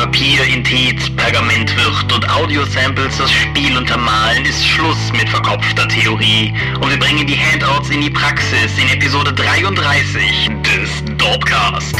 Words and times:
Papier 0.00 0.42
in 0.46 0.64
Tez 0.64 1.10
Pergament 1.14 1.76
wird 1.76 2.10
und 2.10 2.30
Audiosamples 2.30 3.18
das 3.18 3.30
Spiel 3.30 3.76
untermalen, 3.76 4.46
ist 4.46 4.66
Schluss 4.66 5.12
mit 5.12 5.28
verkopfter 5.28 5.86
Theorie. 5.88 6.54
Und 6.80 6.88
wir 6.88 6.98
bringen 6.98 7.26
die 7.26 7.36
Handouts 7.36 7.90
in 7.90 8.00
die 8.00 8.08
Praxis 8.08 8.78
in 8.78 8.88
Episode 8.88 9.30
33 9.34 10.48
des 10.64 11.04
Dopcast. 11.18 11.96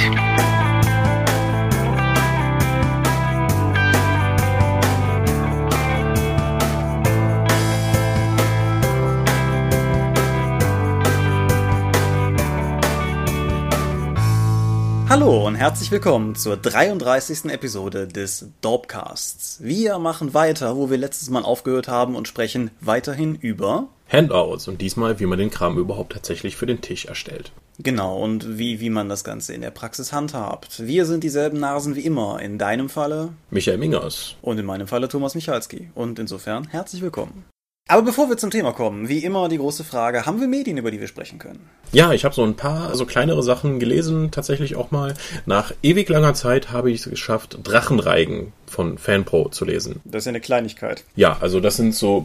Hallo 15.10 15.44
und 15.44 15.56
herzlich 15.56 15.90
willkommen 15.90 16.36
zur 16.36 16.56
33. 16.56 17.46
Episode 17.46 18.06
des 18.06 18.46
Dorpcasts. 18.60 19.58
Wir 19.60 19.98
machen 19.98 20.34
weiter, 20.34 20.76
wo 20.76 20.88
wir 20.88 20.98
letztes 20.98 21.30
Mal 21.30 21.42
aufgehört 21.42 21.88
haben 21.88 22.14
und 22.14 22.28
sprechen 22.28 22.70
weiterhin 22.80 23.34
über 23.34 23.88
Handouts 24.08 24.68
und 24.68 24.80
diesmal, 24.80 25.18
wie 25.18 25.26
man 25.26 25.40
den 25.40 25.50
Kram 25.50 25.78
überhaupt 25.78 26.12
tatsächlich 26.12 26.54
für 26.54 26.66
den 26.66 26.80
Tisch 26.80 27.06
erstellt. 27.06 27.50
Genau, 27.80 28.22
und 28.22 28.56
wie, 28.56 28.78
wie 28.78 28.88
man 28.88 29.08
das 29.08 29.24
Ganze 29.24 29.52
in 29.52 29.62
der 29.62 29.72
Praxis 29.72 30.12
handhabt. 30.12 30.86
Wir 30.86 31.04
sind 31.06 31.24
dieselben 31.24 31.58
Nasen 31.58 31.96
wie 31.96 32.02
immer. 32.02 32.40
In 32.40 32.56
deinem 32.56 32.88
Falle 32.88 33.30
Michael 33.50 33.78
Mingers. 33.78 34.36
und 34.42 34.58
in 34.58 34.64
meinem 34.64 34.86
Falle 34.86 35.08
Thomas 35.08 35.34
Michalski. 35.34 35.90
Und 35.96 36.20
insofern 36.20 36.68
herzlich 36.68 37.02
willkommen. 37.02 37.46
Aber 37.90 38.02
bevor 38.02 38.28
wir 38.28 38.36
zum 38.36 38.52
Thema 38.52 38.72
kommen, 38.72 39.08
wie 39.08 39.18
immer 39.24 39.48
die 39.48 39.58
große 39.58 39.82
Frage, 39.82 40.24
haben 40.24 40.40
wir 40.40 40.46
Medien, 40.46 40.78
über 40.78 40.92
die 40.92 41.00
wir 41.00 41.08
sprechen 41.08 41.40
können? 41.40 41.68
Ja, 41.90 42.12
ich 42.12 42.24
habe 42.24 42.32
so 42.32 42.44
ein 42.44 42.54
paar 42.54 42.94
so 42.94 43.04
kleinere 43.04 43.42
Sachen 43.42 43.80
gelesen, 43.80 44.30
tatsächlich 44.30 44.76
auch 44.76 44.92
mal. 44.92 45.14
Nach 45.44 45.72
ewig 45.82 46.08
langer 46.08 46.34
Zeit 46.34 46.70
habe 46.70 46.92
ich 46.92 47.00
es 47.00 47.10
geschafft, 47.10 47.58
Drachenreigen 47.64 48.52
von 48.68 48.96
Fanpro 48.96 49.48
zu 49.48 49.64
lesen. 49.64 50.00
Das 50.04 50.20
ist 50.20 50.26
ja 50.26 50.30
eine 50.30 50.40
Kleinigkeit. 50.40 51.02
Ja, 51.16 51.38
also 51.40 51.58
das 51.58 51.78
sind 51.78 51.92
so, 51.92 52.22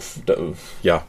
ja, 0.83 1.03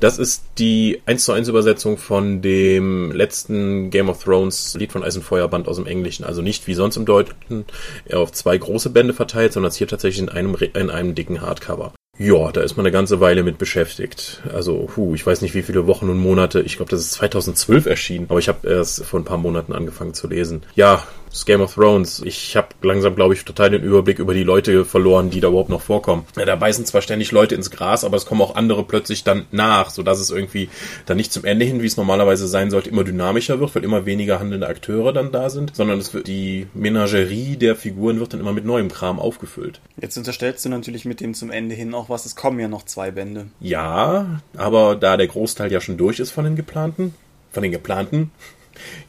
das 0.00 0.18
ist 0.18 0.42
die 0.58 1.00
1 1.06 1.24
zu 1.24 1.30
1 1.30 1.46
Übersetzung 1.46 1.96
von 1.96 2.42
dem 2.42 3.12
letzten 3.12 3.90
Game 3.90 4.08
of 4.08 4.24
Thrones 4.24 4.74
Lied 4.76 4.90
von 4.90 5.04
Eis 5.04 5.14
und 5.14 5.22
Feuerband 5.22 5.68
aus 5.68 5.76
dem 5.76 5.86
Englischen. 5.86 6.24
Also 6.24 6.42
nicht 6.42 6.66
wie 6.66 6.74
sonst 6.74 6.96
im 6.96 7.04
Deutschen 7.04 7.64
auf 8.12 8.32
zwei 8.32 8.58
große 8.58 8.90
Bände 8.90 9.14
verteilt, 9.14 9.52
sondern 9.52 9.68
es 9.68 9.76
hier 9.76 9.86
tatsächlich 9.86 10.20
in 10.20 10.30
einem, 10.30 10.56
in 10.56 10.90
einem 10.90 11.14
dicken 11.14 11.42
Hardcover. 11.42 11.92
Ja, 12.20 12.52
da 12.52 12.60
ist 12.60 12.76
man 12.76 12.84
eine 12.84 12.92
ganze 12.92 13.20
Weile 13.20 13.42
mit 13.42 13.56
beschäftigt. 13.56 14.42
Also, 14.52 14.90
hu, 14.94 15.14
ich 15.14 15.26
weiß 15.26 15.40
nicht 15.40 15.54
wie 15.54 15.62
viele 15.62 15.86
Wochen 15.86 16.10
und 16.10 16.18
Monate. 16.18 16.60
Ich 16.60 16.76
glaube, 16.76 16.90
das 16.90 17.00
ist 17.00 17.12
2012 17.12 17.86
erschienen. 17.86 18.26
Aber 18.28 18.38
ich 18.38 18.48
habe 18.48 18.68
erst 18.68 19.06
vor 19.06 19.18
ein 19.18 19.24
paar 19.24 19.38
Monaten 19.38 19.72
angefangen 19.72 20.12
zu 20.12 20.28
lesen. 20.28 20.62
Ja, 20.74 21.02
das 21.30 21.46
Game 21.46 21.60
of 21.60 21.74
Thrones. 21.74 22.22
Ich 22.24 22.56
habe 22.56 22.68
langsam, 22.82 23.14
glaube 23.14 23.34
ich, 23.34 23.44
total 23.44 23.70
den 23.70 23.82
Überblick 23.82 24.18
über 24.18 24.34
die 24.34 24.42
Leute 24.42 24.84
verloren, 24.84 25.30
die 25.30 25.40
da 25.40 25.48
überhaupt 25.48 25.70
noch 25.70 25.80
vorkommen. 25.80 26.26
Ja, 26.36 26.44
da 26.44 26.56
beißen 26.56 26.84
zwar 26.84 27.02
ständig 27.02 27.30
Leute 27.30 27.54
ins 27.54 27.70
Gras, 27.70 28.04
aber 28.04 28.16
es 28.16 28.26
kommen 28.26 28.42
auch 28.42 28.56
andere 28.56 28.84
plötzlich 28.84 29.22
dann 29.24 29.46
nach, 29.52 29.90
sodass 29.90 30.18
es 30.20 30.30
irgendwie 30.30 30.68
dann 31.06 31.16
nicht 31.16 31.32
zum 31.32 31.44
Ende 31.44 31.64
hin, 31.64 31.82
wie 31.82 31.86
es 31.86 31.96
normalerweise 31.96 32.48
sein 32.48 32.70
sollte, 32.70 32.90
immer 32.90 33.04
dynamischer 33.04 33.60
wird, 33.60 33.74
weil 33.74 33.84
immer 33.84 34.06
weniger 34.06 34.40
handelnde 34.40 34.66
Akteure 34.66 35.12
dann 35.12 35.30
da 35.30 35.50
sind, 35.50 35.76
sondern 35.76 35.98
es 35.98 36.12
wird 36.12 36.26
die 36.26 36.66
Menagerie 36.74 37.56
der 37.56 37.76
Figuren 37.76 38.18
wird 38.18 38.32
dann 38.32 38.40
immer 38.40 38.52
mit 38.52 38.64
neuem 38.64 38.88
Kram 38.88 39.18
aufgefüllt. 39.20 39.80
Jetzt 40.00 40.16
unterstellst 40.16 40.64
du 40.64 40.68
natürlich 40.68 41.04
mit 41.04 41.20
dem 41.20 41.34
zum 41.34 41.50
Ende 41.50 41.74
hin 41.74 41.94
auch 41.94 42.08
was, 42.08 42.26
es 42.26 42.34
kommen 42.34 42.58
ja 42.58 42.68
noch 42.68 42.84
zwei 42.84 43.10
Bände. 43.10 43.46
Ja, 43.60 44.40
aber 44.56 44.96
da 44.96 45.16
der 45.16 45.28
Großteil 45.28 45.70
ja 45.70 45.80
schon 45.80 45.96
durch 45.96 46.18
ist 46.18 46.30
von 46.30 46.44
den 46.44 46.56
geplanten, 46.56 47.14
von 47.52 47.62
den 47.62 47.72
geplanten, 47.72 48.32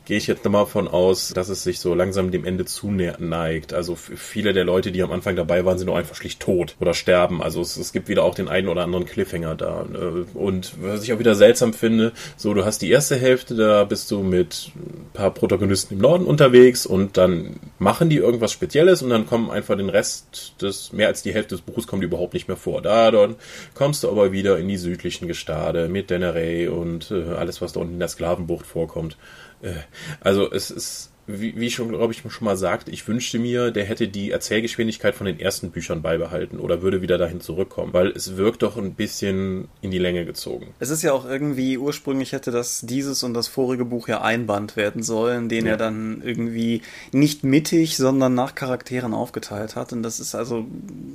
gehe 0.06 0.18
ich 0.18 0.28
jetzt 0.28 0.44
nochmal 0.44 0.66
von 0.66 0.88
aus, 0.88 1.30
dass 1.30 1.50
es 1.50 1.64
sich 1.64 1.80
so 1.80 1.94
langsam 1.94 2.32
dem 2.32 2.44
Ende 2.44 2.66
zuneigt. 2.66 3.74
Also 3.74 3.96
viele 3.96 4.54
der 4.54 4.64
Leute, 4.64 4.92
die 4.92 5.04
am 5.04 5.12
Anfang 5.12 5.36
dabei 5.36 5.64
waren, 5.64 5.78
sind 5.78 5.88
nur 5.88 5.98
einfach 5.98 6.16
schlicht 6.16 6.40
tot 6.40 6.76
oder 6.80 6.94
sterben. 6.94 7.42
Also 7.42 7.62
es, 7.62 7.78
es 7.78 7.94
gibt 7.94 8.08
wieder 8.08 8.24
auch 8.24 8.34
den 8.34 8.48
einen 8.48 8.68
oder 8.68 8.84
anderen 8.84 9.06
Cliffhanger 9.06 9.56
da. 9.56 9.86
Äh, 9.94 10.38
Und 10.38 10.74
was 10.82 11.04
ich 11.04 11.14
auch 11.14 11.20
wieder 11.20 11.36
seltsam 11.36 11.74
finde, 11.74 12.14
so 12.36 12.54
du 12.54 12.66
hast 12.66 12.82
die 12.82 12.90
erste 12.90 13.16
Hälfte, 13.16 13.56
da 13.56 13.84
bist 13.84 14.10
du 14.10 14.24
mit 14.24 14.72
ein 14.76 15.12
paar 15.14 15.32
Protagonisten 15.32 15.96
im 15.96 16.02
Norden 16.02 16.26
unterwegs 16.26 16.86
und 16.86 17.18
dann 17.18 17.60
machen 17.78 18.10
die 18.10 18.18
irgendwas 18.18 18.52
Spezielles 18.52 19.04
und 19.04 19.12
dann 19.12 19.28
kommen 19.28 19.52
einfach 19.52 19.78
den 19.78 19.90
Rest 19.90 20.56
des, 20.62 20.94
mehr 20.94 21.08
als 21.08 21.22
die 21.22 21.34
Hälfte 21.34 21.56
des 21.56 21.62
Buches 21.62 21.86
kommt 21.86 22.04
überhaupt 22.04 22.34
nicht 22.34 22.48
mehr 22.48 22.58
vor. 22.58 22.82
Da, 22.82 23.12
dann 23.12 23.36
kommst 23.76 24.04
du 24.04 24.10
aber 24.10 24.32
wieder 24.32 24.58
in 24.58 24.68
die 24.68 24.78
südlichen 24.78 25.28
Gestade 25.28 25.90
mit 25.90 26.10
Denneray 26.10 26.68
und 26.68 27.12
äh, 27.12 27.34
alles, 27.36 27.62
was 27.62 27.74
da 27.74 27.82
unten 27.82 27.94
in 27.94 28.00
der 28.00 28.08
Sklavenbucht 28.08 28.66
vorkommt. 28.66 29.16
Äh, 29.62 29.74
also 30.22 30.52
es 30.52 30.72
ist, 30.72 31.12
wie, 31.28 31.56
wie 31.60 31.68
ich 31.68 31.76
schon, 31.76 31.90
glaube 31.90 32.14
ich, 32.14 32.22
schon 32.28 32.46
mal 32.46 32.58
sagt, 32.58 32.90
ich 32.90 33.08
wünschte 33.08 33.40
mir, 33.40 33.72
der 33.72 33.86
hätte 33.86 34.08
die 34.08 34.32
Erzählgeschwindigkeit 34.32 35.16
von 35.16 35.26
den 35.28 35.40
ersten 35.40 35.72
Büchern 35.72 36.02
beibehalten 36.02 36.60
oder 36.60 36.82
würde 36.82 37.02
wieder 37.02 37.18
dahin 37.18 37.42
zurückkommen, 37.42 37.94
weil 37.94 38.08
es 38.08 38.38
wirkt 38.38 38.64
doch 38.64 38.76
ein 38.78 38.96
bisschen 38.96 39.68
in 39.82 39.92
die 39.92 40.00
Länge 40.00 40.26
gezogen. 40.26 40.74
Es 40.80 40.90
ist 40.90 41.04
ja 41.04 41.14
auch 41.14 41.26
irgendwie, 41.26 41.78
ursprünglich 41.78 42.32
hätte 42.34 42.52
das 42.52 42.82
dieses 42.82 43.24
und 43.24 43.34
das 43.34 43.48
vorige 43.48 43.86
Buch 43.86 44.08
ja 44.08 44.22
ein 44.22 44.48
Band 44.48 44.76
werden 44.76 45.04
sollen, 45.04 45.48
den 45.48 45.66
Ja. 45.66 45.74
er 45.74 45.78
dann 45.78 46.22
irgendwie 46.26 46.82
nicht 47.12 47.44
mittig, 47.44 47.98
sondern 47.98 48.34
nach 48.34 48.56
Charakteren 48.56 49.14
aufgeteilt 49.14 49.76
hat. 49.76 49.94
Und 49.94 50.04
das 50.04 50.20
ist 50.20 50.36
also, 50.36 50.66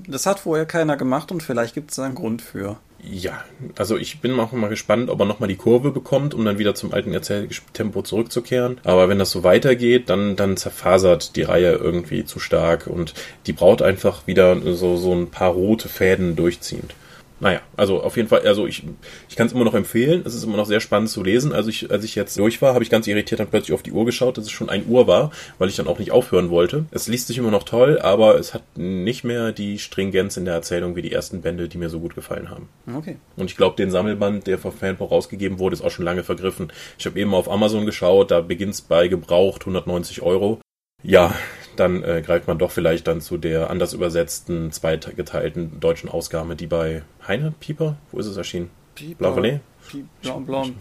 das 0.07 0.25
hat 0.27 0.39
vorher 0.41 0.67
keiner 0.67 0.97
gemacht 0.97 1.31
und 1.33 1.43
vielleicht 1.43 1.75
gibt 1.75 1.91
es 1.91 1.97
da 1.97 2.05
einen 2.05 2.15
Grund 2.15 2.43
für. 2.43 2.79
Ja, 3.09 3.45
also 3.77 3.97
ich 3.97 4.21
bin 4.21 4.39
auch 4.41 4.51
mal 4.53 4.69
gespannt, 4.69 5.11
ob 5.11 5.21
er 5.21 5.27
nochmal 5.27 5.49
die 5.49 5.57
Kurve 5.57 5.93
bekommt, 5.93 6.35
um 6.35 6.45
dann 6.45 6.59
wieder 6.59 6.75
zum 6.75 6.93
alten 6.93 7.13
Erzähltempo 7.13 8.03
zurückzukehren. 8.03 8.79
Aber 8.83 9.09
wenn 9.09 9.19
das 9.19 9.31
so 9.31 9.45
weitergeht, 9.45 10.11
dann, 10.11 10.35
dann 10.35 10.57
zerfasert 10.57 11.37
die 11.37 11.43
Reihe 11.43 11.73
irgendwie 11.73 12.25
zu 12.25 12.41
stark 12.41 12.89
und 12.89 13.15
die 13.47 13.53
braucht 13.53 13.83
einfach 13.83 14.27
wieder 14.27 14.61
so, 14.75 14.97
so 14.97 15.13
ein 15.15 15.31
paar 15.31 15.53
rote 15.53 15.89
Fäden 15.89 16.35
durchziehend. 16.35 16.95
Naja, 17.39 17.61
also 17.77 18.03
auf 18.03 18.17
jeden 18.17 18.29
Fall, 18.29 18.47
also 18.47 18.67
ich, 18.67 18.83
ich 19.29 19.37
kann 19.37 19.47
es 19.47 19.53
immer 19.53 19.65
noch 19.65 19.75
empfehlen. 19.75 20.23
Es 20.25 20.35
ist 20.35 20.45
immer 20.45 20.57
noch 20.57 20.67
sehr 20.67 20.81
spannend 20.81 21.11
zu 21.11 21.23
lesen. 21.23 21.53
Also 21.53 21.69
ich, 21.69 21.91
als 21.91 22.03
ich 22.05 22.15
jetzt 22.15 22.39
durch 22.39 22.63
war, 22.63 22.73
habe 22.73 22.83
ich 22.83 22.91
ganz 22.91 23.07
irritiert 23.07 23.41
dann 23.41 23.49
plötzlich 23.49 23.75
auf 23.75 23.83
die 23.83 23.93
Uhr 23.93 24.07
geschaut, 24.07 24.39
dass 24.39 24.45
es 24.45 24.51
schon 24.51 24.71
ein 24.71 24.87
Uhr 24.89 25.07
war, 25.07 25.31
weil 25.59 25.69
ich 25.69 25.77
dann 25.77 25.87
auch 25.87 25.99
nicht 25.99 26.13
aufhören 26.13 26.49
wollte. 26.49 26.87
Es 26.91 27.09
liest 27.09 27.27
sich 27.27 27.37
immer 27.37 27.51
noch 27.51 27.65
toll, 27.65 27.99
aber 27.99 28.39
es 28.39 28.55
hat 28.55 28.63
nicht 28.77 29.25
mehr 29.25 29.53
die 29.53 29.79
Stringenz 29.79 30.37
in 30.39 30.47
der 30.47 30.55
Erzählung 30.55 30.97
wie 30.97 31.03
die 31.03 31.13
ersten 31.13 31.43
Bände, 31.43 31.69
die 31.69 31.79
mir 31.79 31.91
so 31.91 32.01
gut 32.01 32.15
gefallen 32.15 32.49
haben. 32.49 32.69
Okay. 32.95 33.17
Und 33.37 33.51
ich 33.51 33.57
glaube, 33.57 33.77
den 33.77 33.91
Sammelband, 33.91 34.47
der 34.47 34.59
von 34.59 34.73
Fanpro 34.73 35.05
rausgegeben 35.05 35.59
wurde, 35.59 35.75
ist 35.75 35.83
auch 35.83 35.91
schon 35.91 36.07
lange 36.07 36.25
vergriffen. 36.25 36.73
Ich 36.99 37.05
habe 37.05 37.21
eben 37.21 37.35
auf 37.35 37.51
Amazon 37.51 37.85
geschaut, 37.85 38.31
da 38.31 38.41
beginnt's 38.41 38.81
bei 38.81 39.09
gebraucht 39.09 39.63
190 39.63 40.23
Euro. 40.23 40.61
Ja, 41.03 41.35
dann 41.81 42.03
äh, 42.03 42.23
greift 42.25 42.47
man 42.47 42.59
doch 42.59 42.71
vielleicht 42.71 43.07
dann 43.07 43.21
zu 43.21 43.37
der 43.37 43.71
anders 43.71 43.93
übersetzten, 43.93 44.73
zweigeteilten 44.73 45.81
deutschen 45.81 46.09
Ausgabe, 46.09 46.57
die 46.57 46.67
bei 46.67 47.03
Heine 47.27 47.53
Pieper, 47.59 47.97
wo 48.13 48.19
ist 48.19 48.27
es 48.27 48.37
erschienen? 48.37 48.71
Blanc-Valet? 49.19 49.61
Blanc, 50.23 50.47
Blanc, 50.47 50.75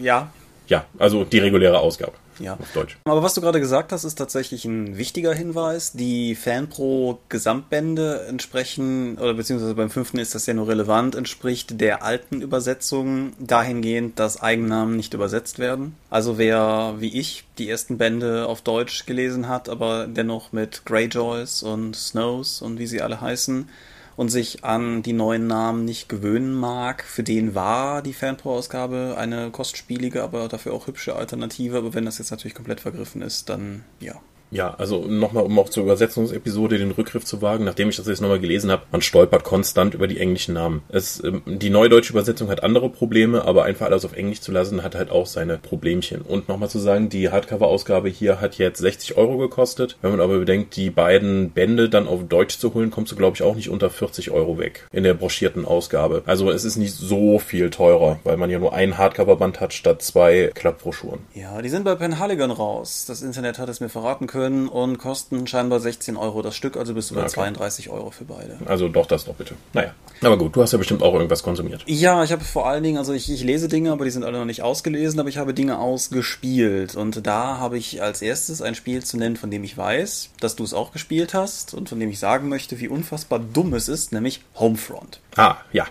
ja, 0.00 0.30
Ja, 0.68 0.84
also 0.98 1.24
die 1.24 1.38
reguläre 1.38 1.80
Ausgabe 1.80 2.12
ja. 2.38 2.54
auf 2.54 2.72
Deutsch. 2.72 2.98
Aber 3.04 3.22
was 3.22 3.34
du 3.34 3.40
gerade 3.40 3.60
gesagt 3.60 3.92
hast, 3.92 4.04
ist 4.04 4.16
tatsächlich 4.16 4.64
ein 4.64 4.96
wichtiger 4.96 5.34
Hinweis. 5.34 5.92
Die 5.92 6.34
Fanpro 6.34 7.20
Gesamtbände 7.28 8.26
entsprechen, 8.28 9.18
oder 9.18 9.34
beziehungsweise 9.34 9.74
beim 9.74 9.90
fünften 9.90 10.18
ist 10.18 10.34
das 10.34 10.46
ja 10.46 10.54
nur 10.54 10.68
relevant, 10.68 11.14
entspricht 11.14 11.80
der 11.80 12.02
alten 12.02 12.42
Übersetzung 12.42 13.32
dahingehend, 13.38 14.18
dass 14.18 14.42
Eigennamen 14.42 14.96
nicht 14.96 15.14
übersetzt 15.14 15.58
werden. 15.58 15.94
Also 16.10 16.38
wer, 16.38 16.94
wie 16.98 17.18
ich, 17.18 17.44
die 17.58 17.68
ersten 17.68 17.98
Bände 17.98 18.46
auf 18.46 18.62
Deutsch 18.62 19.06
gelesen 19.06 19.48
hat, 19.48 19.68
aber 19.68 20.06
dennoch 20.06 20.52
mit 20.52 20.84
Greyjoys 20.84 21.62
und 21.62 21.96
Snows 21.96 22.62
und 22.62 22.78
wie 22.78 22.86
sie 22.86 23.02
alle 23.02 23.20
heißen, 23.20 23.68
und 24.16 24.28
sich 24.28 24.64
an 24.64 25.02
die 25.02 25.12
neuen 25.12 25.46
Namen 25.46 25.84
nicht 25.84 26.08
gewöhnen 26.08 26.54
mag, 26.54 27.04
für 27.04 27.22
den 27.22 27.54
war 27.54 28.02
die 28.02 28.12
Fanpro-Ausgabe 28.12 29.16
eine 29.18 29.50
kostspielige, 29.50 30.22
aber 30.22 30.48
dafür 30.48 30.74
auch 30.74 30.86
hübsche 30.86 31.16
Alternative. 31.16 31.78
Aber 31.78 31.94
wenn 31.94 32.04
das 32.04 32.18
jetzt 32.18 32.30
natürlich 32.30 32.54
komplett 32.54 32.80
vergriffen 32.80 33.22
ist, 33.22 33.48
dann 33.48 33.84
ja. 34.00 34.20
Ja, 34.52 34.74
also 34.74 35.06
nochmal, 35.06 35.44
um 35.44 35.58
auch 35.58 35.70
zur 35.70 35.82
Übersetzungsepisode 35.82 36.76
den 36.76 36.90
Rückgriff 36.90 37.24
zu 37.24 37.40
wagen, 37.40 37.64
nachdem 37.64 37.88
ich 37.88 37.96
das 37.96 38.06
jetzt 38.06 38.20
nochmal 38.20 38.38
gelesen 38.38 38.70
habe, 38.70 38.82
man 38.92 39.00
stolpert 39.00 39.44
konstant 39.44 39.94
über 39.94 40.06
die 40.06 40.18
englischen 40.18 40.54
Namen. 40.54 40.82
Es, 40.90 41.24
ähm, 41.24 41.42
die 41.46 41.70
neudeutsche 41.70 42.12
Übersetzung 42.12 42.50
hat 42.50 42.62
andere 42.62 42.90
Probleme, 42.90 43.46
aber 43.46 43.64
einfach 43.64 43.86
alles 43.86 44.04
auf 44.04 44.12
Englisch 44.12 44.42
zu 44.42 44.52
lassen, 44.52 44.82
hat 44.82 44.94
halt 44.94 45.10
auch 45.10 45.26
seine 45.26 45.56
Problemchen. 45.56 46.20
Und 46.20 46.50
nochmal 46.50 46.68
zu 46.68 46.78
sagen, 46.78 47.08
die 47.08 47.30
Hardcover-Ausgabe 47.30 48.10
hier 48.10 48.42
hat 48.42 48.58
jetzt 48.58 48.78
60 48.78 49.16
Euro 49.16 49.38
gekostet. 49.38 49.96
Wenn 50.02 50.10
man 50.10 50.20
aber 50.20 50.38
bedenkt, 50.38 50.76
die 50.76 50.90
beiden 50.90 51.50
Bände 51.50 51.88
dann 51.88 52.06
auf 52.06 52.20
Deutsch 52.28 52.58
zu 52.58 52.74
holen, 52.74 52.90
kommst 52.90 53.10
du, 53.10 53.16
glaube 53.16 53.36
ich, 53.36 53.42
auch 53.42 53.56
nicht 53.56 53.70
unter 53.70 53.88
40 53.88 54.32
Euro 54.32 54.58
weg 54.58 54.86
in 54.92 55.02
der 55.02 55.14
broschierten 55.14 55.64
Ausgabe. 55.64 56.22
Also 56.26 56.50
es 56.50 56.66
ist 56.66 56.76
nicht 56.76 56.92
so 56.92 57.38
viel 57.38 57.70
teurer, 57.70 58.20
weil 58.24 58.36
man 58.36 58.50
ja 58.50 58.58
nur 58.58 58.74
ein 58.74 58.98
Hardcover-Band 58.98 59.60
hat 59.60 59.72
statt 59.72 60.02
zwei 60.02 60.50
Klappbroschüren. 60.54 61.20
Ja, 61.32 61.62
die 61.62 61.70
sind 61.70 61.84
bei 61.84 61.94
Penhaligon 61.94 62.50
raus. 62.50 63.06
Das 63.08 63.22
Internet 63.22 63.58
hat 63.58 63.70
es 63.70 63.80
mir 63.80 63.88
verraten 63.88 64.26
können. 64.26 64.41
Können 64.42 64.68
und 64.68 64.98
kosten 64.98 65.46
scheinbar 65.46 65.78
16 65.78 66.16
Euro 66.16 66.42
das 66.42 66.56
Stück, 66.56 66.76
also 66.76 66.94
bist 66.94 67.10
du 67.10 67.14
bei 67.14 67.22
Okay. 67.22 67.30
32 67.30 67.90
Euro 67.90 68.10
für 68.10 68.24
beide. 68.24 68.58
Also 68.66 68.88
doch 68.88 69.06
das 69.06 69.24
doch 69.24 69.34
bitte. 69.34 69.54
Naja. 69.72 69.94
Aber 70.20 70.36
gut, 70.36 70.56
du 70.56 70.62
hast 70.62 70.72
ja 70.72 70.78
bestimmt 70.78 71.00
auch 71.02 71.14
irgendwas 71.14 71.44
konsumiert. 71.44 71.84
Ja, 71.86 72.24
ich 72.24 72.32
habe 72.32 72.42
vor 72.42 72.66
allen 72.66 72.82
Dingen, 72.82 72.98
also 72.98 73.12
ich, 73.12 73.30
ich 73.30 73.44
lese 73.44 73.68
Dinge, 73.68 73.92
aber 73.92 74.04
die 74.04 74.10
sind 74.10 74.24
alle 74.24 74.38
noch 74.38 74.44
nicht 74.44 74.62
ausgelesen, 74.62 75.20
aber 75.20 75.28
ich 75.28 75.38
habe 75.38 75.54
Dinge 75.54 75.78
ausgespielt. 75.78 76.96
Und 76.96 77.24
da 77.24 77.58
habe 77.58 77.78
ich 77.78 78.02
als 78.02 78.20
erstes 78.20 78.62
ein 78.62 78.74
Spiel 78.74 79.04
zu 79.04 79.16
nennen, 79.16 79.36
von 79.36 79.50
dem 79.50 79.62
ich 79.62 79.76
weiß, 79.76 80.30
dass 80.40 80.56
du 80.56 80.64
es 80.64 80.74
auch 80.74 80.92
gespielt 80.92 81.34
hast 81.34 81.72
und 81.72 81.88
von 81.88 82.00
dem 82.00 82.10
ich 82.10 82.18
sagen 82.18 82.48
möchte, 82.48 82.80
wie 82.80 82.88
unfassbar 82.88 83.38
dumm 83.38 83.74
es 83.74 83.88
ist, 83.88 84.12
nämlich 84.12 84.42
Homefront. 84.56 85.20
Ah, 85.36 85.56
ja. 85.72 85.86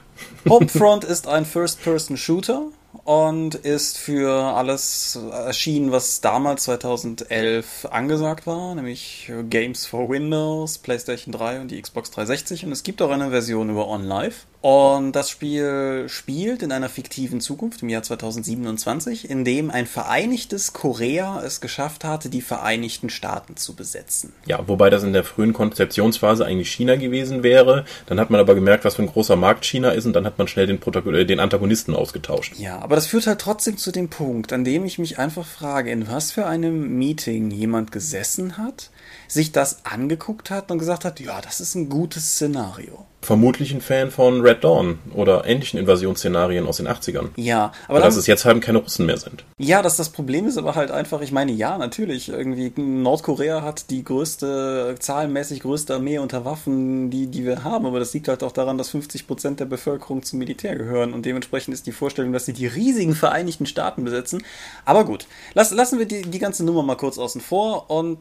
Homefront 0.49 1.03
ist 1.15 1.27
ein 1.27 1.45
First-Person-Shooter 1.45 2.63
und 3.03 3.55
ist 3.55 3.97
für 3.97 4.31
alles 4.31 5.17
erschienen, 5.31 5.91
was 5.91 6.21
damals 6.21 6.63
2011 6.63 7.87
angesagt 7.89 8.47
war, 8.47 8.75
nämlich 8.75 9.31
Games 9.49 9.85
for 9.85 10.09
Windows, 10.09 10.77
PlayStation 10.77 11.31
3 11.31 11.61
und 11.61 11.71
die 11.71 11.81
Xbox 11.81 12.11
360 12.11 12.65
und 12.65 12.71
es 12.71 12.83
gibt 12.83 13.01
auch 13.01 13.11
eine 13.11 13.29
Version 13.29 13.69
über 13.69 13.87
OnLive. 13.87 14.35
Und 14.61 15.13
das 15.13 15.31
Spiel 15.31 16.05
spielt 16.07 16.61
in 16.61 16.71
einer 16.71 16.87
fiktiven 16.87 17.41
Zukunft 17.41 17.81
im 17.81 17.89
Jahr 17.89 18.03
2027, 18.03 19.27
in 19.27 19.43
dem 19.43 19.71
ein 19.71 19.87
vereinigtes 19.87 20.71
Korea 20.71 21.41
es 21.43 21.61
geschafft 21.61 22.03
hatte, 22.03 22.29
die 22.29 22.41
Vereinigten 22.41 23.09
Staaten 23.09 23.57
zu 23.57 23.75
besetzen. 23.75 24.33
Ja, 24.45 24.67
wobei 24.67 24.91
das 24.91 25.03
in 25.03 25.13
der 25.13 25.23
frühen 25.23 25.53
Konzeptionsphase 25.53 26.45
eigentlich 26.45 26.71
China 26.71 26.95
gewesen 26.95 27.41
wäre. 27.41 27.85
Dann 28.05 28.19
hat 28.19 28.29
man 28.29 28.39
aber 28.39 28.53
gemerkt, 28.53 28.85
was 28.85 28.95
für 28.95 29.01
ein 29.01 29.07
großer 29.07 29.35
Markt 29.35 29.65
China 29.65 29.91
ist 29.91 30.05
und 30.05 30.13
dann 30.13 30.27
hat 30.27 30.37
man 30.37 30.47
schnell 30.47 30.67
den, 30.67 30.79
Protagon 30.79 31.15
äh, 31.15 31.25
den 31.25 31.39
Antagonisten 31.39 31.95
ausgetauscht. 31.95 32.53
Ja, 32.59 32.79
aber 32.79 32.95
das 32.95 33.07
führt 33.07 33.25
halt 33.25 33.41
trotzdem 33.41 33.77
zu 33.77 33.91
dem 33.91 34.09
Punkt, 34.09 34.53
an 34.53 34.63
dem 34.63 34.85
ich 34.85 34.99
mich 34.99 35.17
einfach 35.17 35.45
frage, 35.45 35.89
in 35.89 36.07
was 36.07 36.31
für 36.31 36.45
einem 36.45 36.99
Meeting 36.99 37.49
jemand 37.49 37.91
gesessen 37.91 38.59
hat, 38.59 38.91
sich 39.27 39.51
das 39.51 39.85
angeguckt 39.85 40.51
hat 40.51 40.69
und 40.69 40.77
gesagt 40.77 41.03
hat, 41.03 41.19
ja, 41.19 41.41
das 41.41 41.61
ist 41.61 41.73
ein 41.73 41.89
gutes 41.89 42.33
Szenario. 42.33 43.07
Vermutlich 43.21 43.71
ein 43.73 43.81
Fan 43.81 44.09
von 44.09 44.41
Red 44.41 44.63
Dawn 44.63 44.99
oder 45.13 45.45
ähnlichen 45.45 45.79
Invasionsszenarien 45.79 46.65
aus 46.65 46.77
den 46.77 46.87
80ern. 46.87 47.29
Ja, 47.35 47.71
aber 47.87 47.97
Aber 47.97 47.99
dass 47.99 48.15
dann, 48.15 48.19
es 48.21 48.27
jetzt 48.27 48.45
halt 48.45 48.61
keine 48.61 48.79
Russen 48.79 49.05
mehr 49.05 49.17
sind. 49.17 49.45
ja, 49.59 49.81
dass 49.81 49.97
das 49.97 50.09
Problem 50.09 50.47
ist 50.47 50.57
aber 50.57 50.75
halt 50.75 50.89
einfach, 50.91 51.21
ich 51.21 51.31
meine, 51.31 51.51
ja, 51.51 51.77
natürlich, 51.77 52.29
irgendwie 52.29 52.71
Nordkorea 52.75 53.61
hat 53.61 53.89
die 53.91 54.03
größte, 54.03 54.95
zahlenmäßig 54.99 55.59
größte 55.61 55.95
Armee 55.95 56.17
unter 56.17 56.45
Waffen, 56.45 57.09
die, 57.11 57.27
die 57.27 57.45
wir 57.45 57.63
haben, 57.63 57.85
aber 57.85 57.99
das 57.99 58.13
liegt 58.13 58.27
halt 58.27 58.41
auch 58.43 58.51
daran, 58.51 58.77
dass 58.77 58.89
50 58.89 59.27
Prozent 59.27 59.59
der 59.59 59.65
Bevölkerung 59.65 60.23
zum 60.23 60.39
Militär 60.39 60.75
gehören 60.75 61.13
und 61.13 61.25
dementsprechend 61.25 61.73
ist 61.75 61.85
die 61.85 61.91
Vorstellung, 61.91 62.33
dass 62.33 62.45
sie 62.45 62.53
die 62.53 62.67
riesigen 62.67 63.13
Vereinigten 63.13 63.65
Staaten 63.67 64.03
besetzen. 64.03 64.43
Aber 64.83 65.05
gut, 65.05 65.27
lass, 65.53 65.71
lassen 65.71 65.99
wir 65.99 66.07
die, 66.07 66.23
die 66.23 66.39
ganze 66.39 66.65
Nummer 66.65 66.81
mal 66.83 66.95
kurz 66.95 67.17
außen 67.19 67.41
vor 67.41 67.89
und 67.91 68.17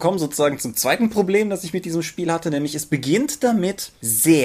kommen 0.00 0.18
sozusagen 0.18 0.58
zum 0.58 0.74
zweiten 0.74 1.08
Problem, 1.10 1.50
das 1.50 1.62
ich 1.64 1.72
mit 1.72 1.84
diesem 1.84 2.02
Spiel 2.02 2.32
hatte, 2.32 2.50
nämlich 2.50 2.74
es 2.74 2.86
beginnt 2.86 3.44
damit 3.44 3.92
sehr 4.00 4.39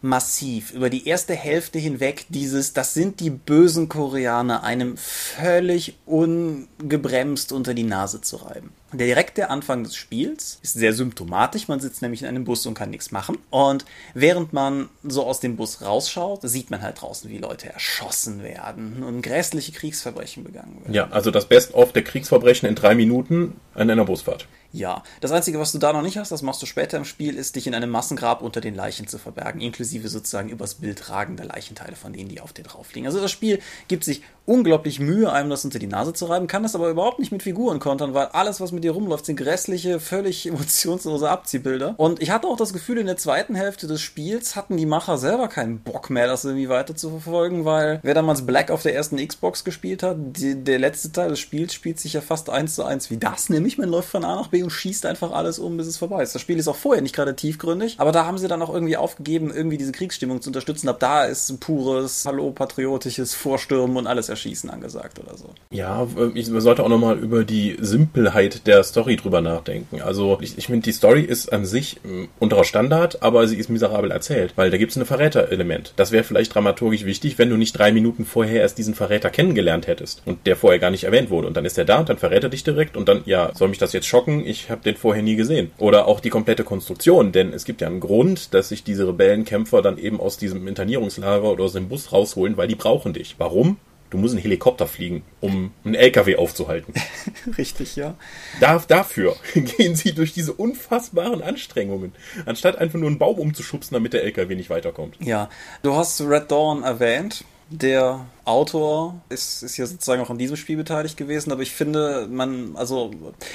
massiv 0.00 0.72
über 0.72 0.90
die 0.90 1.08
erste 1.08 1.34
Hälfte 1.34 1.78
hinweg 1.78 2.26
dieses, 2.28 2.72
das 2.72 2.94
sind 2.94 3.20
die 3.20 3.30
bösen 3.30 3.88
Koreaner, 3.88 4.62
einem 4.62 4.96
völlig 4.96 5.96
ungebremst 6.06 7.52
unter 7.52 7.74
die 7.74 7.82
Nase 7.82 8.20
zu 8.20 8.36
reiben. 8.36 8.70
Der 8.92 9.06
direkte 9.06 9.50
Anfang 9.50 9.84
des 9.84 9.94
Spiels 9.94 10.58
ist 10.62 10.72
sehr 10.72 10.94
symptomatisch. 10.94 11.68
Man 11.68 11.78
sitzt 11.78 12.00
nämlich 12.00 12.22
in 12.22 12.28
einem 12.28 12.44
Bus 12.44 12.64
und 12.64 12.72
kann 12.72 12.88
nichts 12.88 13.10
machen. 13.10 13.36
Und 13.50 13.84
während 14.14 14.54
man 14.54 14.88
so 15.02 15.26
aus 15.26 15.40
dem 15.40 15.56
Bus 15.56 15.82
rausschaut, 15.82 16.40
sieht 16.42 16.70
man 16.70 16.80
halt 16.80 17.02
draußen, 17.02 17.28
wie 17.28 17.36
Leute 17.36 17.70
erschossen 17.70 18.42
werden 18.42 19.02
und 19.02 19.20
grässliche 19.20 19.72
Kriegsverbrechen 19.72 20.42
begangen 20.42 20.80
werden. 20.80 20.94
Ja, 20.94 21.08
also 21.10 21.30
das 21.30 21.46
Best-of 21.46 21.92
der 21.92 22.02
Kriegsverbrechen 22.02 22.66
in 22.66 22.74
drei 22.74 22.94
Minuten 22.94 23.60
an 23.74 23.90
einer 23.90 24.06
Busfahrt. 24.06 24.48
Ja, 24.72 25.02
das 25.20 25.32
Einzige, 25.32 25.58
was 25.58 25.72
du 25.72 25.78
da 25.78 25.92
noch 25.92 26.02
nicht 26.02 26.18
hast, 26.18 26.30
das 26.30 26.42
machst 26.42 26.60
du 26.60 26.66
später 26.66 26.98
im 26.98 27.04
Spiel, 27.04 27.36
ist, 27.36 27.56
dich 27.56 27.66
in 27.66 27.74
einem 27.74 27.90
Massengrab 27.90 28.42
unter 28.42 28.60
den 28.60 28.74
Leichen 28.74 29.06
zu 29.06 29.18
verbergen, 29.18 29.60
inklusive 29.62 30.08
sozusagen 30.08 30.50
übers 30.50 30.74
Bild 30.74 31.08
ragender 31.08 31.44
Leichenteile 31.44 31.96
von 31.96 32.12
denen, 32.12 32.28
die 32.28 32.40
auf 32.40 32.52
dir 32.52 32.64
drauf 32.64 32.92
liegen. 32.94 33.06
Also 33.06 33.20
das 33.20 33.30
Spiel 33.30 33.60
gibt 33.88 34.04
sich 34.04 34.22
unglaublich 34.48 34.98
Mühe, 34.98 35.30
einem 35.30 35.50
das 35.50 35.64
unter 35.64 35.78
die 35.78 35.86
Nase 35.86 36.14
zu 36.14 36.24
reiben, 36.26 36.46
kann 36.46 36.62
das 36.62 36.74
aber 36.74 36.88
überhaupt 36.88 37.18
nicht 37.18 37.30
mit 37.30 37.42
Figuren 37.42 37.78
kontern, 37.80 38.14
weil 38.14 38.28
alles, 38.28 38.60
was 38.60 38.72
mit 38.72 38.82
dir 38.82 38.92
rumläuft, 38.92 39.26
sind 39.26 39.36
grässliche, 39.36 40.00
völlig 40.00 40.46
emotionslose 40.48 41.28
Abziehbilder. 41.28 41.94
Und 41.98 42.22
ich 42.22 42.30
hatte 42.30 42.48
auch 42.48 42.56
das 42.56 42.72
Gefühl, 42.72 42.98
in 42.98 43.06
der 43.06 43.18
zweiten 43.18 43.54
Hälfte 43.54 43.86
des 43.86 44.00
Spiels 44.00 44.56
hatten 44.56 44.76
die 44.76 44.86
Macher 44.86 45.18
selber 45.18 45.48
keinen 45.48 45.80
Bock 45.80 46.08
mehr, 46.08 46.26
das 46.26 46.44
irgendwie 46.44 46.68
weiter 46.68 46.96
zu 46.96 47.10
verfolgen, 47.10 47.66
weil 47.66 48.00
wer 48.02 48.14
damals 48.14 48.46
Black 48.46 48.70
auf 48.70 48.82
der 48.82 48.94
ersten 48.94 49.16
Xbox 49.16 49.64
gespielt 49.64 50.02
hat, 50.02 50.16
die, 50.18 50.54
der 50.54 50.78
letzte 50.78 51.12
Teil 51.12 51.28
des 51.28 51.40
Spiels 51.40 51.74
spielt 51.74 52.00
sich 52.00 52.14
ja 52.14 52.22
fast 52.22 52.48
eins 52.48 52.74
zu 52.74 52.84
eins 52.84 53.10
wie 53.10 53.18
das, 53.18 53.50
nämlich 53.50 53.76
man 53.76 53.90
läuft 53.90 54.08
von 54.08 54.24
A 54.24 54.36
nach 54.36 54.48
B 54.48 54.62
und 54.62 54.70
schießt 54.70 55.04
einfach 55.04 55.32
alles 55.32 55.58
um, 55.58 55.76
bis 55.76 55.86
es 55.86 55.98
vorbei 55.98 56.22
ist. 56.22 56.34
Das 56.34 56.40
Spiel 56.40 56.58
ist 56.58 56.68
auch 56.68 56.76
vorher 56.76 57.02
nicht 57.02 57.14
gerade 57.14 57.36
tiefgründig, 57.36 57.96
aber 57.98 58.12
da 58.12 58.24
haben 58.24 58.38
sie 58.38 58.48
dann 58.48 58.62
auch 58.62 58.72
irgendwie 58.72 58.96
aufgegeben, 58.96 59.52
irgendwie 59.54 59.76
diese 59.76 59.92
Kriegsstimmung 59.92 60.40
zu 60.40 60.48
unterstützen. 60.48 60.88
Ab 60.88 61.00
da 61.00 61.24
ist 61.24 61.50
ein 61.50 61.58
pures, 61.58 62.24
hallo, 62.24 62.50
patriotisches 62.50 63.34
Vorstürmen 63.34 63.98
und 63.98 64.06
alles 64.06 64.30
erschießen 64.38 64.70
angesagt 64.70 65.18
oder 65.18 65.36
so. 65.36 65.50
Ja, 65.70 66.06
ich 66.34 66.48
man 66.48 66.60
sollte 66.60 66.84
auch 66.84 66.88
nochmal 66.88 67.18
über 67.18 67.44
die 67.44 67.76
Simpelheit 67.80 68.66
der 68.66 68.82
Story 68.84 69.16
drüber 69.16 69.40
nachdenken. 69.40 70.00
Also 70.00 70.38
ich, 70.40 70.56
ich 70.56 70.66
finde, 70.66 70.84
die 70.84 70.92
Story 70.92 71.22
ist 71.22 71.52
an 71.52 71.64
sich 71.66 72.00
ähm, 72.04 72.28
unterer 72.38 72.64
Standard, 72.64 73.22
aber 73.22 73.46
sie 73.48 73.56
ist 73.56 73.68
miserabel 73.68 74.10
erzählt, 74.10 74.52
weil 74.56 74.70
da 74.70 74.76
gibt 74.76 74.92
es 74.92 74.96
ein 74.96 75.04
Verräterelement. 75.04 75.92
Das 75.96 76.12
wäre 76.12 76.24
vielleicht 76.24 76.54
dramaturgisch 76.54 77.04
wichtig, 77.04 77.38
wenn 77.38 77.50
du 77.50 77.56
nicht 77.56 77.76
drei 77.76 77.92
Minuten 77.92 78.24
vorher 78.24 78.62
erst 78.62 78.78
diesen 78.78 78.94
Verräter 78.94 79.30
kennengelernt 79.30 79.86
hättest 79.86 80.22
und 80.24 80.46
der 80.46 80.56
vorher 80.56 80.78
gar 80.78 80.90
nicht 80.90 81.04
erwähnt 81.04 81.30
wurde. 81.30 81.48
Und 81.48 81.56
dann 81.56 81.64
ist 81.64 81.78
er 81.78 81.84
da 81.84 81.98
und 81.98 82.08
dann 82.08 82.18
verrät 82.18 82.44
er 82.44 82.50
dich 82.50 82.62
direkt 82.62 82.96
und 82.96 83.08
dann, 83.08 83.22
ja, 83.26 83.50
soll 83.54 83.68
mich 83.68 83.78
das 83.78 83.92
jetzt 83.92 84.06
schocken? 84.06 84.46
Ich 84.46 84.70
habe 84.70 84.82
den 84.84 84.96
vorher 84.96 85.22
nie 85.22 85.36
gesehen. 85.36 85.72
Oder 85.78 86.06
auch 86.06 86.20
die 86.20 86.30
komplette 86.30 86.64
Konstruktion, 86.64 87.32
denn 87.32 87.52
es 87.52 87.64
gibt 87.64 87.80
ja 87.80 87.88
einen 87.88 88.00
Grund, 88.00 88.54
dass 88.54 88.68
sich 88.68 88.84
diese 88.84 89.08
Rebellenkämpfer 89.08 89.82
dann 89.82 89.98
eben 89.98 90.20
aus 90.20 90.36
diesem 90.36 90.68
Internierungslager 90.68 91.50
oder 91.50 91.64
aus 91.64 91.72
dem 91.72 91.88
Bus 91.88 92.12
rausholen, 92.12 92.56
weil 92.56 92.68
die 92.68 92.76
brauchen 92.76 93.12
dich. 93.12 93.34
Warum? 93.38 93.78
Du 94.10 94.18
musst 94.18 94.34
einen 94.34 94.42
Helikopter 94.42 94.86
fliegen, 94.86 95.22
um 95.40 95.72
einen 95.84 95.94
LKW 95.94 96.36
aufzuhalten. 96.36 96.94
Richtig, 97.58 97.96
ja. 97.96 98.14
Da, 98.60 98.82
dafür 98.86 99.36
gehen 99.54 99.96
sie 99.96 100.14
durch 100.14 100.32
diese 100.32 100.52
unfassbaren 100.52 101.42
Anstrengungen, 101.42 102.12
anstatt 102.46 102.78
einfach 102.78 102.98
nur 102.98 103.08
einen 103.08 103.18
Baum 103.18 103.38
umzuschubsen, 103.38 103.94
damit 103.94 104.12
der 104.12 104.24
LKW 104.24 104.54
nicht 104.54 104.70
weiterkommt. 104.70 105.16
Ja, 105.20 105.50
du 105.82 105.94
hast 105.94 106.20
Red 106.22 106.50
Dawn 106.50 106.82
erwähnt. 106.82 107.44
Der 107.70 108.26
Autor 108.46 109.20
ist, 109.28 109.62
ist 109.62 109.76
ja 109.76 109.84
sozusagen 109.84 110.22
auch 110.22 110.30
an 110.30 110.38
diesem 110.38 110.56
Spiel 110.56 110.78
beteiligt 110.78 111.18
gewesen, 111.18 111.52
aber 111.52 111.60
ich 111.60 111.72
finde, 111.72 112.26
man, 112.30 112.74
also 112.76 113.10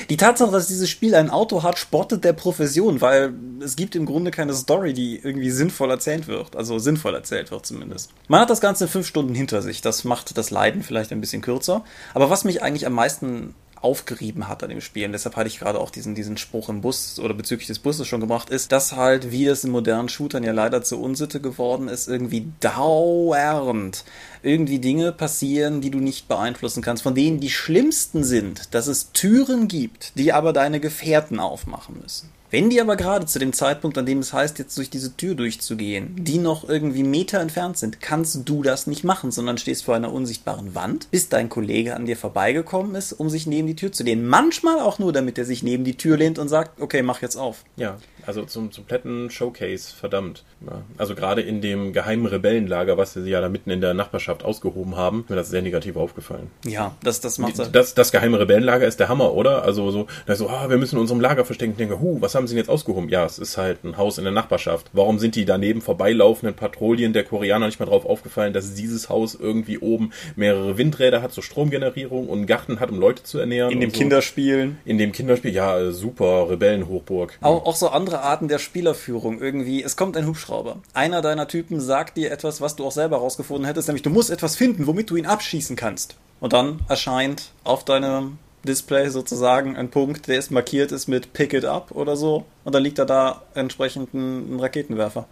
die 0.09 0.17
Tatsache, 0.17 0.51
dass 0.51 0.67
dieses 0.67 0.87
Spiel 0.89 1.15
einen 1.15 1.31
Autor 1.31 1.63
hat, 1.63 1.79
spottet 1.79 2.23
der 2.23 2.33
Profession, 2.33 3.01
weil 3.01 3.33
es 3.61 3.75
gibt 3.75 3.95
im 3.95 4.05
Grunde 4.05 4.29
keine 4.29 4.53
Story, 4.53 4.93
die 4.93 5.17
irgendwie 5.17 5.49
sinnvoll 5.49 5.89
erzählt 5.89 6.27
wird, 6.27 6.55
also 6.55 6.77
sinnvoll 6.77 7.15
erzählt 7.15 7.49
wird 7.49 7.65
zumindest. 7.65 8.11
Man 8.27 8.39
hat 8.39 8.51
das 8.51 8.61
Ganze 8.61 8.83
in 8.83 8.89
fünf 8.91 9.07
Stunden 9.07 9.33
hinter 9.33 9.63
sich, 9.63 9.81
das 9.81 10.03
macht 10.03 10.37
das 10.37 10.51
Leiden 10.51 10.83
vielleicht 10.83 11.11
ein 11.11 11.21
bisschen 11.21 11.41
kürzer, 11.41 11.83
aber 12.13 12.29
was 12.29 12.43
mich 12.43 12.61
eigentlich 12.61 12.85
am 12.85 12.93
meisten 12.93 13.55
aufgerieben 13.83 14.47
hat 14.47 14.63
an 14.63 14.69
dem 14.69 14.81
Spiel. 14.81 15.05
Und 15.05 15.11
deshalb 15.11 15.35
hatte 15.35 15.47
ich 15.47 15.59
gerade 15.59 15.79
auch 15.79 15.89
diesen, 15.89 16.15
diesen 16.15 16.37
Spruch 16.37 16.69
im 16.69 16.81
Bus 16.81 17.19
oder 17.19 17.33
bezüglich 17.33 17.67
des 17.67 17.79
Busses 17.79 18.07
schon 18.07 18.21
gemacht, 18.21 18.49
ist, 18.49 18.71
dass 18.71 18.93
halt, 18.93 19.31
wie 19.31 19.45
es 19.45 19.63
in 19.63 19.71
modernen 19.71 20.09
Shootern 20.09 20.43
ja 20.43 20.51
leider 20.51 20.83
zur 20.83 20.99
Unsitte 20.99 21.41
geworden 21.41 21.87
ist, 21.87 22.07
irgendwie 22.07 22.47
dauernd 22.59 24.03
irgendwie 24.41 24.79
Dinge 24.79 25.11
passieren, 25.11 25.81
die 25.81 25.91
du 25.91 25.99
nicht 25.99 26.27
beeinflussen 26.27 26.81
kannst, 26.81 27.03
von 27.03 27.15
denen 27.15 27.39
die 27.39 27.49
schlimmsten 27.49 28.23
sind, 28.23 28.73
dass 28.73 28.87
es 28.87 29.11
Türen 29.11 29.67
gibt, 29.67 30.17
die 30.17 30.33
aber 30.33 30.53
deine 30.53 30.79
Gefährten 30.79 31.39
aufmachen 31.39 31.99
müssen. 32.01 32.29
Wenn 32.53 32.69
die 32.69 32.79
aber 32.79 32.97
gerade 32.97 33.25
zu 33.25 33.39
dem 33.39 33.51
Zeitpunkt, 33.51 33.97
an 33.97 34.05
dem 34.05 34.19
es 34.19 34.31
heißt, 34.31 34.59
jetzt 34.59 34.77
durch 34.77 34.91
diese 34.91 35.17
Tür 35.17 35.33
durchzugehen, 35.33 36.15
die 36.19 36.37
noch 36.37 36.69
irgendwie 36.69 37.01
Meter 37.01 37.39
entfernt 37.39 37.79
sind, 37.79 37.99
kannst 37.99 38.47
du 38.47 38.61
das 38.61 38.85
nicht 38.85 39.03
machen, 39.03 39.31
sondern 39.31 39.57
stehst 39.57 39.83
vor 39.83 39.95
einer 39.95 40.13
unsichtbaren 40.13 40.75
Wand, 40.75 41.09
bis 41.09 41.29
dein 41.29 41.49
Kollege 41.49 41.95
an 41.95 42.05
dir 42.05 42.15
vorbeigekommen 42.15 42.93
ist, 42.93 43.11
um 43.13 43.27
sich 43.27 43.47
neben 43.47 43.65
die 43.65 43.75
Tür 43.75 43.91
zu 43.91 44.03
lehnen. 44.03 44.27
Manchmal 44.27 44.81
auch 44.81 44.99
nur, 44.99 45.11
damit 45.11 45.39
er 45.39 45.45
sich 45.45 45.63
neben 45.63 45.83
die 45.83 45.97
Tür 45.97 46.15
lehnt 46.15 46.37
und 46.37 46.47
sagt, 46.47 46.79
okay, 46.79 47.01
mach 47.01 47.23
jetzt 47.23 47.37
auf. 47.37 47.63
Ja, 47.75 47.97
also 48.25 48.43
zum 48.45 48.71
kompletten 48.71 49.29
Showcase, 49.29 49.93
verdammt. 49.93 50.43
Ja, 50.65 50.81
also 50.97 51.15
gerade 51.15 51.41
in 51.41 51.61
dem 51.61 51.93
geheimen 51.93 52.25
Rebellenlager, 52.25 52.97
was 52.97 53.13
sie 53.13 53.29
ja 53.29 53.41
da 53.41 53.49
mitten 53.49 53.69
in 53.69 53.81
der 53.81 53.93
Nachbarschaft 53.93 54.43
ausgehoben 54.43 54.95
haben, 54.95 55.21
ist 55.21 55.29
mir 55.29 55.35
das 55.35 55.49
sehr 55.49 55.61
negativ 55.61 55.95
aufgefallen. 55.95 56.49
Ja, 56.65 56.95
das, 57.03 57.21
das 57.21 57.37
macht 57.37 57.59
Das, 57.73 57.93
das 57.93 58.11
geheime 58.11 58.39
Rebellenlager 58.39 58.85
ist 58.85 58.99
der 58.99 59.09
Hammer, 59.09 59.33
oder? 59.33 59.63
Also 59.63 59.91
so, 59.91 60.07
da 60.25 60.35
so, 60.35 60.49
ah, 60.49 60.69
wir 60.69 60.77
müssen 60.77 60.95
in 60.95 61.01
unserem 61.01 61.21
Lager 61.21 61.45
verstecken. 61.45 61.71
Ich 61.71 61.77
denke, 61.77 61.99
hu, 61.99 62.21
was 62.21 62.35
haben 62.35 62.47
sie 62.47 62.55
denn 62.55 62.59
jetzt 62.59 62.69
ausgehoben? 62.69 63.09
Ja, 63.09 63.25
es 63.25 63.39
ist 63.39 63.57
halt 63.57 63.83
ein 63.83 63.97
Haus 63.97 64.17
in 64.17 64.23
der 64.23 64.33
Nachbarschaft. 64.33 64.87
Warum 64.93 65.19
sind 65.19 65.35
die 65.35 65.45
daneben 65.45 65.81
vorbeilaufenden 65.81 66.55
Patrouillen 66.55 67.13
der 67.13 67.23
Koreaner 67.23 67.67
nicht 67.67 67.79
mal 67.79 67.85
drauf 67.85 68.05
aufgefallen, 68.05 68.53
dass 68.53 68.73
dieses 68.73 69.09
Haus 69.09 69.35
irgendwie 69.35 69.79
oben 69.79 70.11
mehrere 70.35 70.77
Windräder 70.77 71.21
hat 71.21 71.33
zur 71.33 71.43
Stromgenerierung 71.43 72.27
und 72.27 72.39
einen 72.39 72.47
Garten 72.47 72.79
hat, 72.79 72.91
um 72.91 72.99
Leute 72.99 73.23
zu 73.23 73.39
ernähren? 73.39 73.71
in 73.71 73.79
dem 73.79 73.89
so. 73.89 73.97
Kinderspielen. 73.97 74.77
In 74.85 74.97
dem 74.97 75.11
Kinderspiel, 75.11 75.53
ja, 75.53 75.91
super, 75.91 76.49
Rebellenhochburg. 76.49 77.37
Auch, 77.41 77.65
auch 77.65 77.75
so 77.75 77.89
andere 77.89 78.12
Arten 78.21 78.47
der 78.47 78.59
Spielerführung 78.59 79.41
irgendwie. 79.41 79.83
Es 79.83 79.95
kommt 79.95 80.17
ein 80.17 80.27
Hubschrauber. 80.27 80.77
Einer 80.93 81.21
deiner 81.21 81.47
Typen 81.47 81.79
sagt 81.79 82.17
dir 82.17 82.31
etwas, 82.31 82.61
was 82.61 82.75
du 82.75 82.85
auch 82.85 82.91
selber 82.91 83.17
rausgefunden 83.17 83.65
hättest, 83.65 83.87
nämlich 83.87 84.03
du 84.03 84.09
musst 84.09 84.29
etwas 84.29 84.55
finden, 84.55 84.87
womit 84.87 85.09
du 85.09 85.15
ihn 85.15 85.25
abschießen 85.25 85.75
kannst. 85.75 86.15
Und 86.39 86.53
dann 86.53 86.79
erscheint 86.89 87.51
auf 87.63 87.85
deinem 87.85 88.37
Display 88.63 89.09
sozusagen 89.09 89.75
ein 89.75 89.89
Punkt, 89.89 90.27
der 90.27 90.39
ist 90.39 90.51
markiert 90.51 90.91
ist 90.91 91.07
mit 91.07 91.33
Pick 91.33 91.53
it 91.53 91.65
up 91.65 91.91
oder 91.91 92.15
so. 92.15 92.45
Und 92.63 92.73
dann 92.73 92.83
liegt 92.83 92.99
da 92.99 93.05
da 93.05 93.41
entsprechend 93.55 94.13
ein, 94.13 94.55
ein 94.55 94.59
Raketenwerfer. 94.59 95.27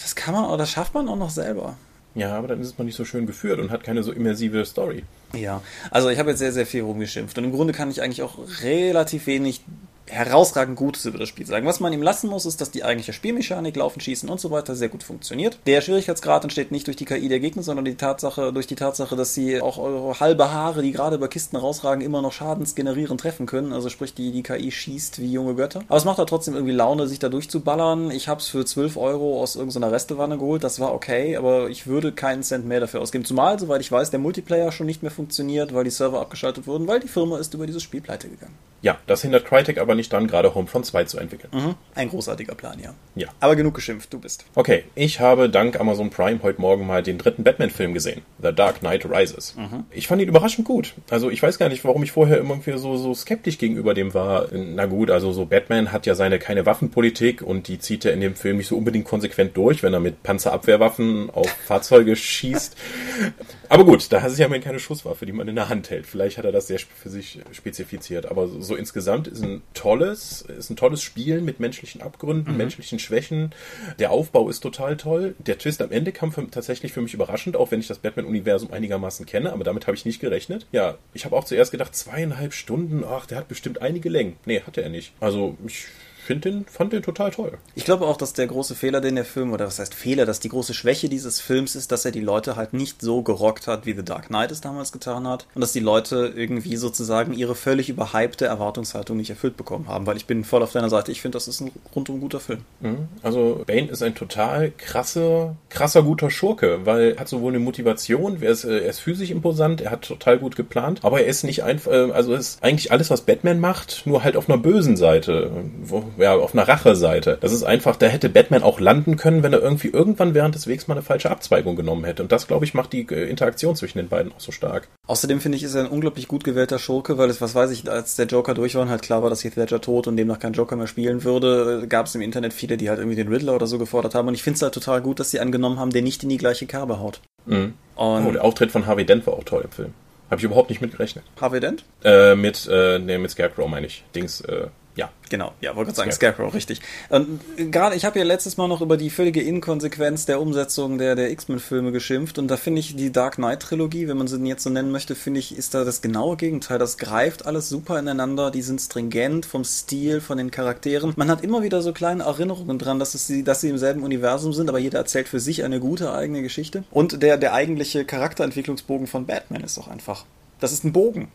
Das 0.00 0.14
kann 0.14 0.34
man, 0.34 0.46
oder 0.46 0.66
schafft 0.66 0.94
man 0.94 1.08
auch 1.08 1.16
noch 1.16 1.30
selber. 1.30 1.76
Ja, 2.14 2.34
aber 2.34 2.48
dann 2.48 2.62
ist 2.62 2.78
man 2.78 2.86
nicht 2.86 2.96
so 2.96 3.04
schön 3.04 3.26
geführt 3.26 3.60
und 3.60 3.70
hat 3.70 3.84
keine 3.84 4.02
so 4.02 4.10
immersive 4.10 4.64
Story. 4.64 5.04
Ja, 5.34 5.60
also 5.90 6.08
ich 6.08 6.18
habe 6.18 6.30
jetzt 6.30 6.38
sehr, 6.38 6.52
sehr 6.52 6.64
viel 6.64 6.82
rumgeschimpft. 6.82 7.36
Und 7.36 7.44
im 7.44 7.52
Grunde 7.52 7.74
kann 7.74 7.90
ich 7.90 8.02
eigentlich 8.02 8.22
auch 8.22 8.38
relativ 8.62 9.26
wenig 9.26 9.60
herausragend 10.08 10.76
Gutes 10.76 11.04
über 11.04 11.18
das 11.18 11.28
Spiel 11.28 11.46
sagen. 11.46 11.66
Was 11.66 11.80
man 11.80 11.92
ihm 11.92 12.02
lassen 12.02 12.28
muss, 12.28 12.46
ist, 12.46 12.60
dass 12.60 12.70
die 12.70 12.84
eigentliche 12.84 13.12
Spielmechanik, 13.12 13.76
Laufen, 13.76 14.00
Schießen 14.00 14.28
und 14.28 14.40
so 14.40 14.50
weiter 14.50 14.74
sehr 14.74 14.88
gut 14.88 15.02
funktioniert. 15.02 15.58
Der 15.66 15.80
Schwierigkeitsgrad 15.80 16.44
entsteht 16.44 16.70
nicht 16.70 16.86
durch 16.86 16.96
die 16.96 17.04
KI 17.04 17.28
der 17.28 17.40
Gegner, 17.40 17.62
sondern 17.62 17.84
die 17.84 17.96
Tatsache, 17.96 18.52
durch 18.52 18.66
die 18.66 18.74
Tatsache, 18.74 19.16
dass 19.16 19.34
sie 19.34 19.60
auch 19.60 19.78
eure 19.78 20.18
halbe 20.20 20.52
Haare, 20.52 20.82
die 20.82 20.92
gerade 20.92 21.16
über 21.16 21.28
Kisten 21.28 21.56
rausragen, 21.56 22.04
immer 22.04 22.22
noch 22.22 22.32
schadensgenerieren 22.32 23.18
treffen 23.18 23.46
können. 23.46 23.72
Also 23.72 23.88
sprich, 23.88 24.14
die, 24.14 24.30
die 24.30 24.42
KI 24.42 24.70
schießt 24.70 25.20
wie 25.20 25.32
junge 25.32 25.54
Götter. 25.54 25.82
Aber 25.88 25.96
es 25.96 26.04
macht 26.04 26.18
da 26.18 26.24
trotzdem 26.24 26.54
irgendwie 26.54 26.74
Laune, 26.74 27.06
sich 27.06 27.18
da 27.18 27.28
durchzuballern. 27.28 28.10
Ich 28.10 28.28
habe 28.28 28.40
es 28.40 28.48
für 28.48 28.64
12 28.64 28.96
Euro 28.96 29.42
aus 29.42 29.56
irgendeiner 29.56 29.92
Restewanne 29.92 30.38
geholt. 30.38 30.62
Das 30.64 30.80
war 30.80 30.94
okay, 30.94 31.36
aber 31.36 31.68
ich 31.68 31.86
würde 31.86 32.12
keinen 32.12 32.42
Cent 32.42 32.66
mehr 32.66 32.80
dafür 32.80 33.00
ausgeben. 33.00 33.24
Zumal, 33.24 33.58
soweit 33.58 33.80
ich 33.80 33.90
weiß, 33.90 34.10
der 34.10 34.20
Multiplayer 34.20 34.72
schon 34.72 34.86
nicht 34.86 35.02
mehr 35.02 35.10
funktioniert, 35.10 35.74
weil 35.74 35.84
die 35.84 35.90
Server 35.90 36.20
abgeschaltet 36.20 36.66
wurden, 36.66 36.86
weil 36.86 37.00
die 37.00 37.08
Firma 37.08 37.38
ist 37.38 37.54
über 37.54 37.66
dieses 37.66 37.82
Spiel 37.82 38.00
pleite 38.00 38.28
gegangen. 38.28 38.54
Ja, 38.82 38.98
das 39.06 39.22
hindert 39.22 39.46
Crytek 39.46 39.78
aber 39.78 39.95
nicht 39.96 40.12
dran, 40.12 40.26
gerade 40.26 40.54
Homefront 40.54 40.86
2 40.86 41.04
zu 41.04 41.18
entwickeln. 41.18 41.50
Mhm. 41.52 41.74
Ein 41.94 42.08
großartiger 42.08 42.54
Plan, 42.54 42.78
ja. 42.82 42.94
Ja. 43.14 43.28
Aber 43.40 43.56
genug 43.56 43.74
geschimpft, 43.74 44.12
du 44.12 44.18
bist. 44.18 44.44
Okay, 44.54 44.84
ich 44.94 45.20
habe 45.20 45.48
dank 45.48 45.78
Amazon 45.80 46.10
Prime 46.10 46.40
heute 46.42 46.60
Morgen 46.60 46.86
mal 46.86 47.02
den 47.02 47.18
dritten 47.18 47.44
Batman-Film 47.44 47.94
gesehen, 47.94 48.22
The 48.42 48.52
Dark 48.52 48.80
Knight 48.80 49.06
Rises. 49.06 49.54
Ich 49.90 50.06
fand 50.08 50.20
ihn 50.20 50.28
überraschend 50.28 50.66
gut. 50.66 50.94
Also 51.10 51.30
ich 51.30 51.42
weiß 51.42 51.58
gar 51.58 51.68
nicht, 51.68 51.84
warum 51.84 52.02
ich 52.02 52.12
vorher 52.12 52.38
immer 52.38 52.56
irgendwie 52.56 52.78
so, 52.78 52.96
so 52.96 53.14
skeptisch 53.14 53.58
gegenüber 53.58 53.94
dem 53.94 54.14
war. 54.14 54.48
Na 54.52 54.86
gut, 54.86 55.10
also 55.10 55.32
so 55.32 55.46
Batman 55.46 55.92
hat 55.92 56.06
ja 56.06 56.14
seine 56.14 56.38
keine 56.38 56.66
Waffenpolitik 56.66 57.42
und 57.42 57.68
die 57.68 57.78
zieht 57.78 58.04
er 58.04 58.12
in 58.12 58.20
dem 58.20 58.34
Film 58.34 58.56
nicht 58.56 58.68
so 58.68 58.76
unbedingt 58.76 59.04
konsequent 59.04 59.56
durch, 59.56 59.82
wenn 59.82 59.92
er 59.92 60.00
mit 60.00 60.22
Panzerabwehrwaffen 60.22 61.30
auf 61.30 61.48
Fahrzeuge 61.48 62.16
schießt. 62.16 62.76
Aber 63.68 63.84
gut, 63.84 64.12
da 64.12 64.18
ist 64.18 64.32
es 64.32 64.38
ja 64.38 64.46
immerhin 64.46 64.62
keine 64.62 64.78
Schusswaffe, 64.78 65.26
die 65.26 65.32
man 65.32 65.48
in 65.48 65.54
der 65.54 65.68
Hand 65.68 65.90
hält. 65.90 66.06
Vielleicht 66.06 66.38
hat 66.38 66.44
er 66.44 66.52
das 66.52 66.66
sehr 66.66 66.78
für 66.78 67.08
sich 67.08 67.40
spezifiziert. 67.52 68.26
Aber 68.26 68.48
so, 68.48 68.60
so 68.60 68.74
insgesamt 68.74 69.28
ist 69.28 69.42
ein 69.42 69.62
tolles, 69.74 70.42
ist 70.42 70.70
ein 70.70 70.76
tolles 70.76 71.02
Spielen 71.02 71.44
mit 71.44 71.60
menschlichen 71.60 72.02
Abgründen, 72.02 72.56
menschlichen 72.56 72.98
Schwächen. 72.98 73.50
Der 73.98 74.10
Aufbau 74.10 74.48
ist 74.48 74.60
total 74.60 74.96
toll. 74.96 75.34
Der 75.38 75.58
Twist 75.58 75.82
am 75.82 75.90
Ende 75.90 76.12
kam 76.12 76.32
für, 76.32 76.48
tatsächlich 76.50 76.92
für 76.92 77.00
mich 77.00 77.14
überraschend, 77.14 77.56
auch 77.56 77.70
wenn 77.70 77.80
ich 77.80 77.86
das 77.86 77.98
Batman-Universum 77.98 78.72
einigermaßen 78.72 79.26
kenne, 79.26 79.52
aber 79.52 79.64
damit 79.64 79.86
habe 79.86 79.96
ich 79.96 80.04
nicht 80.04 80.20
gerechnet. 80.20 80.66
Ja, 80.72 80.98
ich 81.14 81.24
habe 81.24 81.36
auch 81.36 81.44
zuerst 81.44 81.72
gedacht, 81.72 81.94
zweieinhalb 81.94 82.52
Stunden, 82.52 83.04
ach, 83.04 83.26
der 83.26 83.38
hat 83.38 83.48
bestimmt 83.48 83.82
einige 83.82 84.08
Längen. 84.08 84.36
Nee, 84.44 84.60
hatte 84.60 84.82
er 84.82 84.88
nicht. 84.88 85.12
Also 85.20 85.56
ich 85.66 85.86
finde 86.26 86.50
den, 86.50 86.66
fand 86.66 86.92
den 86.92 87.02
total 87.02 87.30
toll. 87.30 87.52
Ich 87.74 87.84
glaube 87.84 88.06
auch, 88.06 88.16
dass 88.16 88.32
der 88.32 88.46
große 88.46 88.74
Fehler, 88.74 89.00
den 89.00 89.14
der 89.14 89.24
Film, 89.24 89.52
oder 89.52 89.66
was 89.66 89.78
heißt 89.78 89.94
Fehler, 89.94 90.26
dass 90.26 90.40
die 90.40 90.48
große 90.48 90.74
Schwäche 90.74 91.08
dieses 91.08 91.40
Films 91.40 91.74
ist, 91.74 91.92
dass 91.92 92.04
er 92.04 92.10
die 92.10 92.20
Leute 92.20 92.56
halt 92.56 92.72
nicht 92.72 93.00
so 93.00 93.22
gerockt 93.22 93.66
hat, 93.66 93.86
wie 93.86 93.94
The 93.94 94.04
Dark 94.04 94.28
Knight 94.28 94.50
es 94.50 94.60
damals 94.60 94.92
getan 94.92 95.26
hat. 95.26 95.46
Und 95.54 95.60
dass 95.60 95.72
die 95.72 95.80
Leute 95.80 96.32
irgendwie 96.34 96.76
sozusagen 96.76 97.32
ihre 97.32 97.54
völlig 97.54 97.88
überhypte 97.88 98.46
Erwartungshaltung 98.46 99.16
nicht 99.16 99.30
erfüllt 99.30 99.56
bekommen 99.56 99.88
haben. 99.88 100.06
Weil 100.06 100.16
ich 100.16 100.26
bin 100.26 100.44
voll 100.44 100.62
auf 100.62 100.72
deiner 100.72 100.90
Seite. 100.90 101.12
Ich 101.12 101.20
finde, 101.20 101.36
das 101.36 101.48
ist 101.48 101.60
ein 101.60 101.70
rundum 101.94 102.20
guter 102.20 102.40
Film. 102.40 102.60
Mhm. 102.80 103.08
Also 103.22 103.62
Bane 103.66 103.88
ist 103.88 104.02
ein 104.02 104.14
total 104.14 104.72
krasser, 104.76 105.56
krasser 105.68 106.02
guter 106.02 106.30
Schurke, 106.30 106.84
weil 106.84 107.14
er 107.14 107.20
hat 107.20 107.28
sowohl 107.28 107.52
eine 107.52 107.58
Motivation, 107.60 108.42
er 108.42 108.50
ist, 108.50 108.64
äh, 108.64 108.80
er 108.80 108.90
ist 108.90 109.00
physisch 109.00 109.30
imposant, 109.30 109.80
er 109.80 109.90
hat 109.90 110.02
total 110.02 110.38
gut 110.38 110.56
geplant, 110.56 111.00
aber 111.02 111.20
er 111.20 111.26
ist 111.26 111.44
nicht 111.44 111.62
einfach, 111.62 111.92
äh, 111.92 112.12
also 112.12 112.34
ist 112.34 112.62
eigentlich 112.62 112.92
alles, 112.92 113.10
was 113.10 113.22
Batman 113.22 113.60
macht, 113.60 114.02
nur 114.06 114.24
halt 114.24 114.36
auf 114.36 114.48
einer 114.48 114.58
bösen 114.58 114.96
Seite, 114.96 115.50
wo, 115.82 116.04
ja, 116.18 116.34
auf 116.34 116.54
einer 116.54 116.66
Rache-Seite. 116.66 117.38
Das 117.40 117.52
ist 117.52 117.62
einfach, 117.62 117.96
da 117.96 118.06
hätte 118.06 118.28
Batman 118.28 118.62
auch 118.62 118.80
landen 118.80 119.16
können, 119.16 119.42
wenn 119.42 119.52
er 119.52 119.60
irgendwie 119.60 119.88
irgendwann 119.88 120.34
während 120.34 120.54
des 120.54 120.66
Wegs 120.66 120.88
mal 120.88 120.94
eine 120.94 121.02
falsche 121.02 121.30
Abzweigung 121.30 121.76
genommen 121.76 122.04
hätte. 122.04 122.22
Und 122.22 122.32
das, 122.32 122.46
glaube 122.46 122.64
ich, 122.64 122.74
macht 122.74 122.92
die 122.92 123.06
äh, 123.10 123.28
Interaktion 123.28 123.76
zwischen 123.76 123.98
den 123.98 124.08
beiden 124.08 124.32
auch 124.32 124.40
so 124.40 124.52
stark. 124.52 124.88
Außerdem 125.06 125.40
finde 125.40 125.56
ich, 125.56 125.62
ist 125.62 125.74
er 125.74 125.84
ein 125.84 125.90
unglaublich 125.90 126.28
gut 126.28 126.44
gewählter 126.44 126.78
Schurke, 126.78 127.18
weil 127.18 127.30
es, 127.30 127.40
was 127.40 127.54
weiß 127.54 127.70
ich, 127.70 127.88
als 127.90 128.16
der 128.16 128.26
Joker 128.26 128.54
durch 128.54 128.74
war 128.74 128.82
und 128.82 128.90
halt 128.90 129.02
klar 129.02 129.22
war, 129.22 129.30
dass 129.30 129.44
Heath 129.44 129.56
Ledger 129.56 129.80
tot 129.80 130.06
und 130.06 130.16
demnach 130.16 130.38
kein 130.38 130.52
Joker 130.52 130.76
mehr 130.76 130.86
spielen 130.86 131.24
würde, 131.24 131.82
äh, 131.84 131.86
gab 131.86 132.06
es 132.06 132.14
im 132.14 132.20
Internet 132.22 132.52
viele, 132.52 132.76
die 132.76 132.88
halt 132.88 132.98
irgendwie 132.98 133.16
den 133.16 133.28
Riddler 133.28 133.54
oder 133.54 133.66
so 133.66 133.78
gefordert 133.78 134.14
haben. 134.14 134.28
Und 134.28 134.34
ich 134.34 134.42
finde 134.42 134.56
es 134.56 134.62
halt 134.62 134.74
total 134.74 135.00
gut, 135.02 135.20
dass 135.20 135.30
sie 135.30 135.40
angenommen 135.40 135.78
haben, 135.78 135.90
der 135.90 136.02
nicht 136.02 136.22
in 136.22 136.28
die 136.28 136.38
gleiche 136.38 136.66
Kerbe 136.66 136.98
haut. 137.00 137.20
Mhm. 137.46 137.74
Und 137.94 138.26
Oh, 138.26 138.30
der 138.30 138.44
Auftritt 138.44 138.70
von 138.72 138.86
Harvey 138.86 139.06
Dent 139.06 139.26
war 139.26 139.34
auch 139.34 139.44
toll 139.44 139.62
im 139.64 139.70
Film. 139.70 139.94
Habe 140.30 140.40
ich 140.40 140.44
überhaupt 140.44 140.70
nicht 140.70 140.80
mitgerechnet. 140.80 141.24
Harvey 141.40 141.60
Dent? 141.60 141.84
Äh, 142.02 142.34
mit, 142.34 142.68
äh, 142.70 142.98
nee, 142.98 143.16
mit 143.16 143.30
Scarecrow 143.30 143.68
meine 143.68 143.86
ich. 143.86 144.02
Dings, 144.14 144.40
äh, 144.40 144.66
ja. 144.96 145.10
Genau, 145.28 145.52
ja, 145.60 145.74
wollte 145.74 145.88
gerade 145.88 145.96
sagen, 145.96 146.12
Scarecrow, 146.12 146.54
richtig. 146.54 146.80
Und 147.08 147.40
gerade, 147.56 147.96
ich 147.96 148.04
habe 148.04 148.18
ja 148.18 148.24
letztes 148.24 148.56
Mal 148.56 148.68
noch 148.68 148.80
über 148.80 148.96
die 148.96 149.10
völlige 149.10 149.42
Inkonsequenz 149.42 150.24
der 150.24 150.40
Umsetzung 150.40 150.98
der, 150.98 151.14
der 151.16 151.30
X-Men-Filme 151.32 151.92
geschimpft 151.92 152.38
und 152.38 152.48
da 152.48 152.56
finde 152.56 152.80
ich 152.80 152.96
die 152.96 153.12
Dark 153.12 153.36
Knight-Trilogie, 153.36 154.08
wenn 154.08 154.16
man 154.16 154.28
sie 154.28 154.38
jetzt 154.46 154.62
so 154.62 154.70
nennen 154.70 154.92
möchte, 154.92 155.14
finde 155.14 155.40
ich, 155.40 155.56
ist 155.56 155.74
da 155.74 155.84
das 155.84 156.00
genaue 156.00 156.36
Gegenteil. 156.36 156.78
Das 156.78 156.96
greift 156.96 157.44
alles 157.44 157.68
super 157.68 157.98
ineinander, 157.98 158.50
die 158.50 158.62
sind 158.62 158.80
stringent 158.80 159.46
vom 159.46 159.64
Stil, 159.64 160.20
von 160.20 160.38
den 160.38 160.50
Charakteren. 160.50 161.12
Man 161.16 161.28
hat 161.28 161.42
immer 161.42 161.62
wieder 161.62 161.82
so 161.82 161.92
kleine 161.92 162.24
Erinnerungen 162.24 162.78
dran, 162.78 162.98
dass, 162.98 163.14
es 163.14 163.26
sie, 163.26 163.42
dass 163.42 163.60
sie 163.60 163.68
im 163.68 163.78
selben 163.78 164.02
Universum 164.02 164.52
sind, 164.52 164.68
aber 164.68 164.78
jeder 164.78 164.98
erzählt 164.98 165.28
für 165.28 165.40
sich 165.40 165.64
eine 165.64 165.80
gute 165.80 166.12
eigene 166.12 166.42
Geschichte. 166.42 166.84
Und 166.90 167.22
der, 167.22 167.36
der 167.36 167.52
eigentliche 167.52 168.04
Charakterentwicklungsbogen 168.04 169.06
von 169.06 169.26
Batman 169.26 169.62
ist 169.62 169.78
auch 169.78 169.88
einfach. 169.88 170.24
Das 170.60 170.72
ist 170.72 170.84
ein 170.84 170.92
Bogen. 170.92 171.28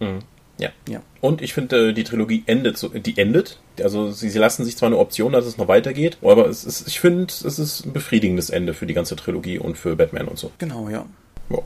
Mhm. 0.00 0.20
Ja. 0.58 0.70
Ja. 0.88 1.02
Und 1.20 1.40
ich 1.40 1.54
finde, 1.54 1.90
äh, 1.90 1.92
die 1.92 2.04
Trilogie 2.04 2.42
endet 2.46 2.78
so, 2.78 2.88
die 2.88 3.16
endet. 3.18 3.60
Also 3.82 4.10
sie, 4.10 4.28
sie 4.28 4.38
lassen 4.38 4.64
sich 4.64 4.76
zwar 4.76 4.88
eine 4.88 4.98
Option, 4.98 5.32
dass 5.32 5.46
es 5.46 5.56
noch 5.56 5.68
weitergeht, 5.68 6.18
aber 6.22 6.48
es 6.48 6.64
ist, 6.64 6.86
ich 6.88 7.00
finde, 7.00 7.26
es 7.26 7.58
ist 7.58 7.86
ein 7.86 7.92
befriedigendes 7.92 8.50
Ende 8.50 8.74
für 8.74 8.86
die 8.86 8.94
ganze 8.94 9.16
Trilogie 9.16 9.58
und 9.58 9.78
für 9.78 9.94
Batman 9.96 10.28
und 10.28 10.38
so. 10.38 10.50
Genau, 10.58 10.88
ja. 10.88 11.06
Ja. 11.50 11.58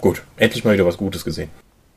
Gut, 0.00 0.22
endlich 0.36 0.64
mal 0.64 0.74
wieder 0.74 0.86
was 0.86 0.96
Gutes 0.96 1.24
gesehen. 1.24 1.50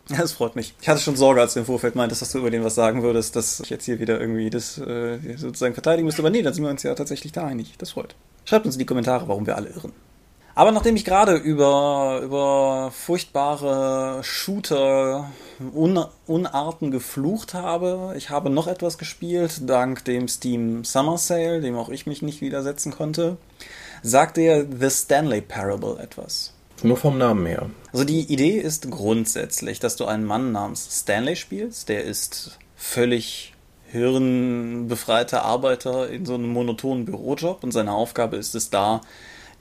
Ja, 0.09 0.17
das 0.21 0.31
freut 0.33 0.55
mich. 0.55 0.73
Ich 0.81 0.89
hatte 0.89 1.01
schon 1.01 1.15
Sorge, 1.15 1.41
als 1.41 1.53
du 1.53 1.59
im 1.59 1.65
Vorfeld 1.65 1.95
meintest, 1.95 2.21
dass 2.21 2.31
du 2.31 2.39
über 2.39 2.49
den 2.49 2.63
was 2.63 2.75
sagen 2.75 3.03
würdest, 3.03 3.35
dass 3.35 3.59
ich 3.59 3.69
jetzt 3.69 3.85
hier 3.85 3.99
wieder 3.99 4.19
irgendwie 4.19 4.49
das 4.49 4.77
äh, 4.79 5.19
sozusagen 5.37 5.73
verteidigen 5.73 6.05
müsste. 6.05 6.21
Aber 6.21 6.29
nee, 6.29 6.41
dann 6.41 6.53
sind 6.53 6.63
wir 6.63 6.71
uns 6.71 6.83
ja 6.83 6.95
tatsächlich 6.95 7.31
da 7.31 7.45
einig. 7.45 7.75
Das 7.77 7.91
freut. 7.91 8.15
Schreibt 8.45 8.65
uns 8.65 8.75
in 8.75 8.79
die 8.79 8.85
Kommentare, 8.85 9.27
warum 9.27 9.45
wir 9.45 9.55
alle 9.55 9.69
irren. 9.69 9.91
Aber 10.55 10.71
nachdem 10.71 10.95
ich 10.95 11.05
gerade 11.05 11.35
über, 11.35 12.21
über 12.23 12.91
furchtbare 12.91 14.21
Shooter, 14.23 15.29
Un 15.73 16.05
Unarten 16.25 16.89
geflucht 16.89 17.53
habe, 17.53 18.13
ich 18.17 18.29
habe 18.29 18.49
noch 18.49 18.67
etwas 18.67 18.97
gespielt, 18.97 19.69
dank 19.69 20.05
dem 20.05 20.27
Steam 20.27 20.85
Summer 20.85 21.17
Sale, 21.17 21.59
dem 21.59 21.75
auch 21.75 21.89
ich 21.89 22.05
mich 22.05 22.21
nicht 22.21 22.41
widersetzen 22.41 22.91
konnte, 22.91 23.37
sagt 24.03 24.37
der 24.37 24.65
The 24.65 24.89
Stanley 24.89 25.41
Parable 25.41 25.97
etwas. 25.99 26.53
Nur 26.81 26.95
vom 26.95 27.17
Namen 27.17 27.45
her. 27.45 27.69
Also 27.91 28.05
die 28.05 28.21
Idee 28.21 28.57
ist 28.57 28.89
grundsätzlich, 28.89 29.79
dass 29.79 29.97
du 29.97 30.05
einen 30.05 30.23
Mann 30.23 30.53
namens 30.53 31.01
Stanley 31.01 31.35
spielst, 31.35 31.89
der 31.89 32.05
ist 32.05 32.57
völlig 32.77 33.53
hirnbefreiter 33.91 35.43
Arbeiter 35.43 36.09
in 36.09 36.25
so 36.25 36.35
einem 36.35 36.49
monotonen 36.49 37.05
Bürojob 37.05 37.63
und 37.63 37.71
seine 37.71 37.91
Aufgabe 37.91 38.37
ist 38.37 38.55
es 38.55 38.69
da, 38.69 39.01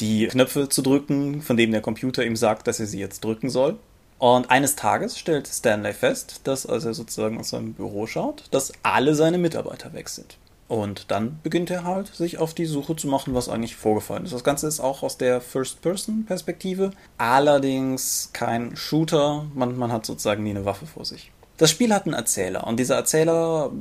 die 0.00 0.26
Knöpfe 0.28 0.68
zu 0.68 0.82
drücken, 0.82 1.42
von 1.42 1.56
dem 1.56 1.72
der 1.72 1.80
Computer 1.80 2.24
ihm 2.24 2.36
sagt, 2.36 2.66
dass 2.66 2.80
er 2.80 2.86
sie 2.86 3.00
jetzt 3.00 3.24
drücken 3.24 3.50
soll. 3.50 3.78
Und 4.18 4.50
eines 4.50 4.74
Tages 4.74 5.18
stellt 5.18 5.46
Stanley 5.46 5.92
fest, 5.92 6.40
dass 6.44 6.66
als 6.66 6.84
er 6.84 6.94
sozusagen 6.94 7.38
aus 7.38 7.50
seinem 7.50 7.74
Büro 7.74 8.06
schaut, 8.06 8.44
dass 8.50 8.72
alle 8.82 9.14
seine 9.14 9.38
Mitarbeiter 9.38 9.92
weg 9.92 10.08
sind. 10.08 10.38
Und 10.66 11.10
dann 11.10 11.38
beginnt 11.42 11.70
er 11.70 11.84
halt, 11.84 12.14
sich 12.14 12.38
auf 12.38 12.52
die 12.52 12.66
Suche 12.66 12.94
zu 12.94 13.08
machen, 13.08 13.34
was 13.34 13.48
eigentlich 13.48 13.76
vorgefallen 13.76 14.24
ist. 14.24 14.34
Das 14.34 14.44
Ganze 14.44 14.66
ist 14.66 14.80
auch 14.80 15.02
aus 15.02 15.16
der 15.16 15.40
First-Person-Perspektive, 15.40 16.90
allerdings 17.16 18.30
kein 18.34 18.76
Shooter. 18.76 19.46
Man, 19.54 19.78
man 19.78 19.92
hat 19.92 20.04
sozusagen 20.04 20.42
nie 20.42 20.50
eine 20.50 20.66
Waffe 20.66 20.86
vor 20.86 21.06
sich. 21.06 21.30
Das 21.58 21.72
Spiel 21.72 21.92
hat 21.92 22.06
einen 22.06 22.14
Erzähler 22.14 22.68
und 22.68 22.78
dieser 22.78 22.94
Erzähler 22.94 23.72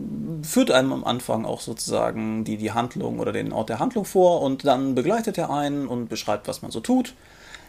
führt 0.42 0.72
einem 0.72 0.94
am 0.94 1.04
Anfang 1.04 1.46
auch 1.46 1.62
sozusagen 1.62 2.44
die, 2.44 2.58
die 2.58 2.72
Handlung 2.72 3.20
oder 3.20 3.32
den 3.32 3.54
Ort 3.54 3.70
der 3.70 3.78
Handlung 3.78 4.04
vor 4.04 4.42
und 4.42 4.66
dann 4.66 4.96
begleitet 4.96 5.38
er 5.38 5.52
einen 5.52 5.88
und 5.88 6.10
beschreibt, 6.10 6.48
was 6.48 6.64
man 6.64 6.72
so 6.72 6.80
tut. 6.80 7.14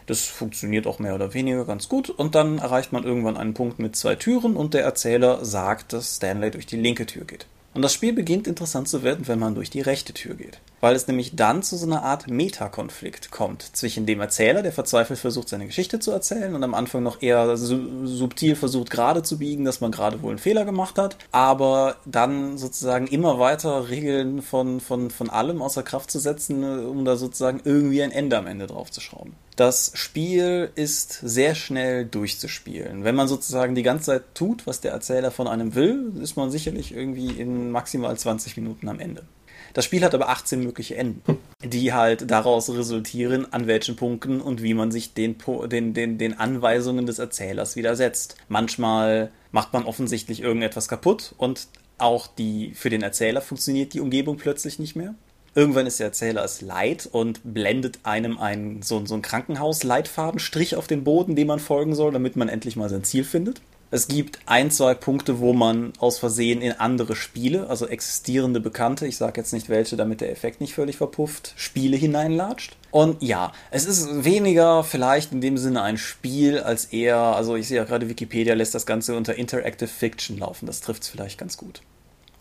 Das 0.07 0.25
funktioniert 0.25 0.87
auch 0.87 0.97
mehr 0.97 1.13
oder 1.13 1.35
weniger 1.35 1.63
ganz 1.63 1.89
gut 1.89 2.09
und 2.09 2.33
dann 2.33 2.57
erreicht 2.57 2.91
man 2.91 3.03
irgendwann 3.03 3.37
einen 3.37 3.53
Punkt 3.53 3.77
mit 3.77 3.95
zwei 3.95 4.15
Türen 4.15 4.55
und 4.55 4.73
der 4.73 4.83
Erzähler 4.83 5.45
sagt, 5.45 5.93
dass 5.93 6.15
Stanley 6.15 6.49
durch 6.49 6.65
die 6.65 6.77
linke 6.77 7.05
Tür 7.05 7.25
geht. 7.25 7.45
Und 7.75 7.83
das 7.83 7.93
Spiel 7.93 8.13
beginnt 8.13 8.47
interessant 8.47 8.89
zu 8.89 9.03
werden, 9.03 9.27
wenn 9.27 9.37
man 9.37 9.53
durch 9.53 9.69
die 9.69 9.81
rechte 9.81 10.13
Tür 10.13 10.33
geht. 10.33 10.59
Weil 10.81 10.95
es 10.95 11.07
nämlich 11.07 11.35
dann 11.35 11.63
zu 11.63 11.77
so 11.77 11.85
einer 11.85 12.03
Art 12.03 12.27
Metakonflikt 12.27 13.31
kommt 13.31 13.75
zwischen 13.75 14.05
dem 14.05 14.19
Erzähler, 14.21 14.61
der 14.61 14.71
verzweifelt 14.71 15.19
versucht, 15.19 15.49
seine 15.49 15.65
Geschichte 15.65 15.99
zu 15.99 16.11
erzählen 16.11 16.55
und 16.55 16.63
am 16.63 16.73
Anfang 16.73 17.03
noch 17.03 17.21
eher 17.21 17.57
su 17.57 18.05
subtil 18.05 18.55
versucht, 18.55 18.89
gerade 18.89 19.23
zu 19.23 19.37
biegen, 19.37 19.65
dass 19.65 19.81
man 19.81 19.91
gerade 19.91 20.21
wohl 20.21 20.31
einen 20.31 20.39
Fehler 20.39 20.65
gemacht 20.65 20.97
hat, 20.97 21.17
aber 21.31 21.97
dann 22.05 22.57
sozusagen 22.57 23.07
immer 23.07 23.39
weiter 23.39 23.89
Regeln 23.89 24.41
von, 24.41 24.79
von, 24.79 25.09
von 25.09 25.29
allem 25.29 25.61
außer 25.61 25.83
Kraft 25.83 26.11
zu 26.11 26.19
setzen, 26.19 26.63
um 26.85 27.05
da 27.05 27.15
sozusagen 27.15 27.61
irgendwie 27.63 28.01
ein 28.01 28.11
Ende 28.11 28.37
am 28.37 28.47
Ende 28.47 28.67
drauf 28.67 28.91
zu 28.91 29.01
schrauben. 29.01 29.35
Das 29.55 29.91
Spiel 29.93 30.71
ist 30.75 31.19
sehr 31.21 31.53
schnell 31.53 32.05
durchzuspielen. 32.05 33.03
Wenn 33.03 33.15
man 33.15 33.27
sozusagen 33.27 33.75
die 33.75 33.83
ganze 33.83 34.05
Zeit 34.05 34.23
tut, 34.33 34.65
was 34.65 34.79
der 34.79 34.93
Erzähler 34.93 35.31
von 35.31 35.49
einem 35.49 35.75
will, 35.75 36.13
ist 36.21 36.37
man 36.37 36.49
sicherlich 36.49 36.93
irgendwie 36.93 37.31
in 37.31 37.69
maximal 37.69 38.17
20 38.17 38.55
Minuten 38.55 38.87
am 38.87 39.01
Ende. 39.01 39.23
Das 39.73 39.85
Spiel 39.85 40.03
hat 40.03 40.13
aber 40.13 40.29
18 40.29 40.61
mögliche 40.61 40.95
Enden, 40.95 41.37
die 41.63 41.93
halt 41.93 42.29
daraus 42.29 42.69
resultieren, 42.69 43.51
an 43.51 43.67
welchen 43.67 43.95
Punkten 43.95 44.41
und 44.41 44.63
wie 44.63 44.73
man 44.73 44.91
sich 44.91 45.13
den, 45.13 45.35
den, 45.71 45.93
den, 45.93 46.17
den 46.17 46.39
Anweisungen 46.39 47.05
des 47.05 47.19
Erzählers 47.19 47.75
widersetzt. 47.75 48.35
Manchmal 48.47 49.31
macht 49.51 49.73
man 49.73 49.85
offensichtlich 49.85 50.41
irgendetwas 50.41 50.87
kaputt 50.87 51.33
und 51.37 51.67
auch 51.97 52.27
die, 52.27 52.71
für 52.75 52.89
den 52.89 53.01
Erzähler 53.01 53.41
funktioniert 53.41 53.93
die 53.93 53.99
Umgebung 53.99 54.37
plötzlich 54.37 54.79
nicht 54.79 54.95
mehr. 54.95 55.15
Irgendwann 55.55 55.87
ist 55.87 55.99
der 55.99 56.07
Erzähler 56.07 56.43
es 56.43 56.61
leid 56.61 57.09
und 57.11 57.41
blendet 57.43 57.99
einem 58.03 58.37
einen, 58.37 58.81
so, 58.81 59.03
so 59.05 59.15
einen 59.15 59.23
Krankenhaus-Leitfadenstrich 59.23 60.75
auf 60.75 60.87
den 60.87 61.03
Boden, 61.03 61.35
dem 61.35 61.47
man 61.47 61.59
folgen 61.59 61.95
soll, 61.95 62.11
damit 62.11 62.35
man 62.35 62.49
endlich 62.49 62.75
mal 62.75 62.89
sein 62.89 63.03
Ziel 63.03 63.23
findet. 63.23 63.61
Es 63.91 64.07
gibt 64.07 64.37
ein, 64.45 64.69
zwei 64.69 64.93
Punkte, 64.93 65.39
wo 65.39 65.51
man 65.51 65.93
aus 65.97 66.19
Versehen 66.19 66.61
in 66.61 66.73
andere 66.73 67.15
Spiele, 67.15 67.67
also 67.69 67.87
existierende 67.87 68.59
Bekannte, 68.59 69.07
ich 69.07 69.17
sage 69.17 69.41
jetzt 69.41 69.51
nicht 69.51 69.67
welche, 69.67 69.97
damit 69.97 70.21
der 70.21 70.31
Effekt 70.31 70.61
nicht 70.61 70.75
völlig 70.75 70.97
verpufft, 70.97 71.53
Spiele 71.55 71.97
hineinlatscht. 71.97 72.77
Und 72.91 73.23
ja, 73.23 73.51
es 73.71 73.85
ist 73.85 74.23
weniger 74.23 74.83
vielleicht 74.83 75.31
in 75.31 75.41
dem 75.41 75.57
Sinne 75.57 75.81
ein 75.81 75.97
Spiel, 75.97 76.59
als 76.59 76.85
eher, 76.85 77.17
also 77.17 77.55
ich 77.55 77.67
sehe 77.67 77.77
ja 77.77 77.83
gerade 77.83 78.09
Wikipedia 78.09 78.53
lässt 78.53 78.75
das 78.75 78.85
Ganze 78.85 79.17
unter 79.17 79.35
Interactive 79.35 79.89
Fiction 79.89 80.37
laufen, 80.37 80.67
das 80.67 80.81
trifft 80.81 81.01
es 81.01 81.09
vielleicht 81.09 81.39
ganz 81.39 81.57
gut. 81.57 81.81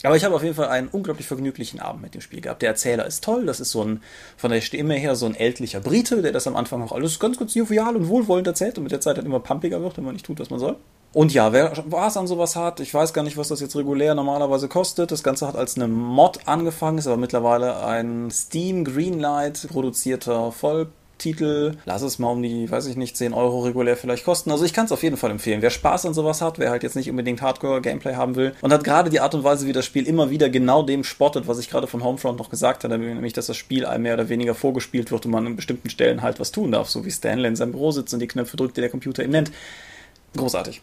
Aber 0.03 0.17
ich 0.17 0.25
habe 0.25 0.35
auf 0.35 0.43
jeden 0.43 0.55
Fall 0.55 0.69
einen 0.69 0.89
unglaublich 0.89 1.27
vergnüglichen 1.27 1.81
Abend 1.81 2.03
mit 2.03 2.15
dem 2.15 2.21
Spiel 2.21 2.41
gehabt. 2.41 2.63
Der 2.63 2.69
Erzähler 2.69 3.07
ist 3.07 3.25
toll, 3.25 3.47
das 3.47 3.59
ist 3.59 3.71
so 3.71 3.83
ein, 3.83 4.03
von 4.37 4.51
der 4.51 4.61
Stimme 4.61 4.95
her 4.95 5.17
so 5.17 5.25
ein 5.25 5.35
ältlicher 5.35 5.81
Brite, 5.81 6.21
der 6.21 6.31
das 6.31 6.47
am 6.47 6.57
Anfang 6.57 6.83
auch 6.83 6.93
alles 6.93 7.19
ganz, 7.19 7.39
ganz 7.39 7.55
jovial 7.55 7.97
und 7.97 8.09
wohlwollend 8.09 8.47
erzählt 8.47 8.77
und 8.77 8.85
mit 8.85 8.93
der 8.93 9.01
Zeit 9.01 9.17
dann 9.17 9.27
immer 9.27 9.41
pumpiger 9.41 9.81
wird, 9.81 9.97
wenn 9.97 10.05
man 10.05 10.13
nicht 10.13 10.27
tut, 10.27 10.39
was 10.39 10.51
man 10.51 10.61
soll. 10.61 10.77
Und 11.15 11.33
ja, 11.33 11.53
wer 11.53 11.75
Spaß 11.75 12.19
an 12.19 12.27
sowas 12.27 12.55
hat, 12.55 12.81
ich 12.81 12.93
weiß 12.93 13.15
gar 13.15 13.23
nicht, 13.23 13.39
was 13.39 13.49
das 13.49 13.61
jetzt 13.61 13.77
regulär 13.77 14.15
normalerweise 14.15 14.69
kostet. 14.69 15.11
Das 15.11 15.23
Ganze 15.23 15.49
hat 15.49 15.57
als 15.57 15.77
eine 15.77 15.89
Mod 15.89 16.41
angefangen, 16.45 16.99
ist 16.99 17.07
aber 17.07 17.17
mittlerweile 17.17 17.83
ein 17.83 18.31
Steam 18.31 18.85
Greenlight 18.85 19.69
produzierter 19.69 20.53
Volltitel. 20.53 21.79
Lass 21.87 22.03
es 22.03 22.19
mal 22.19 22.29
um 22.29 22.43
die, 22.43 22.71
weiß 22.71 22.85
ich 22.87 22.97
nicht, 22.97 23.17
10 23.17 23.33
Euro 23.33 23.61
regulär 23.61 23.97
vielleicht 23.97 24.27
kosten. 24.27 24.51
Also 24.51 24.67
ich 24.67 24.75
kann 24.75 24.85
es 24.85 24.93
auf 24.93 25.03
jeden 25.03 25.17
Fall 25.17 25.31
empfehlen. 25.31 25.63
Wer 25.63 25.71
Spaß 25.71 26.05
an 26.05 26.13
sowas 26.13 26.43
hat, 26.43 26.59
wer 26.59 26.71
halt 26.71 26.83
jetzt 26.83 26.95
nicht 26.95 27.09
unbedingt 27.09 27.41
Hardcore-Gameplay 27.41 28.15
haben 28.15 28.37
will 28.37 28.55
und 28.61 28.71
hat 28.71 28.85
gerade 28.85 29.09
die 29.09 29.21
Art 29.21 29.35
und 29.35 29.45
Weise, 29.45 29.67
wie 29.67 29.73
das 29.73 29.87
Spiel 29.87 30.07
immer 30.07 30.29
wieder 30.29 30.51
genau 30.51 30.83
dem 30.83 31.05
spottet, 31.05 31.49
was 31.49 31.59
ich 31.59 31.71
gerade 31.71 31.87
von 31.87 32.05
Homefront 32.05 32.39
noch 32.39 32.51
gesagt 32.51 32.85
habe, 32.85 32.99
nämlich, 32.99 33.33
dass 33.33 33.47
das 33.47 33.57
Spiel 33.57 33.87
einem 33.87 34.03
mehr 34.03 34.15
oder 34.15 34.29
weniger 34.29 34.55
vorgespielt 34.55 35.11
wird 35.11 35.25
und 35.25 35.33
man 35.33 35.47
an 35.47 35.57
bestimmten 35.57 35.89
Stellen 35.89 36.21
halt 36.21 36.39
was 36.39 36.53
tun 36.53 36.71
darf, 36.71 36.91
so 36.91 37.07
wie 37.07 37.11
Stanley 37.11 37.49
in 37.49 37.57
seinem 37.57 37.73
Büro 37.73 37.93
sitzt 37.93 38.13
und 38.13 38.21
die 38.21 38.29
Knöpfe 38.29 38.59
drückt, 38.59 38.77
die 38.77 38.83
der 38.83 38.91
Computer 38.91 39.25
ihm 39.25 39.31
nennt. 39.31 39.51
Großartig. 40.37 40.83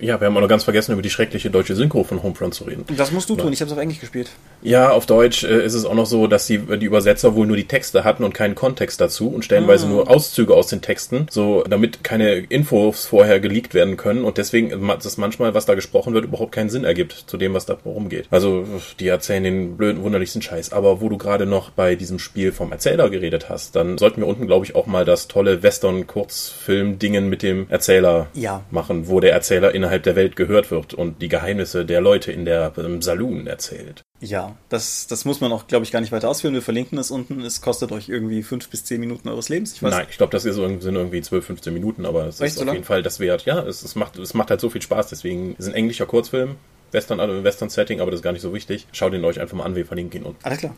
Ja, 0.00 0.20
wir 0.20 0.26
haben 0.26 0.36
auch 0.36 0.40
noch 0.40 0.48
ganz 0.48 0.64
vergessen, 0.64 0.92
über 0.92 1.02
die 1.02 1.10
schreckliche 1.10 1.50
deutsche 1.50 1.76
Synchro 1.76 2.02
von 2.02 2.22
Homefront 2.22 2.54
zu 2.54 2.64
reden. 2.64 2.84
Das 2.96 3.12
musst 3.12 3.28
du 3.28 3.36
tun, 3.36 3.52
ich 3.52 3.60
habe 3.60 3.70
es 3.70 3.72
auf 3.72 3.80
Englisch 3.80 4.00
gespielt. 4.00 4.30
Ja, 4.62 4.90
auf 4.90 5.06
Deutsch 5.06 5.44
äh, 5.44 5.64
ist 5.64 5.74
es 5.74 5.84
auch 5.84 5.94
noch 5.94 6.06
so, 6.06 6.26
dass 6.26 6.46
die, 6.46 6.58
die 6.58 6.86
Übersetzer 6.86 7.34
wohl 7.34 7.46
nur 7.46 7.56
die 7.56 7.68
Texte 7.68 8.02
hatten 8.02 8.24
und 8.24 8.32
keinen 8.32 8.54
Kontext 8.54 9.00
dazu 9.00 9.28
und 9.28 9.44
stellenweise 9.44 9.86
ah. 9.86 9.90
nur 9.90 10.10
Auszüge 10.10 10.54
aus 10.54 10.68
den 10.68 10.80
Texten, 10.80 11.26
so 11.30 11.62
damit 11.68 12.02
keine 12.04 12.36
Infos 12.38 13.06
vorher 13.06 13.38
geleakt 13.40 13.74
werden 13.74 13.96
können 13.96 14.24
und 14.24 14.38
deswegen 14.38 14.70
dass 15.02 15.16
manchmal, 15.16 15.54
was 15.54 15.66
da 15.66 15.74
gesprochen 15.74 16.14
wird, 16.14 16.24
überhaupt 16.24 16.52
keinen 16.52 16.70
Sinn 16.70 16.84
ergibt 16.84 17.24
zu 17.26 17.36
dem, 17.36 17.54
was 17.54 17.66
da 17.66 17.76
rumgeht. 17.84 18.26
Also 18.30 18.64
die 18.98 19.08
erzählen 19.08 19.44
den 19.44 19.76
blöden, 19.76 20.02
wunderlichsten 20.02 20.42
Scheiß. 20.42 20.72
Aber 20.72 21.00
wo 21.00 21.08
du 21.08 21.18
gerade 21.18 21.46
noch 21.46 21.70
bei 21.70 21.94
diesem 21.94 22.18
Spiel 22.18 22.52
vom 22.52 22.72
Erzähler 22.72 23.10
geredet 23.10 23.48
hast, 23.48 23.76
dann 23.76 23.98
sollten 23.98 24.20
wir 24.20 24.26
unten, 24.26 24.46
glaube 24.46 24.64
ich, 24.64 24.74
auch 24.74 24.86
mal 24.86 25.04
das 25.04 25.28
tolle 25.28 25.62
Western-Kurzfilm-Dingen 25.62 27.28
mit 27.28 27.42
dem 27.42 27.66
Erzähler 27.68 28.28
ja. 28.34 28.62
machen, 28.70 29.08
wo 29.08 29.20
der 29.20 29.32
Erzähler 29.32 29.74
innerhalb 29.82 30.04
der 30.04 30.14
Welt 30.14 30.36
gehört 30.36 30.70
wird 30.70 30.94
und 30.94 31.20
die 31.20 31.28
Geheimnisse 31.28 31.84
der 31.84 32.00
Leute 32.00 32.30
in 32.30 32.44
der 32.44 32.72
im 32.76 33.02
Saloon 33.02 33.48
erzählt. 33.48 34.02
Ja, 34.20 34.56
das, 34.68 35.08
das 35.08 35.24
muss 35.24 35.40
man 35.40 35.50
auch, 35.50 35.66
glaube 35.66 35.84
ich, 35.84 35.90
gar 35.90 36.00
nicht 36.00 36.12
weiter 36.12 36.28
ausführen. 36.28 36.54
Wir 36.54 36.62
verlinken 36.62 36.96
es 36.98 37.10
unten. 37.10 37.40
Es 37.40 37.60
kostet 37.60 37.90
euch 37.90 38.08
irgendwie 38.08 38.44
fünf 38.44 38.68
bis 38.68 38.84
zehn 38.84 39.00
Minuten 39.00 39.28
eures 39.28 39.48
Lebens. 39.48 39.72
Ich 39.72 39.82
weiß. 39.82 39.90
Nein, 39.90 40.06
ich 40.08 40.16
glaube, 40.16 40.30
das 40.30 40.44
ist, 40.44 40.54
sind 40.54 40.94
irgendwie 40.94 41.20
12, 41.20 41.44
15 41.44 41.74
Minuten, 41.74 42.06
aber 42.06 42.26
es 42.26 42.40
ist 42.40 42.54
so 42.54 42.60
auf 42.60 42.66
lang? 42.66 42.76
jeden 42.76 42.84
Fall 42.84 43.02
das 43.02 43.18
wert. 43.18 43.44
Ja, 43.44 43.60
es, 43.60 43.82
es, 43.82 43.96
macht, 43.96 44.16
es 44.18 44.34
macht 44.34 44.50
halt 44.50 44.60
so 44.60 44.70
viel 44.70 44.80
Spaß. 44.80 45.08
Deswegen 45.08 45.56
ist 45.56 45.66
ein 45.66 45.74
englischer 45.74 46.06
Kurzfilm, 46.06 46.54
Western, 46.92 47.18
also 47.18 47.42
Western-Setting, 47.42 48.00
aber 48.00 48.12
das 48.12 48.18
ist 48.18 48.24
gar 48.24 48.32
nicht 48.32 48.42
so 48.42 48.54
wichtig. 48.54 48.86
Schaut 48.92 49.12
ihn 49.12 49.24
euch 49.24 49.40
einfach 49.40 49.56
mal 49.56 49.64
an, 49.64 49.74
wir 49.74 49.86
verlinken 49.86 50.20
ihn 50.20 50.26
unten. 50.26 50.44
Alles 50.44 50.58
klar. 50.58 50.76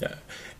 Ja. 0.00 0.10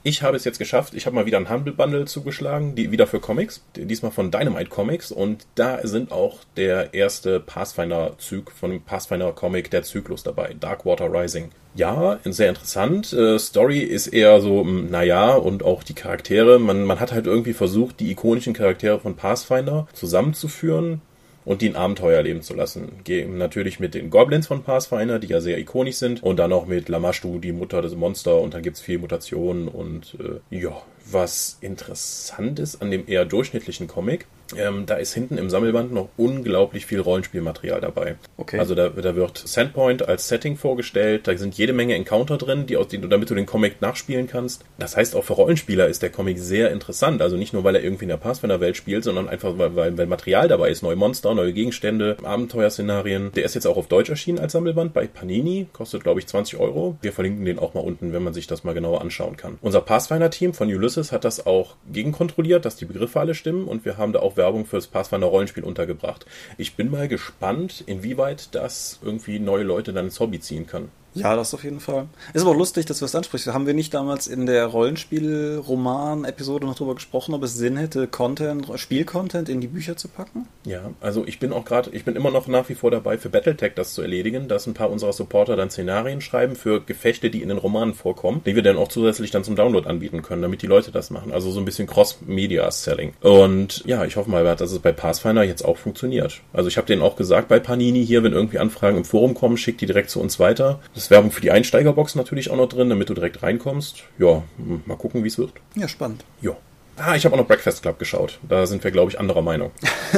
Ich 0.06 0.22
habe 0.22 0.36
es 0.36 0.44
jetzt 0.44 0.58
geschafft. 0.58 0.92
Ich 0.92 1.06
habe 1.06 1.16
mal 1.16 1.24
wieder 1.24 1.38
ein 1.38 1.48
Humble 1.48 1.72
Bundle 1.72 2.04
zugeschlagen, 2.04 2.74
die, 2.74 2.90
wieder 2.92 3.06
für 3.06 3.20
Comics. 3.20 3.64
Diesmal 3.74 4.12
von 4.12 4.30
Dynamite 4.30 4.68
Comics. 4.68 5.10
Und 5.10 5.46
da 5.54 5.80
sind 5.86 6.12
auch 6.12 6.40
der 6.58 6.92
erste 6.92 7.40
Pathfinder-Zug 7.40 8.50
von 8.50 8.82
Pathfinder-Comic, 8.82 9.70
der 9.70 9.82
Zyklus 9.82 10.22
dabei. 10.22 10.56
Darkwater 10.60 11.10
Rising. 11.10 11.52
Ja, 11.74 12.18
sehr 12.24 12.50
interessant. 12.50 13.14
Äh, 13.14 13.38
Story 13.38 13.78
ist 13.78 14.08
eher 14.08 14.42
so, 14.42 14.62
naja, 14.62 15.36
und 15.36 15.62
auch 15.62 15.82
die 15.82 15.94
Charaktere. 15.94 16.58
Man, 16.58 16.84
man 16.84 17.00
hat 17.00 17.12
halt 17.12 17.26
irgendwie 17.26 17.54
versucht, 17.54 17.98
die 17.98 18.10
ikonischen 18.10 18.52
Charaktere 18.52 19.00
von 19.00 19.16
Pathfinder 19.16 19.88
zusammenzuführen 19.94 21.00
und 21.44 21.62
die 21.62 21.68
ein 21.68 21.76
Abenteuer 21.76 22.16
erleben 22.16 22.42
zu 22.42 22.54
lassen. 22.54 22.92
Gehen 23.04 23.38
natürlich 23.38 23.80
mit 23.80 23.94
den 23.94 24.10
Goblins 24.10 24.46
von 24.46 24.62
Pathfinder, 24.62 25.18
die 25.18 25.28
ja 25.28 25.40
sehr 25.40 25.58
ikonisch 25.58 25.96
sind, 25.96 26.22
und 26.22 26.38
dann 26.38 26.52
auch 26.52 26.66
mit 26.66 26.88
Lamashtu, 26.88 27.38
die 27.38 27.52
Mutter 27.52 27.82
des 27.82 27.94
Monster, 27.94 28.40
und 28.40 28.54
dann 28.54 28.62
gibt's 28.62 28.80
vier 28.80 28.98
Mutationen 28.98 29.68
und 29.68 30.16
äh, 30.20 30.56
ja, 30.56 30.76
was 31.10 31.58
interessant 31.60 32.58
ist 32.58 32.80
an 32.80 32.90
dem 32.90 33.06
eher 33.06 33.24
durchschnittlichen 33.24 33.88
Comic, 33.88 34.26
ähm, 34.56 34.86
da 34.86 34.96
ist 34.96 35.14
hinten 35.14 35.38
im 35.38 35.50
Sammelband 35.50 35.92
noch 35.92 36.08
unglaublich 36.16 36.86
viel 36.86 37.00
Rollenspielmaterial 37.00 37.80
dabei. 37.80 38.16
Okay. 38.36 38.58
Also 38.58 38.74
da, 38.74 38.88
da 38.88 39.16
wird 39.16 39.38
Sandpoint 39.38 40.06
als 40.08 40.28
Setting 40.28 40.56
vorgestellt, 40.56 41.26
da 41.26 41.36
sind 41.36 41.56
jede 41.56 41.72
Menge 41.72 41.94
Encounter 41.94 42.36
drin, 42.36 42.66
die, 42.66 42.76
aus, 42.76 42.88
die, 42.88 43.00
damit 43.00 43.30
du 43.30 43.34
den 43.34 43.46
Comic 43.46 43.80
nachspielen 43.80 44.26
kannst. 44.26 44.64
Das 44.78 44.96
heißt, 44.96 45.16
auch 45.16 45.24
für 45.24 45.34
Rollenspieler 45.34 45.86
ist 45.88 46.02
der 46.02 46.10
Comic 46.10 46.38
sehr 46.38 46.70
interessant. 46.70 47.22
Also 47.22 47.36
nicht 47.36 47.52
nur, 47.52 47.64
weil 47.64 47.76
er 47.76 47.82
irgendwie 47.82 48.04
in 48.04 48.10
der 48.10 48.16
Pathfinder-Welt 48.16 48.76
spielt, 48.76 49.04
sondern 49.04 49.28
einfach, 49.28 49.56
weil, 49.58 49.74
weil, 49.76 49.96
weil 49.96 50.06
Material 50.06 50.48
dabei 50.48 50.70
ist. 50.70 50.82
Neue 50.82 50.96
Monster, 50.96 51.34
neue 51.34 51.52
Gegenstände, 51.52 52.16
Abenteuerszenarien. 52.22 53.32
Der 53.32 53.44
ist 53.44 53.54
jetzt 53.54 53.66
auch 53.66 53.76
auf 53.76 53.88
Deutsch 53.88 54.10
erschienen 54.10 54.38
als 54.38 54.52
Sammelband 54.52 54.92
bei 54.92 55.06
Panini, 55.06 55.66
kostet 55.72 56.02
glaube 56.02 56.20
ich 56.20 56.26
20 56.26 56.58
Euro. 56.58 56.96
Wir 57.00 57.12
verlinken 57.12 57.44
den 57.44 57.58
auch 57.58 57.74
mal 57.74 57.80
unten, 57.80 58.12
wenn 58.12 58.22
man 58.22 58.34
sich 58.34 58.46
das 58.46 58.64
mal 58.64 58.74
genauer 58.74 59.00
anschauen 59.00 59.36
kann. 59.36 59.58
Unser 59.60 59.80
Pathfinder-Team 59.80 60.54
von 60.54 60.68
Ulysses 60.68 61.12
hat 61.12 61.24
das 61.24 61.46
auch 61.46 61.76
gegenkontrolliert, 61.92 62.64
dass 62.64 62.76
die 62.76 62.84
Begriffe 62.84 63.20
alle 63.20 63.34
stimmen 63.34 63.66
und 63.66 63.84
wir 63.84 63.96
haben 63.96 64.12
da 64.12 64.20
auch 64.20 64.33
Werbung 64.36 64.66
fürs 64.66 64.86
Pathfinder 64.86 65.26
Rollenspiel 65.26 65.64
untergebracht. 65.64 66.26
Ich 66.58 66.76
bin 66.76 66.90
mal 66.90 67.08
gespannt, 67.08 67.82
inwieweit 67.86 68.54
das 68.54 68.98
irgendwie 69.02 69.38
neue 69.38 69.64
Leute 69.64 69.92
dann 69.92 70.06
ins 70.06 70.20
Hobby 70.20 70.40
ziehen 70.40 70.66
kann. 70.66 70.90
Ja, 71.14 71.36
das 71.36 71.54
auf 71.54 71.64
jeden 71.64 71.80
Fall. 71.80 72.06
Ist 72.32 72.42
aber 72.42 72.54
lustig, 72.54 72.86
dass 72.86 72.98
du 72.98 73.04
das 73.04 73.14
ansprichst. 73.14 73.46
Haben 73.46 73.66
wir 73.66 73.74
nicht 73.74 73.94
damals 73.94 74.26
in 74.26 74.46
der 74.46 74.66
Rollenspiel-Roman-Episode 74.66 76.66
noch 76.66 76.74
drüber 76.74 76.94
gesprochen, 76.94 77.34
ob 77.34 77.42
es 77.42 77.54
Sinn 77.54 77.76
hätte, 77.76 78.08
Content, 78.08 78.66
Spielcontent 78.76 79.48
in 79.48 79.60
die 79.60 79.68
Bücher 79.68 79.96
zu 79.96 80.08
packen? 80.08 80.46
Ja, 80.64 80.90
also 81.00 81.24
ich 81.26 81.38
bin 81.38 81.52
auch 81.52 81.64
gerade, 81.64 81.90
ich 81.90 82.04
bin 82.04 82.16
immer 82.16 82.30
noch 82.30 82.48
nach 82.48 82.68
wie 82.68 82.74
vor 82.74 82.90
dabei, 82.90 83.18
für 83.18 83.28
Battletech 83.28 83.74
das 83.74 83.94
zu 83.94 84.02
erledigen, 84.02 84.48
dass 84.48 84.66
ein 84.66 84.74
paar 84.74 84.90
unserer 84.90 85.12
Supporter 85.12 85.56
dann 85.56 85.70
Szenarien 85.70 86.20
schreiben 86.20 86.56
für 86.56 86.80
Gefechte, 86.80 87.30
die 87.30 87.42
in 87.42 87.48
den 87.48 87.58
Romanen 87.58 87.94
vorkommen, 87.94 88.42
die 88.44 88.56
wir 88.56 88.62
dann 88.62 88.76
auch 88.76 88.88
zusätzlich 88.88 89.30
dann 89.30 89.44
zum 89.44 89.56
Download 89.56 89.88
anbieten 89.88 90.22
können, 90.22 90.42
damit 90.42 90.62
die 90.62 90.66
Leute 90.66 90.90
das 90.90 91.10
machen. 91.10 91.32
Also 91.32 91.50
so 91.50 91.60
ein 91.60 91.64
bisschen 91.64 91.86
Cross-Media-Selling. 91.86 93.14
Und 93.20 93.84
ja, 93.86 94.04
ich 94.04 94.16
hoffe 94.16 94.30
mal, 94.30 94.44
dass 94.44 94.72
es 94.72 94.78
bei 94.80 94.92
Pathfinder 94.92 95.44
jetzt 95.44 95.64
auch 95.64 95.76
funktioniert. 95.76 96.40
Also 96.52 96.68
ich 96.68 96.76
habe 96.76 96.86
denen 96.86 97.02
auch 97.02 97.16
gesagt 97.16 97.48
bei 97.48 97.60
Panini 97.60 98.04
hier, 98.04 98.22
wenn 98.22 98.32
irgendwie 98.32 98.58
Anfragen 98.58 98.96
im 98.96 99.04
Forum 99.04 99.34
kommen, 99.34 99.56
schickt 99.56 99.80
die 99.80 99.86
direkt 99.86 100.10
zu 100.10 100.20
uns 100.20 100.38
weiter. 100.38 100.80
Das 100.94 101.03
ist 101.04 101.10
Werbung 101.10 101.30
für 101.30 101.40
die 101.40 101.50
Einsteigerbox 101.50 102.14
natürlich 102.14 102.50
auch 102.50 102.56
noch 102.56 102.68
drin, 102.68 102.88
damit 102.88 103.10
du 103.10 103.14
direkt 103.14 103.42
reinkommst. 103.42 104.04
Ja, 104.18 104.42
mal 104.86 104.96
gucken, 104.96 105.22
wie 105.22 105.28
es 105.28 105.38
wird. 105.38 105.52
Ja, 105.74 105.86
spannend. 105.86 106.24
Ja. 106.40 106.56
Ah, 106.96 107.14
ich 107.14 107.24
habe 107.24 107.34
auch 107.34 107.38
noch 107.38 107.46
Breakfast 107.46 107.82
Club 107.82 107.98
geschaut. 107.98 108.38
Da 108.48 108.66
sind 108.66 108.82
wir, 108.84 108.90
glaube 108.90 109.10
ich, 109.10 109.18
anderer 109.18 109.42
Meinung. 109.42 109.72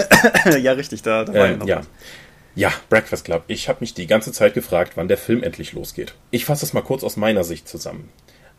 ja, 0.61 0.73
richtig, 0.73 1.03
da, 1.03 1.25
da 1.25 1.35
war 1.35 1.49
äh, 1.49 1.59
ja. 1.67 1.81
Ja, 2.55 2.73
Breakfast 2.89 3.25
Club. 3.25 3.45
Ich 3.49 3.69
habe 3.69 3.79
mich 3.81 3.95
die 3.95 4.07
ganze 4.07 4.33
Zeit 4.33 4.55
gefragt, 4.55 4.93
wann 4.95 5.09
der 5.09 5.19
Film 5.19 5.43
endlich 5.43 5.73
losgeht. 5.73 6.15
Ich 6.31 6.45
fasse 6.45 6.65
es 6.65 6.73
mal 6.73 6.83
kurz 6.83 7.03
aus 7.03 7.17
meiner 7.17 7.45
Sicht 7.45 7.69
zusammen. 7.69 8.09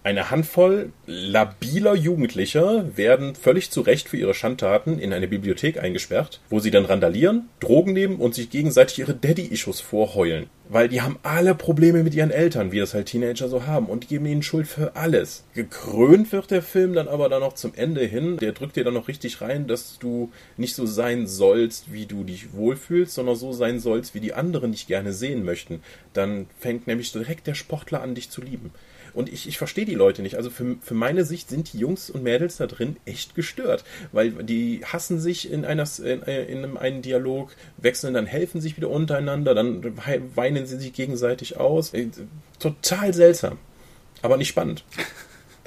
Eine 0.07 0.31
Handvoll 0.31 0.93
labiler 1.05 1.93
Jugendlicher 1.93 2.95
werden 2.95 3.35
völlig 3.35 3.71
zu 3.71 3.81
Recht 3.81 4.07
für 4.07 4.15
ihre 4.15 4.33
Schandtaten 4.33 4.99
in 4.99 5.11
eine 5.11 5.27
Bibliothek 5.27 5.83
eingesperrt, 5.83 6.39
wo 6.49 6.61
sie 6.61 6.71
dann 6.71 6.85
randalieren, 6.85 7.49
Drogen 7.59 7.91
nehmen 7.91 8.15
und 8.15 8.33
sich 8.33 8.49
gegenseitig 8.49 8.99
ihre 8.99 9.13
Daddy-Issues 9.13 9.81
vorheulen. 9.81 10.45
Weil 10.69 10.87
die 10.87 11.01
haben 11.01 11.19
alle 11.23 11.55
Probleme 11.55 12.03
mit 12.03 12.15
ihren 12.15 12.31
Eltern, 12.31 12.71
wie 12.71 12.79
das 12.79 12.93
halt 12.93 13.07
Teenager 13.07 13.49
so 13.49 13.65
haben, 13.65 13.87
und 13.87 14.07
geben 14.07 14.25
ihnen 14.27 14.43
Schuld 14.43 14.67
für 14.67 14.95
alles. 14.95 15.43
Gekrönt 15.53 16.31
wird 16.31 16.51
der 16.51 16.61
Film 16.61 16.93
dann 16.93 17.09
aber 17.09 17.27
dann 17.27 17.41
noch 17.41 17.55
zum 17.55 17.73
Ende 17.75 18.05
hin. 18.05 18.37
Der 18.37 18.53
drückt 18.53 18.77
dir 18.77 18.85
dann 18.85 18.93
noch 18.93 19.09
richtig 19.09 19.41
rein, 19.41 19.67
dass 19.67 19.99
du 19.99 20.31
nicht 20.55 20.73
so 20.73 20.85
sein 20.85 21.27
sollst, 21.27 21.91
wie 21.91 22.05
du 22.05 22.23
dich 22.23 22.53
wohlfühlst, 22.53 23.13
sondern 23.13 23.35
so 23.35 23.51
sein 23.51 23.81
sollst, 23.81 24.15
wie 24.15 24.21
die 24.21 24.33
anderen 24.33 24.71
dich 24.71 24.87
gerne 24.87 25.11
sehen 25.11 25.43
möchten. 25.43 25.81
Dann 26.13 26.47
fängt 26.57 26.87
nämlich 26.87 27.11
direkt 27.11 27.45
der 27.45 27.55
Sportler 27.55 28.01
an, 28.01 28.15
dich 28.15 28.29
zu 28.29 28.41
lieben. 28.41 28.71
Und 29.13 29.31
ich, 29.31 29.47
ich 29.47 29.57
verstehe 29.57 29.85
die 29.85 29.95
Leute 29.95 30.21
nicht. 30.21 30.35
Also 30.35 30.49
für, 30.49 30.75
für 30.81 30.93
meine 30.93 31.25
Sicht 31.25 31.49
sind 31.49 31.73
die 31.73 31.79
Jungs 31.79 32.09
und 32.09 32.23
Mädels 32.23 32.57
da 32.57 32.67
drin 32.67 32.97
echt 33.05 33.35
gestört. 33.35 33.83
Weil 34.11 34.31
die 34.31 34.81
hassen 34.85 35.19
sich 35.19 35.51
in, 35.51 35.65
einer, 35.65 35.87
in, 35.99 36.21
in 36.21 36.57
einem 36.59 36.77
einen 36.77 37.01
Dialog, 37.01 37.51
wechseln 37.77 38.13
dann, 38.13 38.25
helfen 38.25 38.61
sich 38.61 38.77
wieder 38.77 38.89
untereinander, 38.89 39.55
dann 39.55 39.97
weinen 40.35 40.65
sie 40.65 40.77
sich 40.77 40.93
gegenseitig 40.93 41.57
aus. 41.57 41.93
Äh, 41.93 42.07
total 42.59 43.13
seltsam. 43.13 43.57
Aber 44.21 44.37
nicht 44.37 44.49
spannend. 44.49 44.83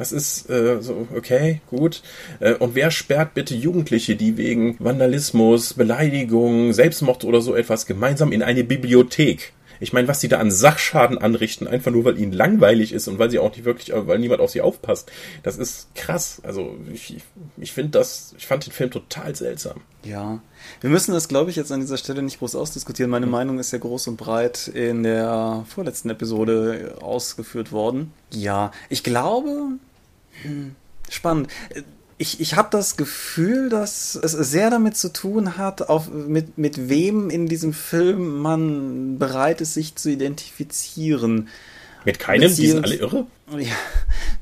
Das 0.00 0.12
ist 0.12 0.48
äh, 0.48 0.80
so, 0.80 1.06
okay, 1.14 1.60
gut. 1.66 2.00
Äh, 2.40 2.54
und 2.54 2.74
wer 2.74 2.90
sperrt 2.90 3.34
bitte 3.34 3.54
Jugendliche, 3.54 4.16
die 4.16 4.38
wegen 4.38 4.76
Vandalismus, 4.78 5.74
Beleidigung, 5.74 6.72
Selbstmord 6.72 7.24
oder 7.24 7.42
so 7.42 7.54
etwas 7.54 7.84
gemeinsam 7.84 8.32
in 8.32 8.42
eine 8.42 8.64
Bibliothek? 8.64 9.52
Ich 9.80 9.92
meine, 9.92 10.08
was 10.08 10.20
sie 10.20 10.28
da 10.28 10.38
an 10.38 10.50
Sachschaden 10.50 11.18
anrichten, 11.18 11.66
einfach 11.66 11.90
nur 11.90 12.04
weil 12.04 12.18
ihnen 12.18 12.32
langweilig 12.32 12.92
ist 12.92 13.08
und 13.08 13.18
weil 13.18 13.30
sie 13.30 13.38
auch 13.38 13.50
nicht 13.50 13.64
wirklich, 13.64 13.92
weil 13.94 14.18
niemand 14.18 14.40
auf 14.40 14.50
sie 14.50 14.60
aufpasst, 14.60 15.10
das 15.42 15.56
ist 15.56 15.94
krass. 15.94 16.40
Also 16.44 16.76
ich, 16.92 17.16
ich 17.56 17.72
finde 17.72 17.98
das, 17.98 18.34
ich 18.38 18.46
fand 18.46 18.66
den 18.66 18.72
Film 18.72 18.90
total 18.90 19.34
seltsam. 19.34 19.80
Ja, 20.04 20.40
wir 20.80 20.90
müssen 20.90 21.12
das, 21.12 21.28
glaube 21.28 21.50
ich, 21.50 21.56
jetzt 21.56 21.72
an 21.72 21.80
dieser 21.80 21.96
Stelle 21.96 22.22
nicht 22.22 22.38
groß 22.38 22.54
ausdiskutieren. 22.54 23.10
Meine 23.10 23.26
mhm. 23.26 23.32
Meinung 23.32 23.58
ist 23.58 23.72
ja 23.72 23.78
groß 23.78 24.08
und 24.08 24.16
breit 24.16 24.68
in 24.68 25.02
der 25.02 25.64
vorletzten 25.68 26.10
Episode 26.10 26.96
ausgeführt 27.00 27.72
worden. 27.72 28.12
Ja, 28.32 28.70
ich 28.88 29.02
glaube, 29.02 29.72
hm, 30.42 30.74
spannend 31.08 31.48
ich, 32.20 32.38
ich 32.38 32.54
habe 32.54 32.68
das 32.70 32.98
Gefühl, 32.98 33.70
dass 33.70 34.14
es 34.14 34.32
sehr 34.32 34.68
damit 34.68 34.94
zu 34.94 35.10
tun 35.10 35.56
hat, 35.56 35.88
auf, 35.88 36.10
mit, 36.10 36.58
mit 36.58 36.90
wem 36.90 37.30
in 37.30 37.46
diesem 37.46 37.72
Film 37.72 38.42
man 38.42 39.18
bereit 39.18 39.62
ist, 39.62 39.72
sich 39.72 39.96
zu 39.96 40.10
identifizieren. 40.10 41.48
Mit 42.04 42.18
keinem? 42.18 42.54
Die 42.54 42.66
sind 42.66 42.84
alle 42.84 42.96
irre? 42.96 43.26
Ja, 43.58 43.74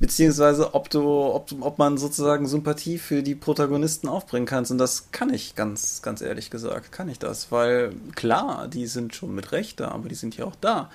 beziehungsweise 0.00 0.74
ob 0.74 0.90
du, 0.90 1.02
ob, 1.02 1.52
ob 1.60 1.78
man 1.78 1.98
sozusagen 1.98 2.48
Sympathie 2.48 2.98
für 2.98 3.22
die 3.22 3.36
Protagonisten 3.36 4.08
aufbringen 4.08 4.46
kannst. 4.46 4.72
Und 4.72 4.78
das 4.78 5.12
kann 5.12 5.32
ich 5.32 5.54
ganz, 5.54 6.02
ganz 6.02 6.20
ehrlich 6.20 6.50
gesagt, 6.50 6.90
kann 6.90 7.08
ich 7.08 7.20
das. 7.20 7.52
Weil 7.52 7.92
klar, 8.16 8.66
die 8.66 8.88
sind 8.88 9.14
schon 9.14 9.36
mit 9.36 9.52
Recht 9.52 9.78
da, 9.78 9.92
aber 9.92 10.08
die 10.08 10.16
sind 10.16 10.36
ja 10.36 10.46
auch 10.46 10.56
da. 10.60 10.90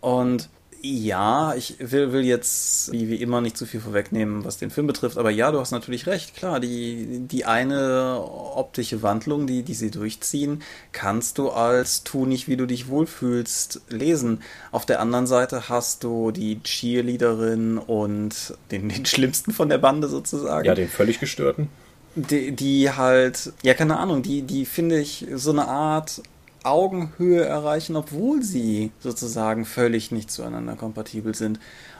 Und 0.00 0.48
ja, 0.84 1.54
ich 1.54 1.76
will, 1.78 2.12
will 2.12 2.24
jetzt 2.24 2.90
wie, 2.90 3.08
wie 3.08 3.16
immer 3.16 3.40
nicht 3.40 3.56
zu 3.56 3.66
viel 3.66 3.80
vorwegnehmen, 3.80 4.44
was 4.44 4.58
den 4.58 4.70
Film 4.70 4.88
betrifft, 4.88 5.16
aber 5.16 5.30
ja, 5.30 5.52
du 5.52 5.60
hast 5.60 5.70
natürlich 5.70 6.08
recht. 6.08 6.34
Klar, 6.34 6.58
die, 6.58 7.20
die 7.20 7.44
eine 7.44 8.20
optische 8.20 9.00
Wandlung, 9.00 9.46
die, 9.46 9.62
die 9.62 9.74
sie 9.74 9.92
durchziehen, 9.92 10.62
kannst 10.90 11.38
du 11.38 11.50
als 11.50 12.02
tu 12.02 12.26
nicht, 12.26 12.48
wie 12.48 12.56
du 12.56 12.66
dich 12.66 12.88
wohlfühlst, 12.88 13.82
lesen. 13.90 14.42
Auf 14.72 14.84
der 14.84 14.98
anderen 14.98 15.28
Seite 15.28 15.68
hast 15.68 16.02
du 16.02 16.32
die 16.32 16.60
Cheerleaderin 16.64 17.78
und 17.78 18.54
den, 18.72 18.88
den 18.88 19.06
schlimmsten 19.06 19.52
von 19.52 19.68
der 19.68 19.78
Bande 19.78 20.08
sozusagen. 20.08 20.66
Ja, 20.66 20.74
den 20.74 20.88
völlig 20.88 21.20
gestörten. 21.20 21.68
Die, 22.16 22.50
die 22.50 22.90
halt, 22.90 23.52
ja, 23.62 23.74
keine 23.74 23.98
Ahnung, 23.98 24.22
die, 24.22 24.42
die 24.42 24.66
finde 24.66 24.98
ich 24.98 25.26
so 25.34 25.52
eine 25.52 25.68
Art 25.68 26.22
Augenhöhe 26.64 27.44
erreichen, 27.44 27.96
obwohl 27.96 28.42
sie 28.42 28.92
sozusagen 29.00 29.64
völlig 29.64 30.12
nicht 30.12 30.30
zueinander 30.30 30.76
kompatibel 30.76 31.34
sind. 31.34 31.58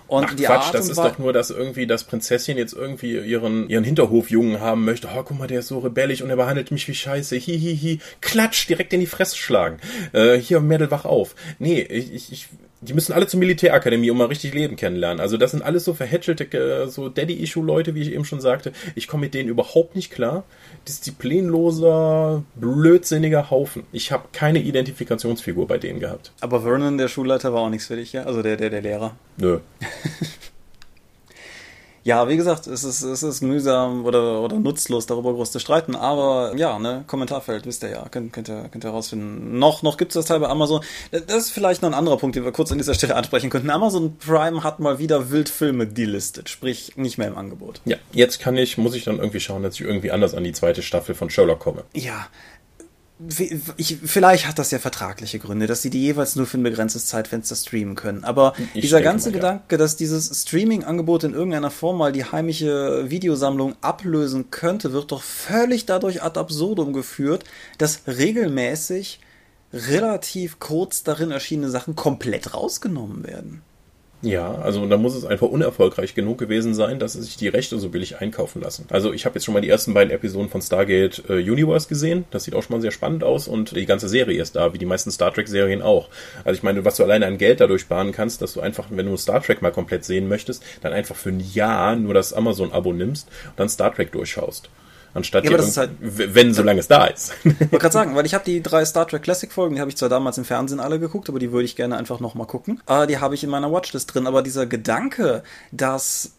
Und 0.08 0.26
Ach, 0.26 0.34
die 0.34 0.42
Quatsch, 0.42 0.66
Art 0.66 0.74
das 0.74 0.88
ist 0.88 0.98
doch 0.98 1.18
nur, 1.18 1.32
dass 1.32 1.50
irgendwie 1.50 1.86
das 1.86 2.04
Prinzesschen 2.04 2.58
jetzt 2.58 2.74
irgendwie 2.74 3.18
ihren, 3.18 3.68
ihren 3.70 3.84
Hinterhofjungen 3.84 4.60
haben 4.60 4.84
möchte. 4.84 5.08
Oh, 5.08 5.22
guck 5.22 5.38
mal, 5.38 5.46
der 5.46 5.60
ist 5.60 5.68
so 5.68 5.78
rebellisch 5.78 6.20
und 6.20 6.28
er 6.28 6.36
behandelt 6.36 6.70
mich 6.70 6.86
wie 6.86 6.94
Scheiße. 6.94 7.36
Hihihi. 7.36 7.76
Hi, 7.76 7.98
hi. 7.98 8.00
Klatsch, 8.20 8.68
direkt 8.68 8.92
in 8.92 9.00
die 9.00 9.06
Fresse 9.06 9.36
schlagen. 9.36 9.78
Äh, 10.12 10.36
hier, 10.36 10.60
Mädel, 10.60 10.90
wach 10.90 11.06
auf. 11.06 11.34
Nee, 11.58 11.80
ich, 11.80 12.30
ich, 12.30 12.48
die 12.82 12.94
müssen 12.94 13.12
alle 13.12 13.26
zur 13.26 13.38
Militärakademie, 13.40 14.10
um 14.10 14.18
mal 14.18 14.26
richtig 14.26 14.54
Leben 14.54 14.76
kennenlernen. 14.76 15.20
Also 15.20 15.36
das 15.36 15.52
sind 15.52 15.62
alles 15.62 15.84
so 15.84 15.94
verhätschelte, 15.94 16.44
äh, 16.52 16.88
so 16.88 17.08
Daddy-Issue-Leute, 17.08 17.94
wie 17.94 18.02
ich 18.02 18.12
eben 18.12 18.24
schon 18.24 18.40
sagte. 18.40 18.72
Ich 18.96 19.06
komme 19.06 19.22
mit 19.22 19.34
denen 19.34 19.48
überhaupt 19.48 19.94
nicht 19.94 20.10
klar. 20.10 20.44
Disziplinloser, 20.88 22.42
blödsinniger 22.56 23.50
Haufen. 23.50 23.84
Ich 23.92 24.10
habe 24.10 24.28
keine 24.32 24.60
Identifikationsfigur 24.60 25.66
bei 25.68 25.78
denen 25.78 26.00
gehabt. 26.00 26.32
Aber 26.40 26.62
Vernon, 26.62 26.98
der 26.98 27.08
Schulleiter, 27.08 27.54
war 27.54 27.62
auch 27.62 27.70
nichts 27.70 27.86
für 27.86 27.96
dich, 27.96 28.12
ja? 28.12 28.24
Also 28.24 28.42
der, 28.42 28.56
der, 28.56 28.70
der 28.70 28.82
Lehrer. 28.82 29.14
Nö. 29.36 29.60
Ja, 32.04 32.28
wie 32.28 32.36
gesagt, 32.36 32.66
es 32.66 32.82
ist, 32.82 33.02
es 33.02 33.22
ist 33.22 33.42
mühsam 33.42 34.04
oder, 34.04 34.40
oder 34.42 34.58
nutzlos, 34.58 35.06
darüber 35.06 35.32
groß 35.32 35.52
zu 35.52 35.60
streiten, 35.60 35.94
aber 35.94 36.52
ja, 36.56 36.78
ne, 36.78 37.04
Kommentarfeld, 37.06 37.64
wisst 37.64 37.84
ihr 37.84 37.90
ja, 37.90 38.08
könnt, 38.10 38.32
könnt, 38.32 38.48
ihr, 38.48 38.68
könnt 38.70 38.84
ihr 38.84 38.90
herausfinden. 38.90 39.58
Noch, 39.58 39.82
noch 39.82 39.96
gibt's 39.96 40.14
das 40.14 40.26
Teil 40.26 40.40
bei 40.40 40.48
Amazon. 40.48 40.82
Das 41.10 41.36
ist 41.36 41.50
vielleicht 41.50 41.82
noch 41.82 41.88
ein 41.88 41.94
anderer 41.94 42.16
Punkt, 42.16 42.34
den 42.34 42.44
wir 42.44 42.52
kurz 42.52 42.72
an 42.72 42.78
dieser 42.78 42.94
Stelle 42.94 43.14
ansprechen 43.14 43.50
könnten. 43.50 43.70
Amazon 43.70 44.16
Prime 44.16 44.64
hat 44.64 44.80
mal 44.80 44.98
wieder 44.98 45.30
Wildfilme 45.30 45.86
delistet, 45.86 46.48
sprich 46.48 46.96
nicht 46.96 47.18
mehr 47.18 47.28
im 47.28 47.38
Angebot. 47.38 47.80
Ja, 47.84 47.96
jetzt 48.12 48.40
kann 48.40 48.56
ich, 48.56 48.78
muss 48.78 48.94
ich 48.94 49.04
dann 49.04 49.18
irgendwie 49.18 49.40
schauen, 49.40 49.62
dass 49.62 49.76
ich 49.76 49.82
irgendwie 49.82 50.10
anders 50.10 50.34
an 50.34 50.42
die 50.42 50.52
zweite 50.52 50.82
Staffel 50.82 51.14
von 51.14 51.30
Sherlock 51.30 51.60
komme. 51.60 51.84
Ja, 51.94 52.26
ich, 53.76 53.98
vielleicht 54.04 54.46
hat 54.48 54.58
das 54.58 54.70
ja 54.70 54.78
vertragliche 54.78 55.38
Gründe, 55.38 55.66
dass 55.66 55.82
sie 55.82 55.90
die 55.90 56.02
jeweils 56.02 56.36
nur 56.36 56.46
für 56.46 56.58
ein 56.58 56.62
begrenztes 56.62 57.06
Zeitfenster 57.06 57.54
streamen 57.54 57.94
können. 57.94 58.24
Aber 58.24 58.54
ich 58.74 58.82
dieser 58.82 59.00
ganze 59.00 59.30
mal, 59.30 59.34
Gedanke, 59.34 59.64
ja. 59.70 59.78
dass 59.78 59.96
dieses 59.96 60.42
Streaming-Angebot 60.42 61.24
in 61.24 61.34
irgendeiner 61.34 61.70
Form 61.70 61.98
mal 61.98 62.12
die 62.12 62.24
heimische 62.24 63.10
Videosammlung 63.10 63.74
ablösen 63.80 64.50
könnte, 64.50 64.92
wird 64.92 65.12
doch 65.12 65.22
völlig 65.22 65.86
dadurch 65.86 66.22
ad 66.22 66.38
absurdum 66.38 66.92
geführt, 66.92 67.44
dass 67.78 68.02
regelmäßig 68.06 69.20
relativ 69.72 70.58
kurz 70.58 71.02
darin 71.02 71.30
erschienene 71.30 71.70
Sachen 71.70 71.96
komplett 71.96 72.54
rausgenommen 72.54 73.26
werden. 73.26 73.62
Ja, 74.22 74.54
also 74.54 74.86
da 74.86 74.96
muss 74.96 75.16
es 75.16 75.24
einfach 75.24 75.48
unerfolgreich 75.48 76.14
genug 76.14 76.38
gewesen 76.38 76.74
sein, 76.74 77.00
dass 77.00 77.14
sie 77.14 77.22
sich 77.22 77.36
die 77.36 77.48
Rechte 77.48 77.80
so 77.80 77.88
billig 77.88 78.20
einkaufen 78.20 78.62
lassen. 78.62 78.86
Also 78.88 79.12
ich 79.12 79.26
habe 79.26 79.34
jetzt 79.34 79.44
schon 79.44 79.52
mal 79.52 79.60
die 79.60 79.68
ersten 79.68 79.94
beiden 79.94 80.12
Episoden 80.12 80.48
von 80.48 80.62
Stargate 80.62 81.24
äh, 81.28 81.32
Universe 81.38 81.88
gesehen. 81.88 82.24
Das 82.30 82.44
sieht 82.44 82.54
auch 82.54 82.62
schon 82.62 82.76
mal 82.76 82.80
sehr 82.80 82.92
spannend 82.92 83.24
aus 83.24 83.48
und 83.48 83.74
die 83.74 83.84
ganze 83.84 84.08
Serie 84.08 84.40
ist 84.40 84.54
da, 84.54 84.72
wie 84.72 84.78
die 84.78 84.86
meisten 84.86 85.10
Star 85.10 85.34
Trek 85.34 85.48
Serien 85.48 85.82
auch. 85.82 86.08
Also 86.44 86.56
ich 86.56 86.62
meine, 86.62 86.84
was 86.84 86.96
du 86.96 87.02
alleine 87.02 87.26
an 87.26 87.36
Geld 87.36 87.60
dadurch 87.60 87.82
sparen 87.82 88.12
kannst, 88.12 88.42
dass 88.42 88.52
du 88.52 88.60
einfach, 88.60 88.86
wenn 88.90 89.06
du 89.06 89.16
Star 89.16 89.42
Trek 89.42 89.60
mal 89.60 89.72
komplett 89.72 90.04
sehen 90.04 90.28
möchtest, 90.28 90.62
dann 90.82 90.92
einfach 90.92 91.16
für 91.16 91.30
ein 91.30 91.40
Jahr 91.52 91.96
nur 91.96 92.14
das 92.14 92.32
Amazon-Abo 92.32 92.92
nimmst 92.92 93.26
und 93.46 93.58
dann 93.58 93.68
Star 93.68 93.92
Trek 93.92 94.12
durchschaust. 94.12 94.70
Anstatt 95.14 95.44
ja, 95.44 95.50
aber 95.50 95.58
das 95.58 95.68
ist 95.68 95.76
halt, 95.76 95.90
wenn, 96.00 96.54
solange 96.54 96.80
es 96.80 96.88
da 96.88 97.06
ist. 97.06 97.34
Ich 97.44 97.60
wollte 97.60 97.78
gerade 97.78 97.92
sagen, 97.92 98.14
weil 98.14 98.26
ich 98.26 98.34
habe 98.34 98.44
die 98.44 98.62
drei 98.62 98.84
Star 98.84 99.06
Trek 99.06 99.22
Classic 99.22 99.50
Folgen, 99.52 99.74
die 99.74 99.80
habe 99.80 99.90
ich 99.90 99.96
zwar 99.96 100.08
damals 100.08 100.38
im 100.38 100.44
Fernsehen 100.44 100.80
alle 100.80 100.98
geguckt, 100.98 101.28
aber 101.28 101.38
die 101.38 101.52
würde 101.52 101.64
ich 101.64 101.76
gerne 101.76 101.96
einfach 101.96 102.20
nochmal 102.20 102.46
gucken. 102.46 102.80
Äh, 102.86 103.06
die 103.06 103.18
habe 103.18 103.34
ich 103.34 103.44
in 103.44 103.50
meiner 103.50 103.70
Watchlist 103.70 104.12
drin. 104.14 104.26
Aber 104.26 104.42
dieser 104.42 104.66
Gedanke, 104.66 105.42
dass 105.70 106.32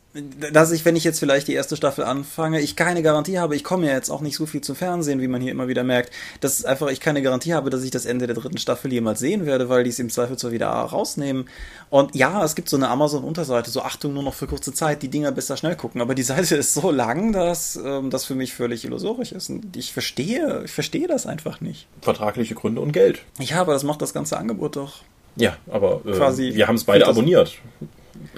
dass 0.52 0.72
ich, 0.72 0.86
wenn 0.86 0.96
ich 0.96 1.04
jetzt 1.04 1.20
vielleicht 1.20 1.48
die 1.48 1.54
erste 1.54 1.76
Staffel 1.76 2.04
anfange, 2.04 2.62
ich 2.62 2.76
keine 2.76 3.02
Garantie 3.02 3.40
habe, 3.40 3.56
ich 3.56 3.64
komme 3.64 3.88
ja 3.88 3.94
jetzt 3.94 4.12
auch 4.12 4.22
nicht 4.22 4.36
so 4.36 4.46
viel 4.46 4.62
zum 4.62 4.76
Fernsehen, 4.76 5.22
wie 5.22 5.28
man 5.28 5.42
hier 5.42 5.52
immer 5.52 5.68
wieder 5.68 5.84
merkt, 5.84 6.14
dass 6.40 6.64
einfach 6.66 6.90
ich 6.90 7.00
keine 7.00 7.24
Garantie 7.24 7.54
habe, 7.54 7.72
dass 7.72 7.84
ich 7.84 7.90
das 7.90 8.06
Ende 8.06 8.28
der 8.28 8.36
dritten 8.36 8.60
Staffel 8.60 8.94
jemals 8.94 9.20
sehen 9.20 9.48
werde, 9.48 9.70
weil 9.70 9.84
die 9.84 9.90
es 9.90 9.98
im 9.98 10.12
Zweifel 10.12 10.38
zwar 10.38 10.52
wieder 10.52 10.68
rausnehmen. 10.68 11.50
Und 11.90 12.14
ja, 12.16 12.44
es 12.44 12.54
gibt 12.54 12.70
so 12.70 12.78
eine 12.78 12.90
Amazon-Unterseite, 12.90 13.72
so 13.72 13.82
Achtung 13.82 14.14
nur 14.14 14.22
noch 14.22 14.36
für 14.36 14.46
kurze 14.46 14.72
Zeit, 14.72 15.02
die 15.02 15.08
Dinger 15.08 15.32
besser 15.32 15.58
schnell 15.58 15.76
gucken, 15.76 16.00
aber 16.00 16.14
die 16.14 16.24
Seite 16.24 16.56
ist 16.58 16.76
so 16.76 16.92
lang, 16.92 17.32
dass 17.32 17.76
ähm, 17.76 18.12
das 18.12 18.26
für 18.26 18.36
mich 18.36 18.54
völlig 18.54 18.86
illusorisch 18.86 19.32
ist. 19.32 19.50
Und 19.50 19.76
ich 19.76 19.94
verstehe, 19.94 20.62
ich 20.64 20.72
verstehe 20.72 21.08
das 21.08 21.26
einfach 21.26 21.60
nicht. 21.60 21.88
Vertragliche 22.02 22.54
Gründe 22.54 22.82
und 22.82 22.92
Geld. 22.92 23.22
Ja, 23.40 23.62
aber 23.62 23.74
das 23.74 23.84
macht 23.84 24.04
das 24.04 24.14
ganze 24.14 24.38
Angebot 24.38 24.76
doch. 24.76 25.02
Ja, 25.36 25.58
aber 25.72 26.02
äh, 26.06 26.12
quasi 26.12 26.54
wir 26.54 26.68
haben 26.68 26.76
es 26.76 26.84
beide 26.84 27.08
abonniert. 27.08 27.58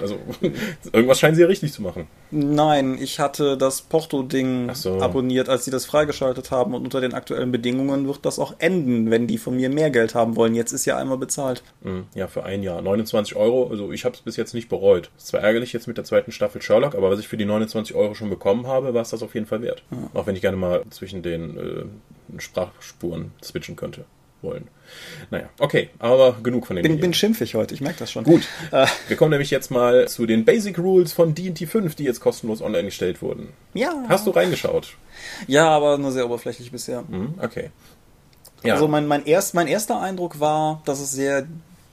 Also 0.00 0.18
irgendwas 0.92 1.18
scheinen 1.18 1.34
sie 1.34 1.42
ja 1.42 1.48
richtig 1.48 1.72
zu 1.72 1.82
machen. 1.82 2.06
Nein, 2.30 2.98
ich 3.00 3.20
hatte 3.20 3.56
das 3.56 3.82
Porto-Ding 3.82 4.74
so. 4.74 5.00
abonniert, 5.00 5.48
als 5.48 5.64
sie 5.64 5.70
das 5.70 5.86
freigeschaltet 5.86 6.50
haben 6.50 6.74
und 6.74 6.84
unter 6.84 7.00
den 7.00 7.14
aktuellen 7.14 7.52
Bedingungen 7.52 8.06
wird 8.06 8.24
das 8.24 8.38
auch 8.38 8.54
enden, 8.58 9.10
wenn 9.10 9.26
die 9.26 9.38
von 9.38 9.56
mir 9.56 9.70
mehr 9.70 9.90
Geld 9.90 10.14
haben 10.14 10.36
wollen. 10.36 10.54
Jetzt 10.54 10.72
ist 10.72 10.84
ja 10.84 10.96
einmal 10.96 11.18
bezahlt. 11.18 11.62
Hm, 11.82 12.06
ja, 12.14 12.26
für 12.26 12.44
ein 12.44 12.62
Jahr. 12.62 12.82
29 12.82 13.36
Euro, 13.36 13.68
also 13.68 13.92
ich 13.92 14.04
habe 14.04 14.14
es 14.14 14.22
bis 14.22 14.36
jetzt 14.36 14.54
nicht 14.54 14.68
bereut. 14.68 15.10
Ist 15.16 15.28
zwar 15.28 15.40
ärgerlich 15.40 15.72
jetzt 15.72 15.86
mit 15.86 15.96
der 15.96 16.04
zweiten 16.04 16.32
Staffel 16.32 16.62
Sherlock, 16.62 16.94
aber 16.94 17.10
was 17.10 17.20
ich 17.20 17.28
für 17.28 17.36
die 17.36 17.44
29 17.44 17.94
Euro 17.94 18.14
schon 18.14 18.30
bekommen 18.30 18.66
habe, 18.66 18.94
war 18.94 19.02
es 19.02 19.10
das 19.10 19.22
auf 19.22 19.34
jeden 19.34 19.46
Fall 19.46 19.62
wert. 19.62 19.82
Ja. 19.90 20.10
Auch 20.14 20.26
wenn 20.26 20.34
ich 20.36 20.42
gerne 20.42 20.56
mal 20.56 20.82
zwischen 20.90 21.22
den 21.22 21.56
äh, 21.56 22.40
Sprachspuren 22.40 23.32
switchen 23.42 23.76
könnte. 23.76 24.04
Wollen. 24.46 24.68
Naja, 25.30 25.50
okay, 25.58 25.90
aber 25.98 26.36
genug 26.42 26.66
von 26.66 26.76
den 26.76 26.82
Bin, 26.82 27.00
bin 27.00 27.12
schimpfig 27.12 27.54
heute, 27.54 27.74
ich 27.74 27.80
merke 27.82 27.98
das 27.98 28.10
schon. 28.10 28.24
Gut, 28.24 28.42
äh. 28.70 28.86
wir 29.08 29.16
kommen 29.16 29.32
nämlich 29.32 29.50
jetzt 29.50 29.70
mal 29.70 30.08
zu 30.08 30.24
den 30.24 30.44
Basic 30.44 30.78
Rules 30.78 31.12
von 31.12 31.34
D&T 31.34 31.66
5, 31.66 31.94
die 31.94 32.04
jetzt 32.04 32.20
kostenlos 32.20 32.62
online 32.62 32.84
gestellt 32.84 33.20
wurden. 33.20 33.48
Ja. 33.74 34.04
Hast 34.08 34.26
du 34.26 34.30
reingeschaut? 34.30 34.94
Ja, 35.46 35.68
aber 35.68 35.98
nur 35.98 36.12
sehr 36.12 36.24
oberflächlich 36.24 36.70
bisher. 36.70 37.02
Mhm, 37.08 37.34
okay. 37.42 37.70
Ja. 38.62 38.74
Also 38.74 38.88
mein, 38.88 39.06
mein, 39.06 39.26
erst, 39.26 39.54
mein 39.54 39.66
erster 39.66 40.00
Eindruck 40.00 40.40
war, 40.40 40.82
dass 40.84 41.00
es 41.00 41.10
sehr 41.10 41.46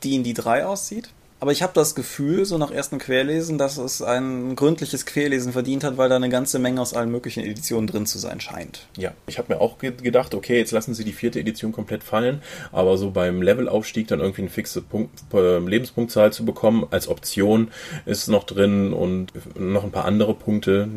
D&D 0.04 0.34
3 0.34 0.66
aussieht. 0.66 1.10
Aber 1.44 1.52
ich 1.52 1.62
habe 1.62 1.74
das 1.74 1.94
Gefühl, 1.94 2.46
so 2.46 2.58
nach 2.58 2.72
erstem 2.72 3.00
Querlesen, 3.00 3.58
dass 3.58 3.78
es 3.78 4.02
ein 4.02 4.56
gründliches 4.56 5.06
Querlesen 5.06 5.52
verdient 5.52 5.84
hat, 5.84 5.98
weil 5.98 6.08
da 6.08 6.16
eine 6.16 6.30
ganze 6.30 6.58
Menge 6.58 6.80
aus 6.80 6.94
allen 6.94 7.12
möglichen 7.12 7.44
Editionen 7.44 7.86
drin 7.86 8.06
zu 8.06 8.18
sein 8.18 8.40
scheint. 8.40 8.88
Ja, 8.96 9.12
ich 9.28 9.40
habe 9.40 9.54
mir 9.54 9.60
auch 9.60 9.78
gedacht, 9.78 10.36
okay, 10.36 10.58
jetzt 10.58 10.72
lassen 10.72 10.94
sie 10.94 11.04
die 11.04 11.12
vierte 11.12 11.42
Edition 11.42 11.74
komplett 11.74 12.02
fallen, 12.02 12.42
aber 12.72 12.98
so 12.98 13.12
beim 13.12 13.42
Levelaufstieg 13.42 14.08
dann 14.08 14.22
irgendwie 14.22 14.44
eine 14.44 14.52
fixe 14.52 14.82
Punkt, 14.82 15.20
äh, 15.34 15.60
Lebenspunktzahl 15.60 16.32
zu 16.32 16.46
bekommen 16.46 16.88
als 16.92 17.10
Option 17.10 17.72
ist 18.06 18.30
noch 18.30 18.46
drin 18.46 18.94
und 18.94 19.34
noch 19.60 19.84
ein 19.84 19.92
paar 19.92 20.06
andere 20.06 20.36
Punkte. 20.36 20.88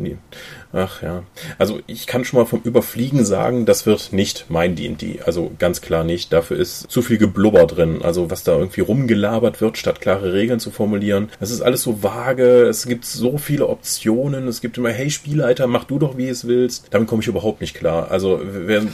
Ach 0.77 1.03
ja. 1.03 1.23
Also 1.57 1.81
ich 1.87 2.07
kann 2.07 2.27
schon 2.27 2.39
mal 2.39 2.45
vom 2.45 2.61
Überfliegen 2.63 3.25
sagen, 3.25 3.65
das 3.65 3.87
wird 3.87 4.13
nicht 4.13 4.45
mein 4.51 4.77
D&D. 4.77 5.21
Also 5.25 5.51
ganz 5.59 5.81
klar 5.81 6.05
nicht. 6.05 6.35
Dafür 6.35 6.59
ist 6.59 6.91
zu 6.91 7.01
viel 7.01 7.17
Geblubber 7.17 7.67
drin. 7.67 8.03
Also 8.03 8.31
was 8.31 8.45
da 8.45 8.53
irgendwie 8.53 8.83
rumgelabert 8.83 9.63
wird, 9.63 9.79
statt 9.79 10.03
klare 10.03 10.35
Regeln 10.35 10.61
zu 10.61 10.71
formulieren. 10.71 11.31
Es 11.41 11.51
ist 11.51 11.63
alles 11.63 11.81
so 11.81 12.03
vage, 12.03 12.67
es 12.67 12.85
gibt 12.85 13.07
so 13.07 13.39
viele 13.39 13.69
Optionen, 13.69 14.49
es 14.49 14.61
gibt 14.61 14.77
immer, 14.77 14.91
hey 14.91 15.09
Spielleiter, 15.09 15.67
mach 15.67 15.85
du 15.85 15.99
doch, 15.99 16.19
wie 16.19 16.29
es 16.29 16.47
willst. 16.47 16.89
Damit 16.91 17.09
komme 17.09 17.23
ich 17.23 17.29
überhaupt 17.29 17.63
nicht 17.63 17.75
klar. 17.75 18.11
Also 18.11 18.39
wenn, 18.45 18.91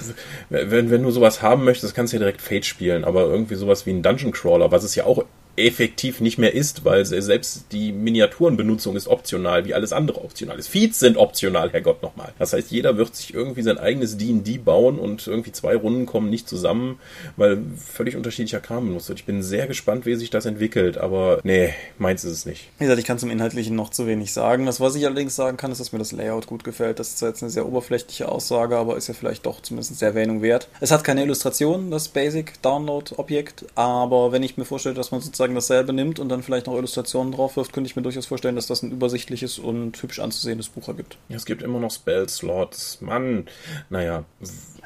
wenn, 0.50 0.88
wenn 0.92 1.02
du 1.02 1.10
sowas 1.10 1.42
haben 1.42 1.64
möchtest, 1.64 1.96
kannst 1.96 2.12
du 2.12 2.18
ja 2.18 2.20
direkt 2.20 2.42
Fate 2.42 2.64
spielen, 2.64 3.04
aber 3.04 3.22
irgendwie 3.22 3.56
sowas 3.56 3.86
wie 3.86 3.90
ein 3.90 4.04
Dungeon 4.04 4.30
Crawler, 4.30 4.70
was 4.70 4.84
es 4.84 4.94
ja 4.94 5.02
auch 5.04 5.24
effektiv 5.56 6.20
nicht 6.20 6.38
mehr 6.38 6.54
ist, 6.54 6.84
weil 6.84 7.04
selbst 7.04 7.66
die 7.72 7.92
Miniaturenbenutzung 7.92 8.96
ist 8.96 9.06
optional, 9.06 9.64
wie 9.66 9.74
alles 9.74 9.92
andere 9.92 10.24
optional 10.24 10.58
ist. 10.58 10.68
Feeds 10.68 10.98
sind 10.98 11.16
optional, 11.16 11.70
Herrgott 11.70 12.02
nochmal. 12.02 12.32
Das 12.38 12.52
heißt, 12.52 12.70
jeder 12.70 12.96
wird 12.96 13.14
sich 13.14 13.34
irgendwie 13.34 13.62
sein 13.62 13.78
eigenes 13.78 14.16
D&D 14.16 14.58
bauen 14.58 14.98
und 14.98 15.26
irgendwie 15.26 15.52
zwei 15.52 15.76
Runden 15.76 16.06
kommen 16.06 16.30
nicht 16.30 16.48
zusammen, 16.48 16.98
weil 17.36 17.58
völlig 17.76 18.16
unterschiedlicher 18.16 18.60
Kram 18.60 18.86
benutzt 18.86 19.08
wird. 19.08 19.18
Ich 19.18 19.26
bin 19.26 19.42
sehr 19.42 19.66
gespannt, 19.66 20.06
wie 20.06 20.14
sich 20.14 20.30
das 20.30 20.46
entwickelt, 20.46 20.96
aber 20.96 21.40
nee, 21.44 21.74
meins 21.98 22.24
ist 22.24 22.32
es 22.32 22.46
nicht. 22.46 22.70
Wie 22.78 22.84
gesagt, 22.84 23.00
ich 23.00 23.06
kann 23.06 23.18
zum 23.18 23.30
Inhaltlichen 23.30 23.76
noch 23.76 23.90
zu 23.90 24.06
wenig 24.06 24.32
sagen. 24.32 24.64
Das, 24.64 24.80
was 24.80 24.94
ich 24.94 25.04
allerdings 25.04 25.36
sagen 25.36 25.58
kann, 25.58 25.70
ist, 25.70 25.80
dass 25.80 25.92
mir 25.92 25.98
das 25.98 26.12
Layout 26.12 26.46
gut 26.46 26.64
gefällt. 26.64 26.98
Das 26.98 27.08
ist 27.08 27.18
zwar 27.18 27.28
jetzt 27.28 27.42
eine 27.42 27.50
sehr 27.50 27.66
oberflächliche 27.66 28.28
Aussage, 28.28 28.76
aber 28.76 28.96
ist 28.96 29.08
ja 29.08 29.14
vielleicht 29.14 29.44
doch 29.44 29.60
zumindest 29.60 30.00
der 30.00 30.08
Erwähnung 30.08 30.40
wert. 30.40 30.68
Es 30.80 30.90
hat 30.90 31.04
keine 31.04 31.22
Illustration, 31.22 31.90
das 31.90 32.08
Basic 32.08 32.60
Download 32.62 33.14
Objekt, 33.16 33.66
aber 33.74 34.32
wenn 34.32 34.42
ich 34.42 34.56
mir 34.56 34.64
vorstelle, 34.64 34.94
dass 34.94 35.10
man 35.10 35.20
sozusagen 35.20 35.41
sozusagen 35.42 35.55
dasselbe 35.55 35.92
nimmt 35.92 36.18
und 36.20 36.28
dann 36.28 36.42
vielleicht 36.42 36.66
noch 36.66 36.76
Illustrationen 36.76 37.33
drauf 37.33 37.57
wirft, 37.57 37.72
könnte 37.72 37.88
ich 37.88 37.96
mir 37.96 38.02
durchaus 38.02 38.26
vorstellen, 38.26 38.55
dass 38.55 38.68
das 38.68 38.83
ein 38.83 38.92
übersichtliches 38.92 39.59
und 39.59 40.00
hübsch 40.00 40.20
anzusehendes 40.20 40.68
Buch 40.68 40.87
ergibt. 40.88 41.18
Ja, 41.28 41.37
es 41.37 41.46
gibt 41.46 41.62
immer 41.62 41.81
noch 41.81 41.90
Spell-Slots. 41.90 43.00
Mann, 43.00 43.46
naja. 43.90 44.24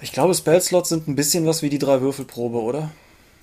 Ich 0.01 0.13
glaube, 0.13 0.35
Spell-Slots 0.35 0.89
sind 0.89 1.09
ein 1.09 1.17
bisschen 1.17 1.47
was 1.47 1.63
wie 1.63 1.69
die 1.69 1.79
drei 1.79 2.01
Würfelprobe, 2.01 2.59
oder? 2.59 2.91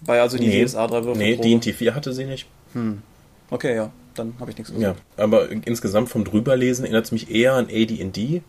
Bei 0.01 0.21
also 0.21 0.37
die 0.37 0.47
nee, 0.47 0.65
DSA 0.65 0.87
drei 0.87 1.03
Würfelprobe. 1.03 1.47
Nee, 1.47 1.59
DNT 1.59 1.75
4 1.75 1.95
hatte 1.95 2.13
sie 2.13 2.25
nicht. 2.25 2.47
Hm. 2.73 3.03
Okay, 3.51 3.75
ja 3.75 3.91
dann 4.15 4.33
habe 4.39 4.51
ich 4.51 4.57
nichts 4.57 4.73
gesagt. 4.73 4.97
Ja, 5.17 5.23
aber 5.23 5.49
insgesamt 5.49 6.09
vom 6.09 6.23
Drüberlesen 6.23 6.85
erinnert 6.85 7.05
es 7.05 7.11
mich 7.11 7.31
eher 7.31 7.53
an 7.53 7.65
AD&D, 7.65 8.41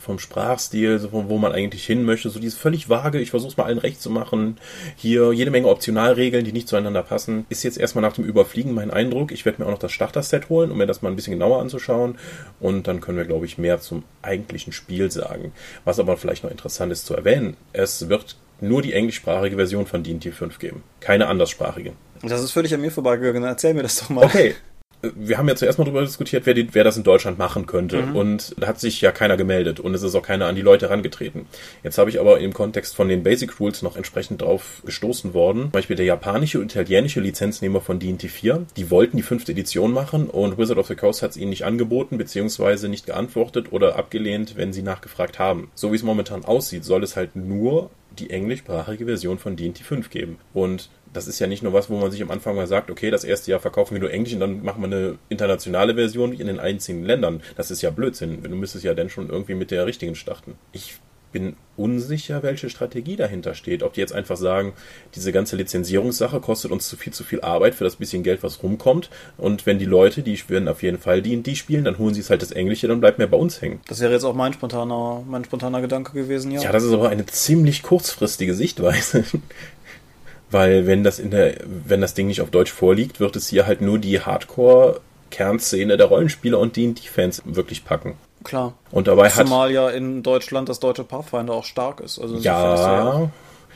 vom 0.00 0.18
Sprachstil, 0.18 0.98
so 0.98 1.12
wo 1.12 1.38
man 1.38 1.52
eigentlich 1.52 1.84
hin 1.84 2.04
möchte, 2.04 2.30
so 2.30 2.40
dieses 2.40 2.58
völlig 2.58 2.88
vage, 2.88 3.20
ich 3.20 3.30
versuche 3.30 3.50
es 3.50 3.56
mal 3.56 3.64
allen 3.64 3.78
recht 3.78 4.00
zu 4.00 4.10
machen, 4.10 4.56
hier 4.96 5.32
jede 5.32 5.50
Menge 5.50 5.68
Optionalregeln, 5.68 6.44
die 6.44 6.52
nicht 6.52 6.68
zueinander 6.68 7.02
passen, 7.02 7.44
ist 7.48 7.62
jetzt 7.62 7.78
erstmal 7.78 8.02
nach 8.02 8.14
dem 8.14 8.24
Überfliegen 8.24 8.74
mein 8.74 8.90
Eindruck. 8.90 9.30
Ich 9.30 9.44
werde 9.44 9.60
mir 9.60 9.66
auch 9.68 9.72
noch 9.72 9.78
das 9.78 9.92
Starter-Set 9.92 10.48
holen, 10.48 10.70
um 10.70 10.78
mir 10.78 10.86
das 10.86 11.02
mal 11.02 11.10
ein 11.10 11.16
bisschen 11.16 11.34
genauer 11.34 11.60
anzuschauen 11.60 12.18
und 12.58 12.88
dann 12.88 13.00
können 13.00 13.18
wir, 13.18 13.26
glaube 13.26 13.46
ich, 13.46 13.58
mehr 13.58 13.80
zum 13.80 14.02
eigentlichen 14.22 14.72
Spiel 14.72 15.10
sagen. 15.10 15.52
Was 15.84 16.00
aber 16.00 16.16
vielleicht 16.16 16.44
noch 16.44 16.50
interessant 16.50 16.92
ist 16.92 17.06
zu 17.06 17.14
erwähnen, 17.14 17.56
es 17.72 18.08
wird 18.08 18.36
nur 18.60 18.82
die 18.82 18.92
englischsprachige 18.92 19.56
Version 19.56 19.86
von 19.86 20.02
D&D 20.02 20.32
5 20.32 20.58
geben, 20.58 20.82
keine 21.00 21.28
anderssprachige. 21.28 21.92
Das 22.22 22.42
ist 22.42 22.50
völlig 22.50 22.74
an 22.74 22.82
mir 22.82 22.90
vorbeigegangen. 22.90 23.44
Erzähl 23.44 23.72
mir 23.72 23.82
das 23.82 24.00
doch 24.00 24.10
mal. 24.10 24.24
Okay, 24.26 24.54
wir 25.02 25.38
haben 25.38 25.48
ja 25.48 25.56
zuerst 25.56 25.78
mal 25.78 25.84
darüber 25.84 26.02
diskutiert, 26.02 26.46
wer, 26.46 26.54
die, 26.54 26.74
wer 26.74 26.84
das 26.84 26.96
in 26.96 27.02
Deutschland 27.02 27.38
machen 27.38 27.66
könnte. 27.66 28.02
Mhm. 28.02 28.16
Und 28.16 28.54
da 28.58 28.66
hat 28.66 28.80
sich 28.80 29.00
ja 29.00 29.12
keiner 29.12 29.36
gemeldet 29.36 29.80
und 29.80 29.94
es 29.94 30.02
ist 30.02 30.14
auch 30.14 30.22
keiner 30.22 30.46
an 30.46 30.54
die 30.54 30.62
Leute 30.62 30.86
herangetreten. 30.86 31.46
Jetzt 31.82 31.98
habe 31.98 32.10
ich 32.10 32.20
aber 32.20 32.40
im 32.40 32.52
Kontext 32.52 32.94
von 32.94 33.08
den 33.08 33.22
Basic 33.22 33.58
Rules 33.60 33.82
noch 33.82 33.96
entsprechend 33.96 34.42
drauf 34.42 34.82
gestoßen 34.84 35.34
worden. 35.34 35.62
Zum 35.62 35.70
Beispiel 35.70 35.96
der 35.96 36.06
japanische 36.06 36.58
und 36.58 36.74
italienische 36.74 37.20
Lizenznehmer 37.20 37.80
von 37.80 37.98
D&T 37.98 38.28
4, 38.28 38.66
die 38.76 38.90
wollten 38.90 39.16
die 39.16 39.22
fünfte 39.22 39.52
Edition 39.52 39.92
machen 39.92 40.28
und 40.28 40.58
Wizard 40.58 40.78
of 40.78 40.86
the 40.86 40.94
Coast 40.94 41.22
hat 41.22 41.30
es 41.30 41.36
ihnen 41.36 41.50
nicht 41.50 41.64
angeboten, 41.64 42.18
beziehungsweise 42.18 42.88
nicht 42.88 43.06
geantwortet 43.06 43.72
oder 43.72 43.96
abgelehnt, 43.96 44.56
wenn 44.56 44.72
sie 44.72 44.82
nachgefragt 44.82 45.38
haben. 45.38 45.70
So 45.74 45.92
wie 45.92 45.96
es 45.96 46.02
momentan 46.02 46.44
aussieht, 46.44 46.84
soll 46.84 47.02
es 47.02 47.16
halt 47.16 47.36
nur 47.36 47.90
die 48.18 48.30
englischsprachige 48.30 49.06
Version 49.06 49.38
von 49.38 49.56
D&T 49.56 49.82
5 49.82 50.10
geben. 50.10 50.38
Und 50.52 50.90
das 51.12 51.26
ist 51.26 51.38
ja 51.38 51.46
nicht 51.46 51.62
nur 51.62 51.72
was, 51.72 51.90
wo 51.90 51.98
man 51.98 52.10
sich 52.10 52.22
am 52.22 52.30
Anfang 52.30 52.56
mal 52.56 52.66
sagt, 52.66 52.90
okay, 52.90 53.10
das 53.10 53.24
erste 53.24 53.50
Jahr 53.50 53.60
verkaufen 53.60 53.94
wir 53.94 54.00
nur 54.00 54.12
Englisch 54.12 54.34
und 54.34 54.40
dann 54.40 54.62
machen 54.62 54.82
wir 54.82 54.86
eine 54.86 55.18
internationale 55.28 55.94
Version 55.94 56.32
in 56.32 56.46
den 56.46 56.60
einzigen 56.60 57.04
Ländern. 57.04 57.42
Das 57.56 57.70
ist 57.70 57.82
ja 57.82 57.90
Blödsinn. 57.90 58.42
Du 58.42 58.50
müsstest 58.50 58.84
ja 58.84 58.94
dann 58.94 59.10
schon 59.10 59.28
irgendwie 59.28 59.54
mit 59.54 59.70
der 59.70 59.86
richtigen 59.86 60.14
starten. 60.14 60.54
Ich 60.72 60.98
bin 61.32 61.56
unsicher, 61.76 62.42
welche 62.42 62.68
Strategie 62.68 63.16
dahinter 63.16 63.54
steht. 63.54 63.82
Ob 63.82 63.94
die 63.94 64.00
jetzt 64.00 64.12
einfach 64.12 64.36
sagen, 64.36 64.74
diese 65.14 65.32
ganze 65.32 65.56
Lizenzierungssache 65.56 66.40
kostet 66.40 66.70
uns 66.70 66.88
zu 66.88 66.96
viel, 66.96 67.12
zu 67.12 67.24
viel 67.24 67.40
Arbeit 67.40 67.74
für 67.74 67.84
das 67.84 67.96
bisschen 67.96 68.22
Geld, 68.22 68.42
was 68.42 68.62
rumkommt. 68.62 69.08
Und 69.38 69.66
wenn 69.66 69.78
die 69.78 69.86
Leute, 69.86 70.22
die 70.22 70.38
werden 70.48 70.68
auf 70.68 70.82
jeden 70.82 70.98
Fall 70.98 71.22
die 71.22 71.40
die 71.40 71.56
spielen, 71.56 71.84
dann 71.84 71.98
holen 71.98 72.12
sie 72.12 72.20
es 72.20 72.28
halt 72.28 72.42
das 72.42 72.52
Englische, 72.52 72.88
dann 72.88 73.00
bleibt 73.00 73.18
mehr 73.18 73.26
bei 73.26 73.36
uns 73.36 73.62
hängen. 73.62 73.80
Das 73.88 74.00
wäre 74.00 74.12
jetzt 74.12 74.24
auch 74.24 74.34
mein 74.34 74.52
spontaner, 74.52 75.22
mein 75.26 75.44
spontaner 75.44 75.80
Gedanke 75.80 76.12
gewesen, 76.12 76.50
ja. 76.50 76.60
Ja, 76.60 76.72
das 76.72 76.84
ist 76.84 76.92
aber 76.92 77.08
eine 77.08 77.24
ziemlich 77.26 77.82
kurzfristige 77.82 78.54
Sichtweise. 78.54 79.24
Weil 80.50 80.86
wenn 80.86 81.04
das 81.04 81.18
in 81.18 81.30
der, 81.30 81.58
wenn 81.86 82.00
das 82.00 82.14
Ding 82.14 82.26
nicht 82.26 82.40
auf 82.40 82.50
Deutsch 82.50 82.72
vorliegt, 82.72 83.20
wird 83.20 83.36
es 83.36 83.48
hier 83.48 83.66
halt 83.66 83.80
nur 83.80 83.98
die 83.98 84.20
Hardcore-Kernszene 84.20 85.96
der 85.96 86.06
Rollenspieler 86.06 86.58
und 86.58 86.74
die, 86.74 86.92
die 86.92 87.06
Fans 87.06 87.40
wirklich 87.44 87.84
packen. 87.84 88.16
Klar. 88.44 88.74
Und 88.90 89.06
dabei 89.06 89.28
Zumal 89.28 89.38
hat. 89.38 89.46
Zumal 89.46 89.70
ja 89.72 89.90
in 89.90 90.22
Deutschland 90.22 90.68
das 90.68 90.80
deutsche 90.80 91.04
Pathfinder 91.04 91.52
auch 91.52 91.64
stark 91.64 92.00
ist. 92.00 92.18
Also 92.18 92.36
ja, 92.36 92.74
ja, 92.74 93.30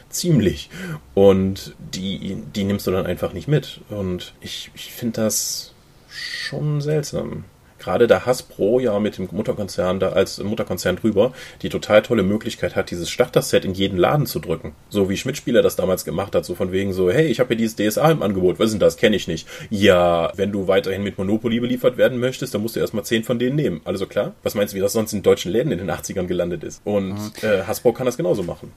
ziemlich. 0.09 0.71
Und 1.15 1.75
die, 1.79 2.43
die 2.55 2.65
nimmst 2.65 2.87
du 2.87 2.91
dann 2.91 3.07
einfach 3.07 3.33
nicht 3.33 3.49
mit. 3.49 3.81
Und 3.91 4.33
ich, 4.41 4.71
ich 4.75 4.93
finde 4.93 5.23
das 5.23 5.73
schon 6.09 6.81
seltsam 6.81 7.45
gerade 7.85 8.07
da 8.07 8.25
Hasbro 8.27 8.81
ja 8.81 8.99
mit 8.99 9.19
dem 9.19 9.29
Mutterkonzern 9.31 10.01
da 10.01 10.11
als 10.11 10.43
Mutterkonzern 10.43 10.97
drüber 10.97 11.33
die 11.63 11.69
total 11.69 12.03
tolle 12.03 12.23
Möglichkeit 12.23 12.77
hat, 12.77 12.91
dieses 12.91 13.11
Starter-Set 13.11 13.65
in 13.65 13.75
jeden 13.75 13.99
Laden 13.99 14.27
zu 14.27 14.41
drücken. 14.41 14.75
So 14.89 15.09
wie 15.09 15.17
Schmidt-Spieler 15.17 15.63
das 15.63 15.77
damals 15.77 16.05
gemacht 16.05 16.35
hat, 16.35 16.45
so 16.45 16.55
von 16.55 16.73
wegen 16.73 16.93
so, 16.93 17.11
hey, 17.11 17.27
ich 17.27 17.41
habe 17.41 17.49
hier 17.49 17.57
dieses 17.57 17.77
DSA 17.77 18.11
im 18.11 18.23
Angebot, 18.23 18.59
was 18.59 18.67
ist 18.67 18.73
denn 18.73 18.81
das? 18.81 18.97
Kenne 18.97 19.17
ich 19.17 19.29
nicht. 19.29 19.47
Ja, 19.71 20.33
wenn 20.37 20.53
du 20.53 20.67
weiterhin 20.67 21.03
mit 21.03 21.19
Monopoly 21.19 21.61
beliefert 21.61 21.97
werden 21.97 22.19
möchtest, 22.19 22.55
dann 22.55 22.63
musst 22.63 22.77
du 22.77 22.81
erstmal 22.81 23.05
zehn 23.05 23.25
von 23.25 23.39
denen 23.39 23.57
nehmen. 23.57 23.81
Also 23.85 24.07
klar, 24.07 24.35
was 24.43 24.55
meinst 24.55 24.73
du, 24.73 24.77
wie 24.77 24.81
das 24.81 24.93
sonst 24.93 25.13
in 25.13 25.23
deutschen 25.23 25.53
Läden 25.53 25.73
in 25.73 25.79
den 25.79 25.91
80ern 25.91 26.27
gelandet 26.27 26.65
ist? 26.65 26.81
Und 26.85 27.13
mhm. 27.13 27.33
äh, 27.43 27.63
Hasbro 27.63 27.93
kann 27.93 28.07
das 28.07 28.17
genauso 28.17 28.43
machen. 28.43 28.73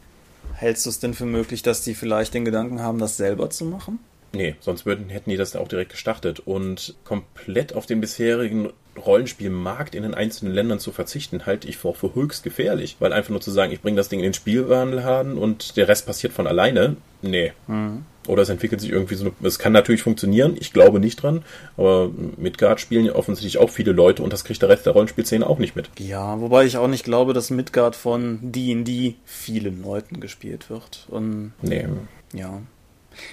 Hältst 0.54 0.86
du 0.86 0.90
es 0.90 1.00
denn 1.00 1.14
für 1.14 1.26
möglich, 1.26 1.62
dass 1.62 1.82
die 1.82 1.94
vielleicht 1.94 2.34
den 2.34 2.44
Gedanken 2.44 2.82
haben, 2.82 3.00
das 3.00 3.16
selber 3.18 3.50
zu 3.50 3.66
machen? 3.66 4.00
Nee, 4.38 4.56
sonst 4.60 4.86
würden, 4.86 5.10
hätten 5.10 5.32
die 5.32 5.36
das 5.36 5.56
auch 5.56 5.68
direkt 5.68 5.92
gestartet. 5.92 6.40
Und 6.40 6.94
komplett 7.04 7.74
auf 7.74 7.88
den 7.88 8.00
bisherigen 8.00 8.70
Rollenspielmarkt 9.04 9.96
in 9.96 10.04
den 10.04 10.14
einzelnen 10.14 10.54
Ländern 10.54 10.80
zu 10.80 10.92
verzichten, 10.92 11.48
halte 11.48 11.68
ich 11.68 11.78
für, 11.78 11.96
für 11.96 12.14
höchst 12.14 12.44
gefährlich. 12.44 12.98
Weil 13.00 13.14
einfach 13.14 13.32
nur 13.32 13.42
zu 13.42 13.50
sagen, 13.50 13.72
ich 13.72 13.82
bringe 13.82 13.98
das 13.98 14.10
Ding 14.10 14.20
in 14.20 14.26
den 14.26 14.34
Spielwarenladen 14.36 15.40
und 15.40 15.76
der 15.76 15.88
Rest 15.88 16.06
passiert 16.06 16.34
von 16.34 16.46
alleine, 16.46 16.98
nee. 17.24 17.52
Mhm. 17.66 18.06
Oder 18.28 18.44
es 18.44 18.50
entwickelt 18.50 18.80
sich 18.80 18.92
irgendwie 18.92 19.16
so. 19.16 19.32
Es 19.42 19.58
kann 19.58 19.74
natürlich 19.74 20.04
funktionieren, 20.04 20.56
ich 20.60 20.72
glaube 20.72 21.00
nicht 21.00 21.24
dran, 21.24 21.44
aber 21.76 22.12
Midgard 22.38 22.80
spielen 22.80 23.06
ja 23.06 23.16
offensichtlich 23.16 23.58
auch 23.58 23.72
viele 23.72 23.94
Leute 23.94 24.22
und 24.22 24.34
das 24.34 24.44
kriegt 24.44 24.62
der 24.62 24.70
Rest 24.70 24.86
der 24.86 24.94
Rollenspielszene 24.94 25.48
auch 25.48 25.58
nicht 25.58 25.76
mit. 25.76 25.90
Ja, 25.98 26.40
wobei 26.40 26.66
ich 26.66 26.78
auch 26.78 26.90
nicht 26.90 27.06
glaube, 27.06 27.34
dass 27.34 27.50
Midgard 27.50 27.96
von 27.96 28.40
D&D 28.42 29.16
vielen 29.26 29.82
Leuten 29.82 30.20
gespielt 30.20 30.70
wird. 30.70 31.08
Und 31.10 31.54
nee. 31.64 31.88
Ja. 32.34 32.62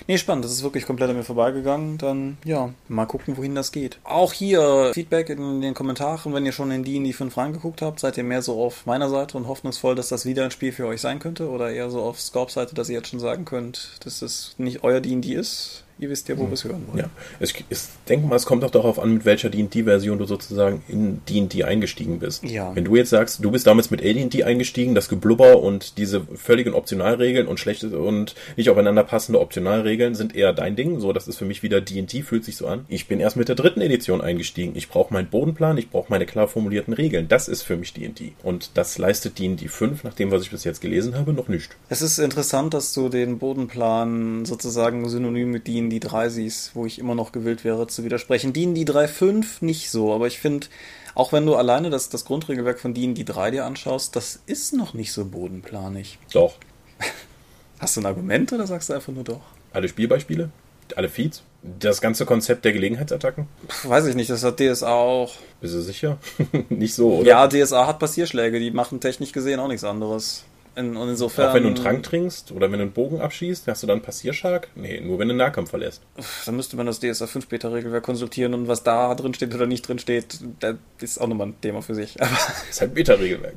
Nee, 0.06 0.18
spannend. 0.18 0.44
Das 0.44 0.52
ist 0.52 0.62
wirklich 0.62 0.86
komplett 0.86 1.10
an 1.10 1.16
mir 1.16 1.24
vorbeigegangen. 1.24 1.98
Dann, 1.98 2.38
ja, 2.44 2.70
mal 2.88 3.06
gucken, 3.06 3.36
wohin 3.36 3.54
das 3.54 3.72
geht. 3.72 3.98
Auch 4.04 4.32
hier 4.32 4.92
Feedback 4.94 5.28
in 5.30 5.60
den 5.60 5.74
Kommentaren, 5.74 6.34
wenn 6.34 6.46
ihr 6.46 6.52
schon 6.52 6.70
in 6.70 6.84
die 6.84 6.96
in 6.96 7.04
die 7.04 7.12
5 7.12 7.36
reingeguckt 7.36 7.82
habt. 7.82 8.00
Seid 8.00 8.16
ihr 8.16 8.24
mehr 8.24 8.42
so 8.42 8.62
auf 8.62 8.86
meiner 8.86 9.08
Seite 9.08 9.36
und 9.36 9.48
hoffnungsvoll, 9.48 9.94
dass 9.94 10.08
das 10.08 10.26
wieder 10.26 10.44
ein 10.44 10.50
Spiel 10.50 10.72
für 10.72 10.86
euch 10.86 11.00
sein 11.00 11.18
könnte? 11.18 11.48
Oder 11.48 11.70
eher 11.70 11.90
so 11.90 12.00
auf 12.00 12.20
Scorp 12.20 12.50
Seite, 12.50 12.74
dass 12.74 12.88
ihr 12.88 12.96
jetzt 12.96 13.08
schon 13.08 13.20
sagen 13.20 13.44
könnt, 13.44 13.92
dass 14.04 14.20
das 14.20 14.54
nicht 14.58 14.84
euer 14.84 15.00
D&D 15.00 15.34
ist? 15.34 15.84
Ihr 15.98 16.10
wisst 16.10 16.28
ja, 16.28 16.36
wo 16.36 16.46
wir 16.46 16.54
es 16.54 16.64
hören 16.64 16.82
wollen. 16.88 16.98
Ja, 16.98 17.10
ich, 17.38 17.64
ich 17.68 17.78
denke 18.08 18.26
mal, 18.26 18.36
es 18.36 18.46
kommt 18.46 18.64
auch 18.64 18.70
darauf 18.70 18.98
an, 18.98 19.14
mit 19.14 19.24
welcher 19.24 19.48
D&D-Version 19.48 20.18
du 20.18 20.24
sozusagen 20.24 20.82
in 20.88 21.20
D&D 21.28 21.62
eingestiegen 21.64 22.18
bist. 22.18 22.42
Ja. 22.44 22.74
Wenn 22.74 22.84
du 22.84 22.96
jetzt 22.96 23.10
sagst, 23.10 23.44
du 23.44 23.50
bist 23.50 23.66
damals 23.66 23.90
mit 23.90 24.02
AD&D 24.02 24.42
eingestiegen, 24.42 24.94
das 24.94 25.08
Geblubber 25.08 25.60
und 25.60 25.96
diese 25.98 26.22
völligen 26.34 26.74
Optionalregeln 26.74 27.46
und 27.46 27.60
schlechte 27.60 27.96
und 27.98 28.34
nicht 28.56 28.70
aufeinander 28.70 29.04
passende 29.04 29.40
Optionalregeln 29.40 30.14
sind 30.14 30.34
eher 30.34 30.52
dein 30.52 30.74
Ding. 30.74 30.98
So, 30.98 31.12
das 31.12 31.28
ist 31.28 31.36
für 31.36 31.44
mich 31.44 31.62
wieder 31.62 31.80
D&D, 31.80 32.22
fühlt 32.22 32.44
sich 32.44 32.56
so 32.56 32.66
an. 32.66 32.84
Ich 32.88 33.06
bin 33.06 33.20
erst 33.20 33.36
mit 33.36 33.48
der 33.48 33.54
dritten 33.54 33.80
Edition 33.80 34.20
eingestiegen. 34.20 34.72
Ich 34.74 34.88
brauche 34.88 35.12
meinen 35.12 35.28
Bodenplan, 35.28 35.78
ich 35.78 35.90
brauche 35.90 36.10
meine 36.10 36.26
klar 36.26 36.48
formulierten 36.48 36.92
Regeln. 36.92 37.28
Das 37.28 37.46
ist 37.46 37.62
für 37.62 37.76
mich 37.76 37.92
D&D. 37.92 38.32
Und 38.42 38.72
das 38.74 38.98
leistet 38.98 39.38
D&D 39.38 39.68
5, 39.68 40.02
nach 40.02 40.14
dem, 40.14 40.32
was 40.32 40.42
ich 40.42 40.50
bis 40.50 40.64
jetzt 40.64 40.80
gelesen 40.80 41.16
habe, 41.16 41.32
noch 41.32 41.48
nicht. 41.48 41.70
Es 41.88 42.02
ist 42.02 42.18
interessant, 42.18 42.74
dass 42.74 42.92
du 42.92 43.08
den 43.08 43.38
Bodenplan 43.38 44.44
sozusagen 44.44 45.08
synonym 45.08 45.50
mit 45.50 45.68
D&D 45.68 45.83
3 45.88 46.28
siehst, 46.28 46.74
wo 46.74 46.86
ich 46.86 46.98
immer 46.98 47.14
noch 47.14 47.32
gewillt 47.32 47.64
wäre 47.64 47.86
zu 47.86 48.04
widersprechen. 48.04 48.52
D&D 48.52 48.82
3.5 48.82 49.64
nicht 49.64 49.90
so, 49.90 50.12
aber 50.12 50.26
ich 50.26 50.38
finde, 50.38 50.66
auch 51.14 51.32
wenn 51.32 51.46
du 51.46 51.54
alleine 51.54 51.90
das, 51.90 52.08
das 52.08 52.24
Grundregelwerk 52.24 52.78
von 52.78 52.94
D&D 52.94 53.24
3 53.24 53.50
dir 53.50 53.64
anschaust, 53.64 54.16
das 54.16 54.40
ist 54.46 54.72
noch 54.72 54.94
nicht 54.94 55.12
so 55.12 55.24
bodenplanig. 55.24 56.18
Doch. 56.32 56.54
Hast 57.78 57.96
du 57.96 58.00
ein 58.00 58.06
Argument 58.06 58.52
oder 58.52 58.66
sagst 58.66 58.88
du 58.88 58.94
einfach 58.94 59.12
nur 59.12 59.24
doch? 59.24 59.42
Alle 59.72 59.88
Spielbeispiele? 59.88 60.50
Alle 60.96 61.08
Feeds? 61.08 61.42
Das 61.62 62.00
ganze 62.00 62.26
Konzept 62.26 62.64
der 62.64 62.72
Gelegenheitsattacken? 62.72 63.48
Pff, 63.68 63.88
weiß 63.88 64.06
ich 64.06 64.14
nicht, 64.14 64.30
das 64.30 64.44
hat 64.44 64.60
DSA 64.60 64.92
auch. 64.92 65.34
Bist 65.60 65.74
du 65.74 65.80
sicher? 65.80 66.18
nicht 66.68 66.94
so, 66.94 67.18
oder? 67.18 67.26
Ja, 67.26 67.48
DSA 67.48 67.86
hat 67.86 67.98
Passierschläge, 67.98 68.60
die 68.60 68.70
machen 68.70 69.00
technisch 69.00 69.32
gesehen 69.32 69.60
auch 69.60 69.68
nichts 69.68 69.84
anderes. 69.84 70.44
In, 70.76 70.96
und 70.96 71.08
insofern. 71.08 71.50
Auch 71.50 71.54
wenn 71.54 71.62
du 71.62 71.68
einen 71.68 71.76
Trank 71.76 72.02
trinkst 72.02 72.52
oder 72.52 72.70
wenn 72.72 72.78
du 72.78 72.84
einen 72.84 72.92
Bogen 72.92 73.20
abschießt, 73.20 73.68
hast 73.68 73.82
du 73.82 73.86
dann 73.86 73.96
einen 73.98 74.04
Passierschlag? 74.04 74.68
Nee, 74.74 75.00
nur 75.00 75.18
wenn 75.18 75.28
du 75.28 75.32
einen 75.32 75.38
Nahkampf 75.38 75.70
verlässt. 75.70 76.02
Dann 76.46 76.56
müsste 76.56 76.76
man 76.76 76.86
das 76.86 77.00
DSA 77.00 77.26
5 77.26 77.46
Beta 77.46 77.68
Regelwerk 77.68 78.02
konsultieren 78.02 78.54
und 78.54 78.68
was 78.68 78.82
da 78.82 79.14
drin 79.14 79.34
steht 79.34 79.54
oder 79.54 79.66
nicht 79.66 79.86
drin 79.86 79.98
steht, 79.98 80.40
das 80.60 80.76
ist 81.00 81.20
auch 81.20 81.28
nochmal 81.28 81.48
ein 81.48 81.60
Thema 81.60 81.82
für 81.82 81.94
sich. 81.94 82.20
Aber 82.20 82.30
Das 82.30 82.64
ist 82.70 82.80
halt 82.80 82.94
Beta-Regelwerk. 82.94 83.56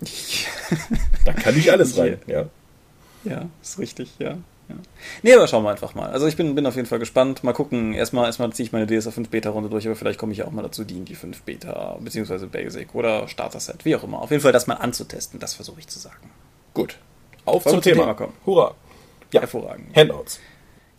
Da 1.24 1.32
kann 1.32 1.54
nicht 1.56 1.70
alles 1.70 1.98
rein, 1.98 2.18
ja. 2.26 2.46
ja, 3.24 3.48
ist 3.60 3.78
richtig, 3.78 4.12
ja. 4.18 4.38
Ja. 4.70 4.76
Nee, 5.22 5.34
aber 5.34 5.46
schauen 5.46 5.64
wir 5.64 5.70
einfach 5.70 5.94
mal. 5.94 6.10
Also 6.10 6.26
ich 6.26 6.36
bin, 6.36 6.54
bin 6.54 6.66
auf 6.66 6.76
jeden 6.76 6.88
Fall 6.88 6.98
gespannt. 6.98 7.44
Mal 7.44 7.52
gucken. 7.52 7.92
Erstmal, 7.92 8.26
erstmal 8.26 8.52
ziehe 8.52 8.66
ich 8.66 8.72
meine 8.72 8.86
DSA 8.86 9.10
5 9.10 9.28
Beta 9.28 9.50
Runde 9.50 9.68
durch, 9.68 9.86
aber 9.86 9.96
vielleicht 9.96 10.18
komme 10.18 10.32
ich 10.32 10.38
ja 10.38 10.46
auch 10.46 10.50
mal 10.50 10.62
dazu, 10.62 10.84
die 10.84 10.96
in 10.96 11.04
die 11.04 11.14
5 11.14 11.42
Beta, 11.42 11.98
beziehungsweise 12.00 12.46
Basic 12.46 12.94
oder 12.94 13.28
Starter 13.28 13.60
Set, 13.60 13.84
wie 13.84 13.94
auch 13.96 14.04
immer. 14.04 14.20
Auf 14.20 14.30
jeden 14.30 14.42
Fall 14.42 14.52
das 14.52 14.66
mal 14.66 14.74
anzutesten, 14.74 15.40
das 15.40 15.54
versuche 15.54 15.80
ich 15.80 15.88
zu 15.88 15.98
sagen. 15.98 16.30
Gut. 16.74 16.98
Auf 17.44 17.62
zum 17.64 17.72
zum 17.72 17.82
Thema. 17.82 18.02
Thema 18.02 18.14
kommen? 18.14 18.32
Hurra. 18.46 18.74
Ja. 19.32 19.40
Hervorragend. 19.40 19.94
Handouts. 19.96 20.40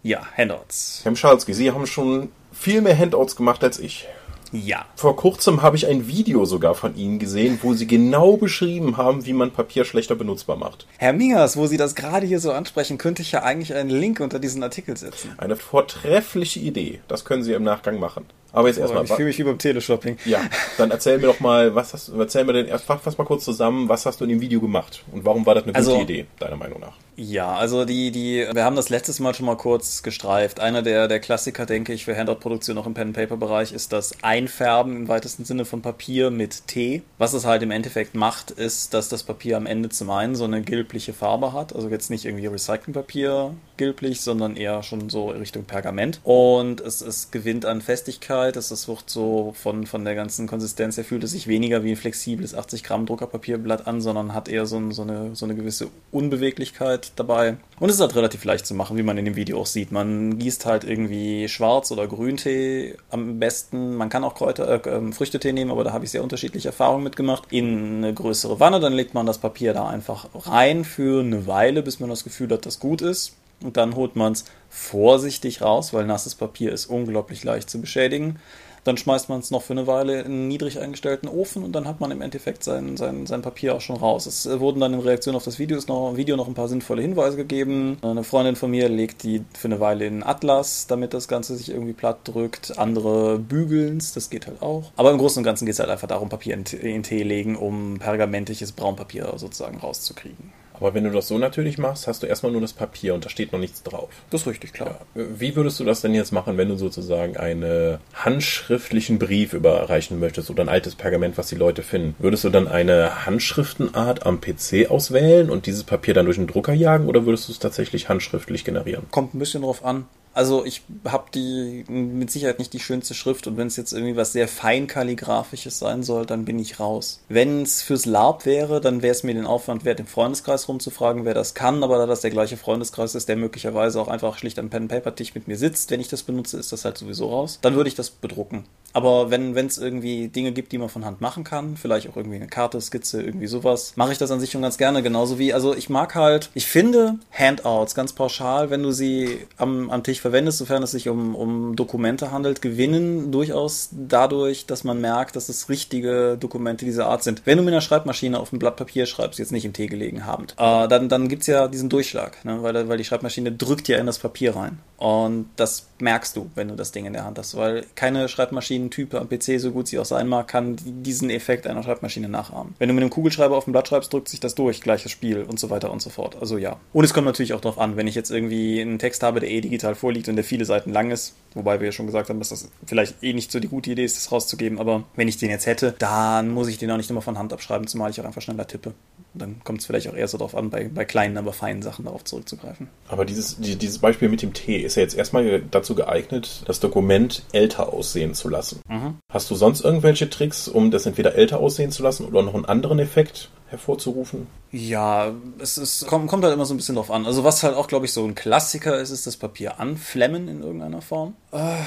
Ja, 0.04 0.22
Handouts. 0.36 1.02
Herr 1.04 1.16
Schalski, 1.16 1.54
Sie 1.54 1.72
haben 1.72 1.86
schon 1.86 2.32
viel 2.52 2.82
mehr 2.82 2.98
Handouts 2.98 3.36
gemacht 3.36 3.64
als 3.64 3.80
ich. 3.80 4.08
Ja. 4.52 4.86
Vor 4.96 5.16
kurzem 5.16 5.62
habe 5.62 5.78
ich 5.78 5.88
ein 5.88 6.08
Video 6.08 6.44
sogar 6.46 6.76
von 6.76 6.96
Ihnen 6.96 7.20
gesehen, 7.20 7.60
wo 7.62 7.74
Sie 7.74 7.88
genau 7.88 8.36
beschrieben 8.36 8.98
haben, 8.98 9.26
wie 9.26 9.34
man 9.34 9.52
Papier 9.52 9.86
schlechter 9.86 10.16
benutzbar 10.16 10.58
macht. 10.58 10.88
Herr 10.98 11.14
Mingers, 11.14 11.56
wo 11.56 11.68
Sie 11.68 11.78
das 11.78 11.96
gerade 11.96 12.26
hier 12.28 12.40
so 12.40 12.52
ansprechen, 12.52 12.98
könnte 12.98 13.22
ich 13.22 13.32
ja 13.32 13.44
eigentlich 13.44 13.74
einen 13.74 13.90
Link 13.90 14.20
unter 14.20 14.40
diesen 14.40 14.62
Artikel 14.62 14.98
setzen. 14.98 15.34
Eine 15.38 15.56
vortreffliche 15.56 16.60
Idee. 16.60 17.00
Das 17.08 17.24
können 17.24 17.44
Sie 17.44 17.54
im 17.54 17.64
Nachgang 17.64 18.00
machen. 18.00 18.26
Aber 18.54 18.68
jetzt 18.68 18.78
erstmal. 18.78 19.04
ich 19.06 19.12
fühle 19.12 19.28
mich 19.28 19.40
wie 19.40 19.44
beim 19.44 19.58
Teleshopping. 19.58 20.18
Ja, 20.26 20.42
dann 20.78 20.92
erzähl 20.92 21.18
mir 21.20 21.28
doch 21.28 21.40
mal, 21.40 21.74
was 21.76 21.94
hast 21.94 22.10
erzähl 22.10 22.44
mir 22.44 22.54
denn 22.54 22.68
erst, 22.68 22.86
fass 22.86 23.18
mal 23.18 23.24
kurz 23.24 23.46
zusammen, 23.46 23.88
was 23.90 24.06
hast 24.06 24.20
du 24.20 24.26
in 24.26 24.30
dem 24.30 24.42
Video 24.42 24.60
gemacht 24.60 25.04
und 25.12 25.26
warum 25.26 25.46
war 25.46 25.56
das 25.56 25.64
eine 25.64 25.76
Also- 25.76 25.92
gute 25.98 26.04
Idee, 26.04 26.26
deiner 26.40 26.58
Meinung 26.58 26.80
nach? 26.80 26.94
Ja, 27.18 27.54
also 27.56 27.86
die, 27.86 28.10
die, 28.10 28.48
wir 28.52 28.64
haben 28.64 28.76
das 28.76 28.90
letztes 28.90 29.20
Mal 29.20 29.36
schon 29.36 29.46
mal 29.46 29.58
kurz 29.58 30.02
gestreift. 30.02 30.60
Einer 30.60 30.82
der, 30.82 31.08
der 31.08 31.20
Klassiker, 31.20 31.66
denke 31.68 31.94
ich, 31.94 32.06
für 32.06 32.18
Handout-Produktion 32.18 32.78
auch 32.80 32.88
im 32.88 32.94
Pen-and-Paper-Bereich 32.96 33.74
ist 33.74 33.92
das 33.94 34.24
Einfärben 34.24 34.96
im 34.96 35.08
weitesten 35.08 35.46
Sinne 35.46 35.66
von 35.66 35.82
Papier 35.84 36.32
mit 36.32 36.68
Tee. 36.68 37.04
Was 37.20 37.34
es 37.34 37.46
halt 37.46 37.62
im 37.62 37.70
Endeffekt 37.70 38.16
macht, 38.16 38.50
ist, 38.50 38.94
dass 38.96 39.08
das 39.10 39.24
Papier 39.24 39.58
am 39.58 39.68
Ende 39.68 39.90
zum 39.90 40.10
einen 40.10 40.36
so 40.36 40.46
eine 40.46 40.62
gelbliche 40.62 41.14
Farbe 41.14 41.54
hat. 41.54 41.76
Also 41.76 41.90
jetzt 41.90 42.10
nicht 42.10 42.26
irgendwie 42.26 42.48
Recyclingpapier 42.48 43.54
gelblich, 43.78 44.22
sondern 44.22 44.56
eher 44.56 44.82
schon 44.82 45.10
so 45.10 45.30
Richtung 45.30 45.66
Pergament. 45.66 46.22
Und 46.24 46.82
es, 46.82 47.02
es 47.02 47.30
gewinnt 47.30 47.66
an 47.66 47.82
Festigkeit. 47.82 48.41
Es, 48.50 48.72
es 48.72 48.88
wird 48.88 49.10
so 49.10 49.54
von, 49.56 49.86
von 49.86 50.04
der 50.04 50.16
ganzen 50.16 50.48
Konsistenz 50.48 50.98
her 50.98 51.04
fühlt 51.04 51.24
es 51.24 51.32
sich 51.32 51.48
weniger 51.48 51.84
wie 51.84 51.92
ein 51.92 51.96
flexibles 51.96 52.56
80 52.56 52.84
Gramm 52.84 53.06
Druckerpapierblatt 53.06 53.88
an, 53.88 54.02
sondern 54.02 54.34
hat 54.34 54.50
eher 54.50 54.66
so, 54.66 54.78
ein, 54.78 54.92
so, 54.92 55.04
eine, 55.04 55.36
so 55.36 55.46
eine 55.46 55.56
gewisse 55.56 55.88
Unbeweglichkeit 56.12 57.12
dabei. 57.16 57.58
Und 57.80 57.90
es 57.90 57.96
ist 57.96 58.02
halt 58.02 58.16
relativ 58.16 58.44
leicht 58.44 58.66
zu 58.66 58.74
machen, 58.74 58.98
wie 58.98 59.04
man 59.04 59.18
in 59.18 59.26
dem 59.26 59.36
Video 59.36 59.60
auch 59.60 59.66
sieht. 59.66 59.92
Man 59.92 60.38
gießt 60.38 60.66
halt 60.66 60.84
irgendwie 60.84 61.48
Schwarz- 61.48 61.92
oder 61.92 62.08
Grüntee 62.08 62.96
am 63.10 63.40
besten. 63.40 63.96
Man 63.96 64.10
kann 64.10 64.24
auch 64.24 64.36
Kräuter, 64.36 64.86
äh, 64.86 64.90
ähm, 64.90 65.14
Früchtetee 65.14 65.54
nehmen, 65.54 65.72
aber 65.72 65.84
da 65.84 65.94
habe 65.94 66.06
ich 66.06 66.12
sehr 66.12 66.24
unterschiedliche 66.24 66.70
Erfahrungen 66.70 67.04
mitgemacht. 67.04 67.44
In 67.52 67.98
eine 67.98 68.14
größere 68.14 68.60
Wanne, 68.60 68.80
dann 68.80 68.94
legt 68.94 69.14
man 69.14 69.26
das 69.26 69.38
Papier 69.38 69.74
da 69.74 69.88
einfach 69.88 70.28
rein 70.34 70.86
für 70.86 71.22
eine 71.22 71.48
Weile, 71.48 71.84
bis 71.84 72.00
man 72.00 72.10
das 72.10 72.24
Gefühl 72.24 72.50
hat, 72.52 72.66
dass 72.66 72.80
gut 72.80 73.02
ist. 73.02 73.36
Und 73.64 73.78
dann 73.78 73.96
holt 73.96 74.16
man 74.16 74.34
es 74.34 74.46
vorsichtig 74.70 75.62
raus, 75.62 75.94
weil 75.94 76.06
nasses 76.06 76.36
Papier 76.36 76.72
ist 76.72 76.88
unglaublich 76.88 77.44
leicht 77.44 77.70
zu 77.70 77.80
beschädigen. 77.80 78.40
Dann 78.84 78.98
schmeißt 78.98 79.30
man 79.30 79.40
es 79.40 79.52
noch 79.52 79.62
für 79.62 79.74
eine 79.74 79.86
Weile 79.86 80.22
in 80.22 80.26
einen 80.26 80.48
niedrig 80.48 80.80
eingestellten 80.80 81.30
Ofen 81.30 81.64
und 81.64 81.74
dann 81.74 81.88
hat 81.88 82.00
man 82.00 82.10
im 82.10 82.22
Endeffekt 82.22 82.64
sein, 82.64 82.98
sein, 82.98 83.28
sein 83.28 83.44
Papier 83.44 83.76
auch 83.76 83.82
schon 83.82 83.98
raus. 83.98 84.26
Es 84.26 84.48
äh, 84.48 84.60
wurden 84.60 84.80
dann 84.80 84.94
in 84.94 85.00
Reaktion 85.00 85.36
auf 85.36 85.44
das 85.44 85.60
Video, 85.60 85.80
noch, 85.88 86.18
Video 86.18 86.36
noch 86.36 86.48
ein 86.48 86.56
paar 86.56 86.68
sinnvolle 86.68 87.04
Hinweise 87.04 87.38
gegeben. 87.38 87.98
Eine 88.02 88.24
Freundin 88.24 88.56
von 88.56 88.72
mir 88.72 88.90
legt 88.90 89.22
die 89.24 89.44
für 89.54 89.68
eine 89.68 89.80
Weile 89.80 90.08
in 90.08 90.24
Atlas, 90.24 90.88
damit 90.88 91.14
das 91.14 91.28
Ganze 91.28 91.56
sich 91.56 91.70
irgendwie 91.70 91.94
platt 91.94 92.20
drückt. 92.24 92.78
Andere 92.80 93.38
bügeln's, 93.38 94.14
das 94.14 94.32
geht 94.32 94.48
halt 94.48 94.64
auch. 94.64 94.92
Aber 94.96 95.12
im 95.12 95.20
Großen 95.20 95.40
und 95.40 95.44
Ganzen 95.44 95.66
geht 95.66 95.74
es 95.74 95.80
halt 95.80 95.90
einfach 95.90 96.08
darum, 96.08 96.30
Papier 96.30 96.56
in, 96.56 96.64
in 96.64 97.04
Tee 97.04 97.24
legen, 97.24 97.56
um 97.56 98.00
pergamentliches 98.00 98.72
Braunpapier 98.72 99.32
sozusagen 99.36 99.78
rauszukriegen. 99.78 100.54
Aber 100.82 100.96
wenn 100.96 101.04
du 101.04 101.12
das 101.12 101.28
so 101.28 101.38
natürlich 101.38 101.78
machst, 101.78 102.08
hast 102.08 102.24
du 102.24 102.28
erstmal 102.28 102.52
nur 102.52 102.60
das 102.60 102.74
Papier 102.74 103.14
und 103.14 103.24
da 103.24 103.30
steht 103.30 103.54
noch 103.54 103.60
nichts 103.60 103.84
drauf. 103.84 104.10
Das 104.32 104.42
ist 104.42 104.48
richtig, 104.48 104.74
klar. 104.74 105.02
Wie 105.14 105.56
würdest 105.56 105.80
du 105.80 105.86
das 105.86 106.02
denn 106.02 106.16
jetzt 106.16 106.32
machen, 106.32 106.58
wenn 106.58 106.70
du 106.70 106.76
sozusagen 106.76 107.38
einen 107.38 108.00
handschriftlichen 108.16 109.20
Brief 109.20 109.54
überreichen 109.54 110.20
möchtest 110.20 110.50
oder 110.50 110.64
ein 110.64 110.70
altes 110.70 110.96
Pergament, 110.96 111.38
was 111.38 111.48
die 111.48 111.56
Leute 111.56 111.84
finden? 111.84 112.16
Würdest 112.18 112.44
du 112.44 112.50
dann 112.50 112.68
eine 112.68 113.28
Handschriftenart 113.28 114.26
am 114.26 114.42
PC 114.42 114.90
auswählen 114.90 115.52
und 115.52 115.68
dieses 115.68 115.84
Papier 115.84 116.16
dann 116.16 116.26
durch 116.26 116.38
den 116.38 116.48
Drucker 116.48 116.74
jagen 116.74 117.08
oder 117.08 117.26
würdest 117.26 117.48
du 117.48 117.52
es 117.52 117.60
tatsächlich 117.60 118.10
handschriftlich 118.10 118.66
generieren? 118.66 119.06
Kommt 119.12 119.36
ein 119.36 119.40
bisschen 119.40 119.62
drauf 119.62 119.86
an. 119.86 120.06
Also 120.34 120.66
ich 120.66 120.82
habe 121.06 121.26
die 121.34 121.84
mit 121.88 122.32
Sicherheit 122.32 122.60
nicht 122.60 122.74
die 122.74 122.80
schönste 122.80 123.14
Schrift 123.14 123.48
und 123.48 123.58
wenn 123.58 123.68
es 123.68 123.76
jetzt 123.76 123.92
irgendwie 123.92 124.16
was 124.16 124.32
sehr 124.32 124.48
feinkalligraphisches 124.48 125.80
sein 125.80 126.04
soll, 126.04 126.26
dann 126.26 126.46
bin 126.46 126.58
ich 126.60 126.80
raus. 126.80 127.22
Wenn 127.28 127.64
es 127.64 127.82
fürs 127.82 128.06
LARP 128.06 128.46
wäre, 128.46 128.82
dann 128.82 129.02
wäre 129.02 129.12
es 129.12 129.24
mir 129.24 129.34
den 129.34 129.46
Aufwand 129.46 129.84
wert, 129.84 130.00
im 130.00 130.08
Freundeskreis 130.08 130.68
rumzufragen, 130.68 131.26
wer 131.26 131.34
das 131.34 131.54
kann, 131.54 131.84
aber 131.84 131.98
da 131.98 132.06
das 132.06 132.22
der 132.22 132.32
gleiche 132.32 132.58
Freundeskreis 132.58 133.16
ist, 133.16 133.28
der 133.28 133.36
möglicherweise 133.36 134.00
auch 134.00 134.08
einfach 134.08 134.38
schlicht 134.38 134.60
am 134.60 134.70
Pen-Paper-Tisch 134.70 135.36
mit 135.36 135.48
mir 135.48 135.58
sitzt, 135.58 135.92
wenn 135.92 136.00
ich 136.00 136.08
das 136.08 136.24
benutze, 136.24 136.58
ist 136.58 136.72
das 136.72 136.86
halt 136.86 136.98
sowieso 136.98 137.30
raus. 137.30 137.60
Dann 137.62 137.76
würde 137.76 137.90
ich 137.90 137.96
das 137.96 138.10
bedrucken. 138.10 138.64
Aber 138.94 139.32
wenn 139.32 139.56
es 139.56 139.78
irgendwie 139.78 140.28
Dinge 140.28 140.52
gibt, 140.52 140.72
die 140.72 140.78
man 140.78 140.90
von 140.90 141.06
Hand 141.06 141.22
machen 141.22 141.44
kann, 141.44 141.78
vielleicht 141.78 142.10
auch 142.10 142.18
irgendwie 142.18 142.36
eine 142.36 142.48
Karte, 142.48 142.80
Skizze, 142.82 143.22
irgendwie 143.22 143.48
sowas, 143.48 143.94
mache 143.96 144.12
ich 144.12 144.18
das 144.18 144.32
an 144.32 144.40
sich 144.40 144.52
schon 144.52 144.62
ganz 144.62 144.78
gerne. 144.78 145.02
Genauso 145.02 145.40
wie, 145.40 145.54
also 145.54 145.74
ich 145.74 145.90
mag 145.90 146.16
halt, 146.16 146.50
ich 146.54 146.68
finde 146.68 147.16
Handouts 147.32 147.96
ganz 147.96 148.14
pauschal, 148.14 148.70
wenn 148.70 148.84
du 148.84 148.92
sie 148.92 149.48
am, 149.58 149.90
am 149.90 150.04
Tisch 150.04 150.21
verwendest, 150.22 150.60
sofern 150.60 150.84
es 150.84 150.92
sich 150.92 151.10
um, 151.10 151.36
um 151.36 151.76
Dokumente 151.76 152.32
handelt, 152.32 152.62
gewinnen 152.62 153.32
durchaus 153.32 153.90
dadurch, 153.92 154.66
dass 154.66 154.84
man 154.84 155.02
merkt, 155.02 155.36
dass 155.36 155.50
es 155.50 155.70
richtige 155.70 156.38
Dokumente 156.40 156.86
dieser 156.86 157.08
Art 157.08 157.24
sind. 157.24 157.42
Wenn 157.46 157.58
du 157.58 157.64
mit 157.64 157.74
einer 157.74 157.82
Schreibmaschine 157.82 158.40
auf 158.40 158.54
ein 158.54 158.60
Blatt 158.60 158.78
Papier 158.78 159.06
schreibst, 159.06 159.40
jetzt 159.40 159.52
nicht 159.52 159.66
im 159.66 159.74
Tee 159.74 159.88
gelegen 159.88 160.26
habend, 160.26 160.56
äh, 160.58 160.88
dann, 160.88 161.10
dann 161.10 161.28
gibt's 161.28 161.48
ja 161.48 161.68
diesen 161.68 161.90
Durchschlag, 161.90 162.44
ne? 162.46 162.64
weil, 162.64 162.88
weil 162.88 162.98
die 162.98 163.04
Schreibmaschine 163.04 163.52
drückt 163.52 163.88
ja 163.88 163.98
in 163.98 164.06
das 164.06 164.20
Papier 164.20 164.56
rein. 164.56 164.80
Und 164.98 165.50
das 165.56 165.88
merkst 166.02 166.36
du, 166.36 166.50
wenn 166.56 166.68
du 166.68 166.76
das 166.76 166.92
Ding 166.92 167.06
in 167.06 167.14
der 167.14 167.26
Hand 167.26 167.38
hast, 167.38 167.56
weil 167.56 167.86
keine 167.96 168.28
Schreibmaschinentype 168.28 169.20
am 169.20 169.30
PC, 169.30 169.60
so 169.60 169.72
gut 169.72 169.88
sie 169.88 170.00
auch 170.00 170.06
sein 170.06 170.28
mag, 170.28 170.48
kann 170.48 170.78
diesen 170.84 171.30
Effekt 171.30 171.68
einer 171.68 171.84
Schreibmaschine 171.84 172.30
nachahmen. 172.30 172.76
Wenn 172.80 172.88
du 172.88 172.94
mit 172.94 173.04
einem 173.04 173.12
Kugelschreiber 173.12 173.56
auf 173.56 173.68
ein 173.68 173.72
Blatt 173.72 173.88
schreibst, 173.88 174.12
drückt 174.12 174.30
sich 174.30 174.40
das 174.40 174.56
durch, 174.56 174.82
gleiches 174.82 175.12
Spiel 175.12 175.44
und 175.44 175.60
so 175.60 175.70
weiter 175.70 175.92
und 175.92 176.02
so 176.02 176.10
fort. 176.10 176.38
Also 176.40 176.58
ja. 176.58 176.78
Und 176.94 177.04
es 177.04 177.14
kommt 177.14 177.26
natürlich 177.26 177.54
auch 177.54 177.62
darauf 177.62 177.80
an, 177.80 177.98
wenn 177.98 178.08
ich 178.08 178.16
jetzt 178.16 178.32
irgendwie 178.32 178.82
einen 178.82 179.00
Text 179.00 179.24
habe, 179.24 179.40
der 179.40 179.50
eh 179.50 179.62
digital 179.62 179.96
vorliegt 179.96 180.28
und 180.30 180.36
der 180.36 180.46
viele 180.46 180.66
Seiten 180.66 180.92
lang 180.92 181.12
ist, 181.12 181.36
wobei 181.54 181.80
wir 181.80 181.88
ja 181.88 181.92
schon 181.92 182.06
gesagt 182.06 182.30
haben, 182.30 182.40
dass 182.40 182.50
das 182.50 182.70
vielleicht 182.86 183.24
eh 183.24 183.34
nicht 183.34 183.52
so 183.52 183.60
die 183.60 183.68
gute 183.68 183.92
Idee 183.92 184.04
ist, 184.04 184.18
das 184.18 184.32
rauszugeben, 184.32 184.80
aber 184.80 185.04
wenn 185.16 185.28
ich 185.28 185.38
den 185.38 185.50
jetzt 185.50 185.66
hätte, 185.66 185.94
dann 186.00 186.50
muss 186.50 186.68
ich 186.68 186.78
den 186.78 186.92
auch 186.92 186.98
nicht 186.98 187.10
immer 187.10 187.22
von 187.22 187.38
Hand 187.38 187.54
abschreiben, 187.54 187.88
zumal 187.88 188.12
ich 188.12 188.20
auch 188.22 188.26
einfach 188.26 188.42
schneller 188.42 188.68
tippe. 188.68 188.94
dann 189.34 189.62
kommt 189.64 189.80
es 189.80 189.86
vielleicht 189.86 190.10
auch 190.10 190.16
eher 190.16 190.28
so 190.28 190.38
darauf 190.38 190.56
an, 190.56 190.70
bei, 190.70 190.90
bei 190.90 191.06
kleinen, 191.06 191.38
aber 191.38 191.54
feinen 191.54 191.82
Sachen 191.82 192.06
darauf 192.06 192.24
zurückzugreifen. 192.24 192.88
Aber 193.08 193.26
dieses, 193.26 193.58
die, 193.58 193.76
dieses 193.76 194.00
Beispiel 194.00 194.30
mit 194.30 194.42
dem 194.42 194.54
Tee 194.54 194.78
ist 194.78 194.96
ja 194.96 195.04
jetzt 195.04 195.16
erstmal 195.16 195.62
dazu 195.72 195.91
geeignet, 195.96 196.64
das 196.66 196.80
Dokument 196.80 197.44
älter 197.52 197.94
aussehen 197.94 198.34
zu 198.34 198.50
lassen. 198.50 198.82
Mhm. 198.88 199.18
Hast 199.32 199.50
du 199.50 199.56
sonst 199.56 199.82
irgendwelche 199.82 200.30
Tricks, 200.30 200.68
um 200.68 200.92
das 200.92 201.06
entweder 201.06 201.36
älter 201.36 201.60
aussehen 201.60 201.92
zu 201.92 202.04
lassen 202.04 202.26
oder 202.26 202.42
noch 202.42 202.56
einen 202.56 202.66
anderen 202.66 203.00
Effekt 203.00 203.50
hervorzurufen? 203.68 204.48
Ja, 204.72 205.32
es 205.60 205.78
ist, 205.78 206.08
kommt, 206.08 206.28
kommt 206.30 206.44
halt 206.44 206.54
immer 206.54 206.66
so 206.66 206.74
ein 206.74 206.78
bisschen 206.78 206.96
drauf 206.96 207.12
an. 207.12 207.26
Also 207.26 207.44
was 207.44 207.64
halt 207.64 207.76
auch, 207.76 207.88
glaube 207.88 208.06
ich, 208.06 208.14
so 208.14 208.24
ein 208.24 208.36
Klassiker 208.36 209.00
ist, 209.00 209.12
ist 209.12 209.28
das 209.28 209.38
Papier 209.38 209.80
anflemmen 209.80 210.48
in 210.48 210.62
irgendeiner 210.62 211.02
Form. 211.02 211.36
Äh, 211.52 211.78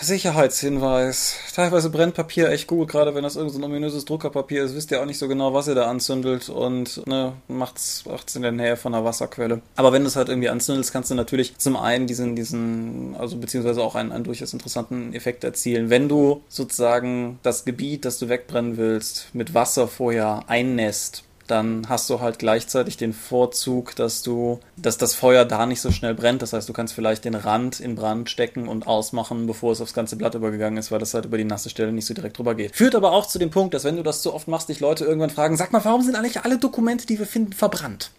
Sicherheitshinweis. 0.00 1.36
Teilweise 1.54 1.90
brennt 1.90 2.14
Papier 2.14 2.50
echt 2.50 2.66
gut, 2.66 2.88
gerade 2.88 3.14
wenn 3.14 3.22
das 3.22 3.36
irgendein 3.36 3.60
so 3.60 3.66
ominöses 3.66 4.04
Druckerpapier 4.04 4.64
ist, 4.64 4.74
wisst 4.74 4.90
ihr 4.90 5.00
auch 5.00 5.06
nicht 5.06 5.18
so 5.18 5.28
genau, 5.28 5.54
was 5.54 5.68
ihr 5.68 5.74
da 5.74 5.88
anzündelt 5.90 6.48
und 6.48 7.06
ne, 7.06 7.32
macht's, 7.48 8.04
macht's 8.06 8.36
in 8.36 8.42
der 8.42 8.52
Nähe 8.52 8.76
von 8.76 8.94
einer 8.94 9.04
Wasserquelle. 9.04 9.60
Aber 9.76 9.92
wenn 9.92 10.02
du 10.02 10.08
es 10.08 10.16
halt 10.16 10.28
irgendwie 10.28 10.48
anzündelst, 10.48 10.92
kannst 10.92 11.10
du 11.10 11.14
natürlich 11.14 11.56
zum 11.58 11.76
einen 11.76 12.06
diesen, 12.06 12.36
diesen, 12.36 13.16
also 13.18 13.36
beziehungsweise 13.36 13.82
auch 13.82 13.94
einen, 13.94 14.12
einen 14.12 14.24
durchaus 14.24 14.52
interessanten 14.52 15.14
Effekt 15.14 15.44
erzielen. 15.44 15.90
Wenn 15.90 16.08
du 16.08 16.42
sozusagen 16.48 17.38
das 17.42 17.64
Gebiet, 17.64 18.04
das 18.04 18.18
du 18.18 18.28
wegbrennen 18.28 18.76
willst, 18.76 19.34
mit 19.34 19.54
Wasser 19.54 19.88
vorher 19.88 20.44
einnässt, 20.48 21.24
dann 21.46 21.88
hast 21.88 22.08
du 22.10 22.20
halt 22.20 22.38
gleichzeitig 22.38 22.96
den 22.96 23.12
Vorzug, 23.12 23.94
dass 23.96 24.22
du, 24.22 24.60
dass 24.76 24.98
das 24.98 25.14
Feuer 25.14 25.44
da 25.44 25.66
nicht 25.66 25.80
so 25.80 25.90
schnell 25.90 26.14
brennt. 26.14 26.42
Das 26.42 26.52
heißt, 26.52 26.68
du 26.68 26.72
kannst 26.72 26.94
vielleicht 26.94 27.24
den 27.24 27.34
Rand 27.34 27.80
in 27.80 27.94
Brand 27.94 28.30
stecken 28.30 28.68
und 28.68 28.86
ausmachen, 28.86 29.46
bevor 29.46 29.72
es 29.72 29.80
aufs 29.80 29.94
ganze 29.94 30.16
Blatt 30.16 30.34
übergegangen 30.34 30.78
ist, 30.78 30.90
weil 30.90 30.98
das 30.98 31.14
halt 31.14 31.26
über 31.26 31.38
die 31.38 31.44
nasse 31.44 31.70
Stelle 31.70 31.92
nicht 31.92 32.06
so 32.06 32.14
direkt 32.14 32.38
drüber 32.38 32.54
geht. 32.54 32.74
Führt 32.74 32.94
aber 32.94 33.12
auch 33.12 33.26
zu 33.26 33.38
dem 33.38 33.50
Punkt, 33.50 33.74
dass 33.74 33.84
wenn 33.84 33.96
du 33.96 34.02
das 34.02 34.22
zu 34.22 34.32
oft 34.34 34.48
machst, 34.48 34.68
dich 34.68 34.80
Leute 34.80 35.04
irgendwann 35.04 35.30
fragen, 35.30 35.56
sag 35.56 35.72
mal, 35.72 35.84
warum 35.84 36.02
sind 36.02 36.16
eigentlich 36.16 36.42
alle 36.44 36.58
Dokumente, 36.58 37.06
die 37.06 37.18
wir 37.18 37.26
finden, 37.26 37.52
verbrannt? 37.52 38.10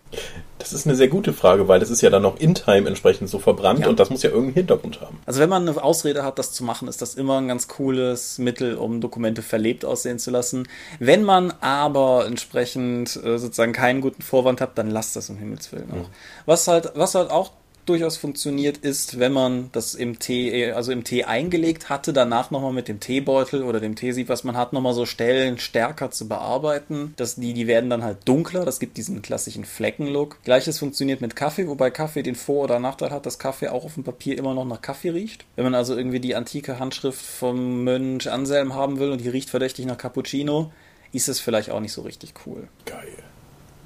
Das 0.58 0.72
ist 0.72 0.88
eine 0.88 0.96
sehr 0.96 1.10
gute 1.10 1.34
Frage, 1.34 1.68
weil 1.68 1.80
das 1.80 1.90
ist 1.90 2.02
ja 2.02 2.10
dann 2.10 2.24
noch 2.24 2.40
in 2.40 2.56
Time 2.56 2.88
entsprechend 2.88 3.30
so 3.30 3.40
verbrannt 3.40 3.82
ja. 3.82 3.88
und 3.88 4.00
das 4.00 4.10
muss 4.10 4.24
ja 4.24 4.30
irgendeinen 4.30 4.56
Hintergrund 4.56 5.02
haben. 5.02 5.20
Also 5.26 5.40
wenn 5.42 5.50
man 5.50 5.68
eine 5.68 5.84
Ausrede 5.84 6.24
hat, 6.24 6.40
das 6.40 6.54
zu 6.54 6.64
machen, 6.64 6.88
ist 6.88 7.02
das 7.02 7.16
immer 7.16 7.40
ein 7.40 7.48
ganz 7.48 7.68
cooles 7.68 8.38
Mittel, 8.38 8.76
um 8.76 9.02
Dokumente 9.02 9.42
verlebt 9.42 9.84
aussehen 9.84 10.18
zu 10.18 10.32
lassen. 10.32 10.68
Wenn 11.00 11.24
man 11.24 11.54
aber 11.60 12.26
entsprechend 12.26 13.16
äh, 13.18 13.38
sozusagen 13.38 13.74
keinen 13.74 14.02
guten 14.02 14.22
Vorwand 14.22 14.62
hat, 14.62 14.78
dann 14.78 14.90
lasst 14.90 15.16
das 15.16 15.30
um 15.30 15.38
Himmels 15.38 15.72
Willen 15.72 15.92
auch. 15.92 16.08
Mhm. 16.08 16.14
Was 16.46 16.68
halt, 16.68 16.92
was 16.96 17.16
halt 17.16 17.32
auch 17.32 17.52
durchaus 17.86 18.18
funktioniert, 18.18 18.78
ist, 18.78 19.20
wenn 19.20 19.32
man 19.32 19.70
das 19.72 19.96
im 19.96 20.20
Tee, 20.20 20.72
also 20.72 20.92
im 20.92 21.04
Tee 21.04 21.24
eingelegt 21.24 21.90
hatte, 21.90 22.14
danach 22.14 22.52
nochmal 22.52 22.74
mit 22.74 22.88
dem 22.88 23.00
Teebeutel 23.00 23.64
oder 23.64 23.80
dem 23.80 23.96
Teesieb, 23.96 24.30
was 24.30 24.44
man 24.44 24.58
hat, 24.58 24.74
nochmal 24.74 24.94
so 24.94 25.06
Stellen 25.06 25.58
stärker 25.58 26.12
zu 26.12 26.28
bearbeiten. 26.28 27.14
Das, 27.18 27.36
die, 27.36 27.54
die 27.54 27.68
werden 27.68 27.90
dann 27.90 28.04
halt 28.04 28.20
dunkler, 28.26 28.66
das 28.66 28.80
gibt 28.80 28.98
diesen 28.98 29.22
klassischen 29.22 29.66
Fleckenlook. 29.66 30.44
Gleiches 30.44 30.80
funktioniert 30.80 31.22
mit 31.22 31.36
Kaffee, 31.36 31.68
wobei 31.68 31.92
Kaffee 31.92 32.24
den 32.24 32.36
Vor- 32.36 32.66
oder 32.66 32.80
Nachteil 32.80 33.12
hat, 33.12 33.26
dass 33.26 33.40
Kaffee 33.40 33.70
auch 33.70 33.86
auf 33.86 33.94
dem 33.94 34.04
Papier 34.04 34.38
immer 34.38 34.54
noch 34.54 34.66
nach 34.66 34.82
Kaffee 34.82 35.10
riecht. 35.10 35.46
Wenn 35.56 35.66
man 35.66 35.76
also 35.76 35.96
irgendwie 35.96 36.20
die 36.20 36.36
antike 36.36 36.80
Handschrift 36.80 37.24
vom 37.24 37.84
Mönch 37.84 38.30
Anselm 38.30 38.74
haben 38.74 39.00
will 39.00 39.12
und 39.12 39.22
die 39.22 39.30
riecht 39.30 39.50
verdächtig 39.50 39.86
nach 39.86 39.98
Cappuccino, 39.98 40.72
ist 41.12 41.30
es 41.30 41.40
vielleicht 41.40 41.70
auch 41.70 41.80
nicht 41.80 41.94
so 41.94 42.02
richtig 42.02 42.34
cool. 42.46 42.68
Geil. 42.86 43.08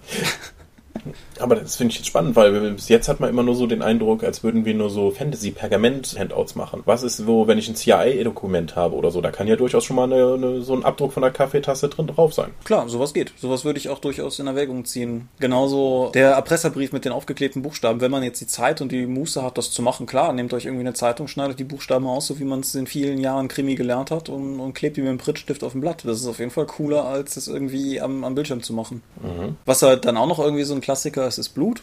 Aber 1.40 1.56
das 1.56 1.76
finde 1.76 1.92
ich 1.92 1.98
jetzt 1.98 2.08
spannend, 2.08 2.36
weil 2.36 2.72
bis 2.72 2.90
jetzt 2.90 3.08
hat 3.08 3.20
man 3.20 3.30
immer 3.30 3.44
nur 3.44 3.56
so 3.56 3.68
den 3.68 3.82
Eindruck, 3.82 4.24
als 4.24 4.44
würden 4.44 4.66
wir 4.66 4.74
nur 4.74 4.90
so 4.90 5.12
Fantasy-Pergament-Handouts 5.12 6.56
machen. 6.56 6.82
Was 6.86 7.04
ist, 7.04 7.28
wo, 7.28 7.48
wenn 7.48 7.58
ich 7.58 7.70
ein 7.70 7.76
CIA-Dokument 7.76 8.76
habe 8.76 8.96
oder 8.96 9.12
so, 9.12 9.22
da 9.22 9.32
kann 9.32 9.48
ja 9.48 9.56
durchaus 9.56 9.86
schon 9.86 9.96
mal 9.96 10.12
eine, 10.12 10.34
eine, 10.34 10.62
so 10.62 10.74
ein 10.74 10.84
Abdruck 10.84 11.14
von 11.14 11.22
der 11.22 11.32
Kaffeetasse 11.32 11.90
drin 11.90 12.08
drauf 12.08 12.34
sein. 12.34 12.52
Klar, 12.64 12.88
sowas 12.90 13.14
geht. 13.14 13.34
Sowas 13.38 13.66
würde 13.66 13.80
ich 13.80 13.90
auch 13.90 14.00
durchaus 14.00 14.40
in 14.40 14.48
Erwägung 14.48 14.86
ziehen. 14.86 15.30
Genauso 15.40 16.12
der 16.14 16.32
Erpresserbrief 16.32 16.92
mit 16.92 17.06
den 17.06 17.12
aufgeklebten 17.12 17.62
Buchstaben. 17.62 18.02
Wenn 18.02 18.12
man 18.12 18.24
jetzt 18.24 18.42
die 18.42 18.48
Zeit 18.48 18.82
und 18.82 18.92
die 18.92 19.06
Muße 19.06 19.44
hat, 19.44 19.58
das 19.58 19.72
zu 19.72 19.82
machen, 19.82 20.06
klar, 20.06 20.34
nehmt 20.34 20.54
euch 20.54 20.66
irgendwie 20.66 20.86
eine 20.86 20.94
Zeitung, 20.94 21.28
schneidet 21.28 21.60
die 21.60 21.64
Buchstaben 21.64 22.08
aus, 22.08 22.28
so 22.28 22.40
wie 22.40 22.46
man 22.46 22.62
es 22.62 22.76
in 22.76 22.88
vielen 22.88 23.20
Jahren 23.20 23.48
Krimi 23.48 23.76
gelernt 23.76 24.12
hat 24.12 24.30
und, 24.30 24.60
und 24.60 24.74
klebt 24.74 24.98
die 24.98 25.02
mit 25.02 25.10
einem 25.10 25.18
Prittstift 25.18 25.64
auf 25.64 25.74
dem 25.74 25.82
Blatt. 25.82 26.04
Das 26.06 26.20
ist 26.20 26.28
auf 26.28 26.40
jeden 26.40 26.52
Fall 26.52 26.66
cooler, 26.66 27.06
als 27.06 27.38
es 27.38 27.48
irgendwie 27.48 28.02
am, 28.02 28.24
am 28.24 28.36
Bildschirm 28.36 28.64
zu 28.64 28.74
machen. 28.74 29.02
Mhm. 29.22 29.58
Was 29.66 29.82
halt 29.82 30.06
dann 30.06 30.18
auch 30.18 30.28
noch 30.28 30.40
irgendwie 30.40 30.64
so 30.64 30.74
ein 30.74 30.82
Klassiker 31.00 31.28
es 31.28 31.38
ist 31.38 31.50
Blut. 31.50 31.82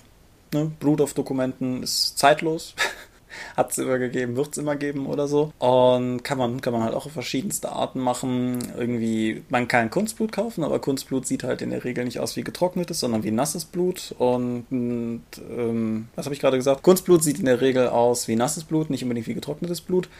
Ne? 0.53 0.71
Blut 0.79 1.01
auf 1.01 1.15
Dokumenten 1.15 1.83
ist 1.83 2.19
zeitlos. 2.19 2.75
Hat 3.57 3.71
es 3.71 3.79
immer 3.79 3.99
gegeben, 3.99 4.37
wird 4.37 4.53
es 4.53 4.59
immer 4.59 4.77
geben 4.77 5.07
oder 5.07 5.27
so. 5.27 5.53
Und 5.59 6.23
kann 6.23 6.37
man, 6.37 6.61
kann 6.61 6.75
man 6.75 6.83
halt 6.83 6.95
auch 6.95 7.07
auf 7.07 7.13
verschiedenste 7.13 7.73
Arten 7.73 8.01
machen. 8.01 8.59
Irgendwie, 8.77 9.43
man 9.49 9.69
kann 9.69 9.89
Kunstblut 9.89 10.33
kaufen, 10.33 10.65
aber 10.65 10.81
Kunstblut 10.81 11.27
sieht 11.27 11.45
halt 11.45 11.63
in 11.63 11.71
der 11.71 11.85
Regel 11.85 12.05
nicht 12.05 12.21
aus 12.21 12.37
wie 12.37 12.45
getrocknetes, 12.45 13.01
sondern 13.01 13.25
wie 13.25 13.31
nasses 13.31 13.65
Blut. 13.65 14.15
Und, 14.19 14.67
und 14.71 15.23
ähm, 15.51 16.09
was 16.15 16.27
habe 16.27 16.35
ich 16.35 16.41
gerade 16.41 16.59
gesagt? 16.59 16.83
Kunstblut 16.83 17.25
sieht 17.25 17.39
in 17.39 17.47
der 17.47 17.63
Regel 17.63 17.89
aus 17.89 18.29
wie 18.29 18.37
nasses 18.37 18.65
Blut, 18.65 18.91
nicht 18.91 19.03
unbedingt 19.03 19.29
wie 19.29 19.35
getrocknetes 19.35 19.81
Blut. 19.81 20.11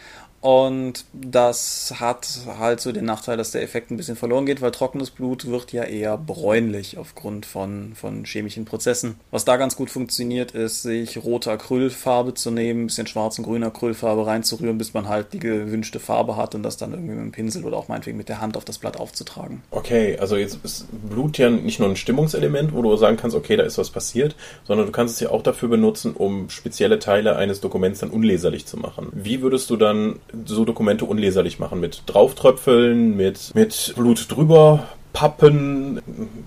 Und 0.41 1.05
das 1.13 1.95
hat 1.99 2.29
halt 2.59 2.81
so 2.81 2.93
den 2.93 3.05
Nachteil, 3.05 3.37
dass 3.37 3.51
der 3.51 3.63
Effekt 3.63 3.91
ein 3.91 3.97
bisschen 3.97 4.17
verloren 4.17 4.47
geht, 4.47 4.61
weil 4.61 4.71
trockenes 4.71 5.11
Blut 5.11 5.47
wird 5.47 5.73
ja 5.73 5.83
eher 5.83 6.17
bräunlich 6.17 6.99
aufgrund 6.99 7.47
von, 7.47 7.95
von 7.95 8.25
chemischen 8.25 8.65
Prozessen. 8.65 9.17
Was 9.31 9.45
da 9.45 9.57
ganz 9.57 9.77
gut 9.77 9.91
funktioniert, 9.91 10.53
ist, 10.53 10.83
sich 10.83 11.23
rote 11.25 11.51
Acrylfarbe 11.51 12.35
zu 12.35 12.51
nehmen, 12.51 12.83
ein 12.83 12.87
bisschen 12.87 13.07
schwarz 13.07 13.39
und 13.39 13.45
grüne 13.45 13.67
Acrylfarbe 13.67 14.27
reinzurühren, 14.27 14.79
bis 14.79 14.95
man 14.95 15.09
halt 15.09 15.33
die 15.33 15.39
gewünschte 15.39 15.99
Farbe 15.99 16.37
hat 16.37 16.55
und 16.55 16.63
das 16.63 16.77
dann 16.77 16.93
irgendwie 16.93 17.15
mit 17.15 17.25
dem 17.25 17.33
Pinsel 17.33 17.65
oder 17.65 17.77
auch 17.77 17.89
meinetwegen 17.89 18.17
mit 18.17 18.29
der 18.29 18.41
Hand 18.41 18.57
auf 18.57 18.65
das 18.65 18.79
Blatt 18.79 18.99
aufzutragen. 18.99 19.63
Okay, 19.71 20.17
also 20.19 20.37
jetzt 20.37 20.59
ist 20.63 20.87
Blut 21.09 21.39
ja 21.39 21.51
nicht 21.51 21.81
nur 21.81 21.89
ein 21.89 21.97
Stimmungselement, 21.97 22.73
wo 22.73 22.83
du 22.83 22.97
sagen 22.97 23.17
kannst, 23.17 23.37
okay, 23.37 23.57
da 23.57 23.65
ist 23.65 23.79
was 23.79 23.91
passiert, 23.91 24.37
sondern 24.65 24.87
du 24.87 24.93
kannst 24.93 25.15
es 25.15 25.21
ja 25.21 25.31
auch 25.31 25.43
dafür 25.43 25.69
benutzen, 25.69 26.13
um 26.15 26.51
spezielle 26.51 26.99
Teile 26.99 27.37
eines 27.37 27.61
Dokuments 27.61 28.01
dann 28.01 28.11
unleserlich 28.11 28.67
zu 28.67 28.77
machen. 28.77 29.09
Wie 29.13 29.43
würdest 29.43 29.71
du 29.71 29.77
dann 29.77 30.21
so 30.45 30.65
Dokumente 30.65 31.05
unleserlich 31.05 31.59
machen. 31.59 31.81
Mit 31.81 32.03
Drauftröpfeln, 32.07 33.17
mit, 33.17 33.55
mit 33.55 33.95
Blut 33.97 34.27
drüber 34.31 34.89
Pappen? 35.17 36.03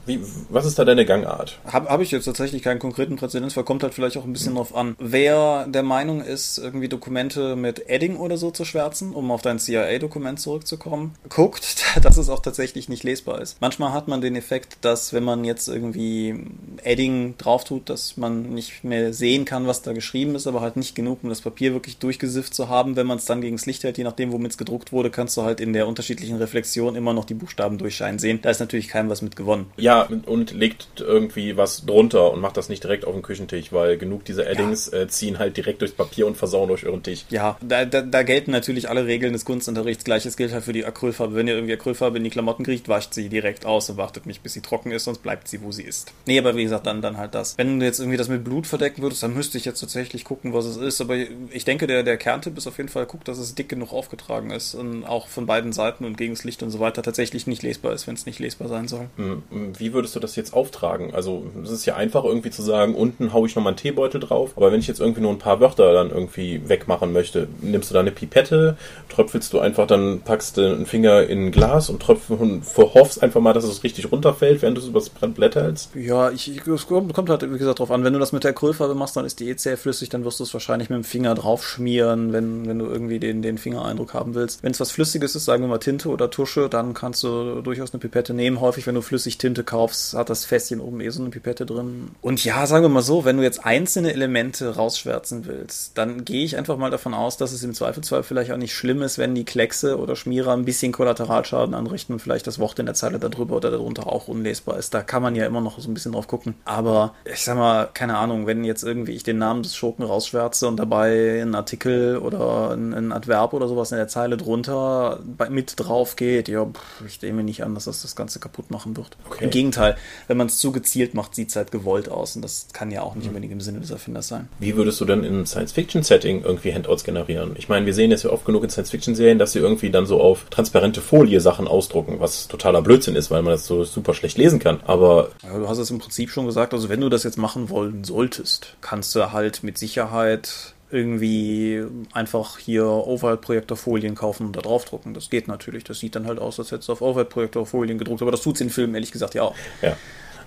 Wie, 0.05 0.19
was 0.49 0.67
ist 0.67 0.77
da 0.77 0.85
deine 0.85 1.03
Gangart? 1.03 1.57
Habe 1.65 1.89
hab 1.89 2.01
ich 2.01 2.11
jetzt 2.11 2.25
tatsächlich 2.25 2.61
keinen 2.61 2.77
konkreten 2.77 3.15
Präzedenzfall, 3.15 3.63
kommt 3.63 3.81
halt 3.81 3.95
vielleicht 3.95 4.15
auch 4.15 4.25
ein 4.25 4.31
bisschen 4.31 4.51
mhm. 4.51 4.57
drauf 4.57 4.75
an. 4.75 4.95
Wer 4.99 5.65
der 5.67 5.81
Meinung 5.81 6.21
ist, 6.21 6.59
irgendwie 6.59 6.87
Dokumente 6.87 7.55
mit 7.55 7.89
Edding 7.89 8.17
oder 8.17 8.37
so 8.37 8.51
zu 8.51 8.65
schwärzen, 8.65 9.13
um 9.13 9.31
auf 9.31 9.41
dein 9.41 9.57
CIA-Dokument 9.57 10.39
zurückzukommen, 10.39 11.15
guckt, 11.29 11.77
dass 12.03 12.17
es 12.17 12.29
auch 12.29 12.41
tatsächlich 12.41 12.89
nicht 12.89 13.03
lesbar 13.03 13.41
ist. 13.41 13.59
Manchmal 13.59 13.91
hat 13.91 14.07
man 14.07 14.21
den 14.21 14.35
Effekt, 14.35 14.77
dass 14.81 15.13
wenn 15.13 15.23
man 15.23 15.45
jetzt 15.45 15.67
irgendwie 15.67 16.45
Edding 16.83 17.39
drauf 17.39 17.63
tut, 17.63 17.89
dass 17.89 18.17
man 18.17 18.53
nicht 18.53 18.83
mehr 18.83 19.13
sehen 19.13 19.45
kann, 19.45 19.65
was 19.65 19.81
da 19.81 19.93
geschrieben 19.93 20.35
ist, 20.35 20.45
aber 20.45 20.61
halt 20.61 20.77
nicht 20.77 20.93
genug, 20.93 21.23
um 21.23 21.29
das 21.29 21.41
Papier 21.41 21.73
wirklich 21.73 21.97
durchgesifft 21.97 22.53
zu 22.53 22.69
haben. 22.69 22.95
Wenn 22.95 23.07
man 23.07 23.17
es 23.17 23.25
dann 23.25 23.41
gegen 23.41 23.55
das 23.55 23.65
Licht 23.65 23.83
hält, 23.83 23.97
je 23.97 24.03
nachdem, 24.03 24.31
womit 24.31 24.51
es 24.51 24.57
gedruckt 24.59 24.91
wurde, 24.91 25.09
kannst 25.09 25.35
du 25.37 25.41
halt 25.41 25.59
in 25.59 25.73
der 25.73 25.87
unterschiedlichen 25.87 26.37
Reflexion 26.37 26.95
immer 26.95 27.15
noch 27.15 27.25
die 27.25 27.33
Buchstaben 27.33 27.79
durchscheinen 27.79 28.19
sehen. 28.19 28.37
Da 28.43 28.58
ist 28.59 28.61
ist 28.61 28.67
natürlich 28.67 28.87
keinem 28.89 29.09
was 29.09 29.21
mit 29.21 29.35
gewonnen. 29.35 29.71
Ja, 29.77 30.07
und 30.25 30.51
legt 30.51 30.87
irgendwie 30.99 31.57
was 31.57 31.85
drunter 31.85 32.31
und 32.31 32.41
macht 32.41 32.57
das 32.57 32.69
nicht 32.69 32.83
direkt 32.83 33.05
auf 33.05 33.13
den 33.13 33.21
Küchentisch, 33.21 33.71
weil 33.71 33.97
genug 33.97 34.25
dieser 34.25 34.47
Eddings 34.47 34.91
ja. 34.91 34.99
äh, 34.99 35.07
ziehen 35.07 35.39
halt 35.39 35.57
direkt 35.57 35.81
durchs 35.81 35.93
Papier 35.93 36.27
und 36.27 36.35
versauen 36.35 36.67
durch 36.67 36.85
euren 36.85 37.03
Tisch. 37.03 37.25
Ja, 37.29 37.57
da, 37.61 37.85
da, 37.85 38.01
da, 38.01 38.23
gelten 38.23 38.51
natürlich 38.51 38.89
alle 38.89 39.05
Regeln 39.05 39.33
des 39.33 39.45
Kunstunterrichts. 39.45 40.03
Gleiches 40.03 40.35
gilt 40.35 40.51
halt 40.51 40.63
für 40.63 40.73
die 40.73 40.85
Acrylfarbe. 40.85 41.35
Wenn 41.35 41.47
ihr 41.47 41.55
irgendwie 41.55 41.73
Acrylfarbe 41.73 42.17
in 42.17 42.23
die 42.23 42.29
Klamotten 42.29 42.63
kriegt, 42.63 42.89
wascht 42.89 43.13
sie 43.13 43.29
direkt 43.29 43.65
aus 43.65 43.89
und 43.89 43.97
wartet 43.97 44.25
nicht, 44.25 44.43
bis 44.43 44.53
sie 44.53 44.61
trocken 44.61 44.91
ist, 44.91 45.05
sonst 45.05 45.19
bleibt 45.19 45.47
sie, 45.47 45.61
wo 45.61 45.71
sie 45.71 45.83
ist. 45.83 46.11
Nee, 46.25 46.37
aber 46.37 46.55
wie 46.55 46.63
gesagt, 46.63 46.85
dann, 46.85 47.01
dann 47.01 47.17
halt 47.17 47.33
das. 47.33 47.57
Wenn 47.57 47.79
du 47.79 47.85
jetzt 47.85 47.99
irgendwie 47.99 48.17
das 48.17 48.27
mit 48.27 48.43
Blut 48.43 48.67
verdecken 48.67 49.01
würdest, 49.01 49.23
dann 49.23 49.33
müsste 49.33 49.57
ich 49.57 49.65
jetzt 49.65 49.79
tatsächlich 49.79 50.25
gucken, 50.25 50.53
was 50.53 50.65
es 50.65 50.77
ist. 50.77 51.01
Aber 51.01 51.15
ich 51.15 51.65
denke, 51.65 51.87
der, 51.87 52.03
der 52.03 52.17
Kerntipp 52.17 52.57
ist 52.57 52.67
auf 52.67 52.77
jeden 52.77 52.89
Fall, 52.89 53.05
guckt, 53.05 53.27
dass 53.27 53.37
es 53.37 53.55
dick 53.55 53.69
genug 53.69 53.93
aufgetragen 53.93 54.51
ist 54.51 54.75
und 54.75 55.05
auch 55.05 55.27
von 55.27 55.45
beiden 55.45 55.71
Seiten 55.71 56.05
und 56.05 56.17
gegen 56.17 56.33
das 56.33 56.43
Licht 56.43 56.61
und 56.63 56.71
so 56.71 56.79
weiter 56.79 57.01
tatsächlich 57.01 57.47
nicht 57.47 57.63
lesbar 57.63 57.93
ist, 57.93 58.07
wenn 58.07 58.15
es 58.15 58.25
nicht 58.25 58.39
lesbar 58.39 58.48
sein 58.57 58.87
soll. 58.87 59.07
Mhm. 59.17 59.43
Wie 59.77 59.93
würdest 59.93 60.15
du 60.15 60.19
das 60.19 60.35
jetzt 60.35 60.53
auftragen? 60.53 61.13
Also 61.13 61.43
es 61.63 61.71
ist 61.71 61.85
ja 61.85 61.95
einfach 61.95 62.23
irgendwie 62.23 62.51
zu 62.51 62.61
sagen, 62.61 62.95
unten 62.95 63.33
haue 63.33 63.47
ich 63.47 63.55
nochmal 63.55 63.71
einen 63.71 63.77
Teebeutel 63.77 64.19
drauf, 64.19 64.53
aber 64.55 64.71
wenn 64.71 64.79
ich 64.79 64.87
jetzt 64.87 64.99
irgendwie 64.99 65.21
nur 65.21 65.31
ein 65.31 65.39
paar 65.39 65.59
Wörter 65.59 65.93
dann 65.93 66.09
irgendwie 66.09 66.67
wegmachen 66.67 67.13
möchte, 67.13 67.47
nimmst 67.61 67.89
du 67.89 67.93
da 67.93 67.99
eine 67.99 68.11
Pipette, 68.11 68.77
tröpfelst 69.09 69.53
du 69.53 69.59
einfach, 69.59 69.87
dann 69.87 70.21
packst 70.21 70.57
du 70.57 70.65
einen 70.65 70.85
Finger 70.85 71.23
in 71.23 71.47
ein 71.47 71.51
Glas 71.51 71.89
und 71.89 72.01
tröpfelst 72.01 72.41
und 72.41 72.65
verhoffst 72.65 73.21
einfach 73.23 73.41
mal, 73.41 73.53
dass 73.53 73.63
es 73.63 73.83
richtig 73.83 74.11
runterfällt, 74.11 74.61
während 74.61 74.77
du 74.77 74.81
es 74.81 74.87
übers 74.87 75.09
Blatt 75.09 75.55
hältst? 75.55 75.95
Ja, 75.95 76.31
ich, 76.31 76.65
es 76.65 76.87
kommt, 76.87 77.13
kommt 77.13 77.29
halt, 77.29 77.41
wie 77.41 77.57
gesagt, 77.57 77.79
drauf 77.79 77.91
an. 77.91 78.03
Wenn 78.03 78.13
du 78.13 78.19
das 78.19 78.31
mit 78.31 78.43
der 78.43 78.51
Acrylfarbe 78.51 78.95
machst, 78.95 79.15
dann 79.15 79.25
ist 79.25 79.39
die 79.39 79.49
eh 79.49 79.55
flüssig, 79.75 80.09
dann 80.09 80.25
wirst 80.25 80.39
du 80.39 80.43
es 80.43 80.53
wahrscheinlich 80.53 80.89
mit 80.89 80.97
dem 80.97 81.03
Finger 81.03 81.35
drauf 81.35 81.65
schmieren, 81.65 82.33
wenn, 82.33 82.67
wenn 82.67 82.79
du 82.79 82.85
irgendwie 82.85 83.19
den, 83.19 83.41
den 83.41 83.57
Fingereindruck 83.57 84.13
haben 84.13 84.35
willst. 84.35 84.63
Wenn 84.63 84.71
es 84.71 84.79
was 84.79 84.91
Flüssiges 84.91 85.35
ist, 85.35 85.45
sagen 85.45 85.63
wir 85.63 85.67
mal 85.67 85.79
Tinte 85.79 86.09
oder 86.09 86.29
Tusche, 86.29 86.69
dann 86.69 86.93
kannst 86.93 87.23
du 87.23 87.61
durchaus 87.61 87.93
eine 87.93 87.99
Pipette 87.99 88.28
Pipette 88.29 88.33
nehmen. 88.33 88.61
Häufig, 88.61 88.87
wenn 88.87 88.95
du 88.95 89.01
Flüssigtinte 89.01 89.63
kaufst, 89.63 90.13
hat 90.13 90.29
das 90.29 90.45
Fässchen 90.45 90.79
oben 90.79 91.01
eh 91.01 91.09
so 91.09 91.21
eine 91.21 91.29
Pipette 91.29 91.65
drin. 91.65 92.11
Und 92.21 92.43
ja, 92.43 92.65
sagen 92.65 92.83
wir 92.83 92.89
mal 92.89 93.01
so, 93.01 93.25
wenn 93.25 93.37
du 93.37 93.43
jetzt 93.43 93.65
einzelne 93.65 94.13
Elemente 94.13 94.75
rausschwärzen 94.75 95.45
willst, 95.45 95.97
dann 95.97 96.25
gehe 96.25 96.45
ich 96.45 96.57
einfach 96.57 96.77
mal 96.77 96.91
davon 96.91 97.13
aus, 97.13 97.37
dass 97.37 97.51
es 97.51 97.63
im 97.63 97.73
Zweifelsfall 97.73 98.23
vielleicht 98.23 98.51
auch 98.51 98.57
nicht 98.57 98.73
schlimm 98.73 99.01
ist, 99.01 99.17
wenn 99.17 99.35
die 99.35 99.45
Kleckse 99.45 99.99
oder 99.99 100.15
Schmierer 100.15 100.53
ein 100.53 100.65
bisschen 100.65 100.91
Kollateralschaden 100.91 101.73
anrichten 101.73 102.13
und 102.13 102.19
vielleicht 102.19 102.47
das 102.47 102.59
Wort 102.59 102.79
in 102.79 102.85
der 102.85 102.95
Zeile 102.95 103.19
darüber 103.19 103.57
oder 103.57 103.71
darunter 103.71 104.07
auch 104.07 104.27
unlesbar 104.27 104.77
ist. 104.77 104.93
Da 104.93 105.01
kann 105.01 105.21
man 105.21 105.35
ja 105.35 105.45
immer 105.45 105.61
noch 105.61 105.79
so 105.79 105.89
ein 105.89 105.93
bisschen 105.93 106.11
drauf 106.11 106.27
gucken. 106.27 106.55
Aber 106.65 107.13
ich 107.25 107.43
sag 107.43 107.57
mal, 107.57 107.89
keine 107.93 108.17
Ahnung, 108.17 108.47
wenn 108.47 108.63
jetzt 108.63 108.83
irgendwie 108.83 109.13
ich 109.13 109.23
den 109.23 109.37
Namen 109.37 109.63
des 109.63 109.75
Schurken 109.75 110.05
rausschwärze 110.05 110.67
und 110.67 110.77
dabei 110.77 111.41
ein 111.41 111.55
Artikel 111.55 112.17
oder 112.17 112.71
ein, 112.71 113.09
Adverb 113.09 113.53
oder 113.53 113.67
sowas 113.67 113.91
in 113.91 113.97
der 113.97 114.07
Zeile 114.07 114.37
drunter 114.37 115.19
mit 115.49 115.73
drauf 115.77 116.15
geht, 116.15 116.47
ja, 116.47 116.65
pff, 116.65 117.05
ich 117.05 117.21
nehme 117.21 117.43
nicht 117.43 117.63
an, 117.63 117.73
dass 117.73 117.85
das 117.85 118.01
das 118.01 118.15
Ganze 118.19 118.39
kaputt 118.39 118.69
machen 118.69 118.95
wird. 118.95 119.17
Okay. 119.27 119.45
Im 119.45 119.49
Gegenteil, 119.49 119.97
wenn 120.27 120.37
man 120.37 120.45
es 120.45 120.59
zu 120.59 120.71
gezielt 120.71 121.15
macht, 121.15 121.33
sieht 121.33 121.49
es 121.49 121.55
halt 121.55 121.71
gewollt 121.71 122.09
aus 122.09 122.35
und 122.35 122.43
das 122.43 122.67
kann 122.71 122.91
ja 122.91 123.01
auch 123.01 123.15
nicht 123.15 123.27
unbedingt 123.27 123.53
im 123.53 123.61
Sinne 123.61 123.79
des 123.79 123.89
Erfinders 123.89 124.27
sein. 124.27 124.47
Wie 124.59 124.75
würdest 124.75 125.01
du 125.01 125.05
denn 125.05 125.23
in 125.23 125.45
Science-Fiction-Setting 125.47 126.43
irgendwie 126.43 126.73
Handouts 126.73 127.03
generieren? 127.03 127.55
Ich 127.57 127.69
meine, 127.69 127.87
wir 127.87 127.95
sehen 127.95 128.11
jetzt 128.11 128.23
ja 128.23 128.29
oft 128.29 128.45
genug 128.45 128.63
in 128.63 128.69
Science-Fiction-Serien, 128.69 129.39
dass 129.39 129.53
sie 129.53 129.59
irgendwie 129.59 129.89
dann 129.89 130.05
so 130.05 130.21
auf 130.21 130.45
transparente 130.51 131.01
Folie 131.01 131.41
Sachen 131.41 131.67
ausdrucken, 131.67 132.19
was 132.19 132.47
totaler 132.47 132.81
Blödsinn 132.81 133.15
ist, 133.15 133.31
weil 133.31 133.41
man 133.41 133.53
das 133.53 133.65
so 133.65 133.83
super 133.83 134.13
schlecht 134.13 134.37
lesen 134.37 134.59
kann. 134.59 134.81
Aber 134.85 135.29
Ja, 135.43 135.57
du 135.57 135.67
hast 135.67 135.79
es 135.79 135.89
im 135.89 135.99
Prinzip 135.99 136.29
schon 136.29 136.45
gesagt, 136.45 136.73
also 136.73 136.89
wenn 136.89 137.01
du 137.01 137.09
das 137.09 137.23
jetzt 137.23 137.37
machen 137.37 137.69
wollen 137.69 138.03
solltest, 138.03 138.75
kannst 138.81 139.15
du 139.15 139.31
halt 139.31 139.63
mit 139.63 139.77
Sicherheit 139.77 140.73
irgendwie 140.91 141.83
einfach 142.13 142.57
hier 142.57 142.85
Overhead-Projektorfolien 142.85 144.15
kaufen 144.15 144.47
und 144.47 144.55
da 144.55 144.61
draufdrucken. 144.61 145.13
Das 145.13 145.29
geht 145.29 145.47
natürlich. 145.47 145.83
Das 145.83 145.99
sieht 145.99 146.15
dann 146.15 146.25
halt 146.25 146.39
aus, 146.39 146.59
als 146.59 146.71
hättest 146.71 146.89
du 146.89 146.93
auf 146.93 147.01
Overhead-Projektorfolien 147.01 147.97
gedruckt, 147.97 148.21
aber 148.21 148.31
das 148.31 148.41
tut's 148.41 148.61
in 148.61 148.69
Filmen 148.69 148.95
ehrlich 148.95 149.11
gesagt 149.11 149.35
ja 149.35 149.43
auch. 149.43 149.55
ja, 149.81 149.95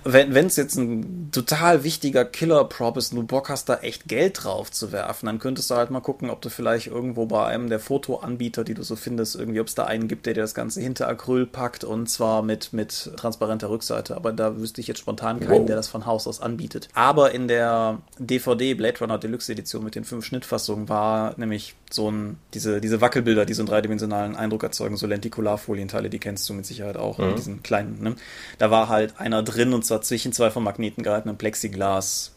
Wenn 0.05 0.45
es 0.47 0.55
jetzt 0.55 0.75
ein 0.75 1.29
total 1.31 1.83
wichtiger 1.83 2.25
Killer-Prop 2.25 2.97
ist 2.97 3.11
und 3.13 3.17
du 3.19 3.23
Bock 3.23 3.49
hast, 3.49 3.69
da 3.69 3.75
echt 3.77 4.07
Geld 4.07 4.43
drauf 4.43 4.71
zu 4.71 4.91
werfen, 4.91 5.25
dann 5.27 5.39
könntest 5.39 5.69
du 5.71 5.75
halt 5.75 5.91
mal 5.91 6.01
gucken, 6.01 6.29
ob 6.29 6.41
du 6.41 6.49
vielleicht 6.49 6.87
irgendwo 6.87 7.25
bei 7.25 7.45
einem 7.45 7.69
der 7.69 7.79
Fotoanbieter, 7.79 8.63
die 8.63 8.73
du 8.73 8.83
so 8.83 8.95
findest, 8.95 9.35
irgendwie, 9.35 9.59
ob 9.61 9.67
es 9.67 9.75
da 9.75 9.85
einen 9.85 10.07
gibt, 10.07 10.25
der 10.25 10.33
dir 10.33 10.41
das 10.41 10.53
Ganze 10.53 10.81
hinter 10.81 11.07
Acryl 11.07 11.45
packt 11.45 11.83
und 11.83 12.07
zwar 12.09 12.41
mit, 12.43 12.73
mit 12.73 13.11
transparenter 13.15 13.69
Rückseite. 13.69 14.15
Aber 14.15 14.33
da 14.33 14.57
wüsste 14.57 14.81
ich 14.81 14.87
jetzt 14.87 14.99
spontan 14.99 15.39
keinen, 15.39 15.61
Wow. 15.61 15.65
der 15.67 15.75
das 15.75 15.87
von 15.87 16.05
Haus 16.05 16.27
aus 16.27 16.41
anbietet. 16.41 16.89
Aber 16.93 17.31
in 17.31 17.47
der 17.47 17.99
DVD 18.19 18.73
Blade 18.73 18.99
Runner 18.99 19.17
Deluxe 19.17 19.51
Edition 19.51 19.83
mit 19.83 19.95
den 19.95 20.03
fünf 20.03 20.25
Schnittfassungen 20.25 20.89
war 20.89 21.33
nämlich 21.37 21.75
so 21.91 22.09
ein, 22.11 22.37
diese, 22.53 22.81
diese 22.81 23.01
Wackelbilder, 23.01 23.45
die 23.45 23.53
so 23.53 23.61
einen 23.61 23.69
dreidimensionalen 23.69 24.35
Eindruck 24.35 24.63
erzeugen, 24.63 24.97
so 24.97 25.05
Lentikularfolienteile, 25.07 26.09
die 26.09 26.19
kennst 26.19 26.47
du 26.49 26.53
mit 26.53 26.65
Sicherheit 26.65 26.97
auch, 26.97 27.19
Mhm. 27.19 27.35
diesen 27.35 27.63
kleinen, 27.63 28.01
ne? 28.01 28.15
Da 28.57 28.71
war 28.71 28.89
halt 28.89 29.19
einer 29.19 29.43
drin 29.43 29.73
und 29.73 29.85
zwar 29.85 29.92
zwischen 30.01 30.33
zwei 30.33 30.49
von 30.49 30.63
Magneten 30.63 31.03
gehaltenen 31.03 31.37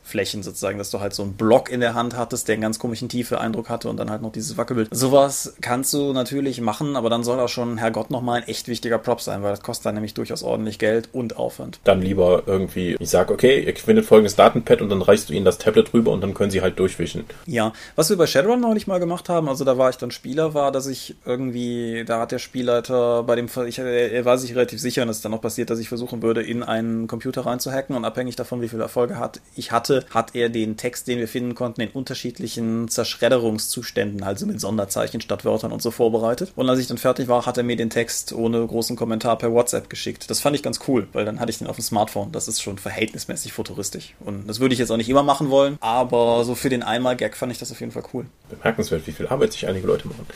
Plexiglasflächen 0.06 0.42
sozusagen, 0.42 0.78
dass 0.78 0.90
du 0.90 1.00
halt 1.00 1.14
so 1.14 1.22
einen 1.22 1.34
Block 1.34 1.70
in 1.70 1.80
der 1.80 1.94
Hand 1.94 2.16
hattest, 2.16 2.48
der 2.48 2.54
einen 2.54 2.62
ganz 2.62 2.78
komischen 2.78 3.08
tiefe 3.08 3.40
Eindruck 3.40 3.68
hatte 3.68 3.88
und 3.88 3.96
dann 3.96 4.10
halt 4.10 4.22
noch 4.22 4.32
dieses 4.32 4.56
Wackelbild. 4.56 4.88
Sowas 4.92 5.54
kannst 5.60 5.92
du 5.92 6.12
natürlich 6.12 6.60
machen, 6.60 6.96
aber 6.96 7.10
dann 7.10 7.24
soll 7.24 7.40
auch 7.40 7.48
schon, 7.48 7.78
Herrgott, 7.78 8.10
nochmal 8.10 8.42
ein 8.42 8.48
echt 8.48 8.68
wichtiger 8.68 8.98
Prop 8.98 9.20
sein, 9.20 9.42
weil 9.42 9.50
das 9.50 9.62
kostet 9.62 9.86
dann 9.86 9.94
nämlich 9.94 10.14
durchaus 10.14 10.42
ordentlich 10.42 10.78
Geld 10.78 11.08
und 11.12 11.36
Aufwand. 11.36 11.80
dann 11.84 12.00
lieber 12.00 12.44
irgendwie, 12.46 12.96
ich 12.98 13.10
sag, 13.10 13.30
okay, 13.30 13.64
ihr 13.64 13.76
findet 13.76 14.06
folgendes 14.06 14.36
Datenpad 14.36 14.80
und 14.80 14.88
dann 14.88 15.02
reichst 15.02 15.28
du 15.28 15.32
ihnen 15.34 15.44
das 15.44 15.58
Tablet 15.58 15.92
rüber 15.92 16.12
und 16.12 16.20
dann 16.20 16.34
können 16.34 16.50
sie 16.50 16.62
halt 16.62 16.78
durchwischen. 16.78 17.24
Ja, 17.46 17.72
was 17.94 18.10
wir 18.10 18.16
bei 18.16 18.26
Shadowrun 18.26 18.60
neulich 18.60 18.86
mal 18.86 18.98
gemacht 18.98 19.28
haben, 19.28 19.48
also 19.48 19.64
da 19.64 19.78
war 19.78 19.90
ich 19.90 19.96
dann 19.96 20.10
Spieler, 20.10 20.54
war, 20.54 20.72
dass 20.72 20.86
ich 20.86 21.16
irgendwie, 21.24 22.04
da 22.06 22.20
hat 22.20 22.32
der 22.32 22.38
Spielleiter 22.38 23.22
bei 23.22 23.36
dem, 23.36 23.48
ich, 23.66 23.78
er 23.78 24.12
er 24.12 24.24
war 24.24 24.38
sich 24.38 24.54
relativ 24.54 24.80
sicher, 24.80 25.02
und 25.02 25.08
es 25.08 25.16
ist 25.16 25.24
dann 25.24 25.32
noch 25.32 25.40
passiert, 25.40 25.70
dass 25.70 25.78
ich 25.78 25.88
versuchen 25.88 26.22
würde, 26.22 26.42
in 26.42 26.62
einen 26.62 27.06
Computer 27.06 27.46
reinzuhacken 27.46 27.96
und 27.96 28.04
abhängig 28.04 28.36
davon, 28.36 28.60
wie 28.60 28.68
viele 28.68 28.82
Erfolge 28.82 29.18
hat, 29.18 29.40
ich 29.54 29.72
hatte, 29.72 29.95
hat 30.10 30.34
er 30.34 30.48
den 30.48 30.76
Text, 30.76 31.08
den 31.08 31.18
wir 31.18 31.28
finden 31.28 31.54
konnten, 31.54 31.80
in 31.80 31.90
unterschiedlichen 31.90 32.88
Zerschredderungszuständen, 32.88 34.22
also 34.22 34.46
mit 34.46 34.60
Sonderzeichen 34.60 35.20
statt 35.20 35.44
Wörtern 35.44 35.72
und 35.72 35.82
so 35.82 35.90
vorbereitet. 35.90 36.52
Und 36.56 36.68
als 36.68 36.78
ich 36.78 36.86
dann 36.86 36.98
fertig 36.98 37.28
war, 37.28 37.46
hat 37.46 37.56
er 37.56 37.64
mir 37.64 37.76
den 37.76 37.90
Text 37.90 38.32
ohne 38.32 38.66
großen 38.66 38.96
Kommentar 38.96 39.38
per 39.38 39.52
WhatsApp 39.52 39.90
geschickt. 39.90 40.30
Das 40.30 40.40
fand 40.40 40.56
ich 40.56 40.62
ganz 40.62 40.80
cool, 40.88 41.08
weil 41.12 41.24
dann 41.24 41.40
hatte 41.40 41.50
ich 41.50 41.58
den 41.58 41.66
auf 41.66 41.76
dem 41.76 41.82
Smartphone. 41.82 42.32
Das 42.32 42.48
ist 42.48 42.60
schon 42.60 42.78
verhältnismäßig 42.78 43.52
futuristisch. 43.52 44.14
Und 44.20 44.48
das 44.48 44.60
würde 44.60 44.72
ich 44.72 44.78
jetzt 44.78 44.90
auch 44.90 44.96
nicht 44.96 45.08
immer 45.08 45.22
machen 45.22 45.50
wollen, 45.50 45.76
aber 45.80 46.44
so 46.44 46.54
für 46.54 46.68
den 46.68 46.82
Einmal-Gag 46.82 47.36
fand 47.36 47.52
ich 47.52 47.58
das 47.58 47.72
auf 47.72 47.80
jeden 47.80 47.92
Fall 47.92 48.04
cool. 48.12 48.26
Bemerkenswert, 48.48 49.06
wie 49.06 49.12
viel 49.12 49.26
Arbeit 49.26 49.52
sich 49.52 49.66
einige 49.66 49.86
Leute 49.86 50.08
machen. 50.08 50.26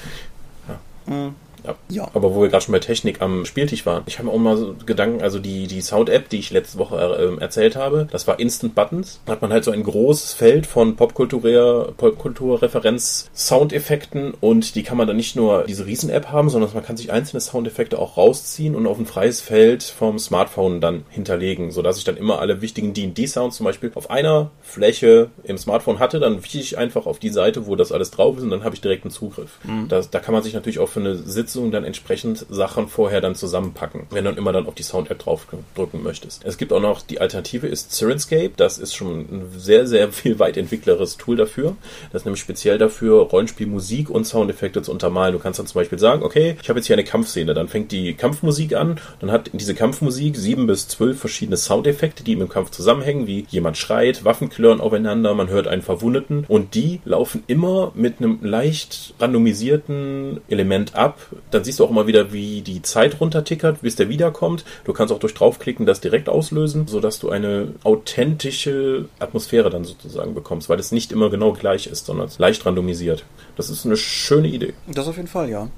Ja. 1.09 1.33
Ja. 1.65 1.75
Ja. 1.89 2.09
Aber 2.15 2.35
wo 2.35 2.43
wir 2.43 2.49
gerade 2.49 2.65
schon 2.65 2.73
bei 2.73 2.79
Technik 2.79 3.21
am 3.21 3.45
Spieltisch 3.45 3.87
waren, 3.87 4.03
ich 4.07 4.19
habe 4.19 4.29
mir 4.29 4.35
auch 4.35 4.39
mal 4.39 4.57
so 4.57 4.75
Gedanken, 4.87 5.23
also 5.23 5.39
die, 5.39 5.67
die 5.67 5.81
Sound-App, 5.81 6.29
die 6.29 6.39
ich 6.39 6.51
letzte 6.51 6.79
Woche 6.79 6.97
äh, 6.97 7.41
erzählt 7.41 7.77
habe, 7.77 8.09
das 8.11 8.27
war 8.27 8.39
Instant 8.39 8.75
Buttons. 8.75 9.21
Da 9.27 9.33
hat 9.33 9.43
man 9.43 9.53
halt 9.53 9.65
so 9.65 9.71
ein 9.71 9.83
großes 9.83 10.33
Feld 10.33 10.67
von 10.67 10.97
Popkultur, 10.97 11.93
Popkulturreferenz 11.97 13.31
Soundeffekten 13.35 14.35
und 14.41 14.75
die 14.75 14.83
kann 14.83 14.97
man 14.97 15.07
dann 15.07 15.17
nicht 15.17 15.37
nur 15.37 15.65
diese 15.65 15.87
Riesen-App 15.87 16.29
haben, 16.29 16.51
sondern 16.51 16.71
man 16.73 16.85
kann 16.85 16.97
sich 16.97 17.13
einzelne 17.13 17.41
Soundeffekte 17.41 17.99
auch 17.99 18.17
rausziehen 18.17 18.75
und 18.75 18.87
auf 18.87 18.99
ein 18.99 19.07
freies 19.07 19.41
Feld 19.41 19.83
vom 19.83 20.19
Smartphone 20.19 20.81
dann 20.81 21.05
hinterlegen, 21.11 21.71
sodass 21.71 21.99
ich 21.99 22.05
dann 22.05 22.17
immer 22.17 22.41
alle 22.41 22.61
wichtigen 22.61 22.95
D&D-Sounds 22.95 23.57
zum 23.57 23.65
Beispiel 23.65 23.91
auf 23.95 24.11
einer 24.11 24.51
Fläche 24.63 25.31
im 25.45 25.59
Smartphone 25.59 25.99
hatte, 25.99 26.21
dann 26.21 26.45
wiege 26.45 26.59
ich 26.59 26.79
einfach 26.79 27.07
auf 27.07 27.19
die 27.19 27.31
Seite, 27.31 27.67
wo 27.67 27.77
das 27.77 27.93
alles 27.93 28.11
drauf 28.11 28.37
ist 28.37 28.43
und 28.43 28.51
dann 28.51 28.65
habe 28.65 28.75
ich 28.75 28.81
direkt 28.81 29.05
einen 29.05 29.11
Zugriff. 29.11 29.59
Das, 29.89 30.11
da 30.11 30.21
kann 30.21 30.35
man 30.35 30.43
sich 30.43 30.55
natürlich 30.55 30.79
auch 30.79 30.89
für 30.89 31.01
eine 31.01 31.17
Sitzung 31.51 31.71
dann 31.71 31.85
entsprechend 31.85 32.47
Sachen 32.49 32.89
vorher 32.89 33.21
dann 33.21 33.35
zusammenpacken, 33.35 34.07
wenn 34.11 34.25
du 34.25 34.31
immer 34.31 34.53
dann 34.53 34.67
auf 34.67 34.75
die 34.75 34.83
Sound-App 34.83 35.19
draufdrücken 35.19 36.03
möchtest. 36.03 36.45
Es 36.45 36.59
gibt 36.59 36.73
auch 36.73 36.81
noch, 36.81 37.03
die 37.03 37.21
Alternative 37.21 37.67
ist 37.67 37.93
Sirenscape, 37.93 38.53
das 38.57 38.79
ist 38.79 38.95
schon 38.95 39.21
ein 39.21 39.53
sehr, 39.57 39.87
sehr 39.87 40.13
viel 40.13 40.39
weit 40.39 40.57
entwickleres 40.57 41.17
Tool 41.17 41.37
dafür. 41.37 41.77
Das 42.13 42.23
ist 42.23 42.27
nämlich 42.27 42.41
speziell 42.41 42.79
dafür, 42.79 43.23
Rollenspielmusik 43.23 44.11
und 44.11 44.25
Soundeffekte 44.25 44.83
zu 44.83 44.93
untermalen. 44.93 45.33
Du 45.33 45.39
kannst 45.39 45.59
dann 45.59 45.67
zum 45.67 45.81
Beispiel 45.81 45.99
sagen, 45.99 46.23
okay, 46.23 46.57
ich 46.63 46.69
habe 46.69 46.79
jetzt 46.79 46.87
hier 46.87 46.97
eine 46.97 47.05
Kampfszene, 47.05 47.55
dann 47.55 47.69
fängt 47.69 47.93
die 47.93 48.15
Kampfmusik 48.15 48.75
an, 48.75 49.01
dann 49.21 49.31
hat 49.31 49.51
diese 49.53 49.75
Kampfmusik 49.75 50.37
sieben 50.37 50.67
bis 50.67 50.89
zwölf 50.89 51.19
verschiedene 51.19 51.57
Soundeffekte, 51.57 52.25
die 52.25 52.37
dem 52.37 52.49
Kampf 52.49 52.71
zusammenhängen, 52.71 53.27
wie 53.27 53.47
jemand 53.51 53.77
schreit, 53.77 54.25
Waffen 54.25 54.49
klirren 54.49 54.81
aufeinander, 54.81 55.35
man 55.35 55.49
hört 55.49 55.67
einen 55.67 55.83
Verwundeten 55.83 56.45
und 56.49 56.75
die 56.75 57.01
laufen 57.05 57.43
immer 57.47 57.93
mit 57.95 58.19
einem 58.19 58.39
leicht 58.43 59.15
randomisierten 59.19 60.41
Element 60.49 60.95
ab. 60.95 61.19
Dann 61.51 61.65
siehst 61.65 61.79
du 61.81 61.85
auch 61.85 61.91
immer 61.91 62.07
wieder, 62.07 62.33
wie 62.33 62.63
die 62.63 62.83
Zeit 62.83 63.21
runtertickert, 63.21 63.83
bis 63.83 63.97
der 63.97 64.09
wiederkommt. 64.09 64.65
Du 64.85 64.93
kannst 64.93 65.13
auch 65.13 65.19
durch 65.19 65.35
draufklicken 65.35 65.87
das 65.87 66.01
direkt 66.01 66.29
auslösen, 66.29 66.87
sodass 66.87 67.19
du 67.19 67.31
eine 67.31 67.75
authentische 67.85 69.07
Atmosphäre 69.19 69.71
dann 69.71 69.85
sozusagen 69.85 70.35
bekommst, 70.35 70.69
weil 70.69 70.79
es 70.79 70.93
nicht 70.93 71.13
immer 71.13 71.31
genau 71.31 71.53
gleich 71.53 71.87
ist, 71.87 72.07
sondern 72.07 72.29
leicht 72.39 72.65
randomisiert. 72.67 73.25
Das 73.57 73.71
ist 73.71 73.87
eine 73.87 73.97
schöne 73.97 74.49
Idee. 74.49 74.75
Das 74.87 75.09
auf 75.09 75.17
jeden 75.17 75.29
Fall, 75.29 75.49
ja. 75.49 75.69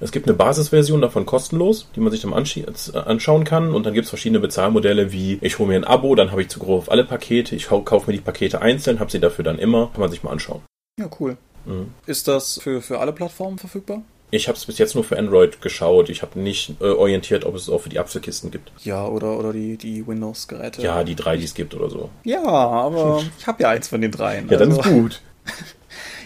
Es 0.00 0.12
gibt 0.12 0.26
eine 0.26 0.36
Basisversion 0.36 1.00
davon 1.00 1.24
kostenlos, 1.24 1.88
die 1.96 2.00
man 2.00 2.10
sich 2.12 2.20
dann 2.20 2.32
äh, 2.32 2.98
anschauen 2.98 3.44
kann. 3.44 3.72
Und 3.72 3.86
dann 3.86 3.94
gibt 3.94 4.04
es 4.04 4.10
verschiedene 4.10 4.40
Bezahlmodelle 4.40 5.12
wie 5.12 5.38
ich 5.40 5.58
hole 5.58 5.68
mir 5.68 5.76
ein 5.76 5.84
Abo, 5.84 6.14
dann 6.14 6.30
habe 6.30 6.42
ich 6.42 6.48
Zugriff 6.48 6.70
auf 6.70 6.90
alle 6.90 7.04
Pakete, 7.04 7.54
ich 7.56 7.66
kau- 7.68 7.82
kaufe 7.82 8.10
mir 8.10 8.16
die 8.16 8.22
Pakete 8.22 8.60
einzeln, 8.60 9.00
habe 9.00 9.10
sie 9.10 9.20
dafür 9.20 9.44
dann 9.44 9.58
immer. 9.58 9.88
Kann 9.92 10.00
man 10.00 10.10
sich 10.10 10.22
mal 10.22 10.30
anschauen. 10.30 10.60
Ja, 11.00 11.08
cool. 11.20 11.36
Mhm. 11.64 11.92
Ist 12.06 12.28
das 12.28 12.60
für, 12.62 12.82
für 12.82 12.98
alle 13.00 13.12
Plattformen 13.12 13.58
verfügbar? 13.58 14.02
Ich 14.30 14.48
habe 14.48 14.58
es 14.58 14.66
bis 14.66 14.78
jetzt 14.78 14.94
nur 14.94 15.04
für 15.04 15.18
Android 15.18 15.62
geschaut. 15.62 16.10
Ich 16.10 16.22
habe 16.22 16.38
nicht 16.38 16.80
äh, 16.80 16.84
orientiert, 16.84 17.44
ob 17.44 17.54
es 17.54 17.68
auch 17.68 17.80
für 17.80 17.88
die 17.88 17.98
Apfelkisten 17.98 18.50
gibt. 18.50 18.72
Ja, 18.84 19.06
oder, 19.06 19.38
oder 19.38 19.52
die, 19.52 19.76
die 19.76 20.06
Windows-Geräte. 20.06 20.82
Ja, 20.82 21.02
die 21.02 21.14
drei, 21.14 21.36
die 21.36 21.44
es 21.44 21.54
gibt 21.54 21.74
oder 21.74 21.88
so. 21.88 22.10
Ja, 22.24 22.44
aber 22.44 23.22
ich 23.38 23.46
habe 23.46 23.62
ja 23.62 23.70
eins 23.70 23.88
von 23.88 24.00
den 24.00 24.10
dreien. 24.10 24.48
Ja, 24.50 24.58
dann 24.58 24.70
also- 24.72 24.82
ist 24.82 24.88
gut. 24.88 25.20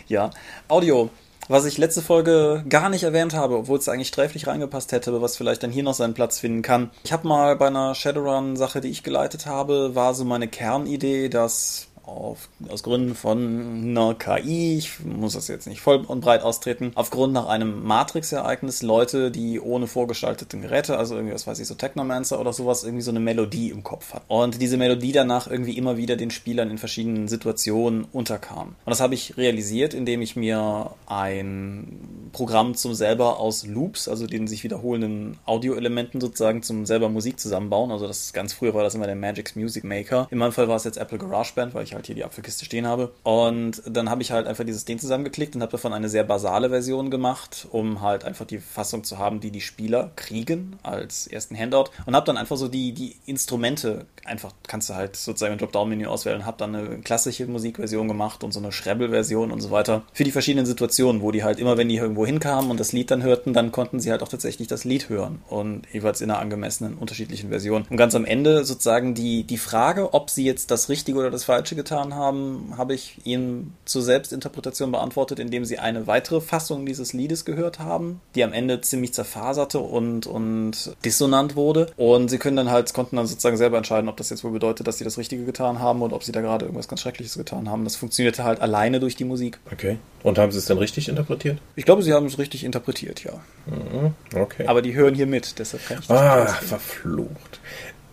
Ja, 0.09 0.31
Audio. 0.69 1.09
Was 1.49 1.65
ich 1.65 1.79
letzte 1.79 2.03
Folge 2.03 2.65
gar 2.69 2.89
nicht 2.89 3.03
erwähnt 3.03 3.35
habe, 3.35 3.57
obwohl 3.57 3.79
es 3.79 3.89
eigentlich 3.89 4.09
sträflich 4.09 4.47
reingepasst 4.47 4.93
hätte, 4.93 5.11
aber 5.11 5.23
was 5.23 5.37
vielleicht 5.37 5.63
dann 5.63 5.71
hier 5.71 5.83
noch 5.83 5.95
seinen 5.95 6.15
Platz 6.15 6.39
finden 6.39 6.63
kann. 6.63 6.91
Ich 7.03 7.13
habe 7.13 7.27
mal 7.27 7.57
bei 7.57 7.67
einer 7.69 7.95
Shadowrun-Sache, 7.95 8.81
die 8.81 8.91
ich 8.91 9.03
geleitet 9.03 9.47
habe, 9.47 9.95
war 9.95 10.15
so 10.15 10.25
meine 10.25 10.49
Kernidee, 10.49 11.29
dass 11.29 11.89
auf, 12.05 12.49
aus 12.69 12.83
Gründen 12.83 13.15
von 13.15 13.83
einer 13.85 14.15
KI, 14.15 14.79
ich 14.79 15.01
muss 15.05 15.35
das 15.35 15.49
jetzt 15.49 15.67
nicht 15.67 15.81
voll 15.81 16.05
und 16.07 16.21
breit 16.21 16.43
austreten, 16.43 16.93
aufgrund 16.95 17.33
nach 17.33 17.47
einem 17.47 17.85
Matrix-Ereignis 17.85 18.83
Leute, 18.83 19.31
die 19.31 19.61
ohne 19.61 19.87
vorgeschaltete 19.87 20.59
Geräte, 20.59 20.99
also 20.99 21.15
irgendwie, 21.15 21.35
was 21.35 21.47
weiß 21.47 21.59
ich, 21.61 21.67
so 21.67 21.75
Technomancer 21.75 22.41
oder 22.41 22.53
sowas, 22.53 22.85
irgendwie 22.85 23.03
so 23.03 23.11
eine 23.11 23.21
Melodie 23.21 23.71
im 23.71 23.83
Kopf 23.83 24.15
hat. 24.15 24.23
Und 24.29 24.61
diese 24.61 24.77
Melodie 24.77 25.13
danach 25.13 25.47
irgendwie 25.47 25.77
immer 25.77 25.97
wieder 25.97 26.17
den 26.17 26.31
Spielern 26.31 26.71
in 26.71 26.79
verschiedenen 26.79 27.29
Situationen 27.29 28.07
unterkam. 28.13 28.69
Und 28.85 28.91
das 28.91 29.01
habe 29.01 29.15
ich 29.15 29.37
realisiert, 29.37 29.95
indem 29.95 30.23
ich 30.23 30.37
mir 30.37 30.91
ein 31.07 32.31
Programm 32.33 32.75
zum 32.75 32.95
selber 32.95 33.39
aus 33.39 33.67
Loops, 33.67 34.09
also 34.09 34.27
den 34.27 34.47
sich 34.47 34.65
wiederholenden 34.65 35.39
Audioelementen 35.45 36.21
sozusagen 36.21 36.63
zum 36.63 36.87
selber 36.87 37.09
Musik 37.09 37.39
zusammenbauen, 37.39 37.91
also 37.91 38.07
das 38.07 38.33
ganz 38.33 38.53
früher 38.53 38.75
war 38.75 38.83
das 38.83 38.95
immer 38.95 39.07
der 39.07 39.17
Magic's 39.17 39.55
Music 39.57 39.85
Maker. 39.85 40.29
In 40.31 40.39
meinem 40.39 40.53
Fall 40.53 40.69
war 40.69 40.77
es 40.77 40.85
jetzt 40.85 40.97
Apple 40.97 41.19
GarageBand, 41.19 41.75
weil 41.75 41.85
ich 41.85 41.91
ich 41.93 41.95
halt 41.95 42.07
hier 42.07 42.14
die 42.14 42.24
Apfelkiste 42.24 42.64
stehen 42.64 42.86
habe. 42.86 43.12
Und 43.22 43.82
dann 43.86 44.11
habe 44.11 44.22
ich 44.22 44.32
halt 44.32 44.47
einfach 44.47 44.64
dieses 44.64 44.84
Ding 44.84 44.99
zusammengeklickt 44.99 45.55
und 45.55 45.62
habe 45.62 45.72
davon 45.72 45.93
eine 45.93 46.09
sehr 46.09 46.24
basale 46.24 46.70
Version 46.70 47.11
gemacht, 47.11 47.66
um 47.70 48.01
halt 48.01 48.24
einfach 48.24 48.47
die 48.47 48.59
Fassung 48.59 49.05
zu 49.05 49.18
haben, 49.18 49.40
die 49.40 49.51
die 49.51 49.61
Spieler 49.61 50.11
kriegen 50.16 50.78
als 50.82 51.26
ersten 51.26 51.57
Handout. 51.57 51.90
Und 52.07 52.16
habe 52.16 52.26
dann 52.26 52.36
einfach 52.36 52.57
so 52.57 52.68
die, 52.68 52.93
die 52.93 53.16
Instrumente 53.26 54.07
einfach, 54.24 54.53
kannst 54.66 54.90
du 54.90 54.95
halt 54.95 55.16
sozusagen 55.16 55.53
ein 55.53 55.59
Dropdown-Menü 55.59 56.07
auswählen, 56.07 56.47
habe 56.47 56.57
dann 56.59 56.74
eine 56.74 56.99
klassische 56.99 57.47
Musikversion 57.47 58.09
gemacht 58.09 58.45
und 58.45 58.53
so 58.53 58.61
eine 58.61 58.72
Schrebbel-Version 58.72 59.51
und 59.51 59.61
so 59.61 59.70
weiter. 59.70 60.03
Für 60.12 60.24
die 60.24 60.30
verschiedenen 60.30 60.66
Situationen, 60.66 61.22
wo 61.22 61.30
die 61.30 61.45
halt 61.45 61.59
immer, 61.59 61.76
wenn 61.76 61.88
die 61.88 61.97
irgendwo 61.97 62.24
hinkamen 62.26 62.70
und 62.70 62.80
das 62.80 62.93
Lied 62.93 63.11
dann 63.11 63.22
hörten, 63.22 63.53
dann 63.53 63.72
konnten 63.72 64.01
sie 64.01 64.11
halt 64.11 64.22
auch 64.22 64.28
tatsächlich 64.28 64.68
das 64.68 64.84
Lied 64.84 65.09
hören 65.09 65.43
und 65.49 65.82
jeweils 65.93 66.20
in 66.20 66.30
einer 66.30 66.40
angemessenen 66.40 66.95
unterschiedlichen 66.95 67.51
Version. 67.51 67.84
Und 67.90 67.97
ganz 67.97 68.14
am 68.14 68.24
Ende 68.24 68.64
sozusagen 68.64 69.14
die, 69.14 69.45
die 69.45 69.59
Frage, 69.59 70.14
ob 70.14 70.30
sie 70.30 70.45
jetzt 70.45 70.70
das 70.70 70.88
Richtige 70.88 71.18
oder 71.18 71.30
das 71.30 71.45
Falsche 71.45 71.74
getan 71.83 72.14
haben, 72.14 72.74
habe 72.76 72.95
ich 72.95 73.18
ihnen 73.24 73.74
zur 73.85 74.03
Selbstinterpretation 74.03 74.93
beantwortet, 74.93 75.39
indem 75.39 75.64
sie 75.64 75.78
eine 75.78 76.07
weitere 76.07 76.41
Fassung 76.41 76.87
dieses 76.87 77.12
Liedes 77.12 77.45
gehört 77.45 77.78
haben, 77.78 78.20
die 78.35 78.45
am 78.45 78.53
Ende 78.53 78.80
ziemlich 78.80 79.12
zerfaserte 79.12 79.78
und, 79.80 80.26
und 80.26 80.97
dissonant 81.05 81.57
wurde. 81.57 81.91
Und 81.97 82.28
sie 82.28 82.39
können 82.39 82.57
dann 82.57 82.70
halt, 82.70 82.93
konnten 82.95 83.16
dann 83.16 83.26
sozusagen 83.26 83.57
selber 83.57 83.76
entscheiden, 83.78 84.09
ob 84.09 84.16
das 84.16 84.30
jetzt 84.30 84.45
wohl 84.45 84.53
bedeutet, 84.53 84.87
dass 84.87 84.99
sie 84.99 85.05
das 85.05 85.18
Richtige 85.18 85.45
getan 85.45 85.80
haben 85.80 86.03
oder 86.03 86.14
ob 86.14 86.22
sie 86.24 86.33
da 86.33 86.41
gerade 86.41 86.64
irgendwas 86.66 86.89
ganz 86.89 87.01
Schreckliches 87.01 87.37
getan 87.37 87.68
haben. 87.68 87.85
Das 87.85 87.97
funktionierte 87.97 88.45
halt 88.45 88.61
alleine 88.61 89.01
durch 89.01 89.16
die 89.16 89.24
Musik. 89.24 89.59
Okay. 89.72 89.99
Und 90.22 90.39
haben 90.39 90.53
sie 90.53 90.59
es 90.59 90.66
dann 90.66 90.78
richtig 90.78 91.09
interpretiert? 91.09 91.59
Ich 91.74 91.85
glaube, 91.85 92.03
sie 92.03 92.12
haben 92.12 92.26
es 92.26 92.39
richtig 92.39 92.62
interpretiert, 92.64 93.24
ja. 93.24 93.33
Mhm. 93.66 94.14
Okay. 94.41 94.66
Aber 94.66 94.83
die 94.83 94.95
hören 94.95 95.14
hier 95.14 95.26
mit, 95.26 95.59
deshalb 95.59 95.85
kann 95.87 95.99
ich 96.01 96.07
das 96.07 96.18
Ah, 96.20 96.47
verflucht. 96.47 97.61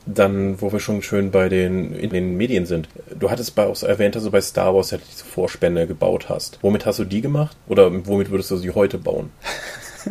Dann, 0.06 0.60
wo 0.62 0.72
wir 0.72 0.80
schon 0.80 1.02
schön 1.02 1.30
bei 1.30 1.50
den, 1.50 1.94
in 1.94 2.10
den 2.10 2.36
Medien 2.36 2.66
sind. 2.66 2.90
Du 3.20 3.30
hattest 3.30 3.54
bei, 3.56 3.68
auch 3.68 3.84
erwähnt, 3.84 4.16
dass 4.16 4.24
du 4.24 4.32
bei 4.32 4.42
Star 4.42 4.74
Wars 4.74 4.92
ja 4.92 4.98
diese 4.98 5.26
Vorspänne 5.26 5.86
gebaut 5.88 6.30
hast. 6.30 6.58
Womit 6.62 6.86
hast 6.86 7.00
du 7.00 7.06
die 7.06 7.22
gemacht? 7.22 7.56
Oder 7.68 7.92
womit 8.08 8.32
würdest 8.32 8.50
du 8.52 8.58
sie 8.58 8.72
heute 8.72 8.98
bauen? 8.98 9.32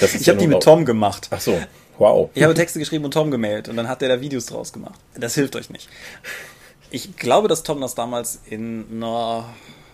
Ich 0.00 0.26
ja 0.26 0.32
habe 0.32 0.40
die 0.40 0.48
mit 0.48 0.62
Tom 0.62 0.84
gemacht. 0.84 1.28
Ach 1.30 1.40
so. 1.40 1.58
Wow. 1.98 2.30
Ich 2.34 2.42
habe 2.42 2.54
Texte 2.54 2.78
geschrieben 2.78 3.04
und 3.04 3.12
Tom 3.12 3.30
gemailt 3.30 3.68
und 3.68 3.76
dann 3.76 3.88
hat 3.88 4.00
der 4.00 4.08
da 4.08 4.20
Videos 4.20 4.46
draus 4.46 4.72
gemacht. 4.72 4.98
Das 5.14 5.34
hilft 5.34 5.54
euch 5.56 5.70
nicht. 5.70 5.88
Ich 6.90 7.16
glaube, 7.16 7.48
dass 7.48 7.62
Tom 7.62 7.80
das 7.80 7.94
damals 7.94 8.40
in 8.48 8.86
einer 8.90 9.46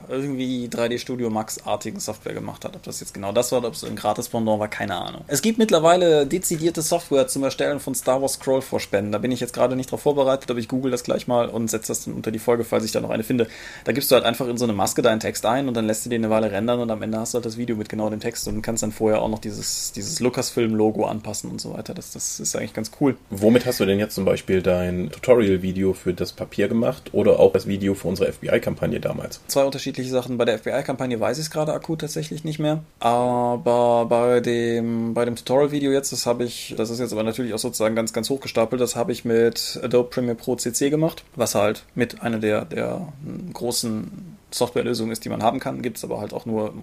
irgendwie 0.09 0.69
3D 0.69 0.99
Studio 0.99 1.31
Max-artigen 1.31 2.01
Software 2.01 2.35
gemacht 2.35 2.65
hat. 2.65 2.77
Ob 2.77 2.83
das 2.83 3.01
jetzt 3.01 3.15
genau 3.15 3.33
das 3.33 3.53
war 3.53 3.61
ob 3.65 3.75
es 3.75 3.85
ein 3.85 3.97
Gratis-Pendant 3.97 4.59
war, 4.59 4.69
keine 4.69 4.97
Ahnung. 4.97 5.23
Es 5.27 5.43
gibt 5.43 5.59
mittlerweile 5.59 6.27
dezidierte 6.27 6.83
Software 6.83 7.29
zum 7.29 7.45
Erstellen 7.45 7.81
von 7.81 7.95
Star 7.95 8.21
Wars 8.21 8.35
Scroll-Vorspenden. 8.35 9.13
Da 9.13 9.19
bin 9.19 9.33
ich 9.33 9.41
jetzt 9.41 9.53
gerade 9.53 9.77
nicht 9.77 9.91
drauf 9.91 10.03
vorbereitet, 10.03 10.51
aber 10.51 10.59
ich 10.59 10.69
google 10.69 10.91
das 10.91 11.05
gleich 11.05 11.29
mal 11.29 11.49
und 11.49 11.69
setze 11.69 11.89
das 11.89 12.05
dann 12.05 12.15
unter 12.15 12.31
die 12.31 12.39
Folge, 12.39 12.65
falls 12.65 12.85
ich 12.85 12.93
da 12.93 13.01
noch 13.01 13.11
eine 13.11 13.23
finde. 13.23 13.47
Da 13.85 13.93
gibst 13.93 14.11
du 14.11 14.15
halt 14.15 14.25
einfach 14.25 14.49
in 14.49 14.57
so 14.57 14.65
eine 14.65 14.73
Maske 14.73 15.03
deinen 15.03 15.21
Text 15.21 15.45
ein 15.47 15.69
und 15.69 15.75
dann 15.75 15.87
lässt 15.87 16.07
du 16.07 16.11
den 16.11 16.25
eine 16.25 16.33
Weile 16.33 16.51
rendern 16.51 16.81
und 16.81 16.91
am 16.91 17.03
Ende 17.03 17.19
hast 17.19 17.35
du 17.35 17.37
halt 17.37 17.47
das 17.47 17.57
Video 17.57 17.77
mit 17.77 17.89
genau 17.89 18.11
dem 18.11 18.21
Text 18.21 18.49
und 18.49 18.63
kannst 18.63 18.83
dann 18.83 18.93
vorher 18.93 19.23
auch 19.23 19.29
noch 19.29 19.39
dieses, 19.39 19.93
dieses 19.93 20.21
Lucasfilm-Logo 20.21 21.05
anpassen 21.05 21.51
und 21.51 21.61
so 21.61 21.75
weiter. 21.75 21.95
Das, 21.95 22.13
das 22.13 22.41
ist 22.41 22.57
eigentlich 22.57 22.75
ganz 22.75 22.91
cool. 23.01 23.17
Womit 23.31 23.67
hast 23.67 23.81
du 23.81 23.87
denn 23.87 23.99
jetzt 23.99 24.15
zum 24.15 24.25
Beispiel 24.25 24.63
dein 24.63 25.11
Tutorial-Video 25.11 25.93
für 25.93 26.15
das 26.15 26.33
Papier 26.33 26.69
gemacht 26.69 27.11
oder 27.13 27.39
auch 27.39 27.53
das 27.53 27.67
Video 27.67 27.95
für 27.95 28.09
unsere 28.09 28.33
FBI-Kampagne 28.33 29.01
damals? 29.01 29.41
zwei 29.47 29.65
unterschiedliche 29.65 29.90
Sachen. 29.99 30.39
Bei 30.39 30.45
der 30.45 30.59
FBI-Kampagne 30.59 31.19
weiß 31.19 31.39
ich 31.39 31.47
es 31.47 31.51
gerade 31.51 31.73
akut 31.73 32.01
tatsächlich 32.01 32.45
nicht 32.45 32.59
mehr. 32.59 32.83
Aber 32.99 34.07
bei 34.07 34.41
dem, 34.41 35.15
bei 35.15 35.25
dem 35.25 35.37
Tutorial-Video 35.37 35.93
jetzt, 35.93 36.13
das 36.13 36.27
habe 36.27 36.45
ich, 36.45 36.75
das 36.77 36.91
ist 36.91 37.01
jetzt 37.01 37.13
aber 37.13 37.23
natürlich 37.23 37.55
auch 37.55 37.59
sozusagen 37.59 37.95
ganz, 37.95 38.13
ganz 38.13 38.31
hochgestapelt, 38.31 38.81
das 38.81 38.97
habe 38.97 39.13
ich 39.13 39.25
mit 39.25 39.81
Adobe 39.83 40.11
Premiere 40.11 40.37
Pro 40.37 40.57
CC 40.57 40.91
gemacht, 40.91 41.25
was 41.37 41.55
halt 41.55 41.85
mit 41.95 42.23
einer 42.23 42.39
der, 42.39 42.65
der 42.65 43.09
mm, 43.23 43.53
großen 43.53 44.39
Softwarelösungen 44.55 45.13
ist, 45.13 45.25
die 45.25 45.29
man 45.29 45.43
haben 45.43 45.61
kann. 45.61 45.83
Gibt 45.83 45.99
es 45.99 46.05
aber 46.05 46.21
halt 46.21 46.33
auch 46.33 46.47
nur 46.47 46.75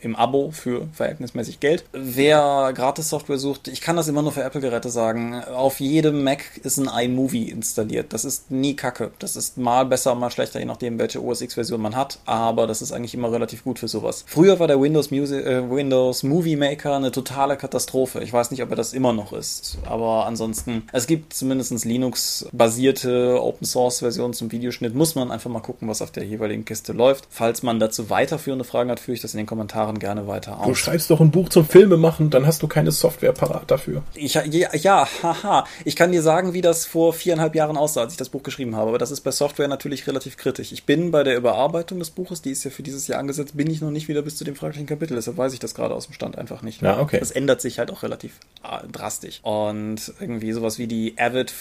im 0.00 0.16
Abo 0.16 0.50
für 0.50 0.88
verhältnismäßig 0.92 1.60
Geld. 1.60 1.84
Wer 1.92 2.72
Gratis-Software 2.74 3.38
sucht, 3.38 3.68
ich 3.68 3.80
kann 3.80 3.96
das 3.96 4.08
immer 4.08 4.22
nur 4.22 4.32
für 4.32 4.42
Apple-Geräte 4.42 4.90
sagen, 4.90 5.42
auf 5.44 5.80
jedem 5.80 6.24
Mac 6.24 6.58
ist 6.62 6.78
ein 6.78 6.88
iMovie 6.88 7.50
installiert. 7.50 8.12
Das 8.12 8.24
ist 8.24 8.50
nie 8.50 8.74
kacke. 8.74 9.10
Das 9.18 9.36
ist 9.36 9.58
mal 9.58 9.84
besser, 9.84 10.14
mal 10.14 10.30
schlechter, 10.30 10.58
je 10.58 10.64
nachdem, 10.64 10.98
welche 10.98 11.22
OS 11.22 11.40
X-Version 11.40 11.80
man 11.80 11.96
hat. 11.96 12.18
Aber 12.26 12.66
das 12.66 12.82
ist 12.82 12.92
eigentlich 12.92 13.14
immer 13.14 13.32
relativ 13.32 13.64
gut 13.64 13.78
für 13.78 13.88
sowas. 13.88 14.24
Früher 14.26 14.58
war 14.58 14.66
der 14.66 14.80
Windows, 14.80 15.10
Music, 15.10 15.44
äh, 15.44 15.70
Windows 15.70 16.22
Movie 16.22 16.56
Maker 16.56 16.96
eine 16.96 17.10
totale 17.10 17.56
Katastrophe. 17.56 18.22
Ich 18.22 18.32
weiß 18.32 18.50
nicht, 18.50 18.62
ob 18.62 18.70
er 18.70 18.76
das 18.76 18.92
immer 18.92 19.12
noch 19.12 19.32
ist. 19.32 19.78
Aber 19.84 20.26
ansonsten, 20.26 20.84
es 20.92 21.06
gibt 21.06 21.34
zumindest 21.34 21.84
Linux-basierte 21.84 23.42
Open-Source-Versionen 23.42 24.34
zum 24.34 24.52
Videoschnitt. 24.52 24.94
Muss 24.94 25.14
man 25.14 25.30
einfach 25.30 25.50
mal 25.50 25.60
gucken, 25.60 25.88
was 25.88 26.02
auf 26.02 26.10
der 26.10 26.24
jeweiligen 26.24 26.64
Kiste 26.64 26.92
läuft. 26.92 27.15
Falls 27.30 27.62
man 27.62 27.78
dazu 27.80 28.10
weiterführende 28.10 28.64
Fragen 28.64 28.90
hat, 28.90 29.00
führe 29.00 29.14
ich 29.14 29.22
das 29.22 29.34
in 29.34 29.38
den 29.38 29.46
Kommentaren 29.46 29.98
gerne 29.98 30.26
weiter 30.26 30.60
Du 30.64 30.70
aus. 30.70 30.78
schreibst 30.78 31.10
doch 31.10 31.20
ein 31.20 31.30
Buch 31.30 31.48
zum 31.48 31.66
Filme 31.66 31.96
machen, 31.96 32.30
dann 32.30 32.46
hast 32.46 32.62
du 32.62 32.68
keine 32.68 32.92
Software 32.92 33.32
parat 33.32 33.70
dafür. 33.70 34.02
Ich, 34.14 34.34
ja, 34.34 34.42
ja, 34.74 35.08
haha. 35.22 35.64
Ich 35.84 35.96
kann 35.96 36.12
dir 36.12 36.22
sagen, 36.22 36.52
wie 36.52 36.60
das 36.60 36.86
vor 36.86 37.12
viereinhalb 37.12 37.54
Jahren 37.54 37.76
aussah, 37.76 38.02
als 38.02 38.12
ich 38.12 38.18
das 38.18 38.28
Buch 38.28 38.42
geschrieben 38.42 38.76
habe. 38.76 38.88
Aber 38.88 38.98
das 38.98 39.10
ist 39.10 39.20
bei 39.22 39.30
Software 39.30 39.68
natürlich 39.68 40.06
relativ 40.06 40.36
kritisch. 40.36 40.72
Ich 40.72 40.84
bin 40.84 41.10
bei 41.10 41.22
der 41.22 41.36
Überarbeitung 41.36 41.98
des 41.98 42.10
Buches, 42.10 42.42
die 42.42 42.50
ist 42.50 42.64
ja 42.64 42.70
für 42.70 42.82
dieses 42.82 43.06
Jahr 43.08 43.18
angesetzt, 43.18 43.56
bin 43.56 43.70
ich 43.70 43.80
noch 43.80 43.90
nicht 43.90 44.08
wieder 44.08 44.22
bis 44.22 44.36
zu 44.36 44.44
dem 44.44 44.56
fraglichen 44.56 44.86
Kapitel. 44.86 45.14
Deshalb 45.14 45.36
weiß 45.36 45.52
ich 45.52 45.58
das 45.58 45.74
gerade 45.74 45.94
aus 45.94 46.06
dem 46.06 46.14
Stand 46.14 46.38
einfach 46.38 46.62
nicht. 46.62 46.82
Ja, 46.82 46.98
okay. 47.00 47.18
Das 47.18 47.30
ändert 47.30 47.60
sich 47.60 47.78
halt 47.78 47.90
auch 47.90 48.02
relativ 48.02 48.38
äh, 48.64 48.86
drastisch. 48.90 49.40
Und 49.42 50.12
irgendwie 50.20 50.52
sowas 50.52 50.78
wie 50.78 50.86
die 50.86 51.14
Avid 51.18 51.52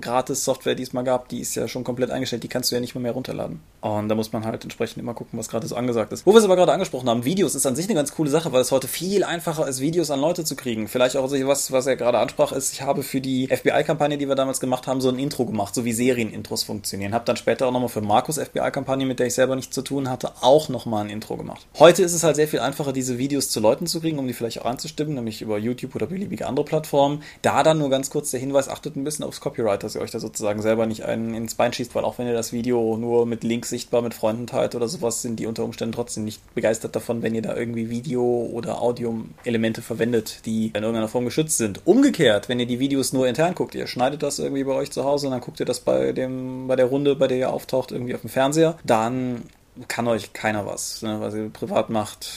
Gratis-Software, 0.00 0.74
die 0.74 0.82
es 0.82 0.92
mal 0.92 1.02
gab, 1.02 1.28
die 1.28 1.40
ist 1.40 1.54
ja 1.54 1.68
schon 1.68 1.84
komplett 1.84 2.10
eingestellt. 2.10 2.42
Die 2.42 2.48
kannst 2.48 2.70
du 2.70 2.74
ja 2.74 2.80
nicht 2.80 2.94
mehr, 2.94 3.02
mehr 3.02 3.12
runterladen. 3.12 3.60
Und 3.80 4.08
da 4.08 4.14
muss 4.14 4.32
man 4.32 4.44
halt 4.44 4.62
entsprechend 4.64 4.98
immer 5.02 5.14
gucken, 5.14 5.38
was 5.38 5.48
gerade 5.48 5.66
so 5.66 5.76
angesagt 5.76 6.12
ist. 6.12 6.26
Wo 6.26 6.32
wir 6.32 6.38
es 6.38 6.44
aber 6.44 6.56
gerade 6.56 6.72
angesprochen 6.72 7.08
haben, 7.08 7.24
Videos 7.24 7.54
ist 7.54 7.66
an 7.66 7.76
sich 7.76 7.86
eine 7.86 7.94
ganz 7.94 8.12
coole 8.12 8.30
Sache, 8.30 8.52
weil 8.52 8.60
es 8.60 8.72
heute 8.72 8.88
viel 8.88 9.24
einfacher 9.24 9.68
ist, 9.68 9.80
Videos 9.80 10.10
an 10.10 10.20
Leute 10.20 10.44
zu 10.44 10.56
kriegen. 10.56 10.88
Vielleicht 10.88 11.16
auch 11.16 11.28
so 11.28 11.36
was, 11.46 11.72
was 11.72 11.86
er 11.86 11.96
gerade 11.96 12.18
ansprach, 12.18 12.52
ist, 12.52 12.72
ich 12.72 12.82
habe 12.82 13.02
für 13.02 13.20
die 13.20 13.48
FBI-Kampagne, 13.48 14.16
die 14.16 14.28
wir 14.28 14.34
damals 14.34 14.60
gemacht 14.60 14.86
haben, 14.86 15.00
so 15.00 15.08
ein 15.08 15.18
Intro 15.18 15.44
gemacht, 15.44 15.74
so 15.74 15.84
wie 15.84 15.92
Serienintros 15.92 16.62
funktionieren. 16.62 17.12
Hab 17.12 17.26
dann 17.26 17.36
später 17.36 17.66
auch 17.66 17.72
nochmal 17.72 17.88
für 17.88 18.00
Markus 18.00 18.38
FBI-Kampagne, 18.38 19.06
mit 19.06 19.18
der 19.18 19.26
ich 19.26 19.34
selber 19.34 19.56
nichts 19.56 19.74
zu 19.74 19.82
tun 19.82 20.08
hatte, 20.08 20.32
auch 20.40 20.68
nochmal 20.68 21.04
ein 21.04 21.10
Intro 21.10 21.36
gemacht. 21.36 21.66
Heute 21.78 22.02
ist 22.02 22.14
es 22.14 22.22
halt 22.22 22.36
sehr 22.36 22.48
viel 22.48 22.60
einfacher, 22.60 22.92
diese 22.92 23.18
Videos 23.18 23.50
zu 23.50 23.60
Leuten 23.60 23.86
zu 23.86 24.00
kriegen, 24.00 24.18
um 24.18 24.26
die 24.26 24.34
vielleicht 24.34 24.62
auch 24.62 24.66
anzustimmen, 24.66 25.14
nämlich 25.14 25.42
über 25.42 25.58
YouTube 25.58 25.94
oder 25.94 26.06
beliebige 26.06 26.46
andere 26.46 26.64
Plattformen. 26.64 27.22
Da 27.42 27.62
dann 27.62 27.78
nur 27.78 27.90
ganz 27.90 28.10
kurz 28.10 28.30
der 28.30 28.40
Hinweis, 28.40 28.68
achtet 28.68 28.96
ein 28.96 29.04
bisschen 29.04 29.24
aufs 29.24 29.40
Copyright, 29.40 29.82
dass 29.82 29.94
ihr 29.94 30.00
euch 30.00 30.10
da 30.10 30.20
sozusagen 30.20 30.62
selber 30.62 30.86
nicht 30.86 31.04
einen 31.04 31.34
ins 31.34 31.54
Bein 31.54 31.72
schießt, 31.72 31.94
weil 31.94 32.04
auch 32.04 32.18
wenn 32.18 32.26
ihr 32.26 32.34
das 32.34 32.52
Video 32.52 32.96
nur 32.96 33.26
mit 33.26 33.44
Links 33.44 33.70
sichtbar 33.70 34.02
mit 34.02 34.14
Freunden 34.14 34.46
teilt 34.46 34.74
oder 34.74 34.88
sowas, 34.92 35.22
sind 35.22 35.40
die 35.40 35.46
unter 35.46 35.64
Umständen 35.64 35.94
trotzdem 35.94 36.24
nicht 36.24 36.54
begeistert 36.54 36.94
davon, 36.94 37.22
wenn 37.22 37.34
ihr 37.34 37.42
da 37.42 37.56
irgendwie 37.56 37.90
Video- 37.90 38.48
oder 38.52 38.80
Audio-Elemente 38.80 39.82
verwendet, 39.82 40.46
die 40.46 40.66
in 40.68 40.82
irgendeiner 40.82 41.08
Form 41.08 41.24
geschützt 41.24 41.58
sind. 41.58 41.80
Umgekehrt, 41.84 42.48
wenn 42.48 42.60
ihr 42.60 42.66
die 42.66 42.78
Videos 42.78 43.12
nur 43.12 43.26
intern 43.26 43.54
guckt, 43.54 43.74
ihr 43.74 43.86
schneidet 43.86 44.22
das 44.22 44.38
irgendwie 44.38 44.64
bei 44.64 44.72
euch 44.72 44.90
zu 44.90 45.04
Hause 45.04 45.26
und 45.26 45.32
dann 45.32 45.40
guckt 45.40 45.60
ihr 45.60 45.66
das 45.66 45.80
bei 45.80 46.12
dem, 46.12 46.68
bei 46.68 46.76
der 46.76 46.86
Runde, 46.86 47.16
bei 47.16 47.26
der 47.26 47.38
ihr 47.38 47.50
auftaucht, 47.50 47.92
irgendwie 47.92 48.14
auf 48.14 48.20
dem 48.20 48.30
Fernseher, 48.30 48.78
dann 48.84 49.42
kann 49.88 50.06
euch 50.08 50.32
keiner 50.32 50.66
was, 50.66 51.02
ne, 51.02 51.18
was 51.20 51.34
ihr 51.34 51.48
privat 51.48 51.90
macht. 51.90 52.28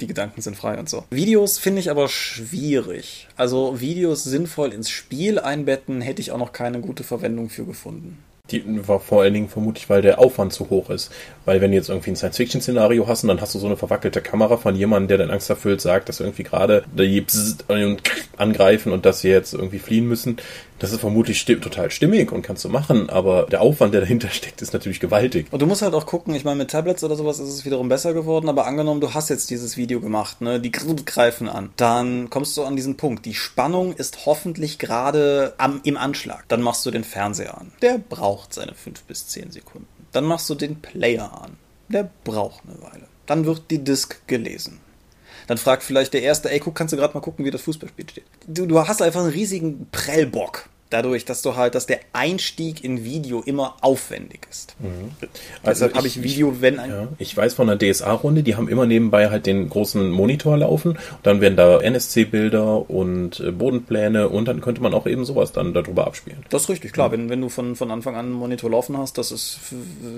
Die 0.00 0.06
Gedanken 0.06 0.40
sind 0.40 0.56
frei 0.56 0.78
und 0.78 0.88
so. 0.88 1.04
Videos 1.10 1.58
finde 1.58 1.80
ich 1.80 1.90
aber 1.90 2.08
schwierig. 2.08 3.28
Also 3.36 3.80
Videos 3.80 4.24
sinnvoll 4.24 4.72
ins 4.72 4.88
Spiel 4.88 5.38
einbetten, 5.38 6.00
hätte 6.00 6.22
ich 6.22 6.32
auch 6.32 6.38
noch 6.38 6.52
keine 6.52 6.80
gute 6.80 7.04
Verwendung 7.04 7.50
für 7.50 7.66
gefunden. 7.66 8.24
Die 8.50 8.62
vor 8.84 9.22
allen 9.22 9.32
Dingen 9.32 9.48
vermutlich, 9.48 9.88
weil 9.88 10.02
der 10.02 10.18
Aufwand 10.18 10.52
zu 10.52 10.68
hoch 10.68 10.90
ist. 10.90 11.10
Weil 11.46 11.62
wenn 11.62 11.70
du 11.70 11.78
jetzt 11.78 11.88
irgendwie 11.88 12.10
ein 12.10 12.16
Science-Fiction-Szenario 12.16 13.08
hast 13.08 13.22
und 13.22 13.28
dann 13.28 13.40
hast 13.40 13.54
du 13.54 13.58
so 13.58 13.66
eine 13.66 13.78
verwackelte 13.78 14.20
Kamera 14.20 14.58
von 14.58 14.76
jemandem, 14.76 15.08
der 15.08 15.18
dann 15.18 15.30
Angst 15.30 15.48
erfüllt 15.48 15.80
sagt, 15.80 16.10
dass 16.10 16.20
irgendwie 16.20 16.42
gerade 16.42 16.84
die 16.92 17.24
und 17.68 18.02
angreifen 18.36 18.92
und 18.92 19.06
dass 19.06 19.22
sie 19.22 19.30
jetzt 19.30 19.54
irgendwie 19.54 19.78
fliehen 19.78 20.06
müssen, 20.06 20.36
das 20.78 20.92
ist 20.92 21.00
vermutlich 21.00 21.40
sti 21.40 21.56
total 21.56 21.90
stimmig 21.90 22.32
und 22.32 22.42
kannst 22.42 22.64
du 22.64 22.68
machen, 22.68 23.08
aber 23.08 23.46
der 23.50 23.60
Aufwand, 23.60 23.94
der 23.94 24.00
dahinter 24.00 24.28
steckt, 24.30 24.62
ist 24.62 24.72
natürlich 24.72 25.00
gewaltig. 25.00 25.46
Und 25.50 25.62
du 25.62 25.66
musst 25.66 25.82
halt 25.82 25.94
auch 25.94 26.06
gucken, 26.06 26.34
ich 26.34 26.44
meine, 26.44 26.56
mit 26.56 26.70
Tablets 26.70 27.04
oder 27.04 27.16
sowas 27.16 27.38
ist 27.38 27.48
es 27.48 27.64
wiederum 27.64 27.88
besser 27.88 28.14
geworden, 28.14 28.48
aber 28.48 28.66
angenommen, 28.66 29.00
du 29.00 29.14
hast 29.14 29.30
jetzt 29.30 29.50
dieses 29.50 29.76
Video 29.76 30.00
gemacht, 30.00 30.40
ne, 30.40 30.60
die 30.60 30.72
greifen 30.72 31.48
an, 31.48 31.70
dann 31.76 32.30
kommst 32.30 32.56
du 32.56 32.64
an 32.64 32.76
diesen 32.76 32.96
Punkt. 32.96 33.24
Die 33.26 33.34
Spannung 33.34 33.94
ist 33.94 34.26
hoffentlich 34.26 34.78
gerade 34.78 35.54
im 35.84 35.96
Anschlag. 35.96 36.44
Dann 36.48 36.62
machst 36.62 36.84
du 36.86 36.90
den 36.90 37.04
Fernseher 37.04 37.58
an. 37.58 37.72
Der 37.82 37.98
braucht 37.98 38.54
seine 38.54 38.74
fünf 38.74 39.02
bis 39.04 39.28
zehn 39.28 39.50
Sekunden. 39.50 39.88
Dann 40.12 40.24
machst 40.24 40.48
du 40.50 40.54
den 40.54 40.80
Player 40.80 41.42
an. 41.42 41.56
Der 41.88 42.08
braucht 42.24 42.64
eine 42.66 42.80
Weile. 42.82 43.08
Dann 43.26 43.46
wird 43.46 43.70
die 43.70 43.82
Disk 43.82 44.26
gelesen. 44.26 44.80
Dann 45.46 45.58
fragt 45.58 45.82
vielleicht 45.82 46.14
der 46.14 46.22
Erste, 46.22 46.50
ey, 46.50 46.60
guck, 46.60 46.74
kannst 46.74 46.92
du 46.92 46.96
gerade 46.96 47.14
mal 47.14 47.20
gucken, 47.20 47.44
wie 47.44 47.50
das 47.50 47.62
Fußballspiel 47.62 48.08
steht. 48.08 48.24
Du, 48.46 48.66
du 48.66 48.86
hast 48.86 49.02
einfach 49.02 49.20
einen 49.20 49.30
riesigen 49.30 49.86
Prellbock. 49.92 50.68
Dadurch, 50.94 51.24
dass 51.24 51.42
du 51.42 51.56
halt, 51.56 51.74
dass 51.74 51.86
der 51.86 51.98
Einstieg 52.12 52.84
in 52.84 53.04
Video 53.04 53.40
immer 53.40 53.76
aufwendig 53.80 54.46
ist. 54.48 54.76
Mhm. 54.78 55.10
Also 55.62 55.86
Deshalb 55.86 55.96
habe 55.96 56.06
ich 56.06 56.22
Video, 56.22 56.60
wenn 56.60 56.78
ein 56.78 56.90
ja, 56.90 57.08
ich 57.18 57.36
weiß 57.36 57.54
von 57.54 57.68
einer 57.68 57.78
DSA-Runde, 57.78 58.44
die 58.44 58.54
haben 58.54 58.68
immer 58.68 58.86
nebenbei 58.86 59.28
halt 59.28 59.46
den 59.46 59.68
großen 59.68 60.10
Monitor 60.10 60.56
laufen. 60.56 60.96
Dann 61.24 61.40
werden 61.40 61.56
da 61.56 61.80
NSC-Bilder 61.80 62.88
und 62.88 63.40
äh, 63.40 63.50
Bodenpläne 63.50 64.28
und 64.28 64.46
dann 64.46 64.60
könnte 64.60 64.82
man 64.82 64.94
auch 64.94 65.06
eben 65.06 65.24
sowas 65.24 65.50
dann 65.52 65.74
darüber 65.74 66.06
abspielen. 66.06 66.44
Das 66.50 66.62
ist 66.62 66.68
richtig, 66.68 66.92
klar. 66.92 67.08
Mhm. 67.08 67.12
Wenn, 67.12 67.30
wenn 67.30 67.40
du 67.40 67.48
von, 67.48 67.74
von 67.74 67.90
Anfang 67.90 68.14
an 68.14 68.26
einen 68.26 68.34
Monitor 68.34 68.70
laufen 68.70 68.96
hast, 68.96 69.18
das 69.18 69.32
ist 69.32 69.58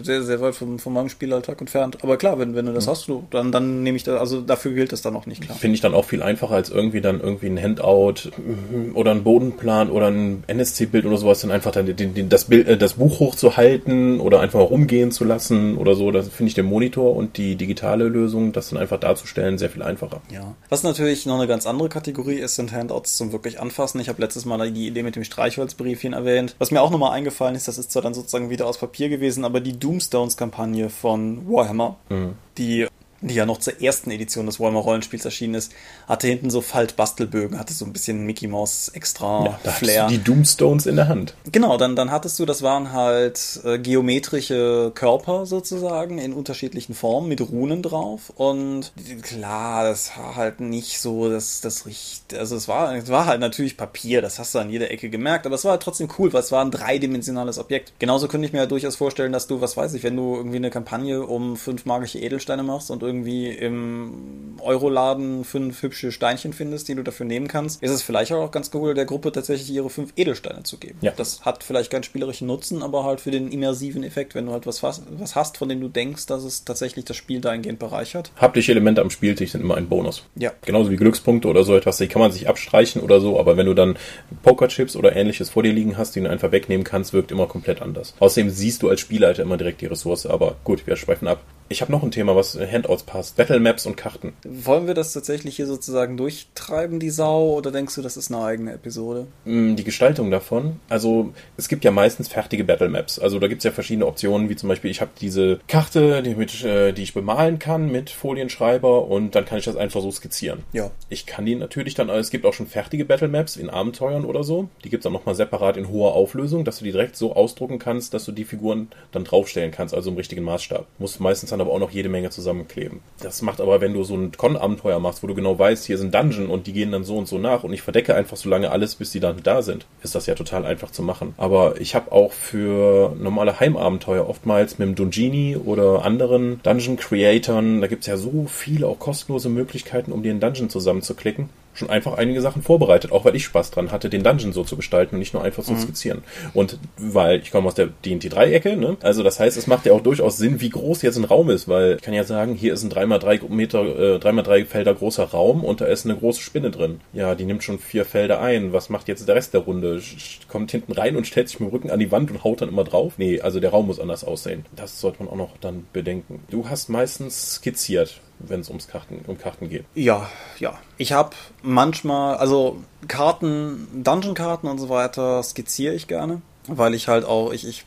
sehr, 0.03 0.23
sehr 0.23 0.41
weit 0.43 0.55
von, 0.55 0.79
von 0.79 0.93
meinem 0.93 1.09
Spielalltag 1.09 1.59
entfernt. 1.61 1.99
Aber 2.03 2.19
klar, 2.19 2.39
wenn, 2.39 2.55
wenn 2.55 2.67
du 2.67 2.75
das 2.75 2.87
mhm. 2.87 2.91
hast, 2.91 3.09
du, 3.09 3.27
dann, 3.31 3.51
dann 3.51 3.83
nehme 3.83 3.97
ich 3.97 4.05
da, 4.05 4.19
also 4.19 4.43
dafür 4.43 4.73
gilt 4.73 4.93
das 4.93 5.01
dann 5.01 5.15
noch 5.15 5.25
nicht, 5.25 5.43
klar. 5.43 5.57
Finde 5.57 5.75
ich 5.75 5.81
dann 5.81 5.95
auch 5.95 6.05
viel 6.05 6.23
einfacher, 6.23 6.55
als 6.55 6.69
irgendwie 6.69 7.01
dann 7.01 7.21
irgendwie 7.21 7.47
ein 7.47 7.63
Handout 7.63 8.31
mhm, 8.37 8.95
oder 8.95 9.13
ein 9.13 9.23
Bodenplan 9.23 9.91
oder 9.91 10.09
ein 10.09 10.45
NSC-Bild 10.67 11.07
oder 11.07 11.17
sowas, 11.17 11.41
dann 11.41 11.51
einfach 11.51 11.71
dann 11.71 11.87
den, 11.87 12.15
den, 12.15 12.29
das, 12.29 12.47
Bild, 12.47 12.69
äh, 12.69 12.77
das 12.77 12.95
Buch 12.95 13.21
hochzuhalten 13.21 14.21
oder 14.21 14.41
einfach 14.41 14.61
rumgehen 14.61 15.11
zu 15.13 15.25
lassen 15.25 15.77
oder 15.77 15.95
so. 15.95 16.11
Das 16.11 16.29
finde 16.29 16.49
ich 16.49 16.55
den 16.55 16.67
Monitor 16.67 17.15
und 17.17 17.37
die 17.37 17.57
digitale 17.57 18.09
Lösung, 18.09 18.53
das 18.53 18.71
dann 18.71 18.79
einfach 18.79 18.99
darzustellen, 18.99 19.59
sehr 19.59 19.71
viel 19.71 19.83
einfacher. 19.83 20.21
Ja. 20.31 20.55
Was 20.69 20.83
natürlich 20.83 21.27
noch 21.27 21.37
eine 21.37 21.47
ganz 21.47 21.67
andere 21.67 21.89
Kategorie 21.89 22.37
ist, 22.37 22.57
sind 22.57 22.73
Handouts 22.73 23.17
zum 23.17 23.33
wirklich 23.33 23.61
Anfassen. 23.61 24.01
Ich 24.01 24.09
habe 24.09 24.21
letztes 24.21 24.45
Mal 24.45 24.71
die 24.71 24.87
Idee 24.87 25.03
mit 25.03 25.17
dem 25.17 25.25
Streichholzbriefchen 25.25 26.13
erwähnt. 26.13 26.57
Was 26.59 26.71
mir 26.71 26.83
auch 26.83 26.91
nochmal 26.91 27.13
eingefallen 27.13 27.55
ist, 27.55 27.69
das 27.69 27.79
ist 27.79 27.93
zwar 27.93 28.03
dann 28.03 28.15
sozusagen 28.15 28.51
wieder 28.51 28.67
aus 28.67 28.79
Papier 28.79 29.09
gewesen, 29.09 29.45
aber 29.45 29.61
die 29.61 29.79
Doomstones-Kampagne 29.79 30.91
von 30.91 31.47
Warhammer, 31.49 31.97
mhm. 32.09 32.33
die 32.59 32.87
die 33.21 33.35
ja 33.35 33.47
noch 33.47 33.59
zur 33.59 33.81
ersten 33.81 34.11
Edition 34.11 34.47
des 34.47 34.61
Warhammer 34.61 34.81
Rollenspiels 34.81 35.25
erschienen 35.25 35.55
ist, 35.55 35.73
hatte 36.07 36.27
hinten 36.27 36.51
so 36.51 36.61
Faltbastelbögen, 36.61 37.59
hatte 37.59 37.73
so 37.73 37.85
ein 37.85 37.93
bisschen 37.93 38.25
Mickey 38.25 38.47
Mouse 38.47 38.91
extra 38.95 39.45
ja, 39.45 39.61
da 39.63 39.71
Flair. 39.71 40.07
die 40.09 40.23
Doomstones 40.23 40.87
in 40.87 40.97
der 40.97 41.09
Hand. 41.09 41.35
Genau, 41.51 41.77
dann, 41.77 41.97
dann 41.97 42.11
hattest 42.11 42.39
du, 42.39 42.47
das 42.47 42.63
waren 42.63 42.93
halt 42.93 43.61
äh, 43.65 43.79
geometrische 43.79 44.93
Körper 44.95 45.47
sozusagen 45.47 46.19
in 46.19 46.33
unterschiedlichen 46.33 46.95
Formen 46.95 47.29
mit 47.29 47.41
Runen 47.41 47.83
drauf 47.83 48.33
und 48.37 48.93
klar, 49.23 49.85
das 49.85 50.17
war 50.17 50.37
halt 50.37 50.61
nicht 50.61 51.01
so, 51.01 51.31
dass 51.31 51.61
das 51.61 51.87
richtig, 51.87 52.39
also 52.39 52.57
es 52.57 52.69
war, 52.69 52.95
es 52.95 53.09
war 53.09 53.27
halt 53.27 53.41
natürlich 53.41 53.77
Papier, 53.77 54.23
das 54.23 54.39
hast 54.39 54.55
du 54.55 54.59
an 54.59 54.71
jeder 54.71 54.91
Ecke 54.91 55.09
gemerkt, 55.09 55.47
aber 55.47 55.55
es 55.55 55.65
war 55.65 55.73
halt 55.73 55.83
trotzdem 55.83 56.09
cool, 56.19 56.33
weil 56.33 56.41
es 56.41 56.53
war 56.53 56.65
ein 56.65 56.71
dreidimensionales 56.71 57.59
Objekt. 57.59 57.93
Genauso 57.99 58.29
könnte 58.29 58.47
ich 58.47 58.53
mir 58.53 58.61
ja 58.61 58.67
durchaus 58.67 58.97
vorstellen, 58.97 59.33
dass 59.33 59.47
du, 59.47 59.61
was 59.61 59.77
weiß 59.77 59.95
ich, 59.95 60.03
wenn 60.03 60.17
du 60.17 60.37
irgendwie 60.37 60.57
eine 60.57 60.71
Kampagne 60.71 61.25
um 61.25 61.57
fünf 61.57 61.87
magische 61.87 62.19
Edelsteine 62.19 62.63
machst 62.63 62.91
und 62.91 63.03
irgendwie 63.07 63.49
im 63.49 64.57
Euroladen 64.61 65.45
fünf 65.45 65.83
hübsche 65.83 66.13
Steinchen 66.13 66.53
findest, 66.53 66.89
die 66.89 66.95
du 66.95 67.03
dafür 67.03 67.27
nehmen 67.27 67.49
kannst, 67.49 67.83
ist 67.83 67.91
es 67.91 68.03
vielleicht 68.03 68.33
auch 68.33 68.51
ganz 68.51 68.71
cool, 68.75 68.95
der 68.95 69.05
Gruppe 69.05 69.33
tatsächlich 69.33 69.71
ihre 69.71 69.91
fünf 69.91 70.13
Edelsteine 70.17 70.63
zu 70.65 70.79
geben. 70.79 70.99
Ja. 71.01 71.13
Das 71.17 71.45
hat 71.45 71.63
vielleicht 71.63 71.91
keinen 71.91 72.03
spielerischen 72.03 72.47
Nutzen, 72.47 72.83
aber 72.83 73.05
halt 73.05 73.21
für 73.21 73.31
den 73.31 73.51
immersiven 73.51 74.03
Effekt, 74.03 74.35
wenn 74.35 74.47
du 74.47 74.53
halt 74.53 74.67
was, 74.67 74.83
was 74.83 75.35
hast, 75.35 75.57
von 75.57 75.69
dem 75.69 75.81
du 75.81 75.89
denkst, 75.89 76.27
dass 76.27 76.45
es 76.45 76.65
tatsächlich 76.65 77.05
das 77.05 77.17
Spiel 77.17 77.41
dahingehend 77.41 77.79
bereichert. 77.79 78.33
Haptische 78.37 78.73
Elemente 78.73 79.01
am 79.01 79.11
Spieltisch 79.11 79.53
sind 79.53 79.61
immer 79.61 79.77
ein 79.77 79.89
Bonus. 79.89 80.25
Ja. 80.35 80.53
Genauso 80.65 80.91
wie 80.91 80.97
Glückspunkte 80.97 81.49
oder 81.49 81.65
so 81.65 81.77
etwas, 81.77 81.99
die 81.99 82.09
kann 82.09 82.21
man 82.21 82.33
sich 82.33 82.49
abstreichen 82.49 83.03
oder 83.03 83.21
so, 83.21 83.39
aber 83.39 83.57
wenn 83.57 83.67
du 83.67 83.75
dann 83.75 83.97
Pokerchips 84.43 84.97
oder 84.97 85.15
ähnliches 85.15 85.51
vor 85.51 85.63
dir 85.63 85.73
liegen 85.73 85.97
hast, 85.97 86.17
die 86.17 86.21
du 86.21 86.29
einfach 86.29 86.53
wegnehmen 86.53 86.85
kannst, 86.85 87.13
wirkt 87.13 87.31
immer 87.31 87.47
komplett 87.47 87.83
anders. 87.83 88.15
Außerdem 88.19 88.51
siehst 88.51 88.83
du 88.83 88.89
als 88.89 89.01
Spielleiter 89.01 89.43
immer 89.43 89.57
direkt 89.57 89.81
die 89.81 89.87
Ressource, 89.87 90.27
aber 90.27 90.57
gut, 90.65 90.87
wir 90.87 90.97
schweifen 90.97 91.29
ab. 91.29 91.43
Ich 91.69 91.81
habe 91.81 91.91
noch 91.91 92.05
ein 92.05 92.13
Thema, 92.13 92.37
was 92.37 92.57
Handouts 92.57 93.03
passt. 93.03 93.37
Battle 93.37 93.59
Maps 93.59 93.87
und 93.87 93.97
Karten. 93.97 94.35
Wollen 94.45 94.87
wir 94.87 94.95
das 94.95 95.13
tatsächlich 95.13 95.57
hier 95.57 95.67
sozusagen 95.67 96.17
durchtreiben, 96.17 97.01
die 97.01 97.11
Sau, 97.11 97.55
oder 97.55 97.73
denkst 97.73 97.97
du, 97.97 98.03
das 98.03 98.17
ist 98.17 98.33
eine 98.33 98.45
eigene 98.45 98.73
Episode? 98.73 99.27
Mm, 99.45 99.75
die 99.75 99.83
Gestaltung 99.83 100.31
davon. 100.31 100.79
Also 100.89 101.33
es 101.57 101.67
gibt 101.69 101.85
ja 101.85 101.91
meistens 101.91 102.29
fertige 102.29 102.63
Battle 102.63 102.89
Maps. 102.89 103.19
Also 103.19 103.41
da 103.41 103.49
gibt 103.49 103.61
es 103.61 103.65
ja 103.65 103.73
verschiedene 103.73 104.07
Optionen, 104.07 104.49
wie 104.49 104.55
zum 104.55 104.69
Beispiel, 104.69 104.93
ich 104.93 105.01
habe 105.01 105.11
diese 105.21 105.59
Karte, 105.67 106.23
die, 106.23 106.37
mit, 106.37 106.63
äh, 106.63 106.93
die 106.93 107.03
ich 107.03 107.15
bemalen 107.15 107.59
kann 107.59 107.91
mit 107.91 108.11
Folienschreiber 108.11 109.07
und 109.07 109.35
dann 109.35 109.45
kann 109.45 109.59
ich 109.59 109.65
das 109.65 109.75
einfach 109.75 110.01
so 110.01 110.13
skizzieren. 110.13 110.63
Ja. 110.73 110.93
Ich 111.09 111.27
kann 111.27 111.47
die 111.47 111.57
natürlich 111.57 111.95
dann, 111.95 112.09
es 112.11 112.31
gibt 112.31 112.47
auch 112.47 112.55
schon 112.55 112.69
fertige 112.69 113.05
Battle 113.05 113.29
Maps 113.29 113.57
in 113.57 113.71
Abenteuern 113.71 114.25
oder 114.25 114.45
so. 114.45 114.69
Die 114.85 114.91
gibt 114.91 115.01
es 115.01 115.05
dann 115.05 115.13
nochmal 115.13 115.35
separat 115.35 115.77
in 115.77 115.89
hoher 115.89 116.15
Auflösung, 116.15 116.65
dass 116.65 116.79
du 116.79 116.85
die 116.85 116.93
direkt 116.93 117.17
so 117.17 117.35
ausdrucken 117.35 117.81
kannst, 117.81 118.15
dass 118.15 118.25
du 118.25 118.31
die 118.31 118.45
Figuren 118.45 118.89
dann 119.11 119.25
draufstellen 119.25 119.73
kannst, 119.73 119.95
also 119.95 120.11
im 120.11 120.17
richtigen 120.17 120.45
Maßstab. 120.45 120.87
Muss 120.99 121.19
meistens 121.19 121.56
dann 121.57 121.67
aber 121.67 121.75
auch 121.75 121.81
noch 121.81 121.91
jede 121.91 122.09
Menge 122.09 122.31
zusammenkleben. 122.31 123.01
Das 123.21 123.43
macht 123.43 123.61
aber, 123.61 123.81
wenn 123.81 123.95
du 123.95 124.05
so 124.05 124.15
ein 124.15 124.33
Con-Abenteuer 124.33 124.99
machst, 124.99 125.23
wo 125.23 125.27
du 125.27 125.35
genau 125.35 125.59
weißt, 125.59 125.87
hier 125.87 125.99
sind 125.99 126.15
Dungeon 126.15 126.49
und 126.49 126.67
die 126.67 126.73
gehen 126.73 126.93
dann 126.93 127.05
so 127.05 127.17
und 127.17 127.29
so 127.29 127.39
nach 127.39 127.65
und 127.65 127.73
ich 127.73 127.83
verdecke 127.83 128.15
einfach 128.15 128.37
so 128.37 128.49
lange 128.49 128.71
alles, 128.71 128.95
bis 128.95 129.11
die 129.11 129.21
dann 129.21 129.43
da 129.43 129.63
sind, 129.63 129.87
ist 130.03 130.15
das 130.15 130.27
ja 130.27 130.35
total 130.35 130.65
einfach 130.65 130.91
zu 130.91 131.03
machen. 131.03 131.35
Aber 131.37 131.81
ich 131.81 131.95
habe 131.95 132.13
auch 132.13 132.33
für 132.33 133.15
normale 133.19 133.59
Heimabenteuer 133.59 134.29
oftmals 134.29 134.79
mit 134.79 134.89
dem 134.89 134.95
Dungeoni 134.95 135.57
oder 135.57 136.05
anderen 136.05 136.61
Dungeon-Creatoren, 136.63 137.81
da 137.81 137.87
gibt 137.87 138.03
es 138.03 138.07
ja 138.07 138.17
so 138.17 138.47
viele 138.49 138.87
auch 138.87 138.99
kostenlose 138.99 139.49
Möglichkeiten, 139.49 140.13
um 140.13 140.23
dir 140.23 140.31
einen 140.31 140.41
Dungeon 140.41 140.71
zusammenzuklicken 140.71 141.49
schon 141.77 141.91
einfach 141.91 142.15
einige 142.15 142.41
Sachen 142.41 142.63
vorbereitet, 142.63 143.13
auch 143.13 143.25
weil 143.25 143.37
ich 143.37 143.45
Spaß 143.45 143.71
dran 143.71 143.93
hatte, 143.93 144.09
den 144.11 144.23
Dungeon 144.23 144.53
so 144.53 144.65
zu 144.65 144.77
gestalten 144.77 145.17
und 145.17 145.19
nicht 145.21 145.35
nur 145.35 145.45
einfach 145.45 145.63
zu 145.63 145.73
mhm. 145.73 145.79
skizzieren. 145.79 146.25
Und 146.55 146.79
weil 146.97 147.41
ich 147.41 147.51
komme 147.51 147.69
aus 147.69 147.75
der 147.75 147.89
D&D 148.05 148.29
Dreiecke, 148.29 148.77
ne? 148.77 148.97
Also 149.03 149.23
das 149.23 149.39
heißt, 149.39 149.57
es 149.57 149.67
macht 149.67 149.87
ja 149.87 149.93
auch 149.93 150.01
durchaus 150.01 150.39
Sinn, 150.39 150.61
wie 150.61 150.71
groß 150.71 151.03
jetzt 151.03 151.17
ein 151.17 151.25
Raum 151.25 151.51
ist, 151.51 151.69
weil 151.69 151.97
ich 151.97 152.03
kann 152.03 152.15
ja 152.15 152.25
sagen, 152.25 152.55
hier 152.55 152.75
ist 152.75 152.83
ein 152.83 152.91
3x3 152.91 153.49
Meter, 153.49 153.83
äh, 153.83 154.19
3x3 154.19 154.65
Felder 154.65 154.95
großer 154.95 155.25
Raum 155.25 155.65
und 155.65 155.81
da 155.81 155.87
ist 155.87 156.05
eine 156.05 156.17
große 156.17 156.41
Spinne 156.41 156.71
drin. 156.71 157.01
Ja, 157.13 157.35
die 157.35 157.45
nimmt 157.45 157.63
schon 157.63 157.79
vier 157.79 158.05
Felder 158.05 158.41
ein. 158.41 158.73
Was 158.73 158.89
macht 158.89 159.09
jetzt 159.09 159.27
der 159.29 159.35
Rest 159.35 159.55
der 159.55 159.63
Runde? 159.63 160.01
Kommt 160.49 160.71
hinten 160.71 160.93
rein 160.93 161.17
und 161.17 161.27
stellt 161.27 161.49
sich 161.49 161.61
mit 161.61 161.69
dem 161.69 161.73
Rücken 161.73 161.91
an 161.91 161.99
die 161.99 162.11
Wand 162.11 162.31
und 162.31 162.45
haut 162.45 162.61
dann 162.61 162.69
immer 162.69 162.85
drauf? 162.85 163.15
Nee, 163.19 163.41
also 163.41 163.61
der 163.61 163.71
Raum 163.71 163.87
muss 163.87 164.01
anders 164.01 164.25
aussehen. 164.25 164.65
Das 164.75 165.01
sollte 165.01 165.23
man 165.23 165.33
auch 165.33 165.37
noch 165.37 165.57
dann 165.59 165.87
bedenken. 165.93 166.41
Du 166.51 166.69
hast 166.69 166.89
meistens 166.89 167.57
skizziert 167.57 168.21
wenn 168.39 168.61
es 168.61 168.69
ums 168.69 168.89
Karten, 168.89 169.25
um 169.27 169.39
Karten 169.39 169.69
geht. 169.69 169.85
Ja, 169.95 170.29
ja. 170.59 170.79
Ich 170.99 171.13
habe 171.13 171.31
manchmal, 171.63 172.37
also 172.37 172.79
Karten, 173.09 173.89
Dungeon-Karten 174.03 174.67
und 174.69 174.79
so 174.79 174.89
weiter 174.89 175.43
skizziere 175.43 175.95
ich 175.95 176.07
gerne. 176.07 176.43
Weil 176.69 176.95
ich 176.95 177.07
halt 177.07 177.25
auch, 177.25 177.53
ich, 177.53 177.65
ich, 177.65 177.85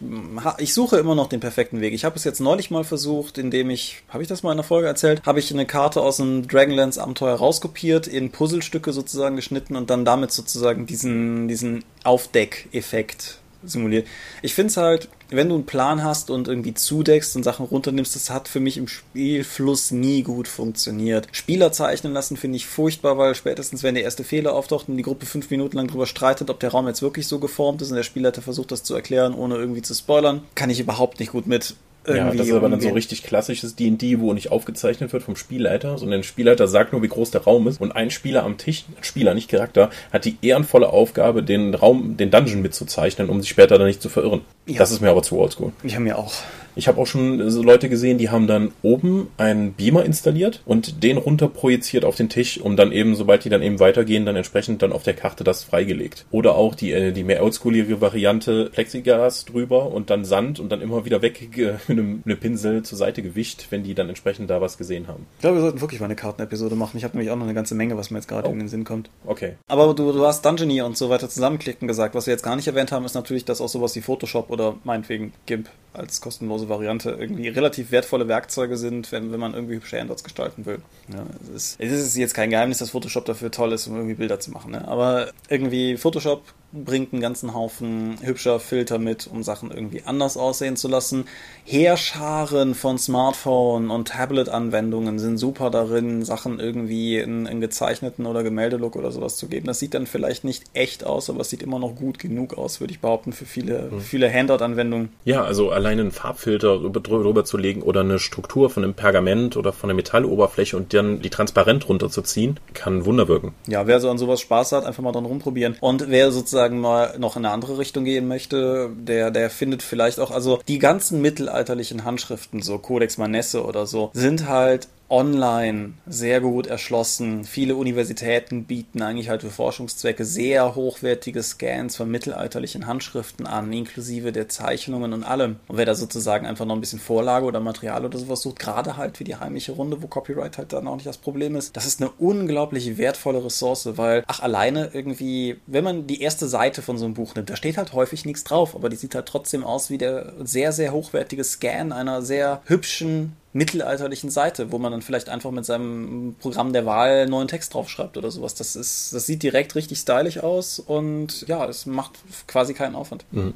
ich 0.58 0.74
suche 0.74 0.98
immer 0.98 1.14
noch 1.14 1.28
den 1.28 1.42
perfekten 1.42 1.82
Weg. 1.82 1.94
Ich 1.94 2.06
habe 2.06 2.16
es 2.16 2.24
jetzt 2.24 2.40
neulich 2.40 2.72
mal 2.72 2.86
versucht, 2.86 3.38
indem 3.38 3.70
ich, 3.70 4.04
habe 4.08 4.24
ich 4.24 4.30
das 4.30 4.42
mal 4.42 4.52
in 4.52 4.58
der 4.58 4.64
Folge 4.64 4.88
erzählt, 4.88 5.22
habe 5.26 5.40
ich 5.40 5.52
eine 5.52 5.66
Karte 5.66 6.02
aus 6.02 6.22
einem 6.22 6.48
Dragonlance 6.48 7.02
Abenteuer 7.02 7.36
rauskopiert, 7.36 8.08
in 8.08 8.32
Puzzlestücke 8.32 8.94
sozusagen 8.94 9.36
geschnitten 9.36 9.76
und 9.76 9.90
dann 9.90 10.06
damit 10.06 10.32
sozusagen 10.32 10.86
diesen, 10.86 11.50
diesen 11.50 11.84
Aufdeckeffekt 12.06 13.40
simuliert. 13.64 14.08
Ich 14.42 14.54
finde 14.54 14.70
es 14.70 14.78
halt, 14.78 15.10
wenn 15.30 15.50
du 15.50 15.56
einen 15.56 15.66
Plan 15.66 16.04
hast 16.04 16.30
und 16.30 16.48
irgendwie 16.48 16.74
zudeckst 16.74 17.36
und 17.36 17.44
Sachen 17.44 17.66
runternimmst, 17.66 18.16
das 18.16 18.30
hat 18.30 18.48
für 18.48 18.60
mich 18.60 18.78
im 18.78 18.88
Spielfluss 18.88 19.92
nie 19.92 20.24
gut 20.24 20.48
funktioniert. 20.48 21.28
Spieler 21.32 21.72
zeichnen 21.72 22.14
lassen 22.14 22.38
finde 22.38 22.58
ich 22.58 22.66
furchtbar, 22.66 23.18
weil 23.18 23.36
spätestens, 23.36 23.84
wenn 23.84 23.96
der 23.96 24.04
erste 24.04 24.24
Fehler 24.24 24.54
auftaucht 24.54 24.90
und 24.90 24.98
die 24.98 25.04
Gruppe 25.04 25.26
fünf 25.26 25.50
Minuten 25.50 25.78
lang 25.78 25.88
drüber 25.88 26.06
streitet, 26.06 26.50
ob 26.50 26.60
der 26.60 26.72
Raum 26.72 26.88
jetzt 26.88 27.02
wirklich 27.02 27.28
so 27.28 27.40
geformt 27.40 27.82
ist 27.82 27.90
und 27.90 27.96
der 27.96 28.04
Spielleiter 28.04 28.42
versucht, 28.42 28.72
das 28.72 28.84
zu 28.84 28.96
erklären, 28.96 29.34
ohne 29.34 29.56
irgendwie 29.56 29.82
zu 29.82 29.94
spoilern, 29.94 30.42
kann 30.56 30.70
ich 30.70 30.80
überhaupt 30.80 31.20
nicht 31.20 31.32
gut 31.32 31.48
mit 31.48 31.76
ja, 32.08 32.32
das 32.32 32.48
ist 32.48 32.54
aber 32.54 32.70
dann 32.70 32.82
so 32.82 32.90
richtig 32.90 33.24
klassisches 33.24 33.76
D&D, 33.76 34.20
wo 34.20 34.34
nicht 34.34 34.52
aufgezeichnet 34.52 35.14
wird 35.14 35.24
vom 35.24 35.36
Spielleiter, 35.36 35.98
sondern 35.98 36.20
der 36.20 36.24
Spielleiter 36.24 36.68
sagt 36.68 36.94
nur, 36.94 37.04
wie 37.04 37.08
groß 37.08 37.32
der 37.32 37.42
Raum 37.42 37.68
ist 37.68 37.82
und 37.82 37.92
ein 37.92 38.10
Spieler 38.10 38.44
am 38.44 38.58
Tisch, 38.58 38.86
Spieler, 39.02 39.34
nicht 39.34 39.50
Charakter, 39.50 39.90
hat 40.12 40.26
die 40.26 40.38
ehrenvolle 40.42 40.90
Aufgabe, 40.90 41.44
den 41.44 41.74
Raum, 41.76 42.18
den 42.18 42.32
Dungeon 42.32 42.62
mitzuzeichnen, 42.62 43.30
um 43.30 43.42
sich 43.42 43.50
später 43.50 43.78
dann 43.78 43.88
nicht 43.88 44.02
zu 44.02 44.10
verirren. 44.10 44.42
Ja. 44.66 44.80
Das 44.80 44.92
ist 44.92 45.02
mir 45.02 45.10
aber 45.10 45.24
zu 45.24 45.38
oldschool. 45.38 45.72
Ich 45.84 45.98
mir 46.00 46.18
auch. 46.18 46.34
Ich 46.80 46.88
habe 46.88 47.02
auch 47.02 47.08
schon 47.08 47.50
so 47.52 47.62
Leute 47.62 47.90
gesehen, 47.90 48.18
die 48.18 48.30
haben 48.30 48.48
dann 48.48 48.72
oben 48.84 49.28
einen 49.36 49.74
Beamer 49.74 50.06
installiert 50.06 50.62
und 50.66 51.04
den 51.04 51.18
runter 51.18 51.50
projiziert 51.50 52.06
auf 52.06 52.16
den 52.16 52.30
Tisch, 52.30 52.58
um 52.58 52.78
dann 52.78 52.94
eben, 52.94 53.18
sobald 53.18 53.44
die 53.44 53.50
dann 53.50 53.62
eben 53.62 53.82
weitergehen, 53.82 54.26
dann 54.26 54.38
entsprechend 54.38 54.82
dann 54.82 54.94
auf 54.94 55.04
der 55.04 55.14
Karte 55.14 55.44
das 55.44 55.66
freigelegt. 55.66 56.26
Oder 56.32 56.56
auch 56.56 56.76
die, 56.76 56.94
äh, 56.94 57.12
die 57.12 57.26
mehr 57.26 57.44
oldschoolige 57.44 58.00
Variante 58.00 58.70
Plexiglas 58.72 59.44
drüber 59.44 59.92
und 59.92 60.10
dann 60.10 60.24
Sand 60.24 60.62
und 60.62 60.72
dann 60.72 60.80
immer 60.80 61.04
wieder 61.04 61.22
weg 61.22 61.50
mit 61.58 62.00
einem, 62.00 62.24
einem 62.26 62.40
Pinsel 62.40 62.82
zur 62.84 62.98
Seite 62.98 63.24
gewischt, 63.24 63.66
wenn 63.72 63.84
die 63.84 63.94
dann 63.94 64.08
entsprechend 64.08 64.50
da 64.50 64.62
was 64.62 64.78
gesehen 64.78 65.10
haben. 65.10 65.26
Ich 65.36 65.42
glaube, 65.42 65.58
wir 65.58 65.62
sollten 65.64 65.82
wirklich 65.82 66.00
mal 66.00 66.06
eine 66.06 66.16
Kartenepisode 66.16 66.78
machen. 66.78 66.98
Ich 66.98 67.04
habe 67.04 67.18
nämlich 67.18 67.30
auch 67.30 67.36
noch 67.36 67.44
eine 67.44 67.54
ganze 67.54 67.76
Menge, 67.76 67.98
was 67.98 68.10
mir 68.10 68.20
jetzt 68.20 68.30
gerade 68.30 68.48
oh. 68.48 68.54
in 68.54 68.60
den 68.60 68.70
Sinn 68.70 68.86
kommt. 68.86 69.10
Okay. 69.26 69.56
Aber 69.68 69.94
du, 69.94 70.14
du 70.14 70.26
hast 70.26 70.46
Dungeoneer 70.46 70.86
und 70.86 70.96
so 70.96 71.10
weiter 71.10 71.28
zusammenklicken 71.28 71.90
gesagt. 71.90 72.16
Was 72.16 72.26
wir 72.26 72.32
jetzt 72.32 72.44
gar 72.44 72.56
nicht 72.56 72.68
erwähnt 72.68 72.94
haben, 72.94 73.04
ist 73.04 73.16
natürlich, 73.16 73.44
dass 73.44 73.60
auch 73.60 73.68
sowas 73.68 73.94
wie 73.98 74.02
Photoshop 74.02 74.50
oder 74.50 74.78
meinetwegen 74.86 75.34
GIMP 75.46 75.68
als 75.92 76.22
kostenlose 76.22 76.69
Variante 76.70 77.12
irgendwie 77.12 77.48
relativ 77.50 77.92
wertvolle 77.92 78.28
Werkzeuge 78.28 78.78
sind, 78.78 79.12
wenn, 79.12 79.32
wenn 79.32 79.40
man 79.40 79.54
irgendwie 79.54 79.76
hübsche 79.76 80.00
Handouts 80.00 80.24
gestalten 80.24 80.66
will. 80.66 80.80
Ja, 81.12 81.26
es, 81.56 81.76
ist, 81.76 81.80
es 81.80 81.92
ist 81.92 82.18
jetzt 82.18 82.34
kein 82.34 82.50
Geheimnis, 82.50 82.78
dass 82.78 82.92
Photoshop 82.92 83.26
dafür 83.26 83.52
toll 83.52 83.74
ist, 83.74 83.88
um 83.88 83.96
irgendwie 83.96 84.16
Bilder 84.16 84.40
zu 84.40 84.52
machen. 84.52 84.72
Ne? 84.72 84.88
Aber 84.88 85.32
irgendwie 85.50 85.98
Photoshop 85.98 86.44
bringt 86.72 87.14
einen 87.14 87.22
ganzen 87.22 87.54
Haufen 87.54 88.18
hübscher 88.22 88.60
Filter 88.60 89.00
mit, 89.00 89.28
um 89.32 89.42
Sachen 89.44 89.72
irgendwie 89.72 90.04
anders 90.06 90.38
aussehen 90.38 90.76
zu 90.76 90.88
lassen. 90.88 91.26
Heerscharen 91.66 92.76
von 92.76 92.98
Smartphone- 92.98 93.90
und 93.90 94.10
Tablet-Anwendungen 94.10 95.18
sind 95.20 95.38
super 95.38 95.72
darin, 95.72 96.24
Sachen 96.24 96.60
irgendwie 96.60 97.18
in, 97.18 97.46
in 97.48 97.60
gezeichneten 97.60 98.26
oder 98.26 98.44
Gemäldelook 98.44 98.96
oder 98.96 99.12
sowas 99.12 99.38
zu 99.38 99.48
geben. 99.48 99.68
Das 99.68 99.80
sieht 99.80 99.94
dann 99.94 100.06
vielleicht 100.06 100.44
nicht 100.44 100.66
echt 100.74 101.04
aus, 101.04 101.30
aber 101.30 101.42
es 101.42 101.50
sieht 101.50 101.64
immer 101.64 101.80
noch 101.80 101.96
gut 101.96 102.20
genug 102.20 102.58
aus, 102.58 102.80
würde 102.80 102.94
ich 102.94 103.00
behaupten, 103.00 103.34
für 103.34 103.46
viele, 103.46 103.90
mhm. 103.92 104.02
viele 104.02 104.32
Handout-Anwendungen. 104.32 105.10
Ja, 105.26 105.44
also 105.44 105.72
allein 105.72 106.00
einen 106.00 106.12
Farbfilter 106.12 106.78
drüber 106.78 107.46
zu 107.46 107.58
legen 107.58 107.82
oder 107.82 108.02
eine 108.02 108.20
Struktur 108.20 108.70
von 108.70 108.84
einem 108.84 108.94
Pergament 108.94 109.58
oder 109.58 109.74
von 109.74 109.90
einer 109.90 109.96
Metalloberfläche 109.96 110.78
und 110.78 110.94
dann 110.94 111.22
die 111.22 111.30
transparent 111.30 111.90
runterzuziehen, 111.90 112.60
kann 112.74 113.06
Wunder 113.06 113.28
wirken. 113.28 113.54
Ja, 113.68 113.88
wer 113.88 114.00
so 114.00 114.10
an 114.10 114.20
sowas 114.20 114.40
Spaß 114.42 114.74
hat, 114.74 114.86
einfach 114.86 115.02
mal 115.02 115.12
dran 115.12 115.26
rumprobieren. 115.26 115.76
Und 115.80 116.10
wer 116.10 116.32
sozusagen 116.32 116.59
mal 116.68 117.18
noch 117.18 117.36
in 117.36 117.46
eine 117.46 117.54
andere 117.54 117.78
Richtung 117.78 118.04
gehen 118.04 118.28
möchte, 118.28 118.90
der, 118.96 119.32
der 119.32 119.50
findet 119.50 119.82
vielleicht 119.82 120.20
auch, 120.20 120.32
also 120.32 120.60
die 120.68 120.80
ganzen 120.80 121.22
mittelalterlichen 121.22 122.04
Handschriften, 122.04 122.62
so 122.62 122.78
Codex 122.78 123.18
Manesse 123.18 123.64
oder 123.64 123.86
so, 123.86 124.12
sind 124.14 124.48
halt 124.48 124.88
online 125.10 125.94
sehr 126.08 126.42
gut 126.42 126.68
erschlossen. 126.68 127.44
Viele 127.44 127.76
Universitäten 127.76 128.66
bieten 128.66 129.02
eigentlich 129.02 129.30
halt 129.30 129.42
für 129.42 129.50
Forschungszwecke 129.50 130.26
sehr 130.26 130.76
hochwertige 130.76 131.42
Scans 131.44 131.96
von 131.96 132.10
mittelalterlichen 132.10 132.88
Handschriften 132.88 133.48
an, 133.48 133.74
inklusive 133.74 134.32
der 134.32 134.50
Zeichnungen 134.50 135.14
und 135.14 135.24
allem. 135.24 135.58
Und 135.68 135.78
wer 135.78 135.86
da 135.86 135.96
sozusagen 135.96 136.46
einfach 136.46 136.66
noch 136.66 136.76
ein 136.76 136.82
bisschen 136.82 137.00
Vorlage 137.00 137.46
oder 137.46 137.60
Material 137.60 138.06
oder 138.06 138.18
sowas 138.18 138.42
sucht, 138.42 138.60
gerade 138.60 138.98
halt 138.98 139.18
für 139.18 139.24
die 139.24 139.36
heimische 139.36 139.72
Runde, 139.72 140.02
wo 140.02 140.08
Copyright 140.08 140.58
halt 140.58 140.74
dann 140.74 140.88
auch 140.88 140.96
nicht 140.96 141.08
das 141.08 141.18
Problem 141.18 141.56
ist, 141.56 141.76
das 141.76 141.86
ist 141.86 142.02
eine 142.02 142.12
unglaublich 142.12 142.98
wertvolle 142.98 143.44
Ressource, 143.44 143.90
weil, 143.96 144.24
ach, 144.28 144.42
alleine 144.42 144.92
irgendwie, 144.94 145.58
wenn 145.68 145.84
man 145.84 146.08
die 146.08 146.22
erste 146.22 146.48
Seite 146.48 146.82
von 146.82 146.98
so 146.98 147.06
einem 147.06 147.14
Buch 147.14 147.36
nimmt, 147.36 147.50
da 147.50 147.56
steht 147.56 147.78
halt 147.78 147.94
häufig 147.94 148.26
nichts 148.26 148.44
drauf, 148.44 148.76
aber 148.76 148.90
die 148.90 148.96
sieht 148.96 149.16
halt 149.16 149.26
trotzdem 149.26 149.64
aus 149.64 149.90
wie 149.90 149.98
der 149.98 150.34
sehr, 150.44 150.72
sehr 150.72 150.92
hochwertige 150.92 151.44
Scan 151.44 151.92
einer 151.92 152.22
sehr 152.22 152.62
hübschen 152.66 153.34
mittelalterlichen 153.54 154.30
Seite, 154.30 154.72
wo 154.72 154.78
man 154.78 154.92
dann 154.92 155.02
vielleicht 155.02 155.30
einfach 155.30 155.52
mit 155.52 155.66
seinem 155.66 156.36
Programm 156.40 156.72
der 156.72 156.86
Wahl 156.86 157.28
neuen 157.28 157.48
Text 157.48 157.74
draufschreibt 157.74 158.18
oder 158.18 158.30
sowas. 158.30 158.54
Das 158.54 158.76
ist, 158.76 159.14
das 159.14 159.26
sieht 159.26 159.42
direkt 159.42 159.76
richtig 159.76 160.00
stylisch 160.00 160.40
aus 160.40 160.80
und 160.80 161.48
ja, 161.48 161.66
es 161.68 161.86
macht 161.86 162.20
quasi 162.48 162.74
keinen 162.74 162.96
Aufwand. 162.96 163.26
Mhm. 163.32 163.54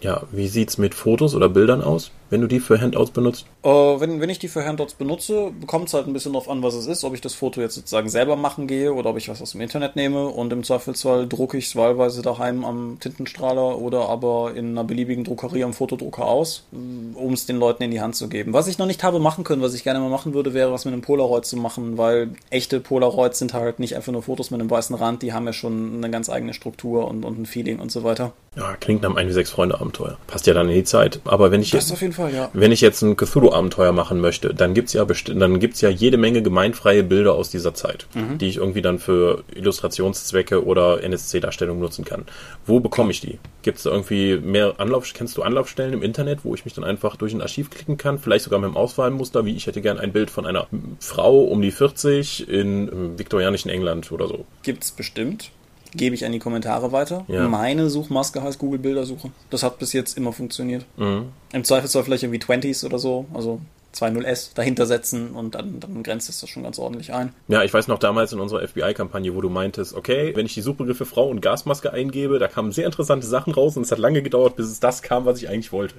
Ja, 0.00 0.22
wie 0.32 0.48
sieht's 0.48 0.76
mit 0.76 0.94
Fotos 0.94 1.34
oder 1.34 1.48
Bildern 1.48 1.80
aus? 1.80 2.10
Wenn 2.34 2.40
du 2.40 2.48
die 2.48 2.58
für 2.58 2.80
Handouts 2.80 3.12
benutzt? 3.12 3.46
Uh, 3.62 4.00
wenn, 4.00 4.20
wenn 4.20 4.28
ich 4.28 4.40
die 4.40 4.48
für 4.48 4.64
Handouts 4.64 4.94
benutze, 4.94 5.52
kommt 5.68 5.86
es 5.86 5.94
halt 5.94 6.08
ein 6.08 6.12
bisschen 6.12 6.32
darauf 6.32 6.50
an, 6.50 6.64
was 6.64 6.74
es 6.74 6.88
ist. 6.88 7.04
Ob 7.04 7.14
ich 7.14 7.20
das 7.20 7.32
Foto 7.32 7.60
jetzt 7.60 7.76
sozusagen 7.76 8.08
selber 8.08 8.34
machen 8.34 8.66
gehe 8.66 8.92
oder 8.92 9.10
ob 9.10 9.18
ich 9.18 9.28
was 9.28 9.40
aus 9.40 9.52
dem 9.52 9.60
Internet 9.60 9.94
nehme 9.94 10.26
und 10.26 10.52
im 10.52 10.64
Zweifelsfall 10.64 11.28
drucke 11.28 11.56
ich 11.58 11.66
es 11.66 11.76
wahlweise 11.76 12.22
daheim 12.22 12.64
am 12.64 12.98
Tintenstrahler 12.98 13.78
oder 13.78 14.08
aber 14.08 14.52
in 14.56 14.70
einer 14.70 14.82
beliebigen 14.82 15.22
Druckerie 15.22 15.62
am 15.62 15.74
Fotodrucker 15.74 16.26
aus, 16.26 16.64
um 16.72 17.32
es 17.32 17.46
den 17.46 17.56
Leuten 17.56 17.84
in 17.84 17.92
die 17.92 18.00
Hand 18.00 18.16
zu 18.16 18.28
geben. 18.28 18.52
Was 18.52 18.66
ich 18.66 18.78
noch 18.78 18.86
nicht 18.86 19.04
habe 19.04 19.20
machen 19.20 19.44
können, 19.44 19.62
was 19.62 19.74
ich 19.74 19.84
gerne 19.84 20.00
mal 20.00 20.10
machen 20.10 20.34
würde, 20.34 20.54
wäre 20.54 20.72
was 20.72 20.84
mit 20.84 20.92
einem 20.92 21.02
Polaroid 21.02 21.46
zu 21.46 21.56
machen, 21.56 21.96
weil 21.98 22.30
echte 22.50 22.80
Polaroids 22.80 23.38
sind 23.38 23.54
halt 23.54 23.78
nicht 23.78 23.94
einfach 23.94 24.10
nur 24.10 24.24
Fotos 24.24 24.50
mit 24.50 24.60
einem 24.60 24.70
weißen 24.70 24.96
Rand, 24.96 25.22
die 25.22 25.32
haben 25.32 25.46
ja 25.46 25.52
schon 25.52 25.98
eine 25.98 26.10
ganz 26.10 26.28
eigene 26.28 26.52
Struktur 26.52 27.06
und, 27.06 27.24
und 27.24 27.38
ein 27.38 27.46
Feeling 27.46 27.78
und 27.78 27.92
so 27.92 28.02
weiter. 28.02 28.32
Ja, 28.56 28.76
klingt 28.76 29.02
nach 29.02 29.10
einem 29.10 29.18
1 29.18 29.34
6 29.34 29.50
Freunde 29.50 29.80
Abenteuer. 29.80 30.16
Passt 30.26 30.46
ja 30.46 30.54
dann 30.54 30.68
in 30.68 30.74
die 30.74 30.84
Zeit. 30.84 31.20
Aber 31.24 31.50
wenn 31.50 31.60
ich 31.60 31.70
das 31.70 31.90
auf 31.90 32.00
jeden 32.00 32.12
Fall 32.12 32.23
Fall, 32.24 32.34
ja. 32.34 32.50
Wenn 32.52 32.72
ich 32.72 32.80
jetzt 32.80 33.02
ein 33.02 33.16
Cthulhu-Abenteuer 33.16 33.92
machen 33.92 34.20
möchte, 34.20 34.54
dann 34.54 34.74
gibt's 34.74 34.92
ja 34.92 35.04
dann 35.04 35.58
gibt's 35.58 35.80
ja 35.80 35.88
jede 35.88 36.16
Menge 36.16 36.42
gemeinfreie 36.42 37.02
Bilder 37.02 37.34
aus 37.34 37.50
dieser 37.50 37.74
Zeit, 37.74 38.06
mhm. 38.14 38.38
die 38.38 38.48
ich 38.48 38.56
irgendwie 38.56 38.82
dann 38.82 38.98
für 38.98 39.44
Illustrationszwecke 39.54 40.64
oder 40.64 41.02
NSC-Darstellung 41.02 41.78
nutzen 41.78 42.04
kann. 42.04 42.24
Wo 42.66 42.80
bekomme 42.80 43.10
ich 43.10 43.20
die? 43.20 43.38
Gibt 43.62 43.78
es 43.78 43.86
irgendwie 43.86 44.36
mehr 44.38 44.74
Anlauf, 44.78 45.10
kennst 45.12 45.36
du 45.36 45.42
Anlaufstellen 45.42 45.92
im 45.92 46.02
Internet, 46.02 46.40
wo 46.44 46.54
ich 46.54 46.64
mich 46.64 46.74
dann 46.74 46.84
einfach 46.84 47.16
durch 47.16 47.32
ein 47.34 47.42
Archiv 47.42 47.70
klicken 47.70 47.96
kann? 47.96 48.18
Vielleicht 48.18 48.44
sogar 48.44 48.58
mit 48.58 48.70
dem 48.70 48.76
Auswahlmuster, 48.76 49.44
wie 49.44 49.54
ich 49.54 49.66
hätte 49.66 49.80
gern 49.80 49.98
ein 49.98 50.12
Bild 50.12 50.30
von 50.30 50.46
einer 50.46 50.66
Frau 51.00 51.42
um 51.42 51.62
die 51.62 51.70
40 51.70 52.48
in 52.48 53.18
viktorianischen 53.18 53.70
England 53.70 54.12
oder 54.12 54.26
so. 54.28 54.46
Gibt's 54.62 54.92
bestimmt 54.92 55.50
gebe 55.94 56.14
ich 56.14 56.24
an 56.24 56.32
die 56.32 56.38
Kommentare 56.38 56.92
weiter. 56.92 57.24
Ja. 57.28 57.48
Meine 57.48 57.90
Suchmaske 57.90 58.42
heißt 58.42 58.58
Google 58.58 58.78
Bildersuche. 58.78 59.30
Das 59.50 59.62
hat 59.62 59.78
bis 59.78 59.92
jetzt 59.92 60.16
immer 60.16 60.32
funktioniert. 60.32 60.84
Mhm. 60.96 61.26
Im 61.52 61.64
Zweifelsfall 61.64 62.04
vielleicht 62.04 62.22
irgendwie 62.22 62.40
20s 62.40 62.84
oder 62.84 62.98
so, 62.98 63.26
also 63.34 63.60
2.0S 63.94 64.54
dahinter 64.54 64.86
setzen 64.86 65.30
und 65.30 65.54
dann, 65.54 65.78
dann 65.80 66.02
grenzt 66.02 66.28
es 66.28 66.40
das 66.40 66.50
schon 66.50 66.64
ganz 66.64 66.78
ordentlich 66.78 67.12
ein. 67.12 67.32
Ja, 67.48 67.62
ich 67.62 67.72
weiß 67.72 67.86
noch 67.88 67.98
damals 67.98 68.32
in 68.32 68.40
unserer 68.40 68.66
FBI-Kampagne, 68.66 69.34
wo 69.34 69.40
du 69.40 69.48
meintest, 69.48 69.94
okay, 69.94 70.32
wenn 70.34 70.46
ich 70.46 70.54
die 70.54 70.62
Suchbegriffe 70.62 71.06
Frau 71.06 71.28
und 71.28 71.40
Gasmaske 71.40 71.92
eingebe, 71.92 72.38
da 72.38 72.48
kamen 72.48 72.72
sehr 72.72 72.86
interessante 72.86 73.26
Sachen 73.26 73.54
raus 73.54 73.76
und 73.76 73.84
es 73.84 73.92
hat 73.92 73.98
lange 73.98 74.22
gedauert, 74.22 74.56
bis 74.56 74.66
es 74.66 74.80
das 74.80 75.02
kam, 75.02 75.24
was 75.24 75.40
ich 75.40 75.48
eigentlich 75.48 75.72
wollte. 75.72 75.94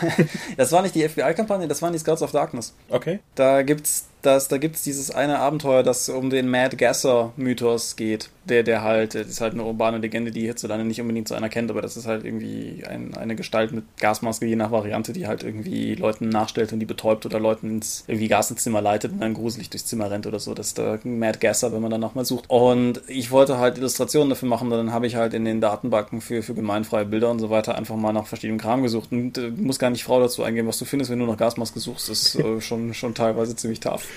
das 0.56 0.72
war 0.72 0.82
nicht 0.82 0.94
die 0.94 1.08
FBI-Kampagne, 1.08 1.68
das 1.68 1.80
waren 1.80 1.92
die 1.92 1.98
Scouts 1.98 2.22
of 2.22 2.32
Darkness. 2.32 2.74
Okay. 2.90 3.20
Da 3.34 3.62
gibt's 3.62 4.08
das, 4.22 4.48
da 4.48 4.58
gibt's 4.58 4.82
dieses 4.82 5.10
eine 5.10 5.38
Abenteuer, 5.38 5.82
das 5.82 6.08
um 6.08 6.30
den 6.30 6.48
Mad 6.48 6.76
Gasser-Mythos 6.76 7.96
geht 7.96 8.30
der, 8.44 8.62
der 8.62 8.82
halt, 8.82 9.14
das 9.14 9.28
ist 9.28 9.40
halt 9.40 9.54
eine 9.54 9.64
urbane 9.64 9.98
Legende, 9.98 10.32
die 10.32 10.40
hierzulande 10.40 10.84
nicht 10.84 11.00
unbedingt 11.00 11.28
so 11.28 11.34
einer 11.34 11.48
kennt, 11.48 11.70
aber 11.70 11.80
das 11.80 11.96
ist 11.96 12.06
halt 12.06 12.24
irgendwie 12.24 12.82
ein, 12.88 13.14
eine 13.16 13.36
Gestalt 13.36 13.72
mit 13.72 13.84
Gasmaske, 13.98 14.46
je 14.46 14.56
nach 14.56 14.70
Variante, 14.70 15.12
die 15.12 15.26
halt 15.26 15.44
irgendwie 15.44 15.94
Leuten 15.94 16.28
nachstellt 16.28 16.72
und 16.72 16.80
die 16.80 16.86
betäubt 16.86 17.24
oder 17.24 17.38
Leuten 17.38 17.70
ins 17.70 18.04
irgendwie 18.08 18.28
Gas 18.28 18.50
ins 18.50 18.64
Zimmer 18.64 18.82
leitet 18.82 19.12
und 19.12 19.20
dann 19.20 19.34
gruselig 19.34 19.70
durchs 19.70 19.86
Zimmer 19.86 20.10
rennt 20.10 20.26
oder 20.26 20.40
so. 20.40 20.54
Das 20.54 20.68
ist 20.68 20.78
der 20.78 20.98
Mad 21.04 21.38
Gasser, 21.38 21.72
wenn 21.72 21.82
man 21.82 21.90
dann 21.90 22.00
nochmal 22.00 22.24
sucht. 22.24 22.46
Und 22.48 23.00
ich 23.06 23.30
wollte 23.30 23.58
halt 23.58 23.78
Illustrationen 23.78 24.30
dafür 24.30 24.48
machen, 24.48 24.70
dann 24.70 24.92
habe 24.92 25.06
ich 25.06 25.14
halt 25.14 25.34
in 25.34 25.44
den 25.44 25.60
Datenbanken 25.60 26.20
für, 26.20 26.42
für 26.42 26.54
gemeinfreie 26.54 27.04
Bilder 27.04 27.30
und 27.30 27.38
so 27.38 27.50
weiter 27.50 27.76
einfach 27.76 27.96
mal 27.96 28.12
nach 28.12 28.26
verschiedenem 28.26 28.60
Kram 28.60 28.82
gesucht. 28.82 29.12
Und 29.12 29.38
äh, 29.38 29.50
muss 29.50 29.78
gar 29.78 29.90
nicht 29.90 30.02
Frau 30.02 30.18
dazu 30.18 30.42
eingeben, 30.42 30.66
was 30.66 30.78
du 30.78 30.84
findest, 30.84 31.10
wenn 31.10 31.20
du 31.20 31.26
nach 31.26 31.36
Gasmaske 31.36 31.78
suchst, 31.78 32.08
ist 32.08 32.34
äh, 32.36 32.60
schon, 32.60 32.92
schon 32.94 33.14
teilweise 33.14 33.54
ziemlich 33.54 33.80
tough. 33.80 34.08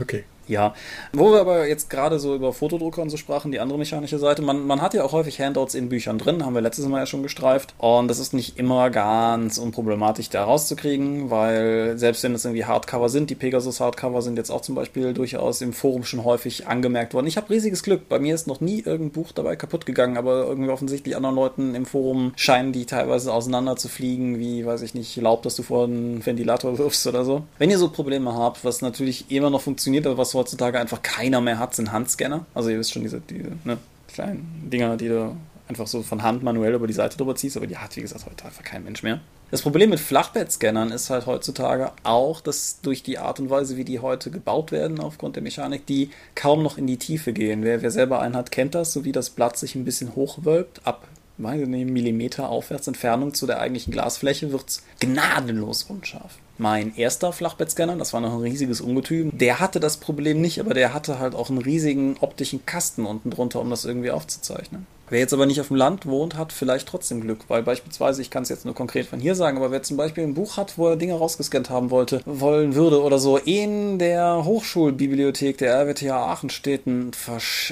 Okay. 0.00 0.24
Ja, 0.50 0.74
wo 1.12 1.30
wir 1.30 1.40
aber 1.40 1.68
jetzt 1.68 1.90
gerade 1.90 2.18
so 2.18 2.34
über 2.34 2.52
Fotodrucker 2.52 3.00
und 3.02 3.10
so 3.10 3.16
sprachen, 3.16 3.52
die 3.52 3.60
andere 3.60 3.78
mechanische 3.78 4.18
Seite, 4.18 4.42
man, 4.42 4.66
man 4.66 4.82
hat 4.82 4.94
ja 4.94 5.04
auch 5.04 5.12
häufig 5.12 5.40
Handouts 5.40 5.76
in 5.76 5.88
Büchern 5.88 6.18
drin, 6.18 6.44
haben 6.44 6.54
wir 6.54 6.60
letztes 6.60 6.88
Mal 6.88 6.98
ja 6.98 7.06
schon 7.06 7.22
gestreift. 7.22 7.72
Und 7.78 8.08
das 8.08 8.18
ist 8.18 8.34
nicht 8.34 8.58
immer 8.58 8.90
ganz 8.90 9.58
unproblematisch 9.58 10.28
da 10.28 10.42
rauszukriegen, 10.42 11.30
weil 11.30 11.96
selbst 11.98 12.24
wenn 12.24 12.34
es 12.34 12.44
irgendwie 12.44 12.64
Hardcover 12.64 13.08
sind, 13.08 13.30
die 13.30 13.36
Pegasus 13.36 13.78
Hardcover 13.78 14.22
sind 14.22 14.38
jetzt 14.38 14.50
auch 14.50 14.62
zum 14.62 14.74
Beispiel 14.74 15.14
durchaus 15.14 15.60
im 15.60 15.72
Forum 15.72 16.02
schon 16.02 16.24
häufig 16.24 16.66
angemerkt 16.66 17.14
worden. 17.14 17.28
Ich 17.28 17.36
habe 17.36 17.48
riesiges 17.50 17.84
Glück, 17.84 18.08
bei 18.08 18.18
mir 18.18 18.34
ist 18.34 18.48
noch 18.48 18.60
nie 18.60 18.80
irgendein 18.80 19.12
Buch 19.12 19.30
dabei 19.30 19.54
kaputt 19.54 19.86
gegangen, 19.86 20.16
aber 20.16 20.46
irgendwie 20.46 20.70
offensichtlich 20.70 21.14
anderen 21.14 21.36
Leuten 21.36 21.76
im 21.76 21.86
Forum 21.86 22.32
scheinen 22.34 22.72
die 22.72 22.86
teilweise 22.86 23.32
auseinander 23.32 23.76
zu 23.76 23.86
fliegen, 23.86 24.40
wie, 24.40 24.66
weiß 24.66 24.82
ich 24.82 24.94
nicht, 24.94 25.14
Laub, 25.14 25.44
dass 25.44 25.54
du 25.54 25.62
vor 25.62 25.84
einen 25.84 26.26
Ventilator 26.26 26.76
wirfst 26.78 27.06
oder 27.06 27.24
so. 27.24 27.44
Wenn 27.58 27.70
ihr 27.70 27.78
so 27.78 27.88
Probleme 27.88 28.34
habt, 28.34 28.64
was 28.64 28.82
natürlich 28.82 29.30
immer 29.30 29.50
noch 29.50 29.60
funktioniert, 29.60 30.06
aber 30.06 30.18
was 30.18 30.34
heutzutage 30.40 30.78
einfach 30.78 31.02
keiner 31.02 31.40
mehr 31.40 31.58
hat, 31.58 31.74
sind 31.74 31.92
Handscanner. 31.92 32.46
Also 32.54 32.70
ihr 32.70 32.78
wisst 32.78 32.92
schon, 32.92 33.02
diese, 33.02 33.20
diese 33.20 33.52
ne, 33.64 33.78
kleinen 34.12 34.68
Dinger, 34.70 34.96
die 34.96 35.08
du 35.08 35.36
einfach 35.68 35.86
so 35.86 36.02
von 36.02 36.22
Hand 36.22 36.42
manuell 36.42 36.74
über 36.74 36.86
die 36.86 36.92
Seite 36.92 37.16
drüber 37.16 37.36
ziehst, 37.36 37.56
aber 37.56 37.66
die 37.66 37.76
hat, 37.76 37.96
wie 37.96 38.00
gesagt, 38.00 38.26
heute 38.26 38.44
einfach 38.44 38.64
kein 38.64 38.84
Mensch 38.84 39.02
mehr. 39.02 39.20
Das 39.50 39.62
Problem 39.62 39.90
mit 39.90 39.98
Flachbettscannern 39.98 40.92
ist 40.92 41.10
halt 41.10 41.26
heutzutage 41.26 41.90
auch, 42.04 42.40
dass 42.40 42.80
durch 42.82 43.02
die 43.02 43.18
Art 43.18 43.40
und 43.40 43.50
Weise, 43.50 43.76
wie 43.76 43.84
die 43.84 43.98
heute 43.98 44.30
gebaut 44.30 44.70
werden, 44.70 45.00
aufgrund 45.00 45.36
der 45.36 45.42
Mechanik, 45.42 45.86
die 45.86 46.10
kaum 46.34 46.62
noch 46.62 46.78
in 46.78 46.86
die 46.86 46.98
Tiefe 46.98 47.32
gehen. 47.32 47.64
Wer, 47.64 47.82
wer 47.82 47.90
selber 47.90 48.20
einen 48.20 48.36
hat, 48.36 48.52
kennt 48.52 48.74
das, 48.74 48.92
so 48.92 49.04
wie 49.04 49.12
das 49.12 49.30
Blatt 49.30 49.56
sich 49.56 49.74
ein 49.74 49.84
bisschen 49.84 50.14
hochwölbt, 50.14 50.80
ab 50.84 51.06
meine 51.36 51.66
Millimeter 51.66 52.48
Aufwärtsentfernung 52.48 53.34
zu 53.34 53.46
der 53.46 53.60
eigentlichen 53.60 53.92
Glasfläche 53.92 54.52
wird 54.52 54.68
es 54.68 54.82
gnadenlos 55.00 55.84
unscharf. 55.84 56.38
Mein 56.60 56.94
erster 56.94 57.32
Flachbettscanner, 57.32 57.96
das 57.96 58.12
war 58.12 58.20
noch 58.20 58.34
ein 58.34 58.42
riesiges 58.42 58.82
Ungetüm, 58.82 59.30
der 59.32 59.60
hatte 59.60 59.80
das 59.80 59.96
Problem 59.96 60.42
nicht, 60.42 60.60
aber 60.60 60.74
der 60.74 60.92
hatte 60.92 61.18
halt 61.18 61.34
auch 61.34 61.48
einen 61.48 61.56
riesigen 61.56 62.18
optischen 62.20 62.66
Kasten 62.66 63.06
unten 63.06 63.30
drunter, 63.30 63.62
um 63.62 63.70
das 63.70 63.86
irgendwie 63.86 64.10
aufzuzeichnen. 64.10 64.86
Wer 65.10 65.18
jetzt 65.18 65.34
aber 65.34 65.44
nicht 65.44 65.60
auf 65.60 65.66
dem 65.68 65.76
Land 65.76 66.06
wohnt, 66.06 66.36
hat 66.36 66.52
vielleicht 66.52 66.86
trotzdem 66.86 67.20
Glück, 67.20 67.40
weil 67.48 67.64
beispielsweise, 67.64 68.22
ich 68.22 68.30
kann 68.30 68.44
es 68.44 68.48
jetzt 68.48 68.64
nur 68.64 68.76
konkret 68.76 69.06
von 69.06 69.18
hier 69.18 69.34
sagen, 69.34 69.56
aber 69.56 69.72
wer 69.72 69.82
zum 69.82 69.96
Beispiel 69.96 70.22
ein 70.22 70.34
Buch 70.34 70.56
hat, 70.56 70.78
wo 70.78 70.86
er 70.86 70.96
Dinge 70.96 71.14
rausgescannt 71.14 71.68
haben 71.68 71.90
wollte, 71.90 72.22
wollen 72.26 72.76
würde 72.76 73.02
oder 73.02 73.18
so, 73.18 73.36
in 73.36 73.98
der 73.98 74.44
Hochschulbibliothek 74.44 75.58
der 75.58 75.74
RWTH 75.74 76.12
Aachen 76.12 76.50
steht 76.50 76.86
ein 76.86 77.10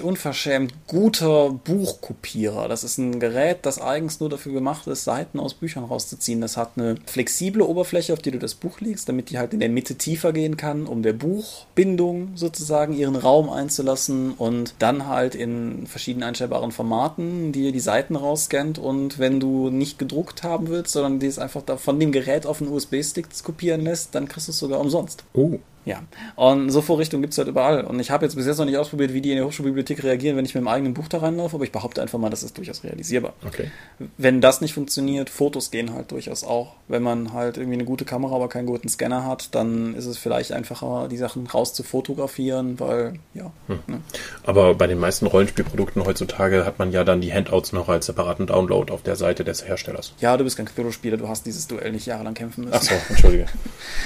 unverschämt 0.03 0.75
guter 0.89 1.51
Buchkopierer. 1.51 2.67
Das 2.67 2.83
ist 2.83 2.99
ein 2.99 3.21
Gerät, 3.21 3.59
das 3.63 3.81
eigens 3.81 4.19
nur 4.19 4.31
dafür 4.31 4.53
gemacht 4.53 4.89
ist, 4.89 5.05
Seiten 5.05 5.39
aus 5.39 5.55
Büchern 5.55 5.85
rauszuziehen. 5.85 6.41
Das 6.41 6.57
hat 6.57 6.73
eine 6.75 6.97
flexible 7.07 7.63
Oberfläche, 7.63 8.15
auf 8.15 8.19
die 8.19 8.33
du 8.33 8.41
das 8.41 8.57
Buch 8.57 8.81
legst, 8.81 9.09
damit 9.09 9.31
die 9.31 9.39
halt 9.39 9.55
in 9.55 9.61
der 9.61 9.69
Mitte 9.69 9.95
tiefer 9.95 10.33
gehen 10.33 10.57
kann, 10.57 10.87
um 10.87 11.05
der 11.05 11.13
Buchbindung 11.13 12.33
sozusagen 12.35 12.95
ihren 12.95 13.15
Raum 13.15 13.49
einzulassen 13.49 14.33
und 14.33 14.75
dann 14.81 15.07
halt 15.07 15.37
in 15.37 15.87
verschiedenen 15.87 16.29
einstellbaren 16.29 16.73
Formaten 16.73 17.28
die 17.53 17.73
die 17.73 17.81
Seiten 17.81 18.17
rausscannt 18.17 18.79
und 18.79 19.19
wenn 19.19 19.41
du 19.41 19.71
nicht 19.71 19.99
gedruckt 19.99 20.43
haben 20.43 20.69
willst, 20.69 20.93
sondern 20.93 21.19
die 21.19 21.27
es 21.27 21.39
einfach 21.39 21.63
von 21.79 22.01
dem 22.01 22.13
Gerät 22.13 22.47
auf 22.47 22.61
einen 22.61 22.71
USB-Stick 22.71 23.27
kopieren 23.43 23.83
lässt, 23.83 24.15
dann 24.15 24.29
kriegst 24.29 24.49
du 24.49 24.53
es 24.53 24.59
sogar 24.59 24.81
umsonst. 24.81 25.25
Oh. 25.35 25.59
Ja, 25.89 26.03
und 26.37 26.69
so 26.69 26.83
Vorrichtungen 26.83 27.23
gibt 27.23 27.33
es 27.33 27.39
halt 27.39 27.49
überall. 27.49 27.83
Und 27.83 27.99
ich 27.99 28.11
habe 28.11 28.27
jetzt 28.27 28.35
bis 28.35 28.45
jetzt 28.45 28.59
noch 28.59 28.67
nicht 28.67 28.77
ausprobiert, 28.77 29.15
wie 29.15 29.23
die 29.23 29.31
in 29.31 29.37
der 29.37 29.47
Hochschulbibliothek 29.47 30.05
reagieren, 30.05 30.37
wenn 30.37 30.45
ich 30.45 30.55
mit 30.55 30.63
dem 30.63 30.69
eigenen 30.69 30.93
Buch 30.93 31.09
da 31.09 31.17
reinlaufe, 31.17 31.57
aber 31.57 31.65
ich 31.65 31.73
behaupte 31.73 32.03
einfach 32.03 32.19
mal, 32.19 32.29
das 32.29 32.43
ist 32.43 32.59
durchaus 32.59 32.85
realisierbar. 32.85 33.33
Okay. 33.47 33.71
Wenn 34.19 34.43
das 34.43 34.61
nicht 34.61 34.75
funktioniert, 34.75 35.31
Fotos 35.31 35.71
gehen 35.71 35.95
halt 35.95 36.11
durchaus 36.11 36.45
auch. 36.45 36.75
Wenn 36.89 37.03
man 37.03 37.33
halt 37.33 37.57
irgendwie 37.57 37.77
eine 37.77 37.87
gute 37.87 38.05
Kamera, 38.05 38.37
aber 38.37 38.51
keinen 38.51 38.67
guten 38.67 38.91
Scanner 38.91 39.25
hat, 39.25 39.55
dann 39.55 39.95
ist 39.95 40.05
es 40.05 40.19
vielleicht 40.19 40.53
einfacher, 40.53 41.09
die 41.09 41.17
Sachen 41.17 41.47
raus 41.47 41.73
zu 41.73 41.83
fotografieren, 41.83 42.79
weil, 42.79 43.15
ja. 43.33 43.51
Hm. 43.69 43.79
Ne? 43.87 44.01
Aber 44.43 44.75
bei 44.75 44.89
den 44.89 44.99
meisten 44.99 45.25
Rollenspielprodukten 45.25 46.05
heutzutage 46.05 46.67
hat 46.67 46.79
man 46.79 46.93
ja 46.93 47.03
dann 47.03 47.23
die 47.23 47.33
Handouts 47.33 47.73
noch 47.73 47.89
als 47.89 48.05
separaten 48.05 48.47
Download 48.47 48.93
auf 48.93 49.03
der 49.03 49.17
Seite 49.17 49.43
des 49.43 49.67
Herstellers. 49.67 50.13
Ja, 50.21 50.37
du 50.37 50.45
bist 50.45 50.59
kein 50.59 50.67
Cthulhu-Spieler, 50.67 51.17
du 51.17 51.29
hast 51.29 51.47
dieses 51.47 51.67
Duell 51.67 51.93
nicht 51.93 52.05
jahrelang 52.05 52.35
kämpfen 52.35 52.65
müssen. 52.65 52.75
Achso, 52.75 52.95
entschuldige. 53.09 53.47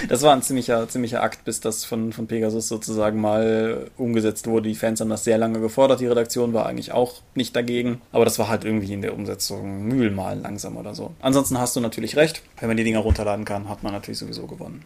Das 0.09 0.22
war 0.22 0.33
ein 0.33 0.43
ziemlicher, 0.43 0.89
ziemlicher 0.89 1.22
Akt, 1.22 1.45
bis 1.45 1.61
das 1.61 1.71
von, 1.84 2.12
von 2.12 2.26
Pegasus 2.26 2.68
sozusagen 2.68 3.20
mal 3.20 3.90
umgesetzt 3.96 4.46
wurde. 4.46 4.68
Die 4.68 4.74
Fans 4.74 5.00
haben 5.00 5.10
das 5.10 5.24
sehr 5.24 5.38
lange 5.38 5.60
gefordert. 5.60 6.00
Die 6.00 6.06
Redaktion 6.06 6.52
war 6.52 6.66
eigentlich 6.66 6.92
auch 6.92 7.22
nicht 7.34 7.56
dagegen. 7.56 8.00
Aber 8.12 8.24
das 8.24 8.38
war 8.38 8.48
halt 8.48 8.64
irgendwie 8.64 8.92
in 8.92 9.02
der 9.02 9.14
Umsetzung 9.14 9.84
mühlmal 9.84 10.38
langsam 10.38 10.76
oder 10.76 10.94
so. 10.94 11.12
Ansonsten 11.20 11.58
hast 11.58 11.74
du 11.76 11.80
natürlich 11.80 12.16
recht. 12.16 12.42
Wenn 12.60 12.68
man 12.68 12.76
die 12.76 12.84
Dinger 12.84 13.00
runterladen 13.00 13.44
kann, 13.44 13.68
hat 13.68 13.82
man 13.82 13.92
natürlich 13.92 14.18
sowieso 14.18 14.46
gewonnen. 14.46 14.84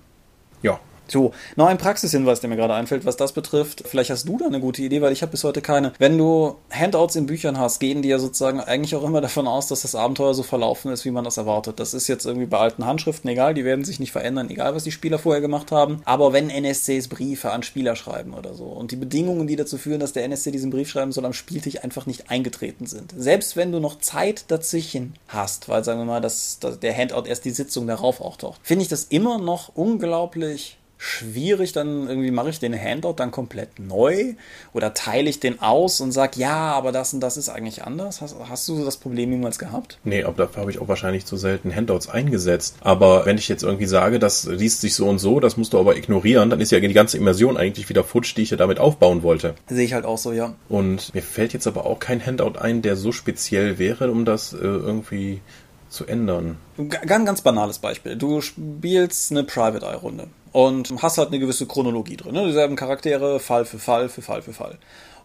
Ja, 0.63 0.81
so, 1.09 1.33
noch 1.57 1.67
ein 1.67 1.79
Praxishinweis, 1.79 2.41
der 2.41 2.51
mir 2.51 2.57
gerade 2.57 2.75
einfällt, 2.75 3.05
was 3.05 3.17
das 3.17 3.33
betrifft. 3.33 3.85
Vielleicht 3.87 4.11
hast 4.11 4.29
du 4.29 4.39
da 4.39 4.47
eine 4.47 4.61
gute 4.61 4.83
Idee, 4.83 5.03
weil 5.03 5.13
ich 5.13 5.23
habe 5.23 5.31
bis 5.31 5.45
heute 5.45 5.63
keine. 5.63 5.93
Wenn 5.99 6.19
du 6.19 6.57
Handouts 6.71 7.17
in 7.17 7.27
Büchern 7.27 7.59
hast, 7.59 7.79
gehen 7.79 8.03
die 8.03 8.09
ja 8.09 8.19
sozusagen 8.19 8.61
eigentlich 8.61 8.95
auch 8.97 9.05
immer 9.05 9.21
davon 9.21 9.47
aus, 9.47 9.69
dass 9.69 9.83
das 9.83 9.95
Abenteuer 9.95 10.35
so 10.35 10.43
verlaufen 10.43 10.91
ist, 10.93 11.05
wie 11.05 11.11
man 11.11 11.25
das 11.25 11.37
erwartet. 11.37 11.81
Das 11.81 11.95
ist 11.95 12.09
jetzt 12.09 12.27
irgendwie 12.27 12.47
bei 12.47 12.59
alten 12.59 12.87
Handschriften 12.87 13.31
egal, 13.31 13.55
die 13.55 13.65
werden 13.65 13.85
sich 13.85 14.01
nicht 14.01 14.13
verändern, 14.13 14.51
egal 14.51 14.75
was 14.75 14.85
die 14.85 14.93
Spieler 14.93 15.19
vorher 15.19 15.41
gemacht 15.41 15.73
haben. 15.73 16.01
Aber 16.05 16.33
wenn 16.33 16.51
NSCs 16.51 17.09
Briefe 17.09 17.53
an 17.53 17.63
Spieler 17.63 17.97
schreiben 17.97 18.35
oder 18.35 18.55
so 18.55 18.65
und 18.65 18.91
die 18.91 18.97
Bedingungen, 18.97 19.47
die 19.47 19.57
dazu 19.57 19.79
führen, 19.79 20.01
dass 20.01 20.13
der 20.13 20.25
NSC 20.25 20.51
diesen 20.51 20.71
Brief 20.71 20.89
schreiben 20.89 21.13
soll, 21.13 21.25
am 21.25 21.33
Spieltisch 21.33 21.83
einfach 21.83 22.07
nicht 22.07 22.31
eingetreten 22.31 22.87
sind. 22.87 23.15
Selbst 23.17 23.57
wenn 23.57 23.73
du 23.73 23.81
noch 23.81 23.99
Zeit 23.99 24.45
dazwischen 24.49 25.15
hast, 25.29 25.69
weil 25.69 25.85
sagen 25.85 26.01
wir 26.01 26.05
mal, 26.05 26.21
dass, 26.21 26.59
dass 26.59 26.81
der 26.81 26.97
Handout 26.97 27.27
erst 27.27 27.45
die 27.45 27.51
Sitzung 27.51 27.87
darauf 27.87 28.21
auftaucht, 28.21 28.61
finde 28.63 28.83
ich 28.83 28.89
das 28.89 29.05
immer 29.05 29.39
noch 29.39 29.71
unglaublich 29.75 30.79
schwierig, 30.99 31.73
dann 31.73 32.09
irgendwie 32.09 32.31
mache 32.31 32.51
ich 32.51 32.59
den 32.59 32.75
Handout 32.75 33.15
dann 33.17 33.31
komplett 33.31 33.79
neu 33.79 34.35
oder 34.73 34.95
teile 34.95 35.29
ich 35.29 35.41
den 35.41 35.61
aus 35.61 36.01
und 36.01 36.13
sage, 36.13 36.41
ja, 36.41 36.73
aber 36.73 36.93
das 36.93 37.13
und 37.13 37.21
das 37.21 37.37
ist 37.37 37.49
eigentlich 37.49 37.85
anders. 37.85 38.21
Hast, 38.21 38.37
hast 38.49 38.69
du 38.69 38.85
das 38.85 38.97
Problem 38.97 39.31
jemals 39.31 39.59
gehabt? 39.59 39.99
Nee, 40.05 40.25
aber 40.25 40.45
dafür 40.45 40.63
habe 40.63 40.71
ich 40.71 40.79
auch 40.79 40.89
wahrscheinlich 40.89 41.27
zu 41.27 41.37
selten 41.37 41.75
Handouts 41.75 42.09
eingesetzt. 42.09 42.77
Aber 42.81 43.27
wenn 43.27 43.39
ich 43.39 43.49
jetzt 43.49 43.63
irgendwie 43.63 43.87
sage, 43.87 44.19
das 44.19 44.45
liest 44.45 44.81
sich 44.81 44.95
so 44.95 45.07
und 45.07 45.19
so, 45.19 45.41
das 45.41 45.57
musst 45.57 45.75
du 45.75 45.79
aber 45.79 45.97
ignorieren, 45.97 46.51
dann 46.51 46.61
ist 46.61 46.73
ja 46.73 46.81
die 46.81 46.93
ganze 46.93 47.19
Immersion 47.19 47.57
eigentlich 47.57 47.89
wieder 47.89 48.05
futsch, 48.05 48.35
die 48.37 48.43
ich 48.43 48.51
ja 48.51 48.57
damit 48.57 48.79
aufbauen 48.79 49.23
wollte. 49.23 49.55
Sehe 49.69 49.85
ich 49.85 49.93
halt 49.93 50.07
auch 50.07 50.19
so, 50.19 50.33
ja. 50.33 50.55
Und 50.69 51.15
mir 51.15 51.23
fällt 51.23 51.53
jetzt 51.53 51.67
aber 51.67 51.85
auch 51.87 51.99
kein 51.99 52.25
Handout 52.25 52.59
ein, 52.59 52.83
der 52.83 52.97
so 52.97 53.13
speziell 53.13 53.79
wäre, 53.79 54.11
um 54.11 54.25
das 54.25 54.53
äh, 54.53 54.59
irgendwie 54.59 55.41
zu 55.89 56.07
ändern. 56.07 56.59
Ganz, 56.77 57.27
ganz 57.27 57.41
banales 57.43 57.79
Beispiel. 57.79 58.17
Du 58.17 58.41
spielst 58.41 59.31
eine 59.31 59.45
Private 59.45 59.85
Eye 59.87 59.97
Runde 59.97 60.29
und 60.53 61.03
hast 61.03 61.19
halt 61.19 61.29
eine 61.29 61.39
gewisse 61.39 61.67
Chronologie 61.67 62.17
drin. 62.17 62.35
Ne? 62.35 62.47
Dieselben 62.47 62.77
Charaktere, 62.77 63.41
Fall 63.41 63.65
für 63.65 63.79
Fall, 63.79 64.09
für 64.09 64.23
Fall 64.23 64.43
für 64.43 64.53
Fall. 64.53 64.79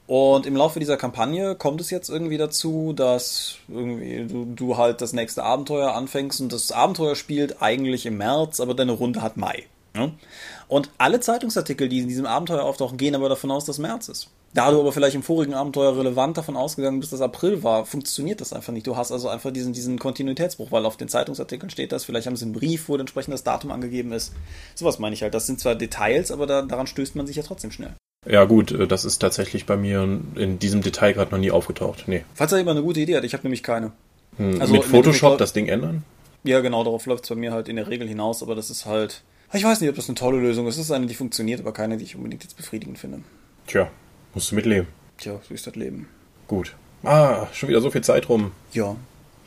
Und 0.07 0.45
im 0.45 0.55
Laufe 0.55 0.79
dieser 0.79 0.97
Kampagne 0.97 1.55
kommt 1.55 1.79
es 1.79 1.89
jetzt 1.89 2.09
irgendwie 2.09 2.37
dazu, 2.37 2.91
dass 2.93 3.55
irgendwie 3.69 4.25
du, 4.27 4.45
du 4.45 4.77
halt 4.77 4.99
das 4.99 5.13
nächste 5.13 5.43
Abenteuer 5.43 5.93
anfängst 5.93 6.41
und 6.41 6.51
das 6.51 6.71
Abenteuer 6.71 7.15
spielt 7.15 7.61
eigentlich 7.61 8.05
im 8.05 8.17
März, 8.17 8.59
aber 8.59 8.73
deine 8.73 8.91
Runde 8.91 9.21
hat 9.21 9.37
Mai. 9.37 9.63
Ne? 9.93 10.11
Und 10.67 10.89
alle 10.97 11.19
Zeitungsartikel, 11.19 11.87
die 11.87 11.99
in 11.99 12.07
diesem 12.07 12.25
Abenteuer 12.25 12.63
auftauchen, 12.63 12.97
gehen 12.97 13.15
aber 13.15 13.29
davon 13.29 13.51
aus, 13.51 13.65
dass 13.65 13.77
März 13.77 14.09
ist. 14.09 14.29
Da 14.53 14.69
du 14.71 14.79
aber 14.79 14.91
vielleicht 14.91 15.15
im 15.15 15.23
vorigen 15.23 15.53
Abenteuer 15.53 15.97
relevant 15.97 16.37
davon 16.37 16.57
ausgegangen 16.57 16.99
bist, 16.99 17.13
dass 17.13 17.21
April 17.21 17.63
war, 17.63 17.85
funktioniert 17.85 18.41
das 18.41 18.51
einfach 18.51 18.73
nicht. 18.73 18.85
Du 18.85 18.97
hast 18.97 19.11
also 19.11 19.29
einfach 19.29 19.51
diesen, 19.51 19.71
diesen 19.71 19.97
Kontinuitätsbruch, 19.97 20.71
weil 20.71 20.85
auf 20.85 20.97
den 20.97 21.07
Zeitungsartikeln 21.07 21.69
steht 21.69 21.93
das, 21.93 22.03
vielleicht 22.03 22.27
haben 22.27 22.35
sie 22.35 22.45
einen 22.45 22.53
Brief, 22.53 22.89
wo 22.89 22.97
entsprechend 22.97 23.33
das 23.33 23.43
Datum 23.43 23.71
angegeben 23.71 24.11
ist. 24.11 24.33
Sowas 24.75 24.99
meine 24.99 25.13
ich 25.13 25.23
halt. 25.23 25.33
Das 25.33 25.47
sind 25.47 25.61
zwar 25.61 25.75
Details, 25.75 26.31
aber 26.31 26.47
da, 26.47 26.63
daran 26.63 26.87
stößt 26.87 27.15
man 27.15 27.27
sich 27.27 27.37
ja 27.37 27.43
trotzdem 27.43 27.71
schnell. 27.71 27.93
Ja 28.29 28.43
gut, 28.43 28.71
äh, 28.71 28.87
das 28.87 29.05
ist 29.05 29.19
tatsächlich 29.19 29.65
bei 29.65 29.77
mir 29.77 30.03
in 30.35 30.59
diesem 30.59 30.81
Detail 30.81 31.13
gerade 31.13 31.31
noch 31.31 31.39
nie 31.39 31.51
aufgetaucht. 31.51 32.03
Nee. 32.07 32.25
Falls 32.35 32.51
da 32.51 32.57
jemand 32.57 32.77
eine 32.77 32.85
gute 32.85 32.99
Idee 32.99 33.15
hat, 33.15 33.23
ich 33.23 33.33
habe 33.33 33.43
nämlich 33.43 33.63
keine. 33.63 33.93
Hm, 34.37 34.59
also 34.59 34.73
mit 34.73 34.83
Photoshop 34.83 35.37
das 35.37 35.53
Ding 35.53 35.67
ändern? 35.67 36.03
Ja, 36.43 36.59
genau, 36.59 36.83
darauf 36.83 37.05
läuft 37.05 37.23
es 37.23 37.29
bei 37.29 37.35
mir 37.35 37.51
halt 37.51 37.69
in 37.69 37.77
der 37.77 37.87
Regel 37.87 38.07
hinaus, 38.07 38.43
aber 38.43 38.55
das 38.55 38.69
ist 38.69 38.85
halt. 38.85 39.23
Ich 39.53 39.63
weiß 39.63 39.81
nicht, 39.81 39.89
ob 39.89 39.95
das 39.95 40.07
eine 40.07 40.15
tolle 40.15 40.39
Lösung 40.39 40.67
ist. 40.67 40.75
Es 40.75 40.85
ist 40.85 40.91
eine, 40.91 41.07
die 41.07 41.13
funktioniert, 41.13 41.59
aber 41.59 41.73
keine, 41.73 41.97
die 41.97 42.03
ich 42.03 42.15
unbedingt 42.15 42.43
jetzt 42.43 42.55
befriedigend 42.55 42.97
finde. 42.97 43.19
Tja, 43.67 43.89
musst 44.33 44.51
du 44.51 44.55
mitleben. 44.55 44.87
Tja, 45.17 45.39
so 45.47 45.53
ist 45.53 45.67
das 45.67 45.75
Leben. 45.75 46.07
Gut. 46.47 46.75
Ah, 47.03 47.47
schon 47.53 47.69
wieder 47.69 47.81
so 47.81 47.91
viel 47.91 48.01
Zeit 48.01 48.29
rum. 48.29 48.51
Ja. 48.73 48.95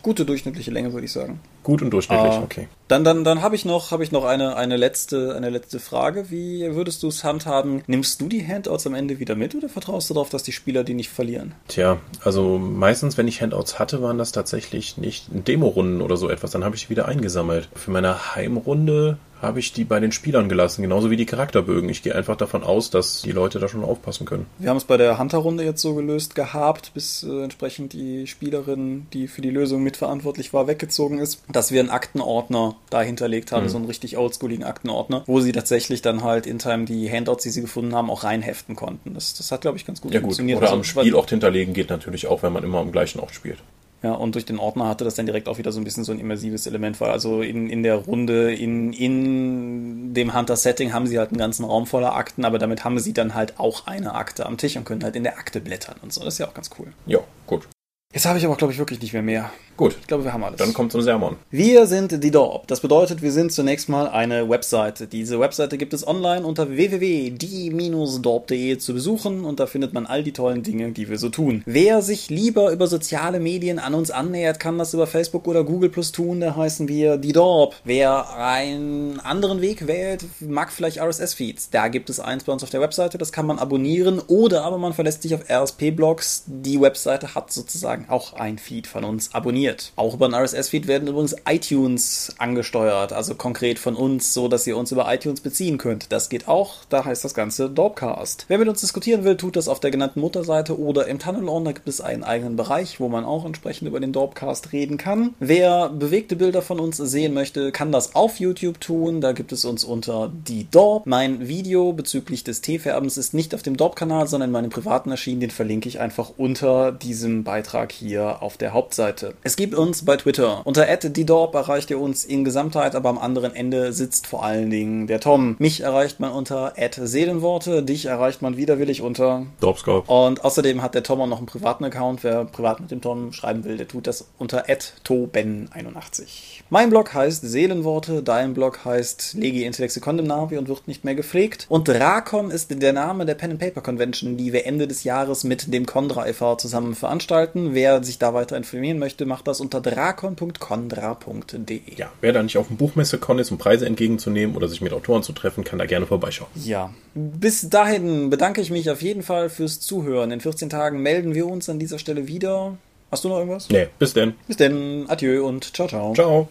Gute 0.03 0.25
durchschnittliche 0.25 0.71
Länge, 0.71 0.93
würde 0.93 1.07
ich 1.07 1.13
sagen. 1.13 1.41
Gut 1.65 1.83
und 1.83 1.91
durchschnittlich, 1.91 2.35
ah, 2.35 2.43
okay. 2.43 2.69
Dann, 2.89 3.03
dann, 3.03 3.25
dann 3.25 3.41
habe 3.43 3.57
ich 3.57 3.65
noch, 3.65 3.91
habe 3.91 4.05
ich 4.05 4.13
noch 4.13 4.25
eine, 4.25 4.57
eine 4.57 4.77
letzte, 4.77 5.35
eine 5.35 5.49
letzte 5.51 5.81
Frage. 5.81 6.31
Wie 6.31 6.75
würdest 6.75 7.03
du 7.03 7.09
es 7.09 7.25
handhaben? 7.25 7.83
Nimmst 7.87 8.21
du 8.21 8.29
die 8.29 8.47
Handouts 8.47 8.87
am 8.87 8.95
Ende 8.95 9.19
wieder 9.19 9.35
mit 9.35 9.55
oder 9.55 9.69
vertraust 9.71 10.11
du 10.11 10.15
darauf, 10.15 10.29
dass 10.29 10.43
die 10.43 10.53
Spieler 10.53 10.85
die 10.85 10.95
nicht 10.95 11.09
verlieren? 11.09 11.55
Tja, 11.67 11.99
also 12.23 12.59
meistens, 12.59 13.17
wenn 13.17 13.27
ich 13.27 13.41
Handouts 13.41 13.79
hatte, 13.79 14.03
waren 14.03 14.19
das 14.19 14.33
tatsächlich 14.33 14.99
nicht 14.99 15.27
Demo-Runden 15.31 16.03
oder 16.03 16.17
so 16.17 16.29
etwas. 16.29 16.51
Dann 16.51 16.63
habe 16.63 16.77
ich 16.77 16.85
die 16.85 16.91
wieder 16.91 17.09
eingesammelt. 17.09 17.69
Für 17.75 17.91
meine 17.91 18.35
Heimrunde 18.35 19.17
habe 19.45 19.61
ich 19.61 19.73
die 19.73 19.85
bei 19.85 20.01
den 20.01 20.11
Spielern 20.11 20.49
gelassen, 20.49 20.83
genauso 20.83 21.11
wie 21.11 21.17
die 21.17 21.27
Charakterbögen. 21.27 21.89
Ich 21.89 22.03
gehe 22.03 22.15
einfach 22.15 22.37
davon 22.37 22.65
aus, 22.65 22.91
dass 22.91 23.23
die 23.23 23.33
Leute 23.33 23.59
da 23.59 23.69
schon 23.69 23.85
aufpassen 23.85 24.27
können. 24.27 24.47
Wir 24.59 24.71
haben 24.71 24.77
es 24.77 24.85
bei 24.85 24.97
der 24.97 25.19
Hunter-Runde 25.19 25.65
jetzt 25.65 25.83
so 25.83 25.95
gelöst 25.95 26.35
gehabt, 26.35 26.93
bis 26.95 27.23
äh, 27.23 27.43
entsprechend 27.43 27.93
die 27.93 28.27
Spielerin, 28.27 29.07
die 29.13 29.29
für 29.29 29.43
die 29.43 29.51
Lösung 29.51 29.83
mitverantwortlich 29.83 30.53
war, 30.53 30.67
weggezogen 30.67 31.19
ist, 31.19 31.43
dass 31.55 31.71
wir 31.73 31.81
einen 31.81 31.91
Aktenordner 31.91 32.77
da 32.91 33.03
hinterlegt 33.03 33.53
haben, 33.53 33.65
mhm. 33.65 33.69
so 33.69 33.77
einen 33.77 33.87
richtig 33.87 34.17
oldschooligen 34.17 34.65
Aktenordner, 34.65 35.23
wo 35.27 35.41
sie 35.41 35.53
tatsächlich 35.53 36.03
dann 36.03 36.23
halt 36.23 36.47
in 36.47 36.59
Time 36.59 36.85
die 36.85 37.11
Handouts, 37.11 37.45
die 37.45 37.51
sie 37.51 37.61
gefunden 37.61 37.95
haben, 37.95 38.11
auch 38.11 38.25
reinheften 38.25 38.77
konnten. 38.77 39.15
Das, 39.15 39.35
das 39.35 39.53
hat, 39.53 39.61
glaube 39.63 39.77
ich, 39.77 39.87
ganz 39.87 40.01
gut 40.01 40.13
ja, 40.13 40.21
funktioniert. 40.21 40.57
Gut. 40.57 40.63
Oder 40.63 40.73
also, 40.73 40.81
am 40.81 40.85
Spielort 40.85 41.31
hinterlegen 41.31 41.75
geht 41.75 41.91
natürlich 41.91 42.27
auch, 42.27 42.43
wenn 42.43 42.53
man 42.53 42.65
immer 42.65 42.79
am 42.79 42.93
gleichen 42.93 43.21
Ort 43.21 43.35
spielt. 43.35 43.59
Ja, 44.05 44.13
und 44.13 44.35
durch 44.35 44.45
den 44.45 44.59
Ordner 44.59 44.87
hatte 44.87 45.05
das 45.05 45.15
dann 45.15 45.25
direkt 45.25 45.49
auch 45.49 45.57
wieder 45.57 45.73
so 45.73 45.81
ein 45.81 45.85
bisschen 45.85 46.05
so 46.05 46.13
ein 46.13 46.21
immersives 46.21 46.67
Element, 46.67 47.01
weil 47.01 47.11
also 47.11 47.41
in, 47.41 47.71
in 47.71 47.83
der 47.83 47.95
Runde, 47.95 48.53
in, 48.53 48.93
in 48.93 50.13
dem 50.13 50.35
Hunter-Setting 50.35 50.93
haben 50.93 51.07
sie 51.07 51.19
halt 51.19 51.31
einen 51.31 51.39
ganzen 51.39 51.65
Raum 51.65 51.87
voller 51.87 52.15
Akten, 52.15 52.45
aber 52.45 52.59
damit 52.59 52.85
haben 52.85 52.99
sie 52.99 53.15
dann 53.15 53.35
halt 53.35 53.59
auch 53.59 53.87
eine 53.87 54.15
Akte 54.15 54.45
am 54.45 54.59
Tisch 54.59 54.77
und 54.77 54.85
können 54.85 55.03
halt 55.03 55.17
in 55.17 55.23
der 55.23 55.39
Akte 55.39 55.59
blättern 55.63 55.97
und 56.03 56.13
so. 56.13 56.23
Das 56.23 56.35
ist 56.35 56.39
ja 56.39 56.47
auch 56.47 56.53
ganz 56.53 56.69
cool. 56.79 56.93
Ja, 57.07 57.21
gut. 57.47 57.67
Jetzt 58.13 58.27
habe 58.27 58.39
ich 58.39 58.45
aber, 58.45 58.57
glaube 58.57 58.73
ich, 58.73 58.79
wirklich 58.79 59.01
nicht 59.01 59.13
mehr 59.13 59.23
mehr. 59.23 59.51
Gut. 59.77 59.97
Ich 60.01 60.07
glaube, 60.07 60.23
wir 60.23 60.33
haben 60.33 60.45
alles. 60.45 60.59
Dann 60.59 60.73
kommt 60.73 60.93
zum 60.93 61.03
Sermon. 61.03 61.35
Wir 61.51 61.89
sind 61.89 62.23
die 62.23 62.31
Dorp. 62.31 62.69
Das 62.69 62.79
bedeutet, 62.79 63.23
wir 63.23 63.33
sind 63.33 63.53
zunächst 63.53 63.89
mal 63.89 64.07
eine 64.07 64.49
Webseite. 64.49 65.09
Diese 65.09 65.41
Webseite 65.41 65.79
gibt 65.79 65.93
es 65.93 66.07
online 66.07 66.47
unter 66.47 66.71
www.die-dorp.de 66.71 68.79
zu 68.79 68.95
besuchen 68.95 69.45
und 69.45 69.59
da 69.59 69.67
findet 69.67 69.93
man 69.93 70.07
all 70.07 70.23
die 70.23 70.33
tollen 70.33 70.63
Dinge, 70.63 70.93
die 70.93 71.09
wir 71.09 71.19
so 71.19 71.29
tun. 71.29 71.65
Wer 71.67 72.03
sich 72.03 72.31
lieber 72.31 72.71
über 72.71 72.87
soziale 72.87 73.41
Medien 73.41 73.81
an 73.81 73.95
uns 73.95 74.13
annähert, 74.13 74.61
kann 74.61 74.79
das 74.79 74.95
über 74.95 75.09
Facebook 75.09 75.49
oder 75.49 75.65
Google 75.65 75.91
Plus 75.91 76.13
tun. 76.13 76.39
Da 76.39 76.55
heißen 76.55 76.87
wir 76.87 77.17
die 77.17 77.33
Dorp. 77.33 77.75
Wer 77.83 78.33
einen 78.37 79.19
anderen 79.19 79.61
Weg 79.61 79.89
wählt, 79.89 80.25
mag 80.39 80.71
vielleicht 80.71 81.01
RSS-Feeds. 81.01 81.71
Da 81.71 81.89
gibt 81.89 82.11
es 82.11 82.21
eins 82.21 82.45
bei 82.45 82.53
uns 82.53 82.63
auf 82.63 82.71
der 82.71 82.81
Webseite, 82.81 83.19
das 83.19 83.33
kann 83.33 83.47
man 83.47 83.59
abonnieren 83.59 84.23
oder 84.29 84.63
aber 84.63 84.79
man 84.79 84.93
verlässt 84.93 85.23
sich 85.23 85.35
auf 85.35 85.51
RSP-Blogs. 85.51 86.45
Die 86.47 86.81
Webseite 86.81 87.35
hat 87.35 87.53
sozusagen 87.53 88.07
auch 88.09 88.35
ein 88.35 88.59
Feed 88.59 88.87
von 88.87 89.03
uns 89.03 89.35
abonniert 89.35 89.64
abonniert. 89.65 89.93
Auch 89.97 90.15
über 90.15 90.29
den 90.29 90.35
RSS-Feed 90.35 90.87
werden 90.87 91.09
übrigens 91.09 91.37
iTunes 91.49 92.35
angesteuert, 92.39 93.13
also 93.13 93.35
konkret 93.35 93.79
von 93.79 93.95
uns, 93.95 94.35
so 94.35 94.49
dass 94.49 94.67
ihr 94.67 94.77
uns 94.77 94.93
über 94.93 95.13
iTunes 95.13 95.41
beziehen 95.41 95.79
könnt. 95.79 96.13
Das 96.13 96.29
geht 96.29 96.49
auch, 96.49 96.85
da 96.89 97.05
heißt 97.05 97.25
das 97.25 97.35
Ganze 97.35 97.71
Dorpcast. 97.71 98.45
Wer 98.49 98.59
mit 98.59 98.69
uns 98.69 98.81
diskutieren 98.81 99.25
will, 99.25 99.37
tut 99.37 99.57
das 99.57 99.69
auf 99.69 99.81
der 99.81 99.91
genannten 99.91 100.21
Mutterseite 100.21 100.79
oder 100.79 101.07
im 101.07 101.19
Tunnel-On, 101.19 101.65
da 101.65 101.73
gibt 101.73 101.89
es 101.89 102.01
einen 102.01 102.25
eigenen 102.25 102.57
Bereich, 102.57 103.01
wo 103.01 103.09
man 103.09 103.25
auch 103.25 103.45
entsprechend 103.45 103.89
über 103.89 104.01
den 104.01 104.13
Dorpcast 104.13 104.73
reden 104.73 104.99
kann. 104.99 105.35
Wer 105.41 105.89
bewegte 105.89 106.37
Bilder 106.37 106.63
von 106.63 106.81
uns 106.81 106.97
sehen 106.99 107.35
möchte, 107.35 107.73
kann 107.73 107.93
das 107.93 108.15
auf 108.15 108.41
YouTube 108.41 108.81
tun, 108.81 109.21
da 109.21 109.33
gibt 109.33 109.53
es 109.53 109.65
uns 109.65 109.85
unter 109.85 110.31
die 110.47 110.69
Dorp. 110.71 111.07
Mein 111.07 111.49
Video 111.49 111.93
bezüglich 111.93 112.45
des 112.45 112.61
Teefärbens 112.61 113.17
ist 113.17 113.35
nicht 113.35 113.55
auf 113.55 113.63
dem 113.63 113.77
Dorp-Kanal, 113.77 114.27
sondern 114.27 114.51
in 114.51 114.53
meinem 114.53 114.71
privaten 114.71 115.11
erschienen, 115.11 115.41
den 115.41 115.51
verlinke 115.51 115.89
ich 115.89 116.01
einfach 116.01 116.33
unter 116.37 116.93
diesem 116.93 117.45
Beitrag 117.45 117.93
hier 117.93 118.43
auf 118.43 118.57
der 118.57 118.73
Hauptseite. 118.73 119.35
Es 119.43 119.54
gibt 119.57 119.75
uns 119.75 120.05
bei 120.05 120.17
Twitter. 120.17 120.63
Unter 120.65 120.87
@ddorp 120.87 121.55
erreicht 121.55 121.91
ihr 121.91 121.99
uns 121.99 122.25
in 122.25 122.45
Gesamtheit, 122.45 122.95
aber 122.95 123.09
am 123.09 123.19
anderen 123.19 123.55
Ende 123.55 123.93
sitzt 123.93 124.27
vor 124.27 124.45
allen 124.45 124.71
Dingen 124.71 125.07
der 125.07 125.21
Tom. 125.21 125.57
Mich 125.59 125.81
erreicht 125.81 126.21
man 126.21 126.33
unter 126.33 126.75
@seelenworte, 126.77 127.83
dich 127.83 128.07
erreicht 128.07 128.43
man 128.43 128.57
widerwillig 128.57 129.03
unter 129.03 129.47
Dorpskorb. 129.61 130.09
und 130.09 130.45
außerdem 130.45 130.83
hat 130.83 130.95
der 130.95 131.03
Tom 131.03 131.21
auch 131.21 131.27
noch 131.27 131.39
einen 131.39 131.47
privaten 131.47 131.85
Account. 131.85 132.25
Wer 132.25 132.45
privat 132.45 132.81
mit 132.81 132.91
dem 132.91 133.01
Tom 133.01 133.33
schreiben 133.33 133.65
will, 133.65 133.77
der 133.77 133.89
tut 133.89 134.07
das 134.07 134.29
unter 134.39 134.65
toben81. 135.05 136.63
Mein 136.71 136.91
Blog 136.91 137.15
heißt 137.15 137.43
Seelenworte, 137.43 138.23
dein 138.23 138.55
Blog 138.55 138.85
heißt 138.85 139.35
Legi 139.35 139.65
Intellexe 139.65 140.01
Condemnavi 140.01 140.59
und 140.59 140.69
wird 140.69 140.89
nicht 140.89 141.05
mehr 141.05 141.15
gepflegt. 141.15 141.67
Und 141.69 141.89
Drakon 141.89 142.51
ist 142.51 142.71
der 142.83 142.93
Name 142.93 143.27
der 143.27 143.35
Pen 143.35 143.53
and 143.53 143.61
Paper 143.61 143.81
Convention, 143.81 144.37
die 144.37 144.53
wir 144.53 144.67
Ende 144.67 144.89
des 144.89 145.05
Jahres 145.05 145.45
mit 145.45 145.73
dem 145.73 145.87
Condra 145.87 146.27
e.V. 146.27 146.57
zusammen 146.57 146.95
veranstalten. 146.95 147.75
Wer 147.75 148.03
sich 148.03 148.19
da 148.19 148.35
weiter 148.35 148.57
informieren 148.57 148.99
möchte, 148.99 149.27
macht 149.27 149.44
das 149.45 149.61
unter 149.61 149.81
drakon.condra.de. 149.81 151.81
Ja, 151.97 152.11
wer 152.21 152.33
da 152.33 152.43
nicht 152.43 152.59
auf 152.59 152.69
dem 152.69 152.77
Buchmesse-Con 152.77 153.39
ist, 153.39 153.51
um 153.51 153.59
Preise 153.59 153.87
entgegenzunehmen 153.87 154.57
oder 154.57 154.69
sich 154.69 154.81
mit 154.81 154.93
Autoren 154.93 155.23
zu 155.23 155.33
treffen, 155.33 155.65
kann 155.65 155.79
da 155.79 155.87
gerne 155.87 156.07
vorbeischauen. 156.07 156.51
Ja, 156.55 156.93
bis 157.15 157.69
dahin 157.69 158.31
bedanke 158.31 158.61
ich 158.61 158.71
mich 158.71 158.91
auf 158.91 159.03
jeden 159.03 159.23
Fall 159.23 159.51
fürs 159.51 159.81
Zuhören. 159.81 160.31
In 160.31 160.41
14 160.41 160.71
Tagen 160.71 161.03
melden 161.03 161.35
wir 161.35 161.47
uns 161.47 161.69
an 161.69 161.79
dieser 161.79 161.99
Stelle 161.99 162.29
wieder. 162.29 162.77
Hast 163.11 163.25
du 163.25 163.29
noch 163.29 163.39
irgendwas? 163.39 163.69
Nee, 163.71 163.89
bis 163.99 164.13
denn. 164.13 164.35
Bis 164.49 164.57
denn, 164.57 165.05
adieu 165.09 165.47
und 165.47 165.75
ciao, 165.75 165.87
ciao. 165.87 166.15
Ciao. 166.15 166.49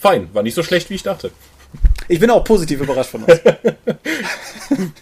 Fein. 0.00 0.28
War 0.34 0.42
nicht 0.42 0.54
so 0.54 0.62
schlecht, 0.62 0.90
wie 0.90 0.94
ich 0.94 1.02
dachte. 1.02 1.30
ich 2.08 2.18
bin 2.18 2.30
auch 2.30 2.42
positiv 2.42 2.80
überrascht 2.80 3.10
von 3.10 3.24
uns. 3.24 3.40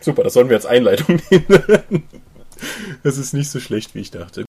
Super, 0.00 0.22
das 0.22 0.34
sollen 0.34 0.48
wir 0.48 0.56
als 0.56 0.66
Einleitung 0.66 1.20
nehmen. 1.30 2.04
Das 3.02 3.18
ist 3.18 3.34
nicht 3.34 3.50
so 3.50 3.58
schlecht, 3.58 3.94
wie 3.94 4.00
ich 4.00 4.10
dachte. 4.12 4.46